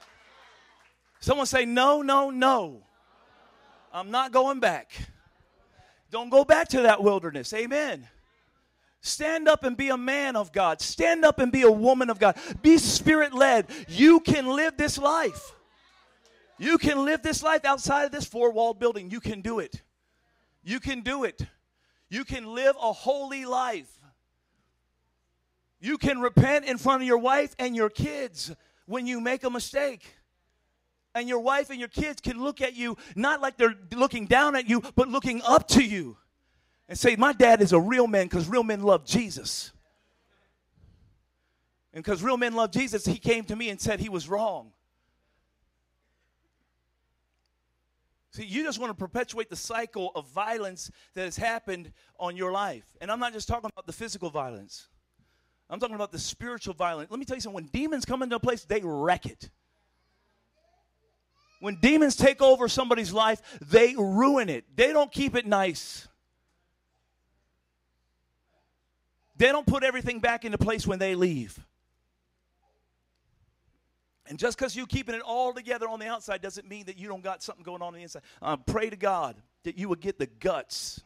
Someone 1.19 1.45
say, 1.45 1.65
No, 1.65 2.01
no, 2.01 2.31
no. 2.31 2.81
I'm 3.93 4.09
not 4.09 4.31
going 4.31 4.59
back. 4.59 4.91
Don't 6.11 6.29
go 6.29 6.43
back 6.45 6.69
to 6.69 6.81
that 6.81 7.01
wilderness. 7.03 7.53
Amen. 7.53 8.07
Stand 9.01 9.47
up 9.47 9.63
and 9.63 9.77
be 9.77 9.89
a 9.89 9.97
man 9.97 10.35
of 10.35 10.51
God. 10.51 10.81
Stand 10.81 11.25
up 11.25 11.39
and 11.39 11.51
be 11.51 11.61
a 11.61 11.71
woman 11.71 12.09
of 12.09 12.17
God. 12.17 12.37
Be 12.61 12.77
spirit 12.77 13.33
led. 13.33 13.67
You 13.87 14.19
can 14.19 14.47
live 14.47 14.77
this 14.77 14.97
life. 14.97 15.53
You 16.57 16.77
can 16.77 17.05
live 17.05 17.21
this 17.21 17.43
life 17.43 17.65
outside 17.65 18.05
of 18.05 18.11
this 18.11 18.25
four 18.25 18.51
walled 18.51 18.79
building. 18.79 19.11
You 19.11 19.19
can 19.19 19.41
do 19.41 19.59
it. 19.59 19.81
You 20.63 20.79
can 20.79 21.01
do 21.01 21.23
it. 21.23 21.41
You 22.09 22.25
can 22.25 22.45
live 22.55 22.75
a 22.81 22.93
holy 22.93 23.45
life. 23.45 23.91
You 25.79 25.97
can 25.97 26.19
repent 26.19 26.65
in 26.65 26.77
front 26.77 27.03
of 27.03 27.07
your 27.07 27.17
wife 27.17 27.55
and 27.59 27.75
your 27.75 27.89
kids 27.89 28.55
when 28.85 29.05
you 29.05 29.21
make 29.21 29.43
a 29.43 29.49
mistake. 29.49 30.15
And 31.15 31.29
your 31.29 31.39
wife 31.39 31.69
and 31.69 31.79
your 31.79 31.87
kids 31.87 32.19
can 32.19 32.43
look 32.43 32.61
at 32.61 32.75
you 32.75 32.97
not 33.15 33.41
like 33.41 33.57
they're 33.57 33.75
looking 33.95 34.27
down 34.27 34.55
at 34.55 34.69
you, 34.69 34.83
but 34.95 35.07
looking 35.07 35.41
up 35.47 35.67
to 35.69 35.83
you 35.83 36.17
and 36.89 36.99
say, 36.99 37.15
My 37.15 37.31
dad 37.31 37.61
is 37.61 37.71
a 37.71 37.79
real 37.79 38.05
man 38.05 38.25
because 38.25 38.49
real 38.49 38.63
men 38.63 38.83
love 38.83 39.05
Jesus. 39.05 39.71
And 41.93 42.03
because 42.03 42.21
real 42.21 42.35
men 42.35 42.53
love 42.53 42.71
Jesus, 42.71 43.05
he 43.05 43.17
came 43.17 43.45
to 43.45 43.55
me 43.55 43.69
and 43.69 43.79
said 43.79 44.01
he 44.01 44.09
was 44.09 44.27
wrong. 44.27 44.73
See, 48.31 48.43
you 48.43 48.63
just 48.63 48.79
want 48.79 48.89
to 48.89 48.95
perpetuate 48.95 49.49
the 49.49 49.55
cycle 49.55 50.11
of 50.13 50.27
violence 50.27 50.91
that 51.13 51.23
has 51.23 51.37
happened 51.37 51.93
on 52.19 52.35
your 52.35 52.51
life. 52.51 52.83
And 52.99 53.09
I'm 53.09 53.21
not 53.21 53.31
just 53.31 53.47
talking 53.47 53.69
about 53.73 53.87
the 53.87 53.93
physical 53.93 54.29
violence, 54.29 54.89
I'm 55.69 55.79
talking 55.79 55.95
about 55.95 56.11
the 56.11 56.19
spiritual 56.19 56.73
violence. 56.73 57.09
Let 57.09 57.17
me 57.17 57.25
tell 57.25 57.37
you 57.37 57.41
something 57.41 57.55
when 57.55 57.69
demons 57.71 58.03
come 58.03 58.21
into 58.21 58.35
a 58.35 58.39
place, 58.39 58.65
they 58.65 58.81
wreck 58.83 59.25
it. 59.25 59.49
When 61.65 61.77
demons 61.77 62.15
take 62.15 62.43
over 62.43 62.67
somebody's 62.67 63.11
life, 63.11 63.41
they 63.59 63.95
ruin 63.97 64.49
it, 64.49 64.65
they 64.75 64.93
don't 64.93 65.11
keep 65.11 65.35
it 65.35 65.47
nice. 65.47 66.07
They 69.35 69.47
don't 69.47 69.65
put 69.65 69.83
everything 69.83 70.19
back 70.19 70.45
into 70.45 70.59
place 70.59 70.85
when 70.85 70.99
they 70.99 71.15
leave. 71.15 71.59
And 74.27 74.37
just 74.37 74.59
because 74.59 74.75
you're 74.75 74.85
keeping 74.85 75.15
it 75.15 75.21
all 75.21 75.53
together 75.53 75.89
on 75.89 75.99
the 75.99 76.05
outside 76.05 76.39
doesn't 76.39 76.69
mean 76.69 76.85
that 76.85 76.99
you 76.99 77.07
don't 77.07 77.23
got 77.23 77.41
something 77.41 77.63
going 77.63 77.81
on, 77.81 77.87
on 77.87 77.93
the 77.95 78.03
inside. 78.03 78.21
Pray 78.67 78.91
to 78.91 78.95
God 78.95 79.35
that 79.63 79.75
you 79.75 79.89
would 79.89 80.01
get 80.01 80.19
the 80.19 80.27
guts, 80.27 81.01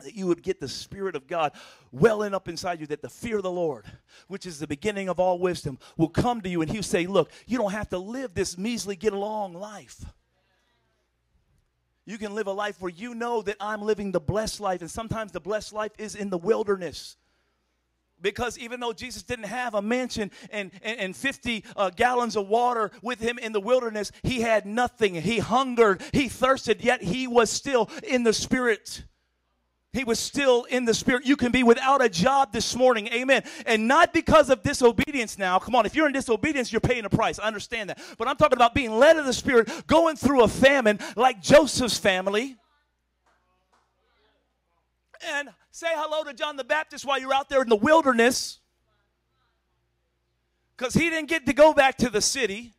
that 0.00 0.14
you 0.14 0.26
would 0.26 0.42
get 0.42 0.60
the 0.60 0.68
Spirit 0.68 1.16
of 1.16 1.26
God 1.26 1.52
welling 1.90 2.34
up 2.34 2.48
inside 2.48 2.80
you, 2.80 2.86
that 2.86 3.02
the 3.02 3.08
fear 3.08 3.38
of 3.38 3.42
the 3.42 3.50
Lord, 3.50 3.84
which 4.28 4.46
is 4.46 4.58
the 4.58 4.66
beginning 4.66 5.08
of 5.08 5.18
all 5.18 5.38
wisdom, 5.38 5.78
will 5.96 6.08
come 6.08 6.40
to 6.42 6.48
you 6.48 6.62
and 6.62 6.70
He'll 6.70 6.82
say, 6.82 7.06
Look, 7.06 7.30
you 7.46 7.58
don't 7.58 7.72
have 7.72 7.88
to 7.90 7.98
live 7.98 8.34
this 8.34 8.56
measly 8.56 8.96
get 8.96 9.12
along 9.12 9.54
life. 9.54 10.04
You 12.04 12.16
can 12.16 12.34
live 12.34 12.46
a 12.46 12.52
life 12.52 12.80
where 12.80 12.92
you 12.92 13.14
know 13.14 13.42
that 13.42 13.56
I'm 13.60 13.82
living 13.82 14.12
the 14.12 14.20
blessed 14.20 14.60
life, 14.60 14.80
and 14.80 14.90
sometimes 14.90 15.32
the 15.32 15.40
blessed 15.40 15.72
life 15.72 15.92
is 15.98 16.14
in 16.14 16.30
the 16.30 16.38
wilderness 16.38 17.16
because 18.20 18.58
even 18.58 18.80
though 18.80 18.92
Jesus 18.92 19.22
didn't 19.22 19.46
have 19.46 19.74
a 19.74 19.82
mansion 19.82 20.30
and, 20.50 20.70
and, 20.82 20.98
and 20.98 21.16
50 21.16 21.64
uh, 21.76 21.90
gallons 21.90 22.36
of 22.36 22.48
water 22.48 22.90
with 23.02 23.20
him 23.20 23.38
in 23.38 23.52
the 23.52 23.60
wilderness, 23.60 24.10
he 24.22 24.40
had 24.40 24.66
nothing. 24.66 25.14
He 25.14 25.38
hungered, 25.38 26.02
he 26.12 26.28
thirsted, 26.28 26.82
yet 26.82 27.02
he 27.02 27.26
was 27.26 27.50
still 27.50 27.90
in 28.02 28.24
the 28.24 28.32
Spirit. 28.32 29.04
He 29.92 30.04
was 30.04 30.18
still 30.18 30.64
in 30.64 30.84
the 30.84 30.92
Spirit. 30.92 31.24
You 31.24 31.34
can 31.36 31.50
be 31.50 31.62
without 31.62 32.04
a 32.04 32.10
job 32.10 32.52
this 32.52 32.76
morning. 32.76 33.08
Amen. 33.08 33.42
And 33.64 33.88
not 33.88 34.12
because 34.12 34.50
of 34.50 34.62
disobedience 34.62 35.38
now. 35.38 35.58
Come 35.58 35.74
on, 35.74 35.86
if 35.86 35.96
you're 35.96 36.06
in 36.06 36.12
disobedience, 36.12 36.70
you're 36.70 36.80
paying 36.80 37.06
a 37.06 37.10
price. 37.10 37.38
I 37.38 37.46
understand 37.46 37.88
that. 37.88 37.98
But 38.18 38.28
I'm 38.28 38.36
talking 38.36 38.58
about 38.58 38.74
being 38.74 38.90
led 38.90 39.16
of 39.16 39.24
the 39.24 39.32
Spirit, 39.32 39.70
going 39.86 40.16
through 40.16 40.42
a 40.42 40.48
famine 40.48 40.98
like 41.16 41.40
Joseph's 41.40 41.96
family. 41.96 42.56
And 45.26 45.48
say 45.70 45.88
hello 45.90 46.22
to 46.22 46.34
John 46.34 46.56
the 46.56 46.64
Baptist 46.64 47.06
while 47.06 47.18
you're 47.18 47.34
out 47.34 47.48
there 47.48 47.62
in 47.62 47.68
the 47.68 47.76
wilderness. 47.76 48.60
Because 50.76 50.92
he 50.92 51.08
didn't 51.08 51.28
get 51.28 51.46
to 51.46 51.54
go 51.54 51.72
back 51.72 51.96
to 51.98 52.10
the 52.10 52.20
city. 52.20 52.74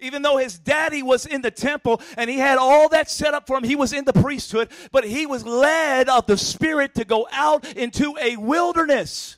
Even 0.00 0.22
though 0.22 0.38
his 0.38 0.58
daddy 0.58 1.02
was 1.02 1.26
in 1.26 1.42
the 1.42 1.50
temple 1.50 2.00
and 2.16 2.28
he 2.28 2.38
had 2.38 2.58
all 2.58 2.88
that 2.88 3.10
set 3.10 3.34
up 3.34 3.46
for 3.46 3.56
him, 3.56 3.64
he 3.64 3.76
was 3.76 3.92
in 3.92 4.04
the 4.04 4.12
priesthood, 4.12 4.70
but 4.92 5.04
he 5.04 5.26
was 5.26 5.44
led 5.44 6.08
of 6.08 6.26
the 6.26 6.36
Spirit 6.36 6.94
to 6.94 7.04
go 7.04 7.28
out 7.30 7.66
into 7.76 8.16
a 8.20 8.36
wilderness. 8.36 9.36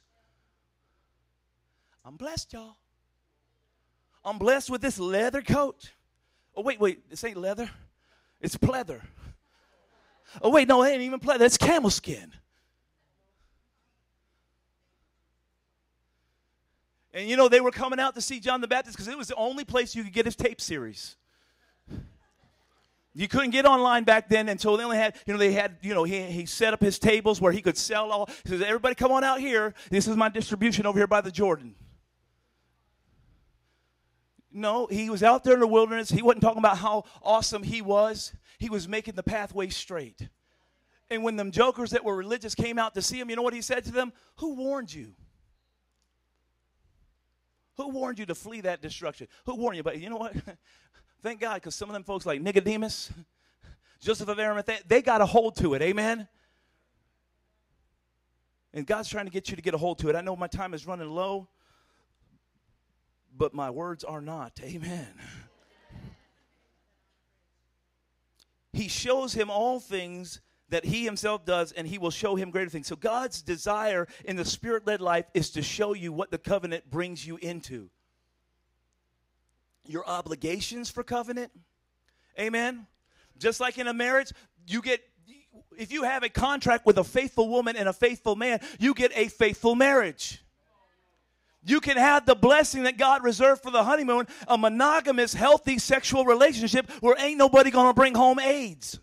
I'm 2.04 2.16
blessed, 2.16 2.52
y'all. 2.52 2.76
I'm 4.24 4.38
blessed 4.38 4.70
with 4.70 4.80
this 4.80 4.98
leather 4.98 5.42
coat. 5.42 5.92
Oh, 6.54 6.62
wait, 6.62 6.80
wait, 6.80 7.08
this 7.10 7.24
ain't 7.24 7.36
leather, 7.36 7.70
it's 8.40 8.56
pleather. 8.56 9.00
Oh, 10.40 10.50
wait, 10.50 10.68
no, 10.68 10.82
it 10.82 10.90
ain't 10.90 11.02
even 11.02 11.20
pleather, 11.20 11.42
it's 11.42 11.56
camel 11.56 11.90
skin. 11.90 12.32
And 17.14 17.28
you 17.28 17.36
know, 17.36 17.48
they 17.48 17.60
were 17.60 17.70
coming 17.70 18.00
out 18.00 18.14
to 18.14 18.20
see 18.20 18.40
John 18.40 18.60
the 18.60 18.68
Baptist 18.68 18.96
because 18.96 19.08
it 19.08 19.18
was 19.18 19.28
the 19.28 19.34
only 19.36 19.64
place 19.64 19.94
you 19.94 20.02
could 20.02 20.12
get 20.12 20.24
his 20.24 20.36
tape 20.36 20.60
series. 20.60 21.16
You 23.14 23.28
couldn't 23.28 23.50
get 23.50 23.66
online 23.66 24.04
back 24.04 24.30
then 24.30 24.48
until 24.48 24.76
they 24.78 24.84
only 24.84 24.96
had, 24.96 25.16
you 25.26 25.34
know, 25.34 25.38
they 25.38 25.52
had, 25.52 25.76
you 25.82 25.92
know, 25.92 26.04
he, 26.04 26.22
he 26.22 26.46
set 26.46 26.72
up 26.72 26.80
his 26.80 26.98
tables 26.98 27.42
where 27.42 27.52
he 27.52 27.60
could 27.60 27.76
sell 27.76 28.10
all. 28.10 28.30
He 28.42 28.48
says, 28.48 28.62
everybody 28.62 28.94
come 28.94 29.12
on 29.12 29.22
out 29.22 29.38
here. 29.38 29.74
This 29.90 30.08
is 30.08 30.16
my 30.16 30.30
distribution 30.30 30.86
over 30.86 30.98
here 30.98 31.06
by 31.06 31.20
the 31.20 31.30
Jordan. 31.30 31.74
No, 34.50 34.86
he 34.86 35.10
was 35.10 35.22
out 35.22 35.44
there 35.44 35.54
in 35.54 35.60
the 35.60 35.66
wilderness. 35.66 36.10
He 36.10 36.22
wasn't 36.22 36.42
talking 36.42 36.58
about 36.58 36.78
how 36.78 37.04
awesome 37.22 37.62
he 37.62 37.82
was. 37.82 38.32
He 38.58 38.70
was 38.70 38.88
making 38.88 39.14
the 39.14 39.22
pathway 39.22 39.68
straight. 39.68 40.28
And 41.10 41.22
when 41.22 41.36
them 41.36 41.50
jokers 41.50 41.90
that 41.90 42.04
were 42.04 42.16
religious 42.16 42.54
came 42.54 42.78
out 42.78 42.94
to 42.94 43.02
see 43.02 43.20
him, 43.20 43.28
you 43.28 43.36
know 43.36 43.42
what 43.42 43.54
he 43.54 43.60
said 43.60 43.84
to 43.84 43.92
them? 43.92 44.12
Who 44.36 44.54
warned 44.54 44.92
you? 44.92 45.12
Who 47.76 47.88
warned 47.88 48.18
you 48.18 48.26
to 48.26 48.34
flee 48.34 48.60
that 48.62 48.82
destruction? 48.82 49.28
Who 49.46 49.56
warned 49.56 49.76
you? 49.76 49.82
But 49.82 50.00
you 50.00 50.10
know 50.10 50.16
what? 50.16 50.34
Thank 51.22 51.40
God, 51.40 51.54
because 51.54 51.74
some 51.74 51.88
of 51.88 51.94
them 51.94 52.02
folks 52.02 52.26
like 52.26 52.40
Nicodemus, 52.40 53.12
Joseph 54.00 54.28
of 54.28 54.38
Arimathea, 54.38 54.80
they 54.86 55.00
got 55.02 55.20
a 55.20 55.26
hold 55.26 55.56
to 55.56 55.74
it. 55.74 55.82
Amen. 55.82 56.28
And 58.74 58.86
God's 58.86 59.08
trying 59.08 59.26
to 59.26 59.30
get 59.30 59.50
you 59.50 59.56
to 59.56 59.62
get 59.62 59.74
a 59.74 59.78
hold 59.78 59.98
to 60.00 60.08
it. 60.08 60.16
I 60.16 60.20
know 60.20 60.34
my 60.34 60.46
time 60.46 60.74
is 60.74 60.86
running 60.86 61.10
low, 61.10 61.48
but 63.36 63.54
my 63.54 63.70
words 63.70 64.02
are 64.04 64.20
not. 64.20 64.58
Amen. 64.62 65.08
He 68.74 68.88
shows 68.88 69.34
him 69.34 69.50
all 69.50 69.80
things 69.80 70.40
that 70.72 70.86
he 70.86 71.04
himself 71.04 71.44
does, 71.44 71.70
and 71.72 71.86
he 71.86 71.98
will 71.98 72.10
show 72.10 72.34
him 72.34 72.50
greater 72.50 72.70
things. 72.70 72.86
So 72.86 72.96
God's 72.96 73.42
desire 73.42 74.08
in 74.24 74.36
the 74.36 74.44
spirit 74.44 74.86
led 74.86 75.02
life 75.02 75.26
is 75.34 75.50
to 75.50 75.60
show 75.60 75.92
you 75.92 76.14
what 76.14 76.30
the 76.30 76.38
covenant 76.38 76.90
brings 76.90 77.26
you 77.26 77.36
into. 77.36 77.90
Your 79.86 80.06
obligations 80.06 80.90
for 80.90 81.02
covenant. 81.02 81.52
Amen. 82.40 82.86
Just 83.38 83.60
like 83.60 83.76
in 83.76 83.86
a 83.86 83.92
marriage, 83.92 84.32
you 84.66 84.80
get 84.80 85.02
if 85.76 85.92
you 85.92 86.04
have 86.04 86.22
a 86.22 86.30
contract 86.30 86.86
with 86.86 86.96
a 86.96 87.04
faithful 87.04 87.50
woman 87.50 87.76
and 87.76 87.86
a 87.86 87.92
faithful 87.92 88.34
man, 88.34 88.60
you 88.78 88.94
get 88.94 89.12
a 89.14 89.28
faithful 89.28 89.74
marriage. 89.74 90.42
You 91.64 91.80
can 91.80 91.98
have 91.98 92.24
the 92.24 92.34
blessing 92.34 92.84
that 92.84 92.96
God 92.96 93.22
reserved 93.22 93.62
for 93.62 93.70
the 93.70 93.84
honeymoon, 93.84 94.26
a 94.48 94.56
monogamous, 94.56 95.34
healthy 95.34 95.78
sexual 95.78 96.24
relationship 96.24 96.90
where 97.00 97.14
ain't 97.18 97.36
nobody 97.36 97.70
gonna 97.70 97.92
bring 97.92 98.14
home 98.14 98.38
AIDS. 98.38 98.98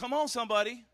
Come 0.00 0.14
on, 0.14 0.28
somebody. 0.28 0.86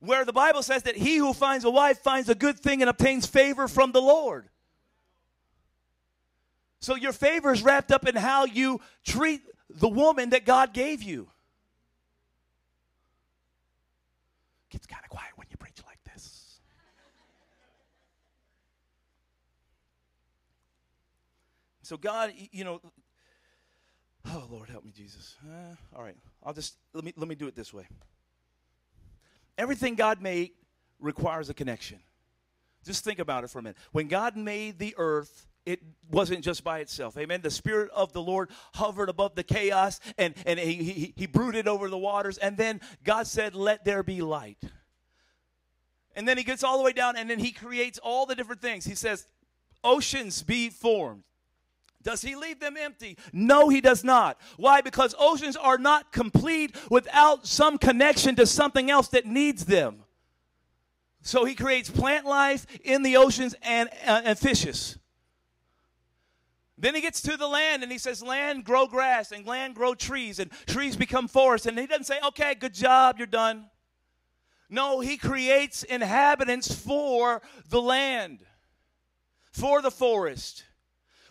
Where 0.00 0.26
the 0.26 0.34
Bible 0.34 0.62
says 0.62 0.82
that 0.82 0.96
he 0.96 1.16
who 1.16 1.32
finds 1.32 1.64
a 1.64 1.70
wife 1.70 2.00
finds 2.00 2.28
a 2.28 2.34
good 2.34 2.60
thing 2.60 2.82
and 2.82 2.90
obtains 2.90 3.24
favor 3.24 3.68
from 3.68 3.92
the 3.92 4.02
Lord. 4.02 4.50
So 6.80 6.94
your 6.94 7.14
favor 7.14 7.52
is 7.52 7.62
wrapped 7.62 7.90
up 7.90 8.06
in 8.06 8.14
how 8.14 8.44
you 8.44 8.82
treat 9.02 9.40
the 9.70 9.88
woman 9.88 10.30
that 10.30 10.44
God 10.44 10.74
gave 10.74 11.02
you. 11.02 11.28
Gets 14.68 14.86
kind 14.86 15.02
of 15.02 15.08
quiet 15.08 15.30
when 15.36 15.46
you 15.50 15.56
preach 15.56 15.80
like 15.86 15.98
this. 16.12 16.60
So 21.82 21.96
God, 21.96 22.34
you 22.52 22.62
know, 22.62 22.82
oh 24.26 24.46
Lord, 24.50 24.68
help 24.68 24.84
me, 24.84 24.92
Jesus. 24.94 25.34
Uh, 25.42 25.74
all 25.96 26.02
right, 26.02 26.16
I'll 26.48 26.54
just 26.54 26.78
let 26.94 27.04
me 27.04 27.12
let 27.14 27.28
me 27.28 27.34
do 27.34 27.46
it 27.46 27.54
this 27.54 27.74
way. 27.74 27.86
Everything 29.58 29.96
God 29.96 30.22
made 30.22 30.52
requires 30.98 31.50
a 31.50 31.54
connection. 31.54 31.98
Just 32.86 33.04
think 33.04 33.18
about 33.18 33.44
it 33.44 33.50
for 33.50 33.58
a 33.58 33.62
minute. 33.62 33.76
When 33.92 34.08
God 34.08 34.34
made 34.34 34.78
the 34.78 34.94
earth, 34.96 35.46
it 35.66 35.82
wasn't 36.10 36.42
just 36.42 36.64
by 36.64 36.78
itself. 36.78 37.18
Amen. 37.18 37.42
The 37.42 37.50
Spirit 37.50 37.90
of 37.94 38.14
the 38.14 38.22
Lord 38.22 38.48
hovered 38.72 39.10
above 39.10 39.34
the 39.34 39.42
chaos 39.42 40.00
and, 40.16 40.32
and 40.46 40.58
he, 40.58 40.76
he, 40.76 41.12
he 41.14 41.26
brooded 41.26 41.68
over 41.68 41.90
the 41.90 41.98
waters. 41.98 42.38
And 42.38 42.56
then 42.56 42.80
God 43.04 43.26
said, 43.26 43.54
Let 43.54 43.84
there 43.84 44.02
be 44.02 44.22
light. 44.22 44.62
And 46.16 46.26
then 46.26 46.38
he 46.38 46.44
gets 46.44 46.64
all 46.64 46.78
the 46.78 46.84
way 46.84 46.94
down 46.94 47.14
and 47.18 47.28
then 47.28 47.40
he 47.40 47.52
creates 47.52 47.98
all 47.98 48.24
the 48.24 48.34
different 48.34 48.62
things. 48.62 48.86
He 48.86 48.94
says, 48.94 49.26
Oceans 49.84 50.42
be 50.42 50.70
formed. 50.70 51.24
Does 52.08 52.22
he 52.22 52.36
leave 52.36 52.58
them 52.58 52.78
empty? 52.78 53.18
No, 53.34 53.68
he 53.68 53.82
does 53.82 54.02
not. 54.02 54.40
Why? 54.56 54.80
Because 54.80 55.14
oceans 55.18 55.58
are 55.58 55.76
not 55.76 56.10
complete 56.10 56.74
without 56.90 57.46
some 57.46 57.76
connection 57.76 58.34
to 58.36 58.46
something 58.46 58.90
else 58.90 59.08
that 59.08 59.26
needs 59.26 59.66
them. 59.66 60.04
So 61.20 61.44
he 61.44 61.54
creates 61.54 61.90
plant 61.90 62.24
life 62.24 62.64
in 62.82 63.02
the 63.02 63.18
oceans 63.18 63.54
and, 63.60 63.90
uh, 64.06 64.22
and 64.24 64.38
fishes. 64.38 64.96
Then 66.78 66.94
he 66.94 67.02
gets 67.02 67.20
to 67.20 67.36
the 67.36 67.46
land 67.46 67.82
and 67.82 67.92
he 67.92 67.98
says, 67.98 68.22
Land 68.22 68.64
grow 68.64 68.86
grass 68.86 69.30
and 69.30 69.44
land 69.44 69.74
grow 69.74 69.94
trees 69.94 70.38
and 70.38 70.50
trees 70.66 70.96
become 70.96 71.28
forests. 71.28 71.66
And 71.66 71.78
he 71.78 71.86
doesn't 71.86 72.04
say, 72.04 72.20
Okay, 72.28 72.54
good 72.54 72.72
job, 72.72 73.16
you're 73.18 73.26
done. 73.26 73.66
No, 74.70 75.00
he 75.00 75.18
creates 75.18 75.82
inhabitants 75.82 76.74
for 76.74 77.42
the 77.68 77.82
land, 77.82 78.38
for 79.52 79.82
the 79.82 79.90
forest. 79.90 80.64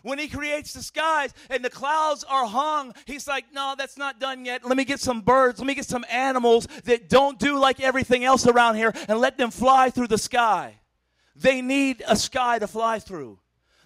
When 0.02 0.18
he 0.18 0.28
creates 0.28 0.72
the 0.72 0.82
skies 0.82 1.34
and 1.50 1.64
the 1.64 1.70
clouds 1.70 2.24
are 2.24 2.46
hung, 2.46 2.94
he's 3.06 3.26
like, 3.26 3.46
No, 3.52 3.74
that's 3.76 3.96
not 3.96 4.20
done 4.20 4.44
yet. 4.44 4.64
Let 4.64 4.76
me 4.76 4.84
get 4.84 5.00
some 5.00 5.20
birds, 5.20 5.58
let 5.58 5.66
me 5.66 5.74
get 5.74 5.86
some 5.86 6.04
animals 6.10 6.66
that 6.84 7.08
don't 7.08 7.38
do 7.38 7.58
like 7.58 7.80
everything 7.80 8.24
else 8.24 8.46
around 8.46 8.76
here 8.76 8.92
and 9.08 9.18
let 9.18 9.36
them 9.38 9.50
fly 9.50 9.90
through 9.90 10.08
the 10.08 10.18
sky. 10.18 10.76
They 11.34 11.62
need 11.62 12.02
a 12.06 12.16
sky 12.16 12.58
to 12.58 12.66
fly 12.66 12.98
through. 12.98 13.38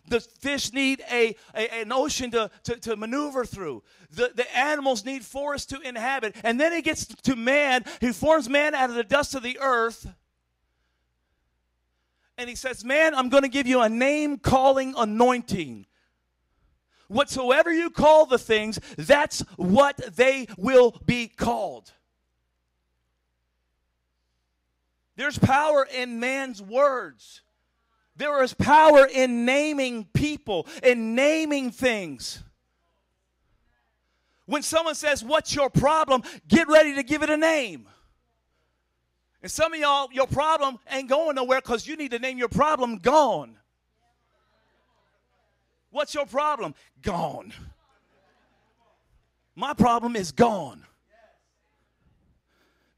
The 0.09 0.20
fish 0.20 0.72
need 0.72 1.02
a, 1.10 1.36
a- 1.55 1.74
an 1.82 1.93
ocean 1.93 2.30
to, 2.32 2.51
to, 2.64 2.76
to 2.76 2.97
maneuver 2.97 3.44
through. 3.44 3.82
The, 4.10 4.32
the 4.34 4.56
animals 4.56 5.05
need 5.05 5.24
forests 5.24 5.66
to 5.66 5.80
inhabit. 5.80 6.34
And 6.43 6.60
then 6.60 6.72
he 6.72 6.82
gets 6.82 7.06
to 7.06 7.36
man. 7.36 7.84
He 8.01 8.12
forms 8.12 8.48
man 8.48 8.74
out 8.74 8.90
of 8.90 8.97
the 8.97 9.05
dust 9.05 9.34
of 9.34 9.43
the 9.43 9.59
earth. 9.60 10.06
And 12.36 12.48
he 12.48 12.56
says, 12.56 12.84
Man, 12.84 13.14
I'm 13.14 13.28
going 13.28 13.44
to 13.44 13.48
give 13.48 13.66
you 13.66 13.80
a 13.80 13.89
name 13.89 14.39
calling 14.39 14.94
anointing. 14.97 15.86
Whatsoever 17.12 17.72
you 17.72 17.90
call 17.90 18.26
the 18.26 18.39
things, 18.39 18.80
that's 18.97 19.40
what 19.56 19.97
they 20.16 20.47
will 20.56 20.98
be 21.05 21.28
called. 21.28 21.93
There's 25.16 25.39
power 25.39 25.86
in 25.94 26.20
man's 26.20 26.62
words. 26.62 27.43
There 28.16 28.43
is 28.43 28.55
power 28.55 29.06
in 29.06 29.44
naming 29.44 30.06
people, 30.12 30.66
in 30.82 31.14
naming 31.14 31.70
things. 31.70 32.43
When 34.47 34.62
someone 34.62 34.94
says, 34.94 35.22
What's 35.22 35.55
your 35.55 35.70
problem? 35.70 36.22
get 36.48 36.68
ready 36.68 36.94
to 36.94 37.02
give 37.02 37.22
it 37.22 37.30
a 37.30 37.36
name. 37.36 37.89
And 39.43 39.51
some 39.51 39.72
of 39.72 39.80
y'all, 39.80 40.09
your 40.12 40.26
problem 40.26 40.78
ain't 40.90 41.09
going 41.09 41.34
nowhere 41.34 41.60
because 41.60 41.86
you 41.86 41.97
need 41.97 42.12
to 42.12 42.18
name 42.18 42.39
your 42.39 42.48
problem 42.48 42.98
gone. 42.98 43.56
What's 45.93 46.14
your 46.14 46.27
problem? 46.27 46.74
Gone. 47.02 47.52
My 49.55 49.74
problem 49.74 50.16
is 50.16 50.32
gone. 50.32 50.85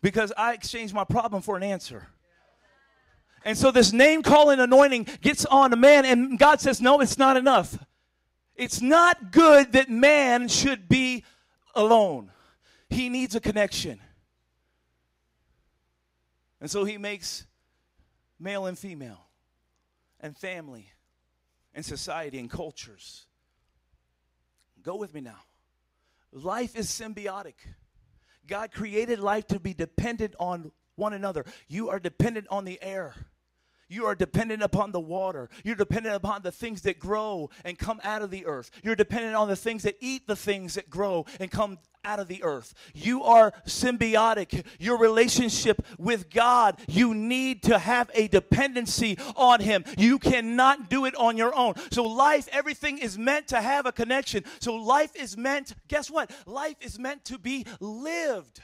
Because 0.00 0.32
I 0.36 0.54
exchanged 0.54 0.94
my 0.94 1.04
problem 1.04 1.42
for 1.42 1.56
an 1.56 1.62
answer. 1.62 2.06
And 3.44 3.58
so 3.58 3.70
this 3.70 3.92
name 3.92 4.22
calling 4.22 4.60
anointing 4.60 5.08
gets 5.20 5.44
on 5.44 5.72
a 5.72 5.76
man, 5.76 6.06
and 6.06 6.38
God 6.38 6.60
says, 6.60 6.80
No, 6.80 7.00
it's 7.00 7.18
not 7.18 7.36
enough. 7.36 7.76
It's 8.54 8.80
not 8.80 9.32
good 9.32 9.72
that 9.72 9.90
man 9.90 10.48
should 10.48 10.88
be 10.88 11.24
alone. 11.74 12.30
He 12.88 13.08
needs 13.08 13.34
a 13.34 13.40
connection. 13.40 14.00
And 16.60 16.70
so 16.70 16.84
he 16.84 16.96
makes 16.96 17.44
male 18.38 18.66
and 18.66 18.78
female, 18.78 19.26
and 20.20 20.36
family, 20.36 20.93
and 21.74 21.84
society, 21.84 22.38
and 22.38 22.50
cultures. 22.50 23.26
Go 24.82 24.96
with 24.96 25.14
me 25.14 25.20
now. 25.20 25.40
Life 26.32 26.76
is 26.76 26.88
symbiotic. 26.88 27.54
God 28.46 28.72
created 28.72 29.18
life 29.18 29.46
to 29.48 29.58
be 29.58 29.72
dependent 29.72 30.34
on 30.38 30.72
one 30.96 31.12
another. 31.12 31.44
You 31.68 31.90
are 31.90 31.98
dependent 31.98 32.46
on 32.50 32.64
the 32.64 32.78
air. 32.82 33.14
You 33.88 34.06
are 34.06 34.14
dependent 34.14 34.62
upon 34.62 34.92
the 34.92 35.00
water. 35.00 35.48
You're 35.62 35.74
dependent 35.74 36.14
upon 36.14 36.42
the 36.42 36.52
things 36.52 36.82
that 36.82 36.98
grow 36.98 37.50
and 37.64 37.78
come 37.78 38.00
out 38.02 38.22
of 38.22 38.30
the 38.30 38.46
earth. 38.46 38.70
You're 38.82 38.96
dependent 38.96 39.34
on 39.34 39.48
the 39.48 39.56
things 39.56 39.82
that 39.84 39.96
eat 40.00 40.26
the 40.26 40.36
things 40.36 40.74
that 40.74 40.90
grow 40.90 41.26
and 41.38 41.50
come 41.50 41.78
out 42.04 42.20
of 42.20 42.28
the 42.28 42.42
earth. 42.42 42.74
You 42.94 43.22
are 43.22 43.52
symbiotic. 43.66 44.64
Your 44.78 44.98
relationship 44.98 45.84
with 45.98 46.30
God, 46.30 46.80
you 46.88 47.14
need 47.14 47.62
to 47.64 47.78
have 47.78 48.10
a 48.14 48.28
dependency 48.28 49.18
on 49.36 49.60
Him. 49.60 49.84
You 49.96 50.18
cannot 50.18 50.90
do 50.90 51.04
it 51.04 51.14
on 51.16 51.36
your 51.36 51.54
own. 51.54 51.74
So, 51.90 52.04
life, 52.04 52.48
everything 52.52 52.98
is 52.98 53.18
meant 53.18 53.48
to 53.48 53.60
have 53.60 53.86
a 53.86 53.92
connection. 53.92 54.44
So, 54.60 54.74
life 54.74 55.14
is 55.16 55.36
meant, 55.36 55.74
guess 55.88 56.10
what? 56.10 56.30
Life 56.46 56.76
is 56.80 56.98
meant 56.98 57.24
to 57.26 57.38
be 57.38 57.66
lived 57.80 58.60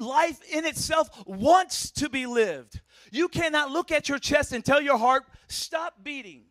life 0.00 0.40
in 0.50 0.64
itself 0.64 1.08
wants 1.26 1.90
to 1.92 2.08
be 2.08 2.26
lived. 2.26 2.80
You 3.10 3.28
cannot 3.28 3.70
look 3.70 3.92
at 3.92 4.08
your 4.08 4.18
chest 4.18 4.52
and 4.52 4.64
tell 4.64 4.80
your 4.80 4.98
heart, 4.98 5.24
stop 5.48 6.02
beating, 6.02 6.44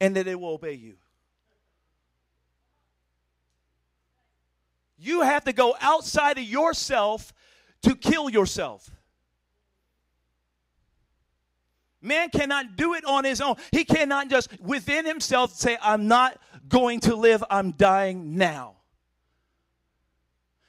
and 0.00 0.16
that 0.16 0.26
it 0.26 0.38
will 0.38 0.50
obey 0.50 0.74
you. 0.74 0.96
You 4.98 5.22
have 5.22 5.44
to 5.44 5.52
go 5.52 5.76
outside 5.80 6.38
of 6.38 6.44
yourself 6.44 7.32
to 7.82 7.94
kill 7.94 8.28
yourself. 8.28 8.90
Man 12.00 12.30
cannot 12.30 12.76
do 12.76 12.94
it 12.94 13.04
on 13.04 13.24
his 13.24 13.40
own. 13.40 13.56
He 13.72 13.84
cannot 13.84 14.28
just 14.28 14.60
within 14.60 15.04
himself 15.04 15.52
say, 15.52 15.78
I'm 15.80 16.08
not 16.08 16.40
going 16.68 17.00
to 17.00 17.16
live, 17.16 17.42
I'm 17.50 17.72
dying 17.72 18.36
now. 18.36 18.76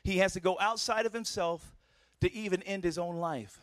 He 0.03 0.19
has 0.19 0.33
to 0.33 0.39
go 0.39 0.57
outside 0.59 1.05
of 1.05 1.13
himself 1.13 1.75
to 2.21 2.33
even 2.33 2.63
end 2.63 2.83
his 2.83 2.97
own 2.97 3.17
life. 3.17 3.59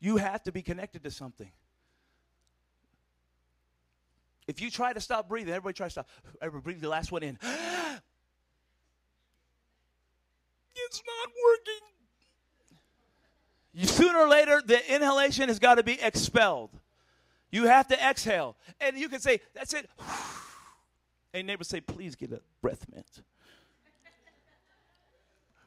You 0.00 0.16
have 0.16 0.42
to 0.44 0.52
be 0.52 0.62
connected 0.62 1.04
to 1.04 1.10
something. 1.10 1.50
If 4.46 4.60
you 4.60 4.70
try 4.70 4.92
to 4.92 5.00
stop 5.00 5.28
breathing, 5.28 5.54
everybody 5.54 5.74
try 5.74 5.86
to 5.86 5.90
stop. 5.90 6.08
Everybody 6.40 6.64
breathe 6.64 6.82
the 6.82 6.88
last 6.88 7.12
one 7.12 7.22
in. 7.22 7.38
it's 7.42 8.02
not 11.06 11.28
working. 11.46 11.88
You, 13.74 13.86
sooner 13.86 14.18
or 14.18 14.28
later, 14.28 14.62
the 14.64 14.94
inhalation 14.94 15.48
has 15.48 15.58
got 15.58 15.76
to 15.76 15.82
be 15.82 16.00
expelled. 16.00 16.70
You 17.50 17.66
have 17.66 17.88
to 17.88 18.02
exhale. 18.02 18.56
And 18.80 18.98
you 18.98 19.08
can 19.08 19.20
say, 19.20 19.40
that's 19.54 19.74
it. 19.74 19.88
Hey, 21.34 21.42
neighbor, 21.42 21.64
say, 21.64 21.80
please 21.80 22.14
get 22.14 22.30
a 22.30 22.42
breath 22.60 22.84
mint. 22.94 23.22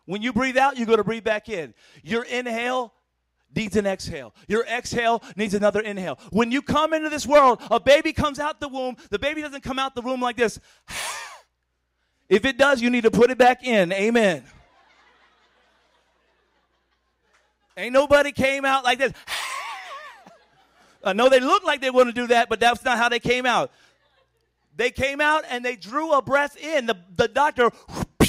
When 0.06 0.22
you 0.22 0.32
breathe 0.32 0.58
out, 0.58 0.78
you're 0.78 0.86
going 0.86 1.00
to 1.00 1.04
breathe 1.04 1.24
back 1.24 1.50
in. 1.50 1.74
Your 2.04 2.22
inhale 2.22 2.94
needs 3.54 3.76
an 3.76 3.86
exhale. 3.86 4.34
Your 4.48 4.66
exhale 4.66 5.24
needs 5.36 5.54
another 5.54 5.82
inhale. 5.82 6.20
When 6.32 6.52
you 6.52 6.62
come 6.62 6.94
into 6.94 7.10
this 7.10 7.26
world, 7.26 7.62
a 7.72 7.80
baby 7.80 8.14
comes 8.14 8.40
out 8.40 8.60
the 8.60 8.68
womb. 8.68 8.98
The 9.10 9.20
baby 9.20 9.42
doesn't 9.42 9.64
come 9.64 9.80
out 9.80 9.96
the 9.96 10.02
womb 10.02 10.22
like 10.22 10.38
this. 10.38 10.60
if 12.30 12.46
it 12.46 12.58
does, 12.58 12.82
you 12.82 12.90
need 12.90 13.04
to 13.04 13.12
put 13.12 13.32
it 13.32 13.38
back 13.38 13.64
in. 13.64 13.92
Amen. 13.92 14.44
Ain't 17.78 17.94
nobody 17.94 18.32
came 18.32 18.64
out 18.64 18.84
like 18.84 19.00
this. 19.00 19.14
I 21.04 21.14
know 21.14 21.30
they 21.30 21.40
look 21.40 21.64
like 21.64 21.82
they 21.82 21.92
want 21.92 22.08
to 22.08 22.14
do 22.14 22.28
that, 22.28 22.50
but 22.50 22.60
that's 22.60 22.84
not 22.84 22.98
how 22.98 23.10
they 23.10 23.20
came 23.20 23.46
out. 23.46 23.72
They 24.76 24.92
came 24.92 25.22
out 25.22 25.44
and 25.50 25.64
they 25.64 25.76
drew 25.76 26.12
a 26.14 26.22
breath 26.22 26.58
in. 26.58 26.86
The, 26.86 26.98
the 27.16 27.28
doctor 27.28 27.72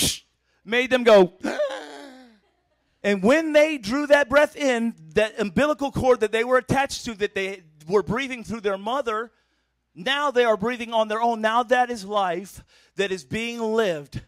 made 0.64 0.90
them 0.90 1.05
go. 1.05 1.32
And 3.07 3.23
when 3.23 3.53
they 3.53 3.78
drew 3.78 4.09
that 4.09 4.28
breath 4.28 4.57
in, 4.57 4.93
that 5.15 5.39
umbilical 5.39 5.93
cord 5.93 6.19
that 6.20 6.33
they 6.33 6.43
were 6.43 6.59
attached 6.59 7.05
to, 7.05 7.15
that 7.15 7.37
they 7.37 7.62
were 7.87 8.03
breathing 8.03 8.43
through 8.43 8.62
their 8.62 8.77
mother, 8.77 9.31
now 9.95 10.33
they 10.33 10.45
are 10.45 10.57
breathing 10.57 10.93
on 10.93 11.07
their 11.07 11.23
own. 11.23 11.41
Now 11.41 11.62
that 11.62 11.89
is 11.89 12.05
life 12.05 12.65
that 12.97 13.12
is 13.12 13.24
being 13.24 13.61
lived. 13.61 14.23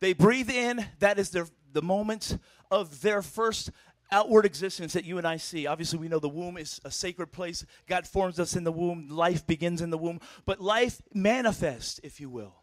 They 0.00 0.14
breathe 0.14 0.48
in, 0.48 0.82
that 1.00 1.18
is 1.18 1.28
their, 1.28 1.46
the 1.74 1.82
moment 1.82 2.38
of 2.70 3.02
their 3.02 3.20
first 3.20 3.70
outward 4.10 4.46
existence 4.46 4.94
that 4.94 5.04
you 5.04 5.18
and 5.18 5.28
I 5.28 5.36
see. 5.36 5.66
Obviously, 5.66 5.98
we 5.98 6.08
know 6.08 6.18
the 6.18 6.26
womb 6.26 6.56
is 6.56 6.80
a 6.86 6.90
sacred 6.90 7.32
place. 7.32 7.66
God 7.86 8.06
forms 8.06 8.40
us 8.40 8.56
in 8.56 8.64
the 8.64 8.72
womb, 8.72 9.08
life 9.10 9.46
begins 9.46 9.82
in 9.82 9.90
the 9.90 9.98
womb, 9.98 10.20
but 10.46 10.58
life 10.58 11.02
manifests, 11.12 12.00
if 12.02 12.18
you 12.18 12.30
will. 12.30 12.54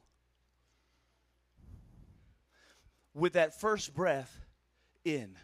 With 3.14 3.34
that 3.34 3.60
first 3.62 3.94
breath 3.94 4.40
in. 5.06 5.36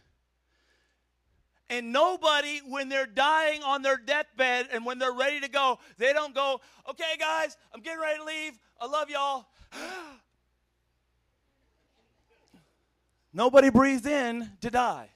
And 1.69 1.91
nobody, 1.93 2.61
when 2.67 2.89
they're 2.89 3.05
dying 3.05 3.61
on 3.61 3.83
their 3.83 3.97
deathbed 3.97 4.69
and 4.71 4.85
when 4.85 4.97
they're 4.97 5.13
ready 5.13 5.39
to 5.41 5.49
go, 5.49 5.77
they 5.97 6.13
don't 6.13 6.33
go, 6.33 6.61
okay, 6.89 7.15
guys, 7.19 7.57
I'm 7.73 7.81
getting 7.81 7.99
ready 8.01 8.17
to 8.17 8.25
leave. 8.25 8.59
I 8.81 8.87
love 8.87 9.09
y'all. 9.09 9.45
Nobody 13.33 13.69
breathes 13.69 14.07
in 14.07 14.49
to 14.61 14.71
die. 14.71 15.09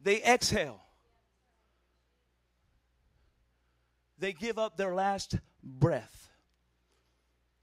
They 0.00 0.22
exhale. 0.22 0.80
They 4.18 4.32
give 4.32 4.58
up 4.58 4.76
their 4.76 4.92
last 4.92 5.36
breath. 5.62 6.17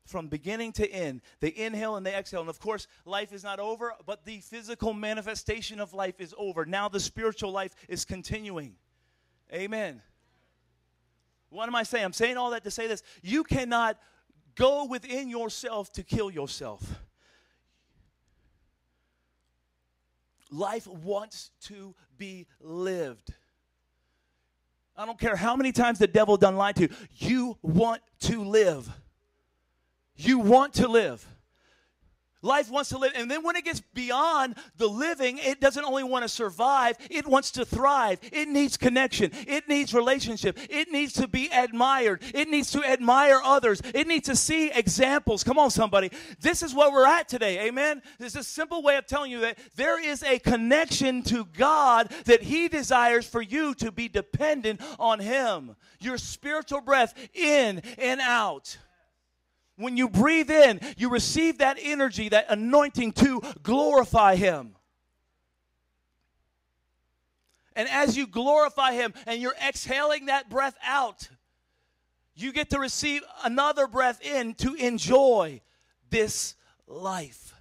From 0.06 0.28
beginning 0.28 0.72
to 0.74 0.88
end, 0.88 1.22
they 1.40 1.54
inhale 1.56 1.96
and 1.96 2.06
they 2.06 2.14
exhale. 2.14 2.42
And 2.42 2.50
of 2.50 2.60
course, 2.60 2.88
life 3.06 3.34
is 3.34 3.44
not 3.44 3.60
over, 3.60 3.94
but 4.06 4.24
the 4.24 4.40
physical 4.40 4.94
manifestation 4.94 5.80
of 5.80 5.94
life 5.94 6.22
is 6.22 6.34
over. 6.38 6.64
Now 6.66 6.90
the 6.90 7.00
spiritual 7.00 7.52
life 7.52 7.74
is 7.90 8.06
continuing. 8.06 8.76
Amen. 9.52 10.02
What 11.50 11.68
am 11.68 11.76
I 11.76 11.84
saying? 11.84 12.06
I'm 12.06 12.14
saying 12.14 12.38
all 12.38 12.52
that 12.52 12.64
to 12.66 12.72
say 12.72 12.88
this. 12.88 13.02
You 13.24 13.44
cannot 13.44 13.98
go 14.56 14.86
within 14.86 15.28
yourself 15.28 15.92
to 15.94 16.04
kill 16.04 16.30
yourself. 16.30 16.84
Life 20.52 20.86
wants 20.86 21.50
to 21.64 21.96
be 22.18 22.46
lived. 22.62 23.34
I 24.96 25.06
don't 25.06 25.20
care 25.20 25.36
how 25.36 25.56
many 25.56 25.72
times 25.72 26.00
the 26.00 26.08
devil 26.08 26.38
done 26.38 26.56
lied 26.56 26.76
to 26.78 26.84
you. 26.84 26.90
You 27.12 27.58
want 27.62 28.02
to 28.22 28.44
live. 28.44 28.90
You 30.16 30.40
want 30.40 30.76
to 30.76 30.88
live. 30.88 31.26
Life 32.46 32.70
wants 32.70 32.92
to 32.92 33.00
live. 33.00 33.14
And 33.16 33.30
then 33.30 33.44
when 33.44 33.56
it 33.56 33.66
gets 33.66 33.80
beyond 33.80 34.56
the 34.78 34.88
living, 34.88 35.40
it 35.40 35.60
doesn't 35.60 35.84
only 35.84 36.04
want 36.04 36.24
to 36.24 36.30
survive, 36.30 36.96
it 37.10 37.26
wants 37.26 37.50
to 37.52 37.66
thrive. 37.66 38.20
It 38.32 38.48
needs 38.48 38.78
connection. 38.78 39.32
It 39.48 39.68
needs 39.68 39.96
relationship. 39.96 40.60
It 40.70 40.92
needs 40.92 41.14
to 41.14 41.28
be 41.28 41.50
admired. 41.52 42.22
It 42.36 42.48
needs 42.48 42.72
to 42.74 42.84
admire 42.84 43.42
others. 43.44 43.82
It 43.96 44.08
needs 44.08 44.28
to 44.28 44.36
see 44.36 44.70
examples. 44.72 45.44
Come 45.44 45.58
on, 45.58 45.72
somebody. 45.72 46.12
This 46.40 46.62
is 46.62 46.76
where 46.76 46.92
we're 46.92 47.08
at 47.08 47.28
today. 47.28 47.68
Amen. 47.68 48.04
This 48.20 48.36
is 48.36 48.42
a 48.42 48.44
simple 48.44 48.84
way 48.84 48.98
of 48.98 49.08
telling 49.08 49.32
you 49.32 49.40
that 49.40 49.58
there 49.76 50.00
is 50.00 50.22
a 50.22 50.38
connection 50.38 51.24
to 51.24 51.46
God 51.46 52.12
that 52.26 52.44
He 52.44 52.68
desires 52.68 53.26
for 53.26 53.42
you 53.42 53.74
to 53.76 53.92
be 53.92 54.08
dependent 54.08 54.82
on 55.00 55.20
Him. 55.20 55.76
Your 56.00 56.20
spiritual 56.20 56.82
breath 56.82 57.16
in 57.34 57.82
and 57.98 58.22
out. 58.22 58.78
When 59.78 59.98
you 59.98 60.08
breathe 60.08 60.50
in, 60.50 60.80
you 60.98 61.10
receive 61.10 61.58
that 61.58 61.78
energy, 61.82 62.30
that 62.30 62.46
anointing 62.50 63.12
to 63.14 63.42
glorify 63.62 64.36
Him. 64.36 64.76
And 67.76 67.90
as 67.90 68.16
you 68.16 68.26
glorify 68.26 68.94
Him 68.94 69.14
and 69.28 69.42
you're 69.42 69.56
exhaling 69.68 70.28
that 70.28 70.50
breath 70.50 70.78
out, 70.86 71.28
you 72.36 72.54
get 72.54 72.70
to 72.70 72.80
receive 72.80 73.22
another 73.44 73.88
breath 73.88 74.22
in 74.22 74.54
to 74.56 74.76
enjoy 74.76 75.62
this 76.10 76.56
life. 76.88 77.54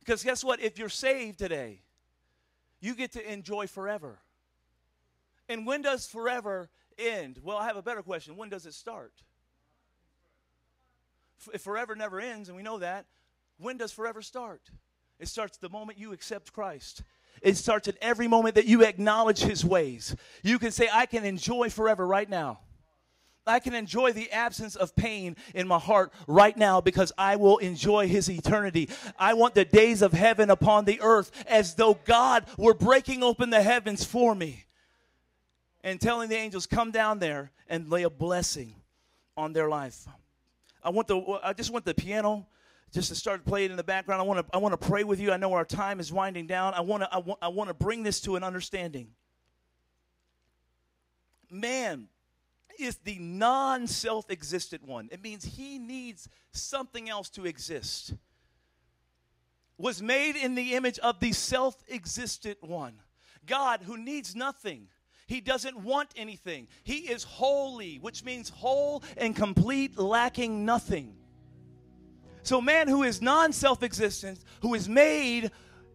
Because 0.00 0.24
guess 0.24 0.42
what? 0.42 0.60
If 0.60 0.78
you're 0.78 0.88
saved 0.88 1.38
today, 1.38 1.82
you 2.80 2.96
get 2.96 3.12
to 3.12 3.32
enjoy 3.32 3.68
forever. 3.68 4.18
And 5.48 5.66
when 5.66 5.82
does 5.82 6.06
forever 6.06 6.68
end? 6.98 7.38
Well, 7.42 7.56
I 7.56 7.66
have 7.66 7.76
a 7.76 7.82
better 7.82 8.02
question. 8.02 8.36
When 8.36 8.48
does 8.48 8.66
it 8.66 8.74
start? 8.74 9.12
If 11.52 11.62
forever 11.62 11.94
never 11.94 12.20
ends, 12.20 12.48
and 12.48 12.56
we 12.56 12.62
know 12.62 12.78
that, 12.78 13.06
when 13.58 13.76
does 13.76 13.92
forever 13.92 14.22
start? 14.22 14.70
It 15.18 15.28
starts 15.28 15.56
the 15.58 15.68
moment 15.68 15.98
you 15.98 16.12
accept 16.12 16.52
Christ. 16.52 17.02
It 17.40 17.56
starts 17.56 17.88
at 17.88 17.96
every 18.00 18.28
moment 18.28 18.56
that 18.56 18.66
you 18.66 18.82
acknowledge 18.82 19.40
His 19.40 19.64
ways. 19.64 20.16
You 20.42 20.58
can 20.58 20.70
say, 20.70 20.88
I 20.92 21.06
can 21.06 21.24
enjoy 21.24 21.70
forever 21.70 22.06
right 22.06 22.28
now. 22.28 22.60
I 23.46 23.58
can 23.58 23.74
enjoy 23.74 24.12
the 24.12 24.30
absence 24.30 24.76
of 24.76 24.94
pain 24.94 25.36
in 25.54 25.66
my 25.66 25.78
heart 25.78 26.12
right 26.28 26.56
now 26.56 26.80
because 26.80 27.12
I 27.18 27.36
will 27.36 27.58
enjoy 27.58 28.06
His 28.06 28.30
eternity. 28.30 28.88
I 29.18 29.34
want 29.34 29.54
the 29.54 29.64
days 29.64 30.02
of 30.02 30.12
heaven 30.12 30.50
upon 30.50 30.84
the 30.84 31.00
earth 31.00 31.30
as 31.46 31.74
though 31.74 31.94
God 32.04 32.46
were 32.56 32.74
breaking 32.74 33.22
open 33.22 33.50
the 33.50 33.62
heavens 33.62 34.04
for 34.04 34.34
me 34.34 34.64
and 35.82 36.00
telling 36.00 36.28
the 36.28 36.36
angels, 36.36 36.66
Come 36.66 36.90
down 36.90 37.18
there 37.18 37.50
and 37.68 37.90
lay 37.90 38.04
a 38.04 38.10
blessing 38.10 38.74
on 39.36 39.52
their 39.52 39.68
life. 39.68 40.06
I 40.82 40.90
want 40.90 41.08
the 41.08 41.40
I 41.42 41.52
just 41.52 41.70
want 41.70 41.84
the 41.84 41.94
piano 41.94 42.46
just 42.92 43.08
to 43.08 43.14
start 43.14 43.44
playing 43.44 43.70
in 43.70 43.76
the 43.76 43.84
background. 43.84 44.20
I 44.20 44.24
want 44.24 44.46
to 44.46 44.54
I 44.54 44.58
want 44.58 44.78
to 44.78 44.88
pray 44.88 45.04
with 45.04 45.20
you. 45.20 45.32
I 45.32 45.36
know 45.36 45.52
our 45.52 45.64
time 45.64 46.00
is 46.00 46.12
winding 46.12 46.46
down. 46.46 46.74
I 46.74 46.80
want 46.80 47.02
to 47.02 47.12
I 47.12 47.18
want 47.18 47.38
I 47.42 47.48
want 47.48 47.68
to 47.68 47.74
bring 47.74 48.02
this 48.02 48.20
to 48.22 48.36
an 48.36 48.42
understanding. 48.42 49.08
Man 51.50 52.08
is 52.78 52.96
the 53.04 53.18
non-self-existent 53.18 54.86
one. 54.86 55.08
It 55.12 55.22
means 55.22 55.44
he 55.44 55.78
needs 55.78 56.28
something 56.52 57.08
else 57.08 57.28
to 57.30 57.44
exist. 57.44 58.14
Was 59.78 60.00
made 60.00 60.36
in 60.36 60.54
the 60.54 60.74
image 60.74 60.98
of 61.00 61.20
the 61.20 61.32
self-existent 61.32 62.62
one. 62.62 63.00
God 63.46 63.82
who 63.82 63.96
needs 63.96 64.34
nothing 64.34 64.88
he 65.32 65.40
doesn't 65.40 65.78
want 65.78 66.10
anything. 66.14 66.68
He 66.84 66.98
is 67.10 67.24
holy, 67.24 67.96
which 67.96 68.22
means 68.22 68.50
whole 68.50 69.02
and 69.16 69.34
complete, 69.34 69.98
lacking 69.98 70.66
nothing. 70.66 71.14
So, 72.42 72.60
man 72.60 72.86
who 72.86 73.02
is 73.02 73.22
non 73.22 73.52
self 73.52 73.82
existent, 73.82 74.40
who 74.60 74.74
is 74.74 74.90
made 74.90 75.50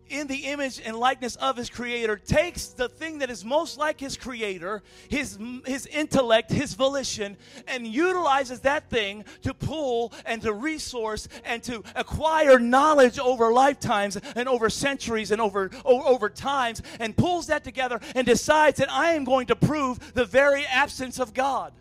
in 0.09 0.27
the 0.27 0.45
image 0.45 0.81
and 0.83 0.95
likeness 0.95 1.35
of 1.37 1.57
his 1.57 1.69
creator 1.69 2.15
takes 2.17 2.67
the 2.67 2.89
thing 2.89 3.19
that 3.19 3.29
is 3.29 3.43
most 3.43 3.77
like 3.77 3.99
his 3.99 4.17
creator 4.17 4.83
his 5.09 5.37
his 5.65 5.85
intellect 5.87 6.51
his 6.51 6.73
volition 6.73 7.37
and 7.67 7.87
utilizes 7.87 8.61
that 8.61 8.89
thing 8.89 9.23
to 9.41 9.53
pull 9.53 10.13
and 10.25 10.41
to 10.41 10.53
resource 10.53 11.27
and 11.45 11.63
to 11.63 11.83
acquire 11.95 12.59
knowledge 12.59 13.19
over 13.19 13.51
lifetimes 13.51 14.17
and 14.35 14.47
over 14.47 14.69
centuries 14.69 15.31
and 15.31 15.41
over 15.41 15.69
over 15.85 16.29
times 16.29 16.81
and 16.99 17.15
pulls 17.15 17.47
that 17.47 17.63
together 17.63 17.99
and 18.15 18.25
decides 18.25 18.79
that 18.79 18.91
I 18.91 19.11
am 19.13 19.23
going 19.23 19.47
to 19.47 19.55
prove 19.55 20.13
the 20.13 20.25
very 20.25 20.65
absence 20.65 21.19
of 21.19 21.33
God 21.33 21.73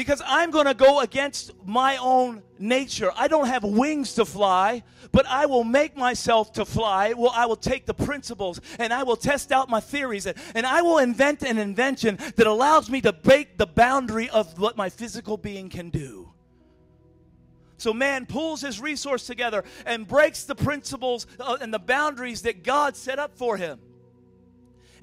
because 0.00 0.22
I'm 0.24 0.50
going 0.50 0.64
to 0.64 0.72
go 0.72 1.00
against 1.00 1.52
my 1.66 1.98
own 1.98 2.42
nature. 2.58 3.10
I 3.14 3.28
don't 3.28 3.48
have 3.48 3.62
wings 3.62 4.14
to 4.14 4.24
fly, 4.24 4.82
but 5.12 5.26
I 5.26 5.44
will 5.44 5.62
make 5.62 5.94
myself 5.94 6.54
to 6.54 6.64
fly. 6.64 7.12
Well, 7.12 7.30
I 7.34 7.44
will 7.44 7.54
take 7.54 7.84
the 7.84 7.92
principles 7.92 8.62
and 8.78 8.94
I 8.94 9.02
will 9.02 9.18
test 9.18 9.52
out 9.52 9.68
my 9.68 9.78
theories 9.78 10.24
and, 10.24 10.38
and 10.54 10.66
I 10.66 10.80
will 10.80 10.96
invent 10.96 11.42
an 11.42 11.58
invention 11.58 12.16
that 12.36 12.46
allows 12.46 12.88
me 12.88 13.02
to 13.02 13.12
break 13.12 13.58
the 13.58 13.66
boundary 13.66 14.30
of 14.30 14.58
what 14.58 14.74
my 14.74 14.88
physical 14.88 15.36
being 15.36 15.68
can 15.68 15.90
do. 15.90 16.32
So 17.76 17.92
man 17.92 18.24
pulls 18.24 18.62
his 18.62 18.80
resource 18.80 19.26
together 19.26 19.64
and 19.84 20.08
breaks 20.08 20.44
the 20.44 20.54
principles 20.54 21.26
uh, 21.38 21.58
and 21.60 21.74
the 21.74 21.78
boundaries 21.78 22.40
that 22.42 22.64
God 22.64 22.96
set 22.96 23.18
up 23.18 23.36
for 23.36 23.58
him 23.58 23.78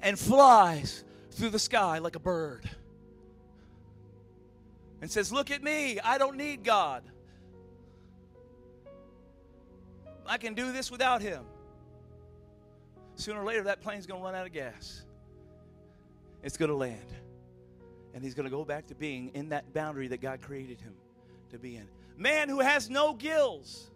and 0.02 0.18
flies 0.18 1.04
through 1.30 1.50
the 1.50 1.60
sky 1.60 1.98
like 1.98 2.16
a 2.16 2.20
bird. 2.20 2.68
And 5.00 5.10
says, 5.10 5.32
Look 5.32 5.50
at 5.50 5.62
me, 5.62 5.98
I 6.00 6.18
don't 6.18 6.36
need 6.36 6.64
God. 6.64 7.02
I 10.26 10.36
can 10.36 10.54
do 10.54 10.72
this 10.72 10.90
without 10.90 11.22
Him. 11.22 11.44
Sooner 13.14 13.40
or 13.40 13.44
later, 13.44 13.64
that 13.64 13.80
plane's 13.80 14.06
going 14.06 14.20
to 14.20 14.24
run 14.24 14.34
out 14.34 14.46
of 14.46 14.52
gas. 14.52 15.04
It's 16.42 16.56
going 16.56 16.70
to 16.70 16.76
land. 16.76 17.12
And 18.14 18.22
he's 18.22 18.34
going 18.34 18.44
to 18.44 18.50
go 18.50 18.64
back 18.64 18.86
to 18.88 18.94
being 18.94 19.30
in 19.34 19.48
that 19.48 19.72
boundary 19.72 20.08
that 20.08 20.20
God 20.20 20.40
created 20.40 20.80
him 20.80 20.94
to 21.50 21.58
be 21.58 21.76
in. 21.76 21.88
Man 22.16 22.48
who 22.48 22.60
has 22.60 22.88
no 22.88 23.14
gills. 23.14 23.90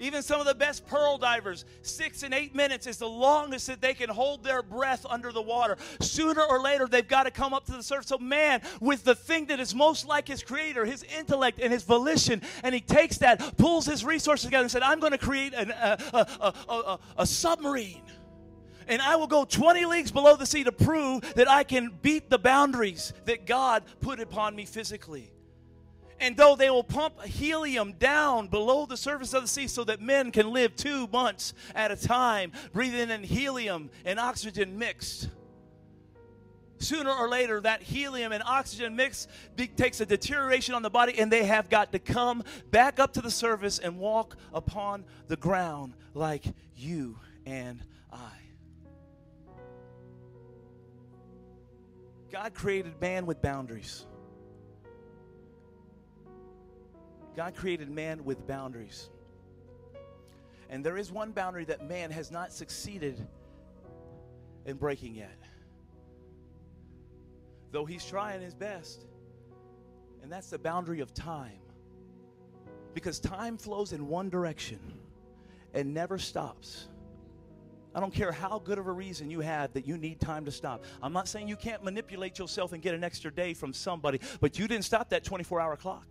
Even 0.00 0.22
some 0.22 0.40
of 0.40 0.46
the 0.46 0.54
best 0.54 0.86
pearl 0.86 1.18
divers, 1.18 1.66
six 1.82 2.22
and 2.22 2.32
eight 2.32 2.54
minutes 2.54 2.86
is 2.86 2.96
the 2.96 3.08
longest 3.08 3.66
that 3.66 3.82
they 3.82 3.92
can 3.92 4.08
hold 4.08 4.42
their 4.42 4.62
breath 4.62 5.04
under 5.08 5.30
the 5.30 5.42
water. 5.42 5.76
Sooner 6.00 6.42
or 6.42 6.58
later, 6.58 6.88
they've 6.88 7.06
got 7.06 7.24
to 7.24 7.30
come 7.30 7.52
up 7.52 7.66
to 7.66 7.72
the 7.72 7.82
surface. 7.82 8.08
So, 8.08 8.16
man, 8.16 8.62
with 8.80 9.04
the 9.04 9.14
thing 9.14 9.44
that 9.46 9.60
is 9.60 9.74
most 9.74 10.08
like 10.08 10.26
his 10.26 10.42
creator, 10.42 10.86
his 10.86 11.04
intellect 11.18 11.60
and 11.62 11.70
his 11.70 11.82
volition, 11.82 12.40
and 12.64 12.74
he 12.74 12.80
takes 12.80 13.18
that, 13.18 13.58
pulls 13.58 13.84
his 13.84 14.02
resources 14.02 14.46
together, 14.46 14.62
and 14.62 14.70
said, 14.70 14.82
I'm 14.82 15.00
going 15.00 15.12
to 15.12 15.18
create 15.18 15.52
an, 15.52 15.70
uh, 15.70 15.96
a, 16.14 16.44
a, 16.46 16.74
a, 16.74 16.98
a 17.18 17.26
submarine 17.26 18.02
and 18.88 19.00
I 19.00 19.14
will 19.14 19.28
go 19.28 19.44
20 19.44 19.84
leagues 19.84 20.10
below 20.10 20.34
the 20.34 20.44
sea 20.44 20.64
to 20.64 20.72
prove 20.72 21.34
that 21.34 21.48
I 21.48 21.62
can 21.62 21.96
beat 22.02 22.28
the 22.28 22.40
boundaries 22.40 23.12
that 23.24 23.46
God 23.46 23.84
put 24.00 24.18
upon 24.18 24.56
me 24.56 24.64
physically. 24.64 25.30
And 26.20 26.36
though 26.36 26.54
they 26.54 26.68
will 26.68 26.84
pump 26.84 27.22
helium 27.22 27.94
down 27.94 28.48
below 28.48 28.84
the 28.84 28.96
surface 28.96 29.32
of 29.32 29.42
the 29.42 29.48
sea 29.48 29.66
so 29.66 29.84
that 29.84 30.02
men 30.02 30.30
can 30.30 30.52
live 30.52 30.76
two 30.76 31.06
months 31.06 31.54
at 31.74 31.90
a 31.90 31.96
time, 31.96 32.52
breathing 32.74 33.08
in 33.08 33.22
helium 33.22 33.90
and 34.04 34.20
oxygen 34.20 34.78
mixed. 34.78 35.30
Sooner 36.78 37.10
or 37.10 37.28
later, 37.28 37.60
that 37.62 37.82
helium 37.82 38.32
and 38.32 38.42
oxygen 38.42 38.96
mix 38.96 39.28
takes 39.76 40.00
a 40.00 40.06
deterioration 40.06 40.74
on 40.74 40.82
the 40.82 40.90
body, 40.90 41.18
and 41.18 41.30
they 41.30 41.44
have 41.44 41.68
got 41.68 41.92
to 41.92 41.98
come 41.98 42.42
back 42.70 42.98
up 42.98 43.14
to 43.14 43.20
the 43.20 43.30
surface 43.30 43.78
and 43.78 43.98
walk 43.98 44.36
upon 44.52 45.04
the 45.26 45.36
ground 45.36 45.94
like 46.14 46.44
you 46.76 47.18
and 47.44 47.82
I. 48.12 48.30
God 52.30 52.54
created 52.54 52.98
man 53.00 53.26
with 53.26 53.42
boundaries. 53.42 54.06
God 57.40 57.54
created 57.54 57.90
man 57.90 58.22
with 58.26 58.46
boundaries. 58.46 59.08
And 60.68 60.84
there 60.84 60.98
is 60.98 61.10
one 61.10 61.32
boundary 61.32 61.64
that 61.64 61.88
man 61.88 62.10
has 62.10 62.30
not 62.30 62.52
succeeded 62.52 63.26
in 64.66 64.76
breaking 64.76 65.14
yet. 65.14 65.38
Though 67.72 67.86
he's 67.86 68.04
trying 68.04 68.42
his 68.42 68.54
best. 68.54 69.06
And 70.22 70.30
that's 70.30 70.50
the 70.50 70.58
boundary 70.58 71.00
of 71.00 71.14
time. 71.14 71.62
Because 72.92 73.18
time 73.18 73.56
flows 73.56 73.94
in 73.94 74.06
one 74.06 74.28
direction 74.28 74.78
and 75.72 75.94
never 75.94 76.18
stops. 76.18 76.88
I 77.94 78.00
don't 78.00 78.12
care 78.12 78.32
how 78.32 78.58
good 78.58 78.76
of 78.76 78.86
a 78.86 78.92
reason 78.92 79.30
you 79.30 79.40
have 79.40 79.72
that 79.72 79.86
you 79.86 79.96
need 79.96 80.20
time 80.20 80.44
to 80.44 80.52
stop. 80.52 80.84
I'm 81.02 81.14
not 81.14 81.26
saying 81.26 81.48
you 81.48 81.56
can't 81.56 81.82
manipulate 81.82 82.38
yourself 82.38 82.74
and 82.74 82.82
get 82.82 82.94
an 82.94 83.02
extra 83.02 83.32
day 83.32 83.54
from 83.54 83.72
somebody, 83.72 84.20
but 84.42 84.58
you 84.58 84.68
didn't 84.68 84.84
stop 84.84 85.08
that 85.08 85.24
24 85.24 85.58
hour 85.58 85.76
clock. 85.78 86.06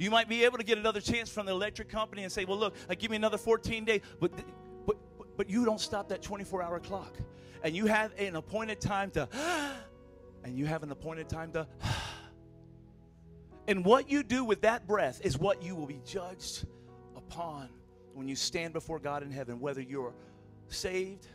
You 0.00 0.10
might 0.10 0.28
be 0.28 0.44
able 0.44 0.58
to 0.58 0.64
get 0.64 0.78
another 0.78 1.00
chance 1.00 1.28
from 1.28 1.46
the 1.46 1.52
electric 1.52 1.88
company 1.88 2.22
and 2.22 2.32
say, 2.32 2.44
well, 2.44 2.58
look, 2.58 2.74
uh, 2.88 2.94
give 2.98 3.10
me 3.10 3.16
another 3.16 3.38
14 3.38 3.84
days, 3.84 4.00
but, 4.18 4.32
but, 4.86 4.96
but 5.36 5.50
you 5.50 5.64
don't 5.64 5.80
stop 5.80 6.08
that 6.08 6.22
24 6.22 6.62
hour 6.62 6.80
clock. 6.80 7.14
And 7.62 7.76
you 7.76 7.86
have 7.86 8.12
an 8.18 8.36
appointed 8.36 8.80
time 8.80 9.10
to, 9.12 9.28
and 10.44 10.58
you 10.58 10.66
have 10.66 10.82
an 10.82 10.90
appointed 10.90 11.28
time 11.28 11.52
to, 11.52 11.66
and 13.68 13.84
what 13.84 14.10
you 14.10 14.22
do 14.22 14.42
with 14.42 14.62
that 14.62 14.86
breath 14.86 15.20
is 15.22 15.38
what 15.38 15.62
you 15.62 15.76
will 15.76 15.86
be 15.86 16.00
judged 16.06 16.66
upon 17.14 17.68
when 18.14 18.26
you 18.26 18.34
stand 18.34 18.72
before 18.72 18.98
God 18.98 19.22
in 19.22 19.30
heaven, 19.30 19.60
whether 19.60 19.82
you're 19.82 20.14
saved 20.68 21.26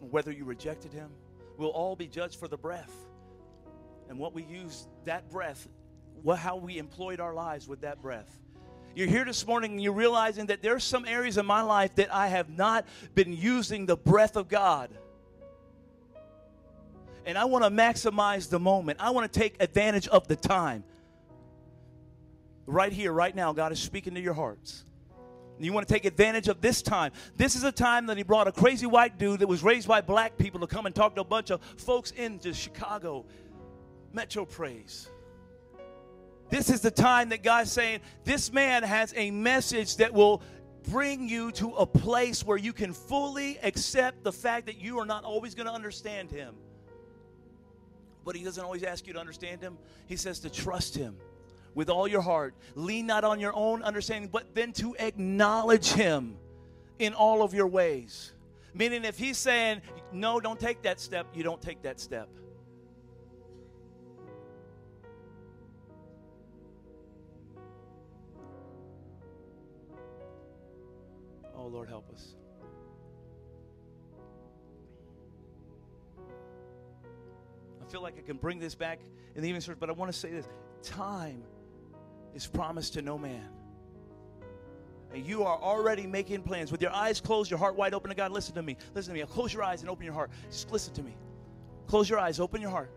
whether 0.00 0.32
you 0.32 0.44
rejected 0.44 0.92
Him, 0.92 1.10
we'll 1.56 1.70
all 1.70 1.96
be 1.96 2.06
judged 2.06 2.38
for 2.38 2.48
the 2.48 2.56
breath. 2.56 2.92
And 4.08 4.18
what 4.18 4.32
we 4.32 4.42
use 4.44 4.86
that 5.04 5.30
breath, 5.30 5.68
how 6.36 6.56
we 6.56 6.78
employed 6.78 7.20
our 7.20 7.34
lives 7.34 7.68
with 7.68 7.82
that 7.82 8.00
breath. 8.02 8.38
You're 8.94 9.06
here 9.06 9.24
this 9.24 9.46
morning 9.46 9.72
and 9.72 9.82
you're 9.82 9.92
realizing 9.92 10.46
that 10.46 10.62
there's 10.62 10.82
some 10.82 11.04
areas 11.04 11.38
in 11.38 11.46
my 11.46 11.62
life 11.62 11.94
that 11.96 12.12
I 12.12 12.28
have 12.28 12.50
not 12.50 12.84
been 13.14 13.32
using 13.32 13.86
the 13.86 13.96
breath 13.96 14.36
of 14.36 14.48
God. 14.48 14.90
And 17.24 17.38
I 17.38 17.44
want 17.44 17.64
to 17.64 17.70
maximize 17.70 18.48
the 18.48 18.58
moment. 18.58 18.98
I 19.00 19.10
want 19.10 19.30
to 19.30 19.38
take 19.38 19.62
advantage 19.62 20.08
of 20.08 20.26
the 20.26 20.36
time. 20.36 20.82
Right 22.66 22.92
here, 22.92 23.12
right 23.12 23.34
now, 23.34 23.52
God 23.52 23.70
is 23.70 23.78
speaking 23.78 24.14
to 24.14 24.20
your 24.20 24.34
hearts. 24.34 24.84
You 25.60 25.72
want 25.72 25.86
to 25.86 25.92
take 25.92 26.04
advantage 26.04 26.48
of 26.48 26.60
this 26.60 26.82
time. 26.82 27.12
This 27.36 27.56
is 27.56 27.64
a 27.64 27.72
time 27.72 28.06
that 28.06 28.16
He 28.16 28.22
brought 28.22 28.48
a 28.48 28.52
crazy 28.52 28.86
white 28.86 29.18
dude 29.18 29.40
that 29.40 29.46
was 29.46 29.62
raised 29.62 29.88
by 29.88 30.00
black 30.00 30.38
people 30.38 30.60
to 30.60 30.66
come 30.66 30.86
and 30.86 30.94
talk 30.94 31.14
to 31.16 31.20
a 31.20 31.24
bunch 31.24 31.50
of 31.50 31.60
folks 31.76 32.12
into 32.12 32.54
Chicago 32.54 33.26
Metro 34.12 34.44
Praise. 34.44 35.08
This 36.50 36.70
is 36.70 36.80
the 36.80 36.90
time 36.90 37.28
that 37.30 37.42
God's 37.42 37.70
saying, 37.70 38.00
This 38.24 38.52
man 38.52 38.82
has 38.82 39.12
a 39.16 39.30
message 39.30 39.96
that 39.96 40.12
will 40.12 40.42
bring 40.90 41.28
you 41.28 41.52
to 41.52 41.74
a 41.74 41.86
place 41.86 42.44
where 42.44 42.56
you 42.56 42.72
can 42.72 42.92
fully 42.92 43.58
accept 43.62 44.24
the 44.24 44.32
fact 44.32 44.66
that 44.66 44.80
you 44.80 44.98
are 44.98 45.06
not 45.06 45.24
always 45.24 45.54
going 45.54 45.66
to 45.66 45.72
understand 45.72 46.30
Him. 46.30 46.54
But 48.24 48.36
He 48.36 48.44
doesn't 48.44 48.64
always 48.64 48.82
ask 48.82 49.06
you 49.06 49.12
to 49.12 49.20
understand 49.20 49.60
Him, 49.60 49.78
He 50.06 50.16
says 50.16 50.40
to 50.40 50.50
trust 50.50 50.96
Him 50.96 51.16
with 51.74 51.90
all 51.90 52.08
your 52.08 52.22
heart. 52.22 52.54
Lean 52.74 53.06
not 53.06 53.24
on 53.24 53.40
your 53.40 53.54
own 53.54 53.82
understanding, 53.82 54.30
but 54.32 54.54
then 54.54 54.72
to 54.74 54.96
acknowledge 54.98 55.92
Him 55.92 56.36
in 56.98 57.12
all 57.12 57.42
of 57.42 57.52
your 57.52 57.66
ways. 57.66 58.32
Meaning, 58.72 59.04
if 59.04 59.18
He's 59.18 59.38
saying, 59.38 59.82
No, 60.12 60.40
don't 60.40 60.58
take 60.58 60.82
that 60.82 60.98
step, 60.98 61.26
you 61.34 61.42
don't 61.42 61.60
take 61.60 61.82
that 61.82 62.00
step. 62.00 62.28
Lord, 71.68 71.88
help 71.88 72.10
us. 72.12 72.34
I 77.80 77.90
feel 77.90 78.02
like 78.02 78.18
I 78.18 78.22
can 78.22 78.36
bring 78.36 78.58
this 78.58 78.74
back 78.74 79.00
in 79.34 79.42
the 79.42 79.48
evening 79.48 79.60
service, 79.60 79.78
but 79.80 79.88
I 79.88 79.92
want 79.92 80.12
to 80.12 80.18
say 80.18 80.30
this 80.30 80.48
time 80.82 81.42
is 82.34 82.46
promised 82.46 82.94
to 82.94 83.02
no 83.02 83.16
man. 83.16 83.48
And 85.14 85.24
you 85.24 85.44
are 85.44 85.58
already 85.58 86.06
making 86.06 86.42
plans 86.42 86.70
with 86.70 86.82
your 86.82 86.92
eyes 86.92 87.20
closed, 87.20 87.50
your 87.50 87.58
heart 87.58 87.76
wide 87.76 87.94
open 87.94 88.10
to 88.10 88.14
God. 88.14 88.30
Listen 88.30 88.54
to 88.56 88.62
me. 88.62 88.76
Listen 88.94 89.14
to 89.14 89.20
me. 89.20 89.26
Close 89.26 89.54
your 89.54 89.62
eyes 89.62 89.80
and 89.80 89.88
open 89.88 90.04
your 90.04 90.14
heart. 90.14 90.30
Just 90.50 90.70
listen 90.70 90.92
to 90.94 91.02
me. 91.02 91.16
Close 91.86 92.10
your 92.10 92.18
eyes, 92.18 92.38
open 92.38 92.60
your 92.60 92.70
heart. 92.70 92.90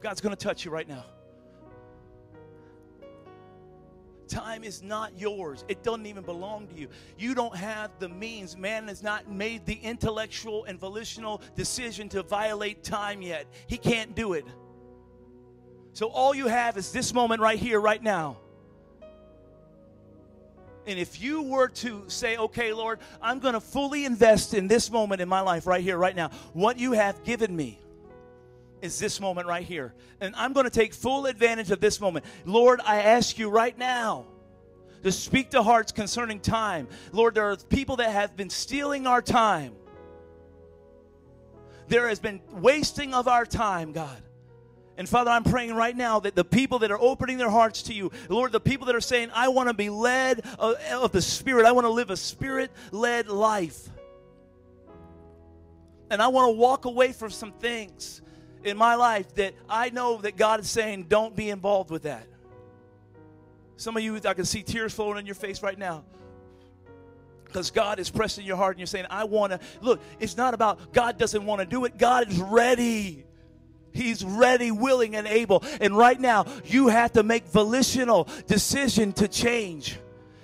God's 0.00 0.20
going 0.20 0.34
to 0.34 0.42
touch 0.42 0.64
you 0.64 0.70
right 0.70 0.88
now. 0.88 1.04
Time 4.28 4.64
is 4.64 4.82
not 4.82 5.18
yours. 5.18 5.64
It 5.68 5.82
doesn't 5.82 6.06
even 6.06 6.24
belong 6.24 6.66
to 6.68 6.74
you. 6.74 6.88
You 7.16 7.34
don't 7.34 7.54
have 7.54 7.90
the 7.98 8.08
means. 8.08 8.56
Man 8.56 8.88
has 8.88 9.02
not 9.02 9.30
made 9.30 9.64
the 9.66 9.74
intellectual 9.74 10.64
and 10.64 10.78
volitional 10.78 11.40
decision 11.54 12.08
to 12.10 12.22
violate 12.22 12.82
time 12.82 13.22
yet. 13.22 13.46
He 13.66 13.78
can't 13.78 14.14
do 14.14 14.32
it. 14.32 14.44
So 15.92 16.08
all 16.08 16.34
you 16.34 16.48
have 16.48 16.76
is 16.76 16.92
this 16.92 17.14
moment 17.14 17.40
right 17.40 17.58
here, 17.58 17.80
right 17.80 18.02
now. 18.02 18.38
And 20.86 20.98
if 20.98 21.20
you 21.20 21.42
were 21.42 21.68
to 21.68 22.04
say, 22.08 22.36
okay, 22.36 22.72
Lord, 22.72 23.00
I'm 23.20 23.40
going 23.40 23.54
to 23.54 23.60
fully 23.60 24.04
invest 24.04 24.54
in 24.54 24.68
this 24.68 24.90
moment 24.90 25.20
in 25.20 25.28
my 25.28 25.40
life 25.40 25.66
right 25.66 25.82
here, 25.82 25.98
right 25.98 26.14
now, 26.14 26.30
what 26.52 26.78
you 26.78 26.92
have 26.92 27.24
given 27.24 27.54
me 27.54 27.80
is 28.86 28.98
this 28.98 29.20
moment 29.20 29.46
right 29.46 29.66
here. 29.66 29.92
And 30.20 30.34
I'm 30.36 30.54
going 30.54 30.64
to 30.64 30.70
take 30.70 30.94
full 30.94 31.26
advantage 31.26 31.70
of 31.70 31.80
this 31.80 32.00
moment. 32.00 32.24
Lord, 32.46 32.80
I 32.84 33.02
ask 33.02 33.38
you 33.38 33.50
right 33.50 33.76
now 33.76 34.24
to 35.02 35.12
speak 35.12 35.50
to 35.50 35.62
hearts 35.62 35.92
concerning 35.92 36.40
time. 36.40 36.88
Lord, 37.12 37.34
there 37.34 37.50
are 37.50 37.56
people 37.56 37.96
that 37.96 38.10
have 38.10 38.36
been 38.36 38.48
stealing 38.48 39.06
our 39.06 39.20
time. 39.20 39.74
There 41.88 42.08
has 42.08 42.18
been 42.18 42.40
wasting 42.50 43.12
of 43.12 43.28
our 43.28 43.44
time, 43.44 43.92
God. 43.92 44.22
And 44.96 45.06
Father, 45.06 45.30
I'm 45.30 45.44
praying 45.44 45.74
right 45.74 45.94
now 45.94 46.20
that 46.20 46.34
the 46.34 46.44
people 46.44 46.78
that 46.78 46.90
are 46.90 46.98
opening 46.98 47.36
their 47.36 47.50
hearts 47.50 47.82
to 47.84 47.94
you, 47.94 48.10
Lord, 48.30 48.50
the 48.50 48.60
people 48.60 48.86
that 48.86 48.96
are 48.96 49.00
saying, 49.00 49.30
I 49.34 49.48
want 49.48 49.68
to 49.68 49.74
be 49.74 49.90
led 49.90 50.40
of, 50.58 50.76
of 50.92 51.12
the 51.12 51.20
Spirit, 51.20 51.66
I 51.66 51.72
want 51.72 51.84
to 51.84 51.90
live 51.90 52.10
a 52.10 52.16
Spirit 52.16 52.70
led 52.92 53.28
life. 53.28 53.90
And 56.08 56.22
I 56.22 56.28
want 56.28 56.48
to 56.48 56.58
walk 56.58 56.86
away 56.86 57.12
from 57.12 57.30
some 57.30 57.52
things 57.52 58.22
in 58.66 58.76
my 58.76 58.94
life 58.94 59.34
that 59.36 59.54
I 59.68 59.90
know 59.90 60.18
that 60.18 60.36
God 60.36 60.60
is 60.60 60.68
saying, 60.68 61.06
don't 61.08 61.34
be 61.36 61.50
involved 61.50 61.90
with 61.90 62.02
that. 62.02 62.26
Some 63.76 63.96
of 63.96 64.02
you, 64.02 64.20
I 64.24 64.34
can 64.34 64.44
see 64.44 64.62
tears 64.62 64.94
flowing 64.94 65.16
on 65.16 65.26
your 65.26 65.34
face 65.34 65.62
right 65.62 65.78
now. 65.78 66.04
because 67.44 67.70
God 67.70 67.98
is 67.98 68.10
pressing 68.10 68.44
your 68.44 68.56
heart 68.56 68.74
and 68.74 68.80
you're 68.80 68.86
saying, 68.86 69.06
I 69.08 69.24
want 69.24 69.52
to. 69.52 69.60
Look, 69.80 70.00
it's 70.20 70.36
not 70.36 70.52
about 70.52 70.92
God 70.92 71.16
doesn't 71.16 71.44
want 71.46 71.60
to 71.60 71.66
do 71.66 71.84
it, 71.84 71.96
God 71.96 72.30
is 72.30 72.38
ready. 72.38 73.24
He's 73.92 74.22
ready, 74.22 74.70
willing, 74.70 75.16
and 75.16 75.26
able. 75.26 75.64
And 75.80 75.96
right 75.96 76.20
now, 76.20 76.44
you 76.66 76.88
have 76.88 77.12
to 77.12 77.22
make 77.22 77.46
volitional 77.46 78.28
decision 78.46 79.14
to 79.14 79.26
change. 79.26 79.98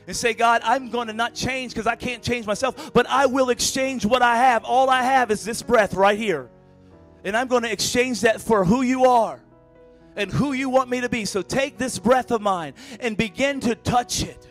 And 0.07 0.16
say, 0.16 0.32
God, 0.32 0.62
I'm 0.65 0.89
going 0.90 1.09
to 1.09 1.12
not 1.12 1.35
change 1.35 1.73
because 1.73 1.86
I 1.86 1.97
can't 1.97 2.23
change 2.23 2.47
myself, 2.47 2.93
but 2.94 3.07
I 3.09 3.27
will 3.27 3.51
exchange 3.51 4.07
what 4.07 4.23
I 4.23 4.36
have. 4.36 4.65
All 4.65 4.89
I 4.89 5.03
have 5.03 5.31
is 5.31 5.44
this 5.44 5.62
breath 5.62 5.93
right 5.93 6.19
here. 6.19 6.49
And 7.24 7.36
I'm 7.36 7.47
going 7.47 7.62
to 7.62 7.73
exchange 7.73 8.23
that 8.23 8.40
for 8.40 8.65
who 8.65 8.82
you 8.82 9.05
are 9.05 9.40
and 10.16 10.31
who 10.31 10.53
you 10.53 10.69
want 10.69 10.90
me 10.90 11.01
to 11.01 11.09
be. 11.09 11.24
So 11.24 11.43
take 11.43 11.78
this 11.78 11.99
breath 11.99 12.31
of 12.31 12.43
mine 12.43 12.74
and 13.01 13.16
begin 13.16 13.61
to 13.61 13.74
touch 13.74 14.23
it. 14.23 14.49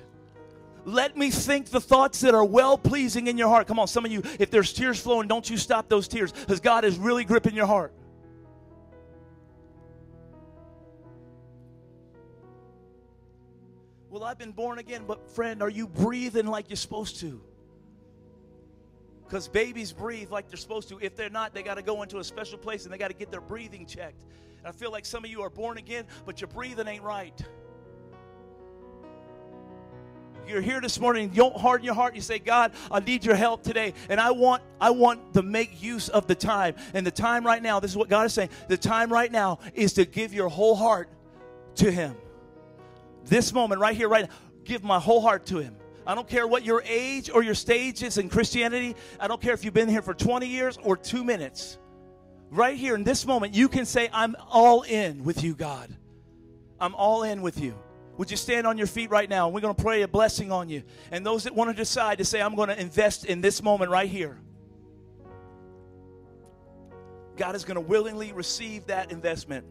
Let 0.84 1.16
me 1.16 1.30
think 1.30 1.68
the 1.70 1.82
thoughts 1.82 2.22
that 2.22 2.34
are 2.34 2.46
well 2.46 2.78
pleasing 2.78 3.28
in 3.28 3.38
your 3.38 3.50
heart. 3.50 3.68
Come 3.68 3.78
on, 3.78 3.88
some 3.88 4.04
of 4.04 4.12
you, 4.12 4.24
if 4.40 4.50
there's 4.50 4.74
tears 4.74 5.00
flowing, 5.00 5.28
don't 5.28 5.48
you 5.48 5.58
stop 5.58 5.90
those 5.90 6.08
tears 6.08 6.32
because 6.32 6.60
God 6.60 6.86
is 6.86 6.98
really 6.98 7.24
gripping 7.24 7.56
your 7.56 7.68
heart. 7.68 7.94
Well, 14.10 14.24
I've 14.24 14.40
been 14.40 14.52
born 14.52 14.80
again, 14.80 15.04
but 15.08 15.30
friend, 15.30 15.62
are 15.62 15.70
you 15.70 15.88
breathing 15.88 16.48
like 16.48 16.70
you're 16.70 16.78
supposed 16.78 17.20
to? 17.22 17.42
Because 19.32 19.48
babies 19.48 19.94
breathe 19.94 20.30
like 20.30 20.50
they're 20.50 20.58
supposed 20.58 20.90
to. 20.90 21.00
If 21.00 21.16
they're 21.16 21.30
not, 21.30 21.54
they 21.54 21.64
got 21.64 21.76
to 21.76 21.82
go 21.82 22.02
into 22.02 22.20
a 22.20 22.24
special 22.24 22.58
place 22.58 22.84
and 22.84 22.94
they 22.94 22.98
got 22.98 23.08
to 23.08 23.14
get 23.14 23.32
their 23.32 23.40
breathing 23.40 23.86
checked. 23.86 24.22
And 24.58 24.68
I 24.68 24.74
feel 24.74 24.92
like 24.92 25.06
some 25.06 25.24
of 25.24 25.32
you 25.32 25.42
are 25.42 25.50
born 25.50 25.78
again, 25.78 26.04
but 26.26 26.42
your 26.42 26.50
breathing 26.50 26.86
ain't 26.86 27.02
right. 27.02 27.42
You're 30.46 30.60
here 30.60 30.82
this 30.82 31.00
morning, 31.00 31.30
you 31.30 31.38
don't 31.38 31.56
harden 31.56 31.86
your 31.86 31.94
heart. 31.94 32.14
You 32.14 32.20
say, 32.20 32.40
God, 32.40 32.74
I 32.92 33.00
need 33.00 33.24
your 33.24 33.36
help 33.36 33.64
today. 33.64 33.94
And 34.10 34.20
I 34.20 34.32
want, 34.32 34.64
I 34.82 34.90
want 34.90 35.34
to 35.36 35.42
make 35.42 35.82
use 35.82 36.10
of 36.10 36.28
the 36.28 36.36
time. 36.36 36.76
And 36.94 37.08
the 37.08 37.12
time 37.12 37.46
right 37.46 37.64
now, 37.64 37.80
this 37.80 37.92
is 37.92 37.96
what 37.96 38.10
God 38.10 38.26
is 38.26 38.34
saying. 38.34 38.50
The 38.68 38.76
time 38.76 39.14
right 39.14 39.32
now 39.32 39.60
is 39.74 39.94
to 39.94 40.04
give 40.04 40.34
your 40.34 40.50
whole 40.50 40.76
heart 40.76 41.08
to 41.76 41.90
Him. 41.90 42.18
This 43.24 43.54
moment, 43.54 43.80
right 43.80 43.96
here, 43.96 44.10
right 44.10 44.28
now, 44.28 44.36
give 44.66 44.84
my 44.84 45.00
whole 45.00 45.22
heart 45.22 45.46
to 45.46 45.60
Him. 45.60 45.78
I 46.12 46.14
don't 46.14 46.28
care 46.28 46.46
what 46.46 46.66
your 46.66 46.84
age 46.86 47.30
or 47.30 47.42
your 47.42 47.56
stage 47.56 48.04
is 48.04 48.18
in 48.18 48.28
Christianity. 48.28 48.98
I 49.18 49.30
don't 49.30 49.40
care 49.40 49.54
if 49.54 49.64
you've 49.64 49.74
been 49.74 49.88
here 49.88 50.02
for 50.02 50.14
20 50.14 50.46
years 50.46 50.78
or 50.84 50.98
two 50.98 51.24
minutes. 51.24 51.78
Right 52.50 52.76
here 52.76 52.96
in 52.96 53.06
this 53.06 53.26
moment, 53.26 53.54
you 53.54 53.70
can 53.70 53.86
say, 53.86 54.10
I'm 54.12 54.36
all 54.50 54.82
in 54.82 55.24
with 55.24 55.42
you, 55.42 55.56
God. 55.56 55.96
I'm 56.82 56.96
all 56.96 57.24
in 57.24 57.42
with 57.42 57.62
you. 57.62 57.80
Would 58.18 58.30
you 58.30 58.36
stand 58.36 58.68
on 58.68 58.78
your 58.78 58.88
feet 58.88 59.10
right 59.10 59.30
now? 59.30 59.46
And 59.46 59.56
we're 59.56 59.62
going 59.62 59.74
to 59.74 59.82
pray 59.82 60.02
a 60.02 60.08
blessing 60.10 60.52
on 60.52 60.68
you. 60.68 60.84
And 61.12 61.26
those 61.26 61.46
that 61.46 61.56
want 61.56 61.70
to 61.70 61.74
decide 61.74 62.18
to 62.18 62.26
say, 62.26 62.42
I'm 62.42 62.56
going 62.56 62.68
to 62.68 62.78
invest 62.78 63.24
in 63.24 63.40
this 63.40 63.64
moment 63.64 63.90
right 63.90 64.10
here. 64.10 64.38
God 67.38 67.56
is 67.56 67.64
going 67.64 67.76
to 67.76 67.82
willingly 67.82 68.34
receive 68.34 68.88
that 68.88 69.14
investment. 69.14 69.66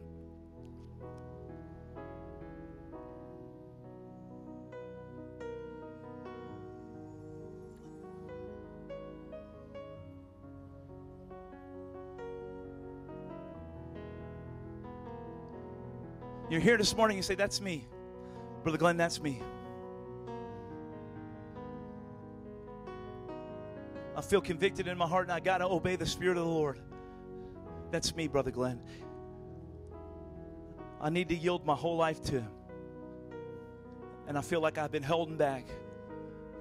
You're 16.51 16.61
here 16.61 16.77
this 16.77 16.97
morning, 16.97 17.17
you 17.17 17.23
say, 17.23 17.37
That's 17.37 17.61
me. 17.61 17.87
Brother 18.65 18.77
Glenn, 18.77 18.97
that's 18.97 19.23
me. 19.23 19.41
I 24.17 24.21
feel 24.21 24.41
convicted 24.41 24.89
in 24.89 24.99
my 24.99 25.07
heart 25.07 25.27
and 25.27 25.33
I 25.33 25.41
got 25.41 25.59
to 25.59 25.67
obey 25.67 25.97
the 25.97 26.05
Spirit 26.05 26.37
of 26.37 26.45
the 26.45 26.51
Lord. 26.51 26.79
That's 27.91 28.15
me, 28.15 28.27
Brother 28.29 28.51
Glenn. 28.51 28.83
I 31.01 31.09
need 31.09 31.29
to 31.31 31.37
yield 31.37 31.65
my 31.65 31.75
whole 31.75 31.97
life 31.97 32.21
to 32.25 32.41
Him. 32.41 32.51
And 34.27 34.37
I 34.37 34.43
feel 34.43 34.61
like 34.61 34.77
I've 34.77 34.93
been 34.93 35.03
holding 35.03 35.37
back. 35.37 35.67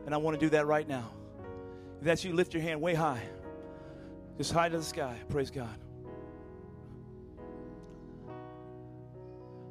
And 0.05 0.13
I 0.13 0.17
want 0.17 0.39
to 0.39 0.45
do 0.45 0.49
that 0.51 0.67
right 0.67 0.87
now. 0.87 1.11
If 1.99 2.05
that's 2.05 2.23
you, 2.23 2.33
lift 2.33 2.53
your 2.53 2.63
hand 2.63 2.79
way 2.79 2.93
high. 2.93 3.21
Just 4.37 4.53
high 4.53 4.69
to 4.69 4.77
the 4.77 4.83
sky. 4.83 5.17
Praise 5.29 5.51
God. 5.51 5.75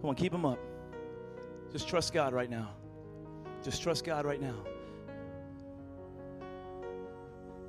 Come 0.00 0.10
on, 0.10 0.16
keep 0.16 0.32
them 0.32 0.44
up. 0.44 0.58
Just 1.72 1.88
trust 1.88 2.12
God 2.12 2.32
right 2.32 2.50
now. 2.50 2.70
Just 3.62 3.82
trust 3.82 4.04
God 4.04 4.24
right 4.24 4.40
now. 4.40 4.54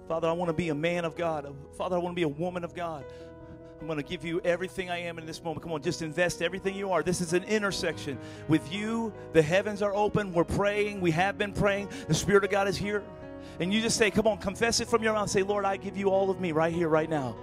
Father, 0.08 0.28
I 0.28 0.32
want 0.32 0.50
to 0.50 0.54
be 0.54 0.70
a 0.70 0.76
man 0.76 1.06
of 1.06 1.16
God. 1.16 1.54
Father, 1.78 1.96
I 1.96 2.00
want 2.00 2.14
to 2.14 2.16
be 2.16 2.24
a 2.24 2.28
woman 2.28 2.64
of 2.64 2.74
God. 2.74 3.06
I'm 3.80 3.88
going 3.88 3.98
to 3.98 4.04
give 4.04 4.26
you 4.26 4.42
everything 4.42 4.90
I 4.90 5.00
am 5.00 5.18
in 5.18 5.26
this 5.26 5.44
moment. 5.44 5.64
Come 5.64 5.72
on, 5.72 5.82
just 5.82 6.02
invest 6.02 6.42
everything 6.42 6.76
you 6.76 6.92
are. 6.92 7.02
This 7.02 7.22
is 7.22 7.34
an 7.34 7.44
intersection. 7.46 8.18
With 8.48 8.72
you, 8.72 9.14
the 9.34 9.42
heavens 9.42 9.82
are 9.82 9.94
open. 9.96 10.34
We're 10.34 10.44
praying. 10.44 11.00
We 11.00 11.12
have 11.12 11.38
been 11.38 11.54
praying. 11.54 11.90
The 12.08 12.14
Spirit 12.14 12.44
of 12.44 12.50
God 12.50 12.68
is 12.68 12.76
here. 12.76 13.04
And 13.60 13.74
you 13.74 13.82
just 13.82 13.98
say, 13.98 14.12
Come 14.12 14.28
on, 14.28 14.38
confess 14.38 14.80
it 14.80 14.88
from 14.88 15.02
your 15.02 15.14
mouth. 15.14 15.30
Say, 15.30 15.44
Lord, 15.44 15.64
I 15.64 15.78
give 15.78 15.96
you 15.96 16.10
all 16.10 16.30
of 16.30 16.42
me 16.42 16.52
right 16.52 16.74
here, 16.74 16.90
right 16.90 17.10
now 17.10 17.36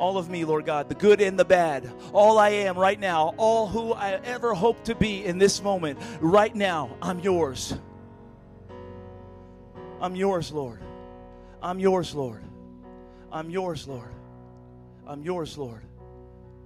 all 0.00 0.16
of 0.16 0.30
me, 0.30 0.46
Lord 0.46 0.64
God, 0.64 0.88
the 0.88 0.94
good 0.94 1.20
and 1.20 1.38
the 1.38 1.44
bad, 1.44 1.92
all 2.14 2.38
I 2.38 2.48
am 2.48 2.78
right 2.78 2.98
now, 2.98 3.34
all 3.36 3.68
who 3.68 3.92
I 3.92 4.12
ever 4.24 4.54
hope 4.54 4.82
to 4.84 4.94
be 4.94 5.22
in 5.26 5.36
this 5.36 5.62
moment, 5.62 5.98
right 6.22 6.54
now, 6.54 6.96
I'm 7.02 7.20
yours. 7.20 7.74
I'm 10.00 10.16
yours, 10.16 10.50
Lord. 10.50 10.80
I'm 11.62 11.78
yours, 11.78 12.14
Lord. 12.14 12.42
I'm 13.30 13.50
yours, 13.50 13.86
Lord. 13.86 14.08
I'm 15.06 15.22
yours, 15.22 15.58
Lord. 15.58 15.82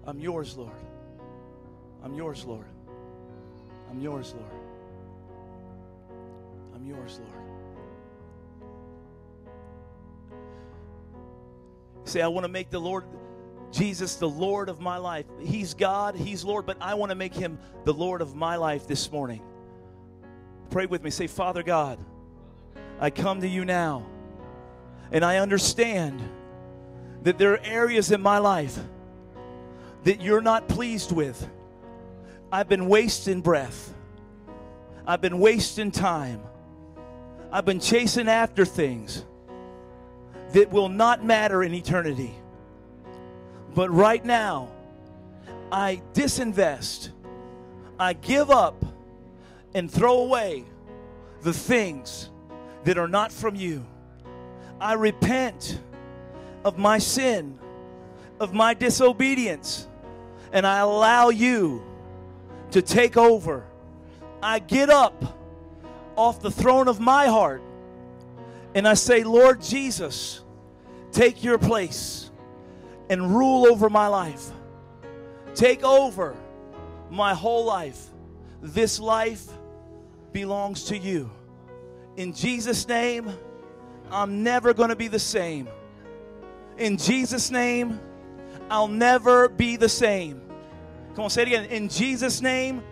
I'm 0.07 0.21
yours, 0.21 0.57
Lord. 0.57 0.77
I'm 2.05 2.15
yours, 2.15 2.45
Lord. 2.45 2.67
I'm 3.91 4.01
yours, 4.01 4.33
Lord. 4.33 4.51
I'm 6.73 6.87
yours, 6.87 7.19
Lord. 7.21 7.45
Say, 12.05 12.23
I 12.23 12.29
want 12.29 12.45
to 12.45 12.49
make 12.49 12.71
the 12.71 12.81
Lord 12.81 13.03
Jesus 13.75 14.15
the 14.15 14.29
Lord 14.29 14.69
of 14.69 14.81
my 14.81 14.99
life. 14.99 15.27
He's 15.41 15.75
God, 15.75 16.15
He's 16.15 16.45
Lord, 16.45 16.65
but 16.65 16.77
I 16.81 16.95
want 16.95 17.11
to 17.11 17.17
make 17.17 17.35
Him 17.35 17.59
the 17.85 17.93
Lord 17.93 18.23
of 18.23 18.35
my 18.35 18.57
life 18.57 18.87
this 18.87 19.11
morning. 19.11 19.43
Pray 20.71 20.87
with 20.87 21.03
me. 21.03 21.11
Say, 21.11 21.27
Father 21.27 21.65
God, 21.65 21.99
I 23.01 23.11
come 23.11 23.41
to 23.41 23.49
you 23.49 23.65
now, 23.65 24.07
and 25.11 25.25
I 25.25 25.39
understand 25.39 26.23
that 27.25 27.37
there 27.37 27.53
are 27.55 27.61
areas 27.65 28.13
in 28.13 28.23
my 28.23 28.39
life 28.39 28.79
that 30.05 30.21
you're 30.21 30.41
not 30.41 30.69
pleased 30.69 31.11
with. 31.11 31.51
I've 32.53 32.69
been 32.69 32.87
wasting 32.87 33.41
breath, 33.41 33.93
I've 35.05 35.21
been 35.21 35.41
wasting 35.41 35.91
time, 35.91 36.41
I've 37.51 37.65
been 37.65 37.81
chasing 37.81 38.29
after 38.29 38.65
things 38.65 39.25
that 40.53 40.71
will 40.71 40.89
not 40.89 41.25
matter 41.25 41.65
in 41.65 41.75
eternity. 41.75 42.33
But 43.75 43.91
right 43.91 44.25
now, 44.25 44.69
I 45.73 46.01
disinvest, 46.13 47.11
I 47.99 48.13
give 48.13 48.51
up, 48.51 48.85
and 49.75 49.91
throw 49.91 50.19
away 50.19 50.65
the 51.43 51.53
things 51.53 52.31
that 52.85 52.99
are 52.99 53.09
not 53.09 53.33
from 53.33 53.57
you. 53.57 53.85
I 54.81 54.93
repent 54.93 55.81
of 56.65 56.79
my 56.79 56.99
sin, 56.99 57.59
of 58.39 58.55
my 58.55 58.75
disobedience, 58.75 59.89
and 60.53 60.67
I 60.67 60.79
allow 60.79 61.31
you 61.31 61.83
to 62.71 62.83
take 62.83 63.17
over. 63.17 63.65
I 64.43 64.61
get 64.61 64.91
up 64.91 65.39
off 66.17 66.41
the 66.41 66.51
throne 66.51 66.87
of 66.87 67.01
my 67.01 67.27
heart 67.27 67.63
and 68.75 68.87
I 68.87 68.95
say, 68.95 69.23
Lord 69.23 69.63
Jesus, 69.63 70.43
take 71.13 71.43
your 71.43 71.59
place 71.59 72.31
and 73.09 73.35
rule 73.35 73.67
over 73.67 73.91
my 73.91 74.09
life. 74.09 74.51
Take 75.55 75.85
over 75.85 76.37
my 77.11 77.35
whole 77.35 77.65
life. 77.65 78.09
This 78.63 78.99
life 78.99 79.47
belongs 80.33 80.85
to 80.85 80.99
you. 80.99 81.31
In 82.17 82.33
Jesus' 82.33 82.89
name, 82.89 83.31
I'm 84.11 84.43
never 84.43 84.75
going 84.75 84.91
to 84.91 84.97
be 84.97 85.09
the 85.09 85.19
same. 85.19 85.69
In 86.79 86.97
Jesus' 86.97 87.51
name, 87.51 88.01
I'll 88.71 88.89
never 88.89 89.49
be 89.49 89.77
the 89.77 89.89
same. 89.89 90.41
Come 91.15 91.25
on, 91.25 91.31
say 91.31 91.43
it 91.43 91.49
again. 91.49 91.65
In 91.67 91.89
Jesus' 91.89 92.41
name, 92.41 92.83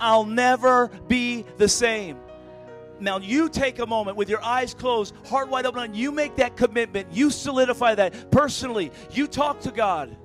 I'll 0.00 0.24
never 0.24 0.88
be 1.08 1.44
the 1.58 1.68
same. 1.68 2.18
Now 3.00 3.18
you 3.18 3.48
take 3.48 3.78
a 3.78 3.86
moment 3.86 4.16
with 4.16 4.28
your 4.28 4.42
eyes 4.42 4.74
closed, 4.74 5.14
heart 5.26 5.48
wide 5.48 5.66
open, 5.66 5.94
you 5.94 6.12
make 6.12 6.36
that 6.36 6.56
commitment. 6.56 7.08
You 7.12 7.30
solidify 7.30 7.96
that 7.96 8.30
personally. 8.30 8.92
You 9.10 9.26
talk 9.26 9.60
to 9.60 9.70
God. 9.70 10.16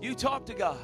You 0.00 0.14
talk 0.14 0.46
to 0.46 0.54
God. 0.54 0.78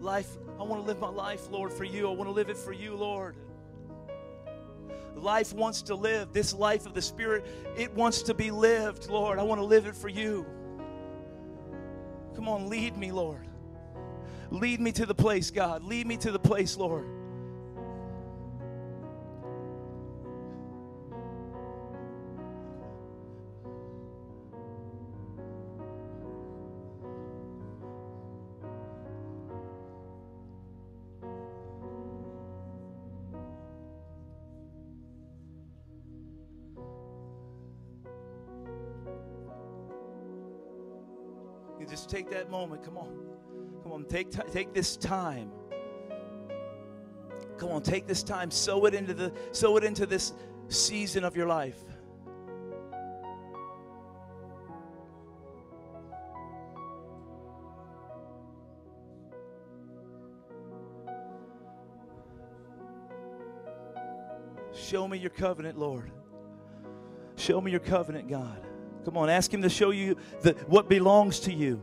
Life, 0.00 0.28
I 0.58 0.62
want 0.62 0.82
to 0.82 0.86
live 0.86 1.00
my 1.00 1.08
life, 1.08 1.48
Lord, 1.50 1.72
for 1.72 1.84
you. 1.84 2.08
I 2.08 2.14
want 2.14 2.28
to 2.28 2.32
live 2.32 2.48
it 2.48 2.56
for 2.56 2.72
you, 2.72 2.94
Lord. 2.94 3.34
Life 5.14 5.52
wants 5.52 5.82
to 5.82 5.94
live. 5.94 6.32
This 6.32 6.54
life 6.54 6.86
of 6.86 6.94
the 6.94 7.02
Spirit, 7.02 7.44
it 7.76 7.92
wants 7.94 8.22
to 8.22 8.34
be 8.34 8.50
lived, 8.50 9.08
Lord. 9.08 9.38
I 9.38 9.42
want 9.42 9.60
to 9.60 9.64
live 9.64 9.86
it 9.86 9.96
for 9.96 10.08
you. 10.08 10.46
Come 12.36 12.48
on, 12.48 12.68
lead 12.68 12.96
me, 12.96 13.10
Lord. 13.10 13.46
Lead 14.50 14.80
me 14.80 14.92
to 14.92 15.06
the 15.06 15.14
place, 15.14 15.50
God. 15.50 15.82
Lead 15.82 16.06
me 16.06 16.16
to 16.18 16.30
the 16.30 16.38
place, 16.38 16.76
Lord. 16.76 17.06
Moment. 42.48 42.84
Come 42.84 42.98
on. 42.98 43.18
Come 43.82 43.92
on. 43.92 44.04
Take, 44.04 44.30
ti- 44.30 44.42
take 44.52 44.72
this 44.74 44.96
time. 44.96 45.50
Come 47.58 47.70
on, 47.70 47.82
take 47.82 48.06
this 48.06 48.22
time, 48.22 48.52
sow 48.52 48.84
it 48.86 48.94
into 48.94 49.12
the 49.12 49.32
sow 49.50 49.76
it 49.76 49.82
into 49.82 50.06
this 50.06 50.32
season 50.68 51.24
of 51.24 51.36
your 51.36 51.48
life. 51.48 51.76
Show 64.72 65.08
me 65.08 65.18
your 65.18 65.30
covenant, 65.30 65.76
Lord. 65.76 66.12
Show 67.34 67.60
me 67.60 67.72
your 67.72 67.80
covenant, 67.80 68.28
God. 68.28 68.64
Come 69.04 69.16
on, 69.16 69.28
ask 69.28 69.52
Him 69.52 69.62
to 69.62 69.68
show 69.68 69.90
you 69.90 70.16
the, 70.42 70.52
what 70.68 70.88
belongs 70.88 71.40
to 71.40 71.52
you. 71.52 71.82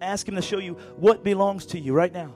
Ask 0.00 0.28
Him 0.28 0.34
to 0.36 0.42
show 0.42 0.58
you 0.58 0.74
what 0.96 1.24
belongs 1.24 1.66
to 1.66 1.78
you 1.78 1.92
right 1.92 2.12
now. 2.12 2.34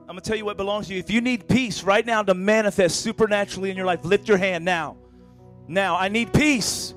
I'm 0.00 0.08
going 0.08 0.20
to 0.20 0.28
tell 0.28 0.36
you 0.36 0.44
what 0.44 0.58
belongs 0.58 0.88
to 0.88 0.94
you. 0.94 1.00
If 1.00 1.10
you 1.10 1.22
need 1.22 1.48
peace 1.48 1.82
right 1.82 2.04
now 2.04 2.22
to 2.22 2.34
manifest 2.34 3.00
supernaturally 3.00 3.70
in 3.70 3.76
your 3.76 3.86
life, 3.86 4.04
lift 4.04 4.28
your 4.28 4.36
hand 4.36 4.64
now. 4.64 4.98
Now, 5.66 5.96
I 5.96 6.08
need 6.08 6.32
peace. 6.32 6.94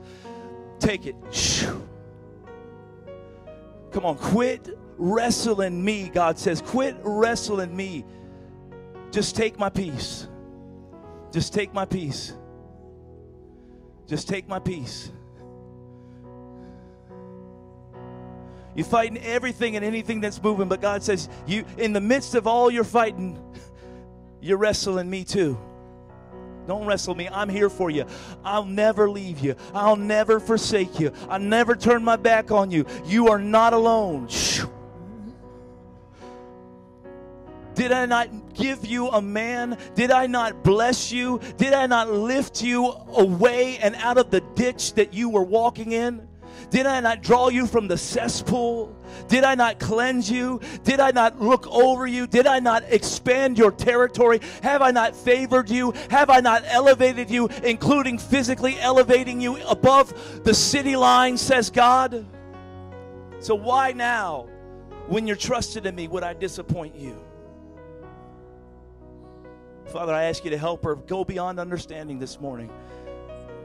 Take 0.79 1.05
it. 1.05 1.15
Come 3.91 4.05
on, 4.05 4.17
quit 4.17 4.77
wrestling 4.97 5.83
me, 5.83 6.09
God 6.09 6.37
says. 6.37 6.61
Quit 6.61 6.97
wrestling 7.01 7.75
me. 7.75 8.05
Just 9.11 9.35
take 9.35 9.57
my 9.57 9.69
peace. 9.69 10.27
Just 11.31 11.53
take 11.53 11.73
my 11.73 11.85
peace. 11.85 12.33
Just 14.05 14.27
take 14.27 14.47
my 14.47 14.59
peace. 14.59 15.11
You're 18.77 18.85
fighting 18.85 19.17
everything 19.23 19.75
and 19.75 19.83
anything 19.83 20.21
that's 20.21 20.41
moving, 20.41 20.69
but 20.69 20.81
God 20.81 21.01
says, 21.01 21.29
you 21.47 21.65
in 21.79 21.93
the 21.93 21.99
midst 21.99 22.35
of 22.35 22.45
all 22.45 22.69
your 22.69 22.83
fighting, 22.83 23.41
you're 24.39 24.59
wrestling 24.59 25.09
me 25.09 25.23
too. 25.23 25.57
Don't 26.67 26.85
wrestle 26.85 27.15
me. 27.15 27.27
I'm 27.27 27.49
here 27.49 27.71
for 27.71 27.89
you. 27.89 28.05
I'll 28.45 28.65
never 28.65 29.09
leave 29.09 29.39
you. 29.39 29.55
I'll 29.73 29.95
never 29.95 30.39
forsake 30.39 30.99
you. 30.99 31.11
I'll 31.27 31.39
never 31.39 31.75
turn 31.75 32.03
my 32.03 32.17
back 32.17 32.51
on 32.51 32.69
you. 32.69 32.85
You 33.05 33.29
are 33.29 33.39
not 33.39 33.73
alone. 33.73 34.27
Shoo. 34.27 34.71
Did 37.73 37.91
I 37.91 38.05
not 38.05 38.53
give 38.53 38.85
you 38.85 39.07
a 39.07 39.21
man? 39.21 39.77
Did 39.95 40.11
I 40.11 40.27
not 40.27 40.63
bless 40.63 41.11
you? 41.11 41.39
Did 41.57 41.73
I 41.73 41.87
not 41.87 42.11
lift 42.11 42.61
you 42.61 42.91
away 43.15 43.77
and 43.79 43.95
out 43.95 44.19
of 44.19 44.29
the 44.29 44.41
ditch 44.41 44.93
that 44.95 45.15
you 45.15 45.29
were 45.29 45.43
walking 45.43 45.93
in? 45.93 46.26
Did 46.69 46.85
I 46.85 46.99
not 46.99 47.21
draw 47.21 47.49
you 47.49 47.67
from 47.67 47.87
the 47.87 47.97
cesspool? 47.97 48.95
Did 49.27 49.43
I 49.43 49.55
not 49.55 49.79
cleanse 49.79 50.29
you? 50.29 50.61
Did 50.83 50.99
I 50.99 51.11
not 51.11 51.41
look 51.41 51.67
over 51.67 52.05
you? 52.05 52.27
Did 52.27 52.47
I 52.47 52.59
not 52.59 52.83
expand 52.87 53.57
your 53.57 53.71
territory? 53.71 54.41
Have 54.63 54.81
I 54.81 54.91
not 54.91 55.15
favored 55.15 55.69
you? 55.69 55.93
Have 56.09 56.29
I 56.29 56.39
not 56.39 56.63
elevated 56.65 57.29
you, 57.29 57.47
including 57.63 58.17
physically 58.17 58.77
elevating 58.79 59.41
you 59.41 59.57
above 59.67 60.43
the 60.43 60.53
city 60.53 60.95
line, 60.95 61.37
says 61.37 61.69
God? 61.69 62.25
So 63.39 63.55
why 63.55 63.91
now, 63.91 64.47
when 65.07 65.27
you're 65.27 65.35
trusted 65.35 65.85
in 65.85 65.95
me, 65.95 66.07
would 66.07 66.23
I 66.23 66.33
disappoint 66.33 66.95
you? 66.95 67.17
Father, 69.85 70.13
I 70.13 70.25
ask 70.25 70.43
you 70.43 70.51
to 70.51 70.57
help 70.57 70.83
her 70.83 70.95
go 70.95 71.23
beyond 71.23 71.59
understanding 71.59 72.19
this 72.19 72.41
morning. 72.41 72.69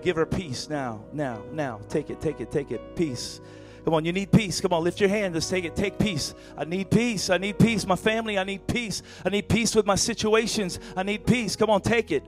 Give 0.03 0.17
her 0.17 0.27
peace 0.27 0.69
now, 0.69 1.05
now, 1.13 1.43
now. 1.53 1.81
Take 1.89 2.11
it, 2.11 2.21
take 2.21 2.41
it, 2.41 2.51
take 2.51 2.73
it. 2.73 2.97
Peace. 2.97 3.41
Come 3.85 3.95
on, 3.95 4.05
you 4.05 4.13
need 4.13 4.31
peace. 4.31 4.61
Come 4.61 4.73
on, 4.73 4.85
lift 4.85 5.01
your 5.01 5.09
hand. 5.09 5.35
Just 5.35 5.51
take 5.51 5.65
it. 5.65 5.75
Take 5.75 5.99
peace. 5.99 6.35
I 6.57 6.65
need 6.65 6.91
peace. 6.91 7.31
I 7.31 7.39
need 7.39 7.59
peace. 7.59 7.87
My 7.87 7.97
family, 7.97 8.39
I 8.39 8.45
need 8.45 8.67
peace. 8.67 9.03
I 9.25 9.29
need 9.29 9.49
peace 9.49 9.75
with 9.75 9.87
my 9.87 9.95
situations. 9.95 10.79
I 10.97 11.03
need 11.03 11.27
peace. 11.27 11.57
Come 11.57 11.71
on, 11.71 11.81
take 11.81 12.11
it. 12.13 12.25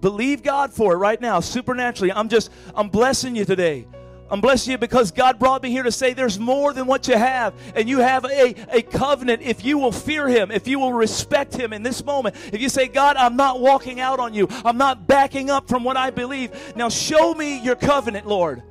Believe 0.00 0.42
God 0.42 0.72
for 0.72 0.94
it 0.94 0.96
right 0.96 1.20
now, 1.20 1.38
supernaturally. 1.38 2.12
I'm 2.12 2.28
just, 2.28 2.50
I'm 2.74 2.88
blessing 2.88 3.36
you 3.36 3.44
today. 3.44 3.86
I'm 4.32 4.40
blessing 4.40 4.70
you 4.70 4.78
because 4.78 5.10
God 5.10 5.38
brought 5.38 5.62
me 5.62 5.70
here 5.70 5.82
to 5.82 5.92
say 5.92 6.14
there's 6.14 6.38
more 6.38 6.72
than 6.72 6.86
what 6.86 7.06
you 7.06 7.18
have. 7.18 7.52
And 7.76 7.86
you 7.86 7.98
have 7.98 8.24
a, 8.24 8.54
a 8.74 8.80
covenant 8.80 9.42
if 9.42 9.62
you 9.62 9.76
will 9.76 9.92
fear 9.92 10.26
Him, 10.26 10.50
if 10.50 10.66
you 10.66 10.78
will 10.78 10.94
respect 10.94 11.54
Him 11.54 11.74
in 11.74 11.82
this 11.82 12.02
moment. 12.02 12.34
If 12.50 12.62
you 12.62 12.70
say, 12.70 12.88
God, 12.88 13.18
I'm 13.18 13.36
not 13.36 13.60
walking 13.60 14.00
out 14.00 14.20
on 14.20 14.32
you, 14.32 14.48
I'm 14.64 14.78
not 14.78 15.06
backing 15.06 15.50
up 15.50 15.68
from 15.68 15.84
what 15.84 15.98
I 15.98 16.08
believe. 16.08 16.74
Now 16.74 16.88
show 16.88 17.34
me 17.34 17.62
your 17.62 17.76
covenant, 17.76 18.26
Lord. 18.26 18.62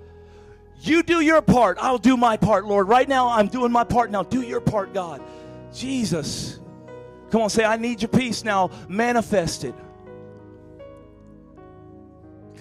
You 0.81 1.03
do 1.03 1.21
your 1.21 1.43
part, 1.43 1.77
I'll 1.79 1.99
do 1.99 2.17
my 2.17 2.37
part, 2.37 2.65
Lord. 2.65 2.87
Right 2.87 3.07
now, 3.07 3.29
I'm 3.29 3.47
doing 3.47 3.71
my 3.71 3.83
part. 3.83 4.09
Now 4.09 4.23
do 4.23 4.41
your 4.41 4.61
part, 4.61 4.95
God. 4.95 5.21
Jesus. 5.71 6.59
Come 7.29 7.43
on, 7.43 7.51
say, 7.51 7.63
I 7.63 7.77
need 7.77 8.01
your 8.01 8.09
peace 8.09 8.43
now 8.43 8.71
manifested. 8.89 9.75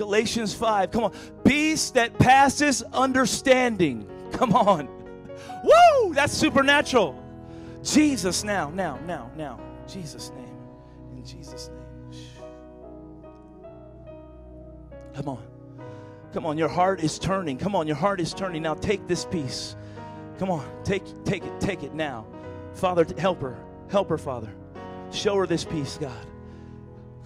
Galatians 0.00 0.54
5. 0.54 0.92
Come 0.92 1.04
on. 1.04 1.12
Peace 1.44 1.90
that 1.90 2.18
passes 2.18 2.82
understanding. 2.82 4.08
Come 4.32 4.54
on. 4.54 4.88
Woo! 5.62 6.14
That's 6.14 6.32
supernatural. 6.32 7.22
Jesus 7.82 8.42
now, 8.42 8.70
now, 8.70 8.98
now, 9.06 9.30
now. 9.36 9.60
Jesus' 9.86 10.30
name. 10.30 10.56
In 11.18 11.22
Jesus' 11.22 11.68
name. 11.68 12.14
Come 15.14 15.28
on. 15.28 15.42
Come 16.32 16.46
on. 16.46 16.56
Your 16.56 16.70
heart 16.70 17.04
is 17.04 17.18
turning. 17.18 17.58
Come 17.58 17.76
on. 17.76 17.86
Your 17.86 17.96
heart 17.96 18.22
is 18.22 18.32
turning. 18.32 18.62
Now 18.62 18.72
take 18.72 19.06
this 19.06 19.26
peace. 19.26 19.76
Come 20.38 20.50
on. 20.50 20.66
Take 20.82 21.02
take 21.26 21.44
it. 21.44 21.60
Take 21.60 21.82
it 21.82 21.92
now. 21.92 22.24
Father, 22.72 23.04
help 23.18 23.42
her. 23.42 23.58
Help 23.90 24.08
her, 24.08 24.16
Father. 24.16 24.50
Show 25.12 25.36
her 25.36 25.46
this 25.46 25.66
peace, 25.66 25.98
God. 26.00 26.26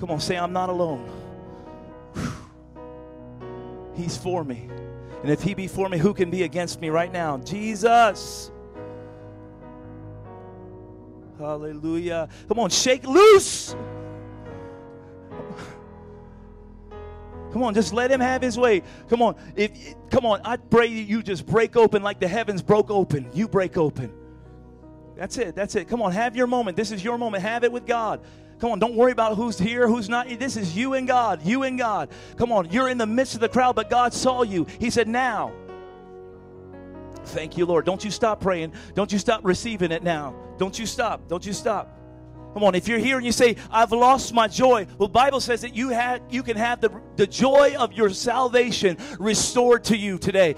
Come 0.01 0.10
on. 0.10 0.18
Say, 0.18 0.36
I'm 0.36 0.52
not 0.52 0.70
alone. 0.70 1.09
He's 3.95 4.16
for 4.16 4.45
me. 4.45 4.69
And 5.23 5.31
if 5.31 5.43
he 5.43 5.55
be 5.55 5.66
for 5.66 5.89
me, 5.89 5.99
who 5.99 6.12
can 6.12 6.31
be 6.31 6.43
against 6.43 6.81
me 6.81 6.91
right 6.91 7.12
now? 7.12 7.39
Jesus. 7.39 8.51
Hallelujah. 11.39 12.29
Come 12.49 12.59
on, 12.59 12.71
shake 12.71 13.07
loose. 13.07 13.75
Come 17.53 17.62
on, 17.62 17.73
just 17.73 17.93
let 17.93 18.11
him 18.11 18.21
have 18.21 18.43
his 18.43 18.59
way. 18.59 18.83
Come 19.09 19.23
on. 19.23 19.37
If 19.55 19.71
come 20.11 20.27
on, 20.27 20.41
I 20.45 20.57
pray 20.57 20.87
you 20.89 21.23
just 21.23 21.47
break 21.47 21.77
open 21.77 22.03
like 22.03 22.19
the 22.19 22.27
heavens 22.27 22.62
broke 22.62 22.91
open. 22.91 23.31
You 23.33 23.47
break 23.47 23.77
open. 23.77 24.12
That's 25.16 25.39
it. 25.39 25.55
That's 25.55 25.77
it. 25.77 25.87
Come 25.87 26.03
on, 26.03 26.11
have 26.11 26.35
your 26.35 26.49
moment. 26.49 26.77
This 26.77 26.91
is 26.91 27.05
your 27.05 27.16
moment. 27.16 27.45
Have 27.45 27.62
it 27.62 27.71
with 27.71 27.87
God. 27.87 28.25
Come 28.59 28.70
on, 28.70 28.78
don't 28.78 28.94
worry 28.94 29.12
about 29.12 29.36
who's 29.36 29.59
here, 29.59 29.89
who's 29.89 30.09
not. 30.09 30.28
This 30.39 30.56
is 30.56 30.76
you 30.76 30.94
and 30.94 31.06
God, 31.06 31.43
you 31.44 31.64
and 31.64 31.78
God. 31.78 32.10
Come 32.36 32.52
on, 32.52 32.70
you're 32.70 32.89
in 32.89 32.98
the 32.98 33.06
midst 33.06 33.35
of 33.35 33.40
the 33.40 33.48
crowd, 33.48 33.76
but 33.76 33.90
God 33.90 34.14
saw 34.14 34.43
you. 34.43 34.66
He 34.78 34.90
said, 34.90 35.09
Now. 35.09 35.52
Thank 37.26 37.56
you, 37.56 37.64
Lord. 37.64 37.86
Don't 37.86 38.05
you 38.05 38.10
stop 38.10 38.40
praying. 38.40 38.74
Don't 38.94 39.10
you 39.10 39.18
stop 39.18 39.40
receiving 39.44 39.90
it 39.93 40.02
now. 40.02 40.35
Don't 40.59 40.78
you 40.78 40.85
stop. 40.86 41.26
Don't 41.26 41.44
you 41.44 41.55
stop. 41.55 41.98
Come 42.52 42.62
on, 42.62 42.76
if 42.76 42.86
you're 42.86 43.01
here 43.01 43.16
and 43.16 43.26
you 43.26 43.32
say, 43.32 43.56
I've 43.68 43.90
lost 43.90 44.32
my 44.32 44.47
joy, 44.47 44.86
well, 44.97 45.09
Bible 45.09 45.40
says 45.40 45.62
that 45.62 45.74
you 45.74 45.89
have 45.89 46.22
you 46.31 46.44
can 46.44 46.56
have 46.56 46.81
the, 46.81 47.01
the 47.16 47.26
joy 47.26 47.74
of 47.76 47.93
your 47.93 48.10
salvation 48.10 48.97
restored 49.18 49.85
to 49.85 49.97
you 49.97 50.18
today. 50.18 50.55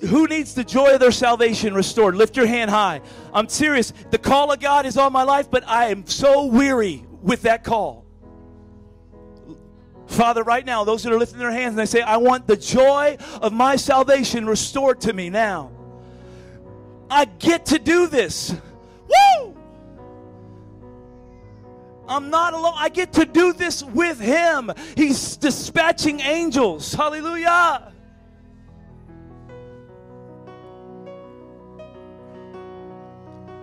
Who 0.00 0.26
needs 0.26 0.52
the 0.52 0.62
joy 0.62 0.92
of 0.92 1.00
their 1.00 1.12
salvation 1.12 1.72
restored? 1.72 2.16
Lift 2.16 2.36
your 2.36 2.44
hand 2.44 2.70
high. 2.70 3.00
I'm 3.32 3.48
serious. 3.48 3.94
The 4.10 4.18
call 4.18 4.52
of 4.52 4.60
God 4.60 4.84
is 4.84 4.98
on 4.98 5.10
my 5.10 5.22
life, 5.22 5.50
but 5.50 5.66
I 5.66 5.86
am 5.86 6.06
so 6.06 6.44
weary 6.44 7.05
with 7.22 7.42
that 7.42 7.64
call. 7.64 8.04
Father, 10.06 10.42
right 10.42 10.64
now, 10.64 10.84
those 10.84 11.02
that 11.02 11.12
are 11.12 11.18
lifting 11.18 11.38
their 11.38 11.50
hands 11.50 11.70
and 11.70 11.78
they 11.78 11.86
say, 11.86 12.00
I 12.00 12.16
want 12.18 12.46
the 12.46 12.56
joy 12.56 13.16
of 13.42 13.52
my 13.52 13.76
salvation 13.76 14.46
restored 14.46 15.00
to 15.02 15.12
me 15.12 15.30
now. 15.30 15.72
I 17.10 17.24
get 17.24 17.66
to 17.66 17.78
do 17.78 18.06
this. 18.06 18.54
Woo! 19.08 19.56
I'm 22.08 22.30
not 22.30 22.54
alone. 22.54 22.74
I 22.76 22.88
get 22.88 23.12
to 23.14 23.24
do 23.24 23.52
this 23.52 23.82
with 23.82 24.20
him. 24.20 24.70
He's 24.96 25.36
dispatching 25.36 26.20
angels. 26.20 26.94
Hallelujah. 26.94 27.92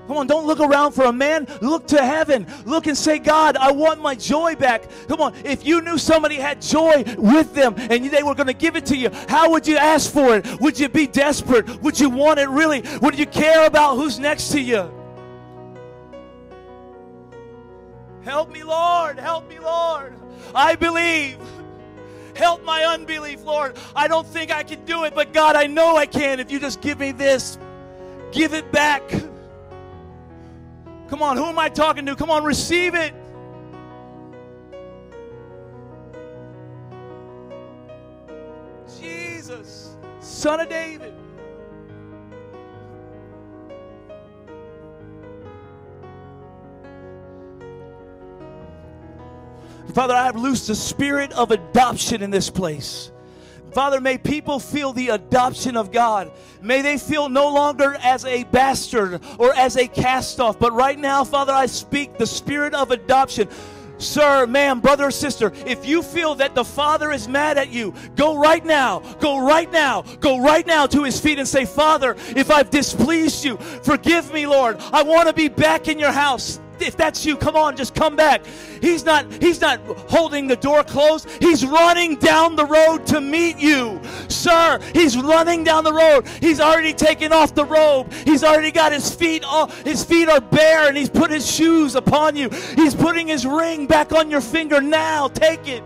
Come 0.08 0.18
on, 0.18 0.28
don't 0.28 0.46
look 0.46 0.60
around 0.60 0.92
for 0.92 1.06
a 1.06 1.14
man. 1.14 1.48
Look 1.62 1.88
to 1.88 2.04
heaven. 2.04 2.46
Look 2.66 2.88
and 2.88 2.98
say, 2.98 3.20
God, 3.20 3.56
I 3.56 3.72
want 3.72 4.02
my 4.02 4.16
joy 4.16 4.56
back. 4.56 4.90
Come 5.08 5.22
on, 5.22 5.34
if 5.46 5.66
you 5.66 5.82
knew 5.82 5.98
somebody 5.98 6.36
had 6.36 6.62
joy 6.62 7.04
with 7.18 7.54
them 7.54 7.76
and 7.78 8.06
they 8.06 8.24
were 8.24 8.36
going 8.36 8.48
to 8.48 8.54
give 8.54 8.76
it 8.76 8.86
to 8.88 8.98
you, 8.98 9.10
how 9.30 9.50
would 9.52 9.66
you 9.66 9.78
ask 9.78 10.12
for 10.12 10.36
it? 10.36 10.60
Would 10.60 10.78
you 10.78 10.90
be 10.90 11.08
desperate? 11.08 11.82
Would 11.82 12.00
you 12.00 12.10
want 12.10 12.40
it 12.40 12.50
really? 12.50 12.84
Would 13.02 13.18
you 13.18 13.26
care 13.26 13.66
about 13.66 13.96
who's 13.96 14.20
next 14.20 14.50
to 14.50 14.60
you? 14.60 14.92
Help 18.24 18.52
me, 18.52 18.64
Lord. 18.64 19.20
Help 19.20 19.48
me, 19.50 19.60
Lord. 19.60 20.14
I 20.54 20.76
believe. 20.76 21.38
Help 22.36 22.64
my 22.64 22.84
unbelief, 22.84 23.44
Lord. 23.44 23.78
I 23.96 24.08
don't 24.08 24.26
think 24.26 24.52
I 24.52 24.64
can 24.64 24.84
do 24.86 25.04
it, 25.04 25.14
but 25.14 25.34
God, 25.34 25.56
I 25.56 25.68
know 25.68 25.96
I 25.96 26.06
can 26.06 26.40
if 26.40 26.52
you 26.52 26.60
just 26.60 26.82
give 26.82 27.00
me 27.00 27.12
this. 27.12 27.58
Give 28.32 28.54
it 28.54 28.72
back. 28.72 29.04
Come 31.14 31.22
on, 31.22 31.38
who 31.38 31.46
am 31.46 31.60
I 31.60 31.70
talking 31.70 32.08
to? 32.08 32.16
Come 32.16 32.32
on, 32.32 32.44
receive 32.44 32.96
it. 32.96 33.14
Jesus, 39.00 39.96
Son 40.20 40.60
of 40.60 40.70
David. 40.70 41.14
Father, 49.94 50.16
I 50.16 50.24
have 50.24 50.36
loosed 50.36 50.66
the 50.66 50.74
spirit 50.74 51.32
of 51.34 51.52
adoption 51.52 52.24
in 52.24 52.32
this 52.32 52.50
place. 52.50 53.13
Father, 53.74 54.00
may 54.00 54.18
people 54.18 54.60
feel 54.60 54.94
the 54.94 55.10
adoption 55.10 55.76
of 55.76 55.92
God. 55.92 56.32
May 56.62 56.82
they 56.82 56.98
feel 56.98 57.28
no 57.28 57.52
longer 57.52 57.98
as 58.04 58.24
a 58.26 58.44
bastard 58.46 59.22
or 59.40 59.54
as 59.56 59.78
a 59.78 59.88
cast 59.88 60.40
off. 60.40 60.60
But 60.60 60.74
right 60.74 60.98
now, 60.98 61.24
Father, 61.24 61.54
I 61.54 61.66
speak 61.66 62.18
the 62.18 62.28
spirit 62.28 62.74
of 62.74 62.92
adoption. 62.92 63.50
Sir, 63.98 64.46
ma'am, 64.48 64.80
brother, 64.80 65.10
sister, 65.12 65.52
if 65.66 65.86
you 65.86 66.04
feel 66.04 66.36
that 66.36 66.56
the 66.56 66.66
Father 66.66 67.12
is 67.12 67.28
mad 67.28 67.58
at 67.58 67.70
you, 67.70 67.94
go 68.16 68.38
right 68.38 68.66
now, 68.66 69.00
go 69.20 69.46
right 69.46 69.72
now, 69.72 70.02
go 70.20 70.40
right 70.40 70.66
now 70.68 70.86
to 70.88 71.04
his 71.04 71.20
feet 71.20 71.40
and 71.40 71.48
say, 71.48 71.66
Father, 71.66 72.16
if 72.36 72.52
I've 72.52 72.70
displeased 72.70 73.46
you, 73.46 73.58
forgive 73.58 74.34
me, 74.34 74.46
Lord. 74.46 74.78
I 74.92 75.04
want 75.04 75.30
to 75.30 75.34
be 75.34 75.48
back 75.48 75.88
in 75.88 76.00
your 76.00 76.12
house 76.12 76.60
if 76.80 76.98
that's 76.98 77.26
you 77.26 77.38
come 77.38 77.56
on 77.56 77.76
just 77.76 77.96
come 77.96 78.16
back. 78.16 78.46
He's 78.82 79.06
not 79.06 79.32
he's 79.42 79.62
not 79.62 79.80
holding 80.10 80.48
the 80.48 80.56
door 80.56 80.84
closed. 80.84 81.30
He's 81.40 81.66
running 81.66 82.16
down 82.16 82.56
the 82.56 82.66
road 82.66 83.06
to 83.08 83.22
meet 83.22 83.58
you. 83.58 84.02
Sir 84.28 84.80
he's 84.94 85.18
running 85.18 85.64
down 85.64 85.84
the 85.84 85.94
road. 85.94 86.28
He's 86.40 86.60
already 86.60 86.94
taken 86.94 87.32
off 87.32 87.56
the 87.56 87.66
robe. 87.66 88.12
He's 88.26 88.44
already 88.44 88.72
got 88.72 88.92
his 88.92 89.14
feet 89.14 89.44
all 89.44 89.68
his 89.68 90.04
feet 90.04 90.30
are 90.30 90.42
bare 90.42 90.88
and 90.88 90.98
he's 90.98 91.10
put 91.10 91.32
his 91.32 91.50
shoes 91.50 91.96
upon 91.96 92.36
you. 92.36 92.50
He's 92.76 92.96
putting 92.96 93.28
his 93.28 93.46
ring 93.46 93.88
back 93.88 94.12
on 94.12 94.30
your 94.30 94.42
finger 94.42 94.82
now. 94.82 95.28
Take 95.28 95.68
it. 95.68 95.84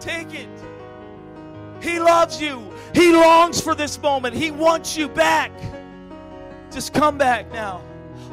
Take 0.00 0.34
it. 0.34 0.48
He 1.80 2.00
loves 2.00 2.40
you. 2.40 2.70
He 2.94 3.12
longs 3.12 3.60
for 3.60 3.74
this 3.74 4.00
moment. 4.00 4.34
He 4.34 4.50
wants 4.50 4.96
you 4.96 5.08
back. 5.08 5.52
Just 6.70 6.92
come 6.92 7.18
back 7.18 7.52
now 7.52 7.82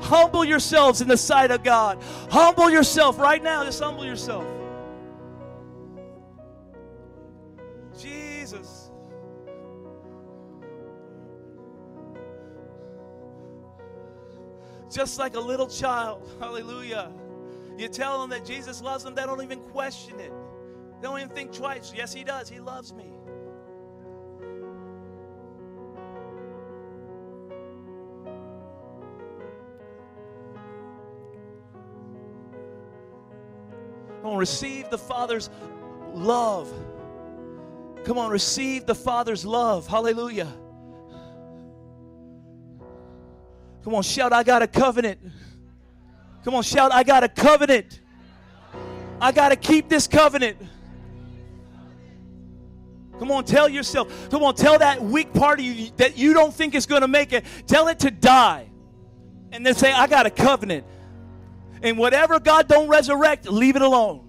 Humble 0.02 0.44
yourselves 0.44 1.02
in 1.02 1.08
the 1.08 1.18
sight 1.18 1.52
of 1.52 1.64
God. 1.64 2.02
Humble 2.30 2.70
yourself 2.70 3.20
right 3.20 3.42
now. 3.42 3.64
Just 3.64 3.82
humble 3.82 4.06
yourself. 4.06 4.46
Jesus. 7.98 8.90
Just 14.92 15.20
like 15.20 15.36
a 15.36 15.40
little 15.40 15.68
child. 15.68 16.28
Hallelujah. 16.40 17.12
You 17.78 17.88
tell 17.88 18.22
them 18.22 18.30
that 18.32 18.46
Jesus 18.46 18.82
loves 18.82 19.04
them, 19.04 19.16
they 19.16 19.24
don't 19.24 19.42
even 19.42 19.60
question 19.70 20.20
it. 20.20 20.34
They 21.00 21.08
don't 21.08 21.18
even 21.20 21.34
think 21.34 21.54
twice. 21.54 21.94
Yes, 21.96 22.14
He 22.14 22.24
does. 22.24 22.50
He 22.50 22.60
loves 22.60 22.94
me. 22.94 23.12
Come 34.22 34.32
on, 34.32 34.38
receive 34.38 34.90
the 34.92 34.98
Father's 35.00 35.50
love. 36.14 36.72
Come 38.04 38.20
on, 38.20 38.30
receive 38.30 38.86
the 38.86 38.94
Father's 38.94 39.46
love. 39.46 39.88
Hallelujah. 39.88 40.52
Come 43.84 43.96
on, 43.96 44.04
shout, 44.04 44.32
I 44.32 44.44
got 44.44 44.62
a 44.62 44.68
covenant. 44.68 45.20
Come 46.44 46.54
on, 46.54 46.62
shout, 46.62 46.92
I 46.92 47.02
got 47.02 47.24
a 47.24 47.30
covenant. 47.30 48.00
I 49.20 49.32
got 49.32 49.50
to 49.50 49.56
keep 49.56 49.90
this 49.90 50.08
covenant. 50.08 50.58
Come 53.18 53.32
on, 53.32 53.44
tell 53.44 53.70
yourself. 53.70 54.30
Come 54.30 54.44
on, 54.44 54.54
tell 54.54 54.78
that 54.80 55.02
weak 55.02 55.34
part 55.34 55.60
of 55.60 55.66
you 55.66 55.90
that 55.98 56.18
you 56.18 56.34
don't 56.34 56.54
think 56.54 56.76
is 56.76 56.86
going 56.86 57.02
to 57.02 57.08
make 57.08 57.34
it. 57.34 57.46
Tell 57.66 57.88
it 57.88 58.00
to 58.00 58.12
die. 58.12 58.68
And 59.52 59.66
then 59.66 59.74
say, 59.74 59.92
I 59.92 60.08
got 60.08 60.26
a 60.26 60.32
covenant. 60.32 60.86
And 61.82 61.98
whatever 61.98 62.40
God 62.40 62.68
don't 62.68 62.88
resurrect, 62.88 63.48
leave 63.48 63.76
it 63.76 63.82
alone. 63.82 64.28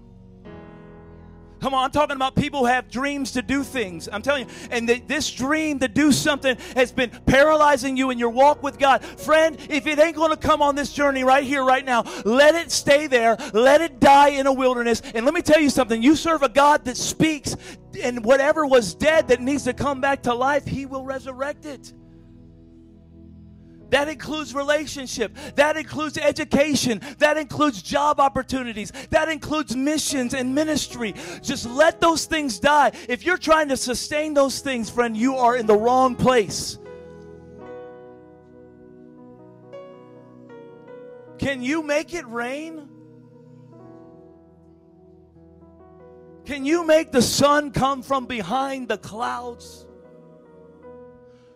Come 1.63 1.73
on, 1.73 1.85
I'm 1.85 1.91
talking 1.91 2.17
about 2.17 2.35
people 2.35 2.59
who 2.59 2.65
have 2.65 2.91
dreams 2.91 3.31
to 3.31 3.41
do 3.41 3.63
things. 3.63 4.09
I'm 4.11 4.21
telling 4.21 4.49
you. 4.49 4.55
And 4.69 4.89
the, 4.89 4.99
this 4.99 5.31
dream 5.31 5.79
to 5.79 5.87
do 5.87 6.11
something 6.11 6.57
has 6.75 6.91
been 6.91 7.09
paralyzing 7.25 7.95
you 7.95 8.09
in 8.09 8.19
your 8.19 8.31
walk 8.31 8.61
with 8.61 8.77
God. 8.77 9.01
Friend, 9.01 9.57
if 9.69 9.87
it 9.87 9.97
ain't 9.97 10.17
going 10.17 10.31
to 10.31 10.37
come 10.37 10.61
on 10.61 10.75
this 10.75 10.91
journey 10.91 11.23
right 11.23 11.45
here, 11.45 11.63
right 11.63 11.85
now, 11.85 12.03
let 12.25 12.53
it 12.53 12.69
stay 12.69 13.07
there. 13.07 13.37
Let 13.53 13.79
it 13.79 14.01
die 14.01 14.31
in 14.31 14.45
a 14.45 14.51
wilderness. 14.51 15.01
And 15.15 15.23
let 15.23 15.33
me 15.33 15.41
tell 15.41 15.61
you 15.61 15.69
something. 15.69 16.03
You 16.03 16.17
serve 16.17 16.43
a 16.43 16.49
God 16.49 16.83
that 16.83 16.97
speaks, 16.97 17.55
and 18.01 18.25
whatever 18.25 18.65
was 18.65 18.93
dead 18.93 19.29
that 19.29 19.39
needs 19.39 19.63
to 19.63 19.73
come 19.73 20.01
back 20.01 20.23
to 20.23 20.33
life, 20.33 20.65
He 20.65 20.85
will 20.85 21.05
resurrect 21.05 21.65
it. 21.65 21.93
That 23.93 24.09
includes 24.09 24.55
relationship. 24.55 25.37
That 25.53 25.77
includes 25.77 26.17
education. 26.17 26.99
That 27.19 27.37
includes 27.37 27.79
job 27.83 28.19
opportunities. 28.19 28.91
That 29.11 29.29
includes 29.29 29.75
missions 29.75 30.33
and 30.33 30.55
ministry. 30.55 31.13
Just 31.43 31.69
let 31.69 32.01
those 32.01 32.25
things 32.25 32.57
die. 32.57 32.93
If 33.07 33.23
you're 33.23 33.37
trying 33.37 33.69
to 33.69 33.77
sustain 33.77 34.33
those 34.33 34.61
things, 34.61 34.89
friend, 34.89 35.15
you 35.15 35.35
are 35.35 35.55
in 35.55 35.67
the 35.67 35.77
wrong 35.77 36.15
place. 36.15 36.79
Can 41.37 41.61
you 41.61 41.83
make 41.83 42.15
it 42.15 42.25
rain? 42.25 42.89
Can 46.45 46.65
you 46.65 46.83
make 46.83 47.11
the 47.11 47.21
sun 47.21 47.69
come 47.69 48.01
from 48.01 48.25
behind 48.25 48.87
the 48.87 48.97
clouds? 48.97 49.85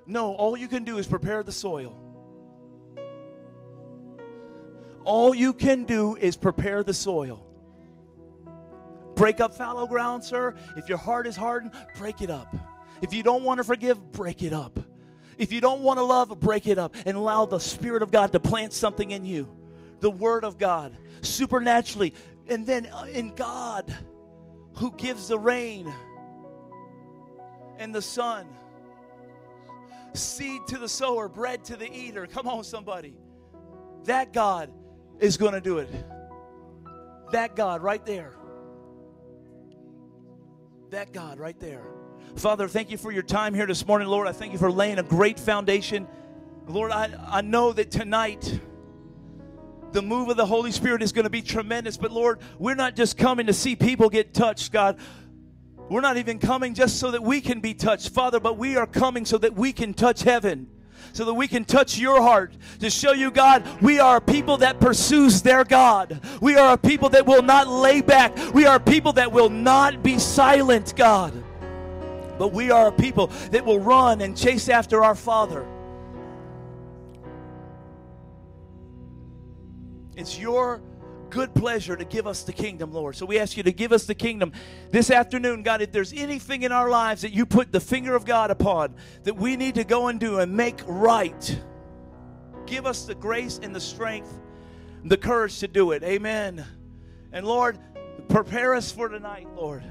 No, 0.05 0.35
all 0.35 0.55
you 0.55 0.67
can 0.67 0.83
do 0.83 0.99
is 0.99 1.07
prepare 1.07 1.41
the 1.41 1.51
soil. 1.51 2.03
All 5.07 5.33
you 5.33 5.53
can 5.53 5.85
do 5.85 6.17
is 6.17 6.35
prepare 6.35 6.83
the 6.83 6.93
soil. 6.93 7.41
Break 9.15 9.39
up 9.39 9.55
fallow 9.55 9.87
ground, 9.87 10.21
sir. 10.21 10.53
If 10.75 10.89
your 10.89 10.97
heart 10.97 11.27
is 11.27 11.37
hardened, 11.37 11.71
break 11.97 12.21
it 12.21 12.29
up. 12.29 12.53
If 13.01 13.13
you 13.13 13.23
don't 13.23 13.43
want 13.43 13.59
to 13.59 13.63
forgive, 13.63 14.11
break 14.11 14.43
it 14.43 14.51
up. 14.51 14.77
If 15.37 15.53
you 15.53 15.61
don't 15.61 15.79
want 15.79 15.97
to 15.97 16.03
love, 16.03 16.37
break 16.41 16.67
it 16.67 16.77
up 16.77 16.93
and 17.05 17.15
allow 17.15 17.45
the 17.45 17.57
Spirit 17.57 18.03
of 18.03 18.11
God 18.11 18.33
to 18.33 18.41
plant 18.41 18.73
something 18.73 19.11
in 19.11 19.23
you. 19.23 19.47
The 20.01 20.11
Word 20.11 20.43
of 20.43 20.57
God, 20.57 20.97
supernaturally. 21.21 22.13
And 22.49 22.67
then 22.67 22.87
uh, 22.87 23.05
in 23.09 23.33
God, 23.33 23.95
who 24.73 24.91
gives 24.91 25.29
the 25.29 25.39
rain 25.39 25.89
and 27.79 27.95
the 27.95 28.01
sun, 28.01 28.45
seed 30.13 30.67
to 30.67 30.77
the 30.77 30.89
sower, 30.89 31.29
bread 31.29 31.63
to 31.63 31.77
the 31.77 31.89
eater. 31.89 32.27
Come 32.27 32.49
on, 32.49 32.65
somebody. 32.65 33.15
That 34.03 34.33
God 34.33 34.69
is 35.19 35.37
going 35.37 35.53
to 35.53 35.61
do 35.61 35.79
it. 35.79 35.89
That 37.31 37.55
God 37.55 37.81
right 37.81 38.05
there. 38.05 38.33
That 40.91 41.11
God 41.11 41.39
right 41.39 41.59
there. 41.59 41.83
Father, 42.35 42.67
thank 42.67 42.91
you 42.91 42.97
for 42.97 43.11
your 43.11 43.23
time 43.23 43.53
here 43.53 43.65
this 43.65 43.85
morning, 43.85 44.07
Lord. 44.07 44.27
I 44.27 44.31
thank 44.31 44.53
you 44.53 44.59
for 44.59 44.71
laying 44.71 44.99
a 44.99 45.03
great 45.03 45.39
foundation. 45.39 46.07
Lord, 46.67 46.91
I, 46.91 47.09
I 47.27 47.41
know 47.41 47.73
that 47.73 47.91
tonight 47.91 48.59
the 49.91 50.01
move 50.01 50.29
of 50.29 50.37
the 50.37 50.45
Holy 50.45 50.71
Spirit 50.71 51.01
is 51.01 51.11
going 51.11 51.23
to 51.23 51.29
be 51.29 51.41
tremendous, 51.41 51.97
but 51.97 52.11
Lord, 52.11 52.39
we're 52.59 52.75
not 52.75 52.95
just 52.95 53.17
coming 53.17 53.47
to 53.47 53.53
see 53.53 53.75
people 53.75 54.09
get 54.09 54.33
touched, 54.33 54.71
God. 54.71 54.99
We're 55.89 56.01
not 56.01 56.17
even 56.17 56.39
coming 56.39 56.73
just 56.73 56.99
so 56.99 57.11
that 57.11 57.23
we 57.23 57.41
can 57.41 57.61
be 57.61 57.73
touched, 57.73 58.09
Father, 58.09 58.39
but 58.39 58.57
we 58.57 58.75
are 58.75 58.85
coming 58.85 59.25
so 59.25 59.37
that 59.37 59.55
we 59.55 59.71
can 59.71 59.93
touch 59.93 60.23
heaven. 60.23 60.67
So 61.17 61.25
that 61.25 61.33
we 61.33 61.47
can 61.47 61.65
touch 61.65 61.97
your 61.97 62.21
heart 62.21 62.53
to 62.79 62.91
show 62.91 63.11
you, 63.11 63.31
God, 63.31 63.67
we 63.81 63.99
are 63.99 64.17
a 64.17 64.21
people 64.21 64.57
that 64.57 64.79
pursues 64.79 65.41
their 65.41 65.63
God. 65.63 66.21
We 66.41 66.57
are 66.57 66.73
a 66.73 66.77
people 66.77 67.09
that 67.09 67.25
will 67.25 67.41
not 67.41 67.67
lay 67.67 68.01
back. 68.01 68.37
We 68.53 68.67
are 68.67 68.75
a 68.75 68.79
people 68.79 69.13
that 69.13 69.31
will 69.31 69.49
not 69.49 70.03
be 70.03 70.19
silent, 70.19 70.95
God. 70.95 71.33
But 72.37 72.49
we 72.53 72.69
are 72.69 72.89
a 72.89 72.91
people 72.91 73.31
that 73.49 73.65
will 73.65 73.79
run 73.79 74.21
and 74.21 74.37
chase 74.37 74.69
after 74.69 75.03
our 75.03 75.15
Father. 75.15 75.65
It's 80.15 80.37
your 80.37 80.83
good 81.29 81.53
pleasure 81.53 81.95
to 81.95 82.05
give 82.05 82.27
us 82.27 82.43
the 82.43 82.53
kingdom, 82.53 82.91
Lord. 82.91 83.15
So 83.15 83.25
we 83.25 83.39
ask 83.39 83.57
you 83.57 83.63
to 83.63 83.71
give 83.71 83.91
us 83.91 84.05
the 84.05 84.15
kingdom 84.15 84.51
this 84.91 85.11
afternoon, 85.11 85.63
God. 85.63 85.81
If 85.81 85.91
there's 85.91 86.13
anything 86.13 86.63
in 86.63 86.71
our 86.71 86.89
lives 86.89 87.21
that 87.21 87.31
you 87.31 87.45
put 87.45 87.71
the 87.71 87.79
finger 87.79 88.15
of 88.15 88.25
God 88.25 88.51
upon 88.51 88.95
that 89.23 89.35
we 89.35 89.55
need 89.55 89.75
to 89.75 89.83
go 89.83 90.07
and 90.07 90.19
do 90.19 90.39
and 90.39 90.55
make 90.55 90.79
right, 90.85 91.61
give 92.65 92.85
us 92.85 93.05
the 93.05 93.15
grace 93.15 93.59
and 93.61 93.75
the 93.75 93.81
strength, 93.81 94.39
the 95.03 95.17
courage 95.17 95.59
to 95.59 95.67
do 95.67 95.91
it. 95.91 96.03
Amen. 96.03 96.65
And 97.31 97.45
Lord, 97.45 97.77
prepare 98.29 98.73
us 98.73 98.91
for 98.91 99.09
tonight, 99.09 99.47
Lord. 99.55 99.83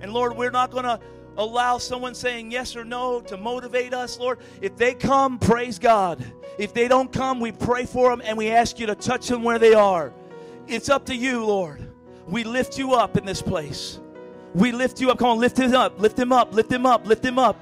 And 0.00 0.12
Lord, 0.12 0.36
we're 0.36 0.50
not 0.50 0.70
going 0.70 0.84
to 0.84 1.00
allow 1.36 1.78
someone 1.78 2.14
saying 2.14 2.50
yes 2.50 2.76
or 2.76 2.84
no 2.84 3.20
to 3.22 3.36
motivate 3.36 3.94
us, 3.94 4.18
Lord. 4.18 4.38
If 4.60 4.76
they 4.76 4.94
come, 4.94 5.38
praise 5.38 5.78
God. 5.78 6.24
If 6.58 6.74
they 6.74 6.88
don't 6.88 7.12
come, 7.12 7.40
we 7.40 7.52
pray 7.52 7.86
for 7.86 8.10
them 8.10 8.20
and 8.24 8.36
we 8.36 8.50
ask 8.50 8.78
you 8.78 8.86
to 8.86 8.94
touch 8.94 9.28
them 9.28 9.42
where 9.44 9.58
they 9.58 9.74
are. 9.74 10.12
It's 10.68 10.90
up 10.90 11.06
to 11.06 11.16
you, 11.16 11.44
Lord. 11.44 11.90
We 12.26 12.44
lift 12.44 12.76
you 12.76 12.92
up 12.92 13.16
in 13.16 13.24
this 13.24 13.40
place. 13.40 14.00
We 14.54 14.70
lift 14.70 15.00
you 15.00 15.10
up. 15.10 15.18
Come 15.18 15.28
on, 15.28 15.38
lift 15.38 15.58
him 15.58 15.74
up, 15.74 15.98
lift 15.98 16.18
him 16.18 16.30
up, 16.30 16.52
lift 16.52 16.70
him 16.70 16.84
up, 16.84 17.06
lift 17.06 17.24
him 17.24 17.38
up. 17.38 17.56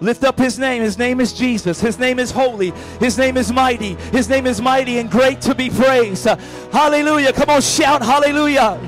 Lift 0.00 0.24
up 0.24 0.38
his 0.38 0.58
name. 0.58 0.82
His 0.82 0.98
name 0.98 1.20
is 1.20 1.32
Jesus. 1.32 1.80
His 1.80 1.98
name 1.98 2.18
is 2.18 2.30
holy. 2.30 2.70
His 3.00 3.16
name 3.16 3.36
is 3.38 3.50
mighty. 3.50 3.94
His 4.12 4.28
name 4.28 4.46
is 4.46 4.60
mighty 4.60 4.98
and 4.98 5.10
great 5.10 5.40
to 5.42 5.54
be 5.54 5.70
praised. 5.70 6.26
Hallelujah. 6.26 7.32
Come 7.32 7.48
on, 7.48 7.62
shout 7.62 8.02
hallelujah. 8.02 8.78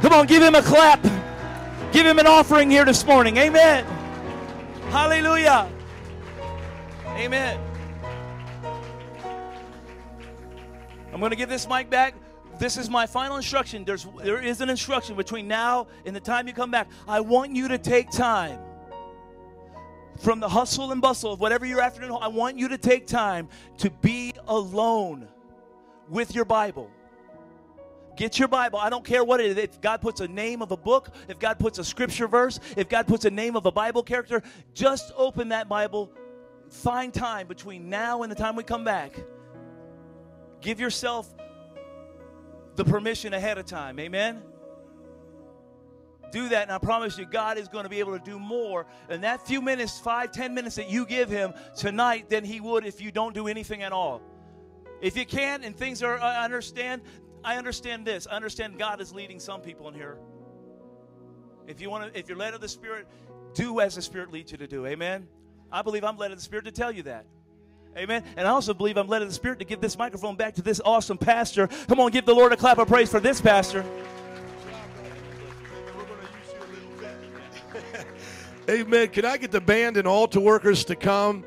Come 0.00 0.12
on, 0.12 0.26
give 0.26 0.42
him 0.42 0.54
a 0.54 0.62
clap. 0.62 1.02
Give 1.92 2.04
him 2.04 2.18
an 2.18 2.26
offering 2.26 2.70
here 2.70 2.84
this 2.84 3.06
morning. 3.06 3.36
Amen. 3.36 3.84
Hallelujah. 4.90 5.70
Amen. 7.08 7.60
I'm 11.12 11.20
going 11.20 11.30
to 11.30 11.36
give 11.36 11.48
this 11.48 11.68
mic 11.68 11.88
back. 11.88 12.14
This 12.58 12.76
is 12.76 12.88
my 12.88 13.06
final 13.06 13.36
instruction. 13.36 13.84
There's 13.84 14.06
there 14.22 14.42
is 14.42 14.60
an 14.60 14.70
instruction 14.70 15.16
between 15.16 15.48
now 15.48 15.88
and 16.06 16.14
the 16.14 16.20
time 16.20 16.46
you 16.46 16.54
come 16.54 16.70
back. 16.70 16.88
I 17.08 17.20
want 17.20 17.54
you 17.54 17.68
to 17.68 17.78
take 17.78 18.10
time 18.10 18.58
from 20.20 20.40
the 20.40 20.48
hustle 20.48 20.92
and 20.92 21.00
bustle 21.00 21.32
of 21.32 21.40
whatever 21.40 21.66
your 21.66 21.80
afternoon. 21.80 22.16
I 22.20 22.28
want 22.28 22.56
you 22.58 22.68
to 22.68 22.78
take 22.78 23.06
time 23.06 23.48
to 23.78 23.90
be 23.90 24.32
alone 24.46 25.28
with 26.08 26.34
your 26.34 26.44
Bible. 26.44 26.90
Get 28.16 28.38
your 28.38 28.46
Bible. 28.46 28.78
I 28.78 28.90
don't 28.90 29.04
care 29.04 29.24
what 29.24 29.40
it 29.40 29.46
is. 29.46 29.56
If 29.56 29.80
God 29.80 30.00
puts 30.00 30.20
a 30.20 30.28
name 30.28 30.62
of 30.62 30.70
a 30.70 30.76
book, 30.76 31.10
if 31.26 31.40
God 31.40 31.58
puts 31.58 31.80
a 31.80 31.84
scripture 31.84 32.28
verse, 32.28 32.60
if 32.76 32.88
God 32.88 33.08
puts 33.08 33.24
a 33.24 33.30
name 33.30 33.56
of 33.56 33.66
a 33.66 33.72
Bible 33.72 34.04
character, 34.04 34.42
just 34.72 35.12
open 35.16 35.48
that 35.48 35.68
Bible. 35.68 36.12
Find 36.70 37.12
time 37.12 37.48
between 37.48 37.88
now 37.88 38.22
and 38.22 38.30
the 38.30 38.36
time 38.36 38.54
we 38.54 38.62
come 38.62 38.84
back. 38.84 39.18
Give 40.60 40.78
yourself 40.78 41.34
the 42.76 42.84
permission 42.84 43.34
ahead 43.34 43.58
of 43.58 43.66
time. 43.66 43.98
Amen? 43.98 44.42
Do 46.32 46.48
that, 46.48 46.64
and 46.64 46.72
I 46.72 46.78
promise 46.78 47.16
you, 47.16 47.26
God 47.26 47.58
is 47.58 47.68
going 47.68 47.84
to 47.84 47.88
be 47.88 48.00
able 48.00 48.18
to 48.18 48.24
do 48.24 48.40
more 48.40 48.86
in 49.08 49.20
that 49.20 49.46
few 49.46 49.62
minutes, 49.62 50.00
five, 50.00 50.32
ten 50.32 50.52
minutes 50.52 50.74
that 50.76 50.90
you 50.90 51.06
give 51.06 51.28
Him 51.28 51.54
tonight 51.76 52.28
than 52.28 52.42
He 52.42 52.60
would 52.60 52.84
if 52.84 53.00
you 53.00 53.12
don't 53.12 53.34
do 53.34 53.46
anything 53.46 53.82
at 53.82 53.92
all. 53.92 54.20
If 55.00 55.16
you 55.16 55.26
can 55.26 55.62
and 55.62 55.76
things 55.76 56.02
are, 56.02 56.18
I 56.18 56.44
understand, 56.44 57.02
I 57.44 57.56
understand 57.56 58.04
this. 58.04 58.26
I 58.28 58.34
understand 58.34 58.78
God 58.78 59.00
is 59.00 59.12
leading 59.12 59.38
some 59.38 59.60
people 59.60 59.86
in 59.88 59.94
here. 59.94 60.18
If 61.68 61.80
you 61.80 61.88
want 61.88 62.12
to, 62.12 62.18
if 62.18 62.28
you're 62.28 62.38
led 62.38 62.54
of 62.54 62.60
the 62.60 62.68
Spirit, 62.68 63.06
do 63.54 63.80
as 63.80 63.94
the 63.94 64.02
Spirit 64.02 64.32
leads 64.32 64.50
you 64.50 64.58
to 64.58 64.66
do. 64.66 64.86
Amen. 64.86 65.28
I 65.70 65.82
believe 65.82 66.04
I'm 66.04 66.16
led 66.16 66.32
of 66.32 66.38
the 66.38 66.44
Spirit 66.44 66.64
to 66.64 66.72
tell 66.72 66.90
you 66.90 67.04
that. 67.04 67.26
Amen. 67.96 68.24
And 68.36 68.48
I 68.48 68.50
also 68.50 68.74
believe 68.74 68.96
I'm 68.96 69.06
led 69.06 69.22
in 69.22 69.28
the 69.28 69.34
Spirit 69.34 69.60
to 69.60 69.64
give 69.64 69.80
this 69.80 69.96
microphone 69.96 70.34
back 70.34 70.54
to 70.54 70.62
this 70.62 70.80
awesome 70.84 71.16
pastor. 71.16 71.68
Come 71.86 72.00
on, 72.00 72.10
give 72.10 72.26
the 72.26 72.34
Lord 72.34 72.52
a 72.52 72.56
clap 72.56 72.78
of 72.78 72.88
praise 72.88 73.08
for 73.08 73.20
this 73.20 73.40
pastor. 73.40 73.84
Amen. 78.68 79.08
Can 79.08 79.24
I 79.24 79.36
get 79.36 79.52
the 79.52 79.60
band 79.60 79.96
and 79.96 80.08
altar 80.08 80.40
workers 80.40 80.84
to 80.86 80.96
come? 80.96 81.44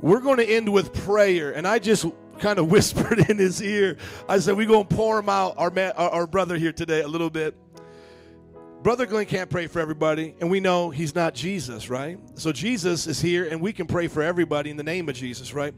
We're 0.00 0.20
going 0.20 0.36
to 0.36 0.46
end 0.46 0.72
with 0.72 0.92
prayer. 0.92 1.50
And 1.52 1.66
I 1.66 1.80
just 1.80 2.06
kind 2.38 2.60
of 2.60 2.66
whispered 2.70 3.28
in 3.28 3.38
his 3.38 3.60
ear. 3.60 3.96
I 4.28 4.38
said, 4.38 4.56
We're 4.56 4.68
going 4.68 4.86
to 4.86 4.94
pour 4.94 5.18
him 5.18 5.28
out, 5.28 5.54
our, 5.56 5.70
man, 5.70 5.92
our, 5.96 6.10
our 6.10 6.26
brother 6.28 6.56
here 6.56 6.72
today, 6.72 7.00
a 7.00 7.08
little 7.08 7.30
bit. 7.30 7.56
Brother 8.84 9.06
Glenn 9.06 9.24
can't 9.24 9.48
pray 9.48 9.66
for 9.66 9.80
everybody, 9.80 10.34
and 10.42 10.50
we 10.50 10.60
know 10.60 10.90
he's 10.90 11.14
not 11.14 11.32
Jesus, 11.32 11.88
right? 11.88 12.18
So 12.34 12.52
Jesus 12.52 13.06
is 13.06 13.18
here, 13.18 13.48
and 13.48 13.58
we 13.58 13.72
can 13.72 13.86
pray 13.86 14.08
for 14.08 14.22
everybody 14.22 14.68
in 14.68 14.76
the 14.76 14.82
name 14.82 15.08
of 15.08 15.14
Jesus, 15.14 15.54
right? 15.54 15.72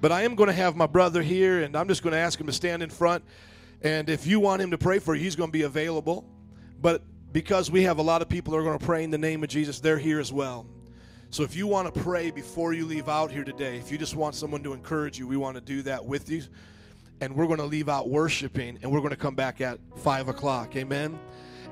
But 0.00 0.10
I 0.10 0.22
am 0.22 0.34
going 0.34 0.48
to 0.48 0.52
have 0.52 0.74
my 0.74 0.88
brother 0.88 1.22
here, 1.22 1.62
and 1.62 1.76
I'm 1.76 1.86
just 1.86 2.02
going 2.02 2.10
to 2.12 2.18
ask 2.18 2.40
him 2.40 2.48
to 2.48 2.52
stand 2.52 2.82
in 2.82 2.90
front. 2.90 3.22
And 3.82 4.10
if 4.10 4.26
you 4.26 4.40
want 4.40 4.62
him 4.62 4.72
to 4.72 4.78
pray 4.78 4.98
for 4.98 5.14
you, 5.14 5.22
he's 5.22 5.36
going 5.36 5.50
to 5.50 5.52
be 5.52 5.62
available. 5.62 6.28
But 6.82 7.04
because 7.30 7.70
we 7.70 7.84
have 7.84 7.98
a 7.98 8.02
lot 8.02 8.20
of 8.20 8.28
people 8.28 8.50
that 8.50 8.58
are 8.58 8.64
going 8.64 8.80
to 8.80 8.84
pray 8.84 9.04
in 9.04 9.12
the 9.12 9.18
name 9.18 9.44
of 9.44 9.48
Jesus, 9.48 9.78
they're 9.78 9.96
here 9.96 10.18
as 10.18 10.32
well. 10.32 10.66
So 11.30 11.44
if 11.44 11.54
you 11.54 11.68
want 11.68 11.94
to 11.94 12.00
pray 12.00 12.32
before 12.32 12.72
you 12.72 12.84
leave 12.84 13.08
out 13.08 13.30
here 13.30 13.44
today, 13.44 13.76
if 13.76 13.92
you 13.92 13.96
just 13.96 14.16
want 14.16 14.34
someone 14.34 14.64
to 14.64 14.72
encourage 14.72 15.20
you, 15.20 15.28
we 15.28 15.36
want 15.36 15.54
to 15.54 15.60
do 15.60 15.82
that 15.82 16.04
with 16.04 16.28
you. 16.28 16.42
And 17.20 17.36
we're 17.36 17.46
going 17.46 17.60
to 17.60 17.64
leave 17.64 17.88
out 17.88 18.08
worshiping, 18.08 18.80
and 18.82 18.90
we're 18.90 18.98
going 18.98 19.10
to 19.10 19.16
come 19.16 19.36
back 19.36 19.60
at 19.60 19.78
5 19.98 20.26
o'clock. 20.26 20.74
Amen. 20.74 21.16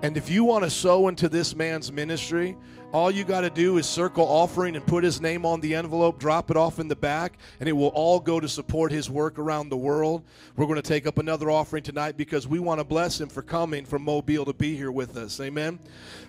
And 0.02 0.16
if 0.16 0.30
you 0.30 0.44
want 0.44 0.62
to 0.62 0.70
sow 0.70 1.08
into 1.08 1.28
this 1.28 1.56
man's 1.56 1.90
ministry, 1.90 2.56
all 2.92 3.10
you 3.10 3.22
got 3.22 3.42
to 3.42 3.50
do 3.50 3.76
is 3.76 3.86
circle 3.86 4.24
offering 4.24 4.74
and 4.74 4.86
put 4.86 5.04
his 5.04 5.20
name 5.20 5.44
on 5.44 5.60
the 5.60 5.74
envelope, 5.74 6.18
drop 6.18 6.50
it 6.50 6.56
off 6.56 6.78
in 6.78 6.88
the 6.88 6.96
back, 6.96 7.38
and 7.60 7.68
it 7.68 7.72
will 7.72 7.88
all 7.88 8.18
go 8.18 8.40
to 8.40 8.48
support 8.48 8.90
his 8.90 9.10
work 9.10 9.38
around 9.38 9.68
the 9.68 9.76
world. 9.76 10.24
We're 10.56 10.64
going 10.64 10.76
to 10.76 10.82
take 10.82 11.06
up 11.06 11.18
another 11.18 11.50
offering 11.50 11.82
tonight 11.82 12.16
because 12.16 12.48
we 12.48 12.58
want 12.58 12.80
to 12.80 12.84
bless 12.84 13.20
him 13.20 13.28
for 13.28 13.42
coming 13.42 13.84
from 13.84 14.02
Mobile 14.02 14.46
to 14.46 14.54
be 14.54 14.74
here 14.74 14.90
with 14.90 15.18
us. 15.18 15.38
Amen. 15.38 15.78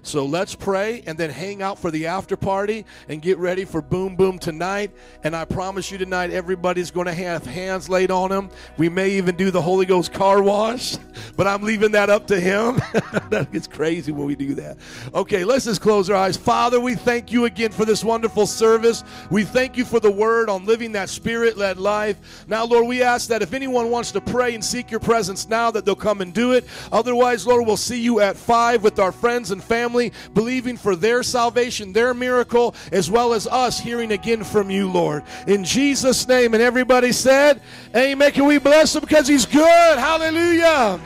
So 0.04 0.26
let's 0.26 0.54
pray 0.54 1.02
and 1.08 1.18
then 1.18 1.30
hang 1.30 1.62
out 1.62 1.80
for 1.80 1.92
the 1.92 2.08
after 2.08 2.36
party 2.36 2.86
and 3.08 3.22
get 3.22 3.38
ready 3.38 3.64
for 3.64 3.82
Boom 3.82 4.18
Boom 4.18 4.38
tonight. 4.38 4.92
And 5.24 5.36
I 5.36 5.46
promise 5.46 5.92
you 5.92 5.98
tonight, 5.98 6.32
everybody's 6.32 6.92
going 6.92 7.08
to 7.08 7.14
have 7.14 7.46
hands 7.46 7.88
laid 7.88 8.12
on 8.12 8.32
them. 8.32 8.50
We 8.78 8.90
may 8.90 9.12
even 9.12 9.38
do 9.38 9.50
the 9.50 9.62
Holy 9.62 9.86
Ghost 9.86 10.12
car 10.12 10.44
wash, 10.44 10.98
but 11.38 11.48
I'm 11.48 11.64
leaving 11.64 11.92
that 11.94 12.10
up 12.10 12.28
to 12.28 12.40
him. 12.40 12.76
that 13.30 13.50
gets 13.52 13.68
crazy 13.68 14.12
when 14.12 14.28
we 14.28 14.36
do 14.36 14.56
that. 14.56 14.78
Okay, 15.14 15.46
let's 15.46 15.64
just 15.64 15.82
close 15.82 16.10
our 16.10 16.18
eyes. 16.18 16.36
Father, 16.50 16.80
we 16.80 16.96
thank 16.96 17.32
you 17.32 17.46
again 17.46 17.72
for 17.72 17.86
this 17.86 18.04
wonderful 18.04 18.48
service. 18.48 19.04
We 19.30 19.44
thank 19.44 19.78
you 19.78 19.86
for 19.86 20.00
the 20.00 20.10
word 20.10 20.50
on 20.50 20.66
living 20.66 20.94
that 20.94 21.08
spirit 21.08 21.58
led 21.58 21.78
life. 21.78 22.44
Now, 22.48 22.66
Lord, 22.66 22.88
we 22.88 23.04
ask 23.04 23.30
that 23.30 23.44
if 23.44 23.54
anyone 23.54 23.92
wants 23.92 24.12
to 24.14 24.20
pray 24.20 24.56
and 24.56 24.66
seek 24.66 24.90
your 24.90 25.00
presence 25.00 25.48
now, 25.48 25.70
that 25.70 25.86
they'll 25.86 25.96
come 25.96 26.22
and 26.22 26.34
do 26.34 26.54
it. 26.54 26.66
Otherwise, 26.92 27.46
Lord, 27.46 27.68
we'll 27.68 27.78
see 27.78 28.02
you 28.02 28.20
at 28.20 28.36
five 28.36 28.82
with 28.82 28.98
our 28.98 29.12
friends 29.12 29.52
and 29.52 29.64
family, 29.64 30.12
believing 30.34 30.76
for 30.76 30.96
their 30.96 31.22
salvation, 31.22 31.94
their 31.94 32.16
miracle, 32.16 32.74
as 32.92 33.12
well 33.12 33.34
as 33.34 33.46
us 33.46 33.80
hearing 33.80 34.12
again 34.12 34.44
from 34.44 34.72
you, 34.72 34.92
Lord. 34.92 35.22
In 35.46 35.64
Jesus' 35.64 36.28
name. 36.28 36.56
And 36.56 36.64
everybody 36.64 37.12
said, 37.12 37.62
Amen. 37.96 38.32
Can 38.32 38.46
we 38.46 38.58
bless 38.58 38.96
him 38.96 39.02
because 39.02 39.28
he's 39.28 39.46
good? 39.46 40.00
Hallelujah. 40.00 41.00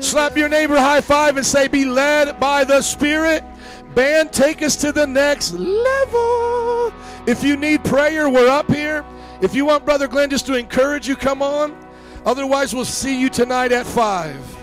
Slap 0.00 0.36
your 0.36 0.48
neighbor 0.48 0.78
high 0.78 1.00
five 1.00 1.36
and 1.36 1.46
say, 1.46 1.68
Be 1.68 1.84
led 1.84 2.40
by 2.40 2.64
the 2.64 2.82
Spirit. 2.82 3.44
Band, 3.94 4.32
take 4.32 4.62
us 4.62 4.76
to 4.76 4.92
the 4.92 5.06
next 5.06 5.52
level. 5.52 6.92
If 7.26 7.42
you 7.42 7.56
need 7.56 7.84
prayer, 7.84 8.28
we're 8.28 8.48
up 8.48 8.70
here. 8.70 9.04
If 9.40 9.54
you 9.54 9.64
want 9.64 9.84
Brother 9.84 10.08
Glenn 10.08 10.30
just 10.30 10.46
to 10.46 10.54
encourage 10.54 11.08
you, 11.08 11.16
come 11.16 11.42
on. 11.42 11.76
Otherwise, 12.24 12.74
we'll 12.74 12.84
see 12.84 13.20
you 13.20 13.28
tonight 13.28 13.72
at 13.72 13.86
5. 13.86 14.57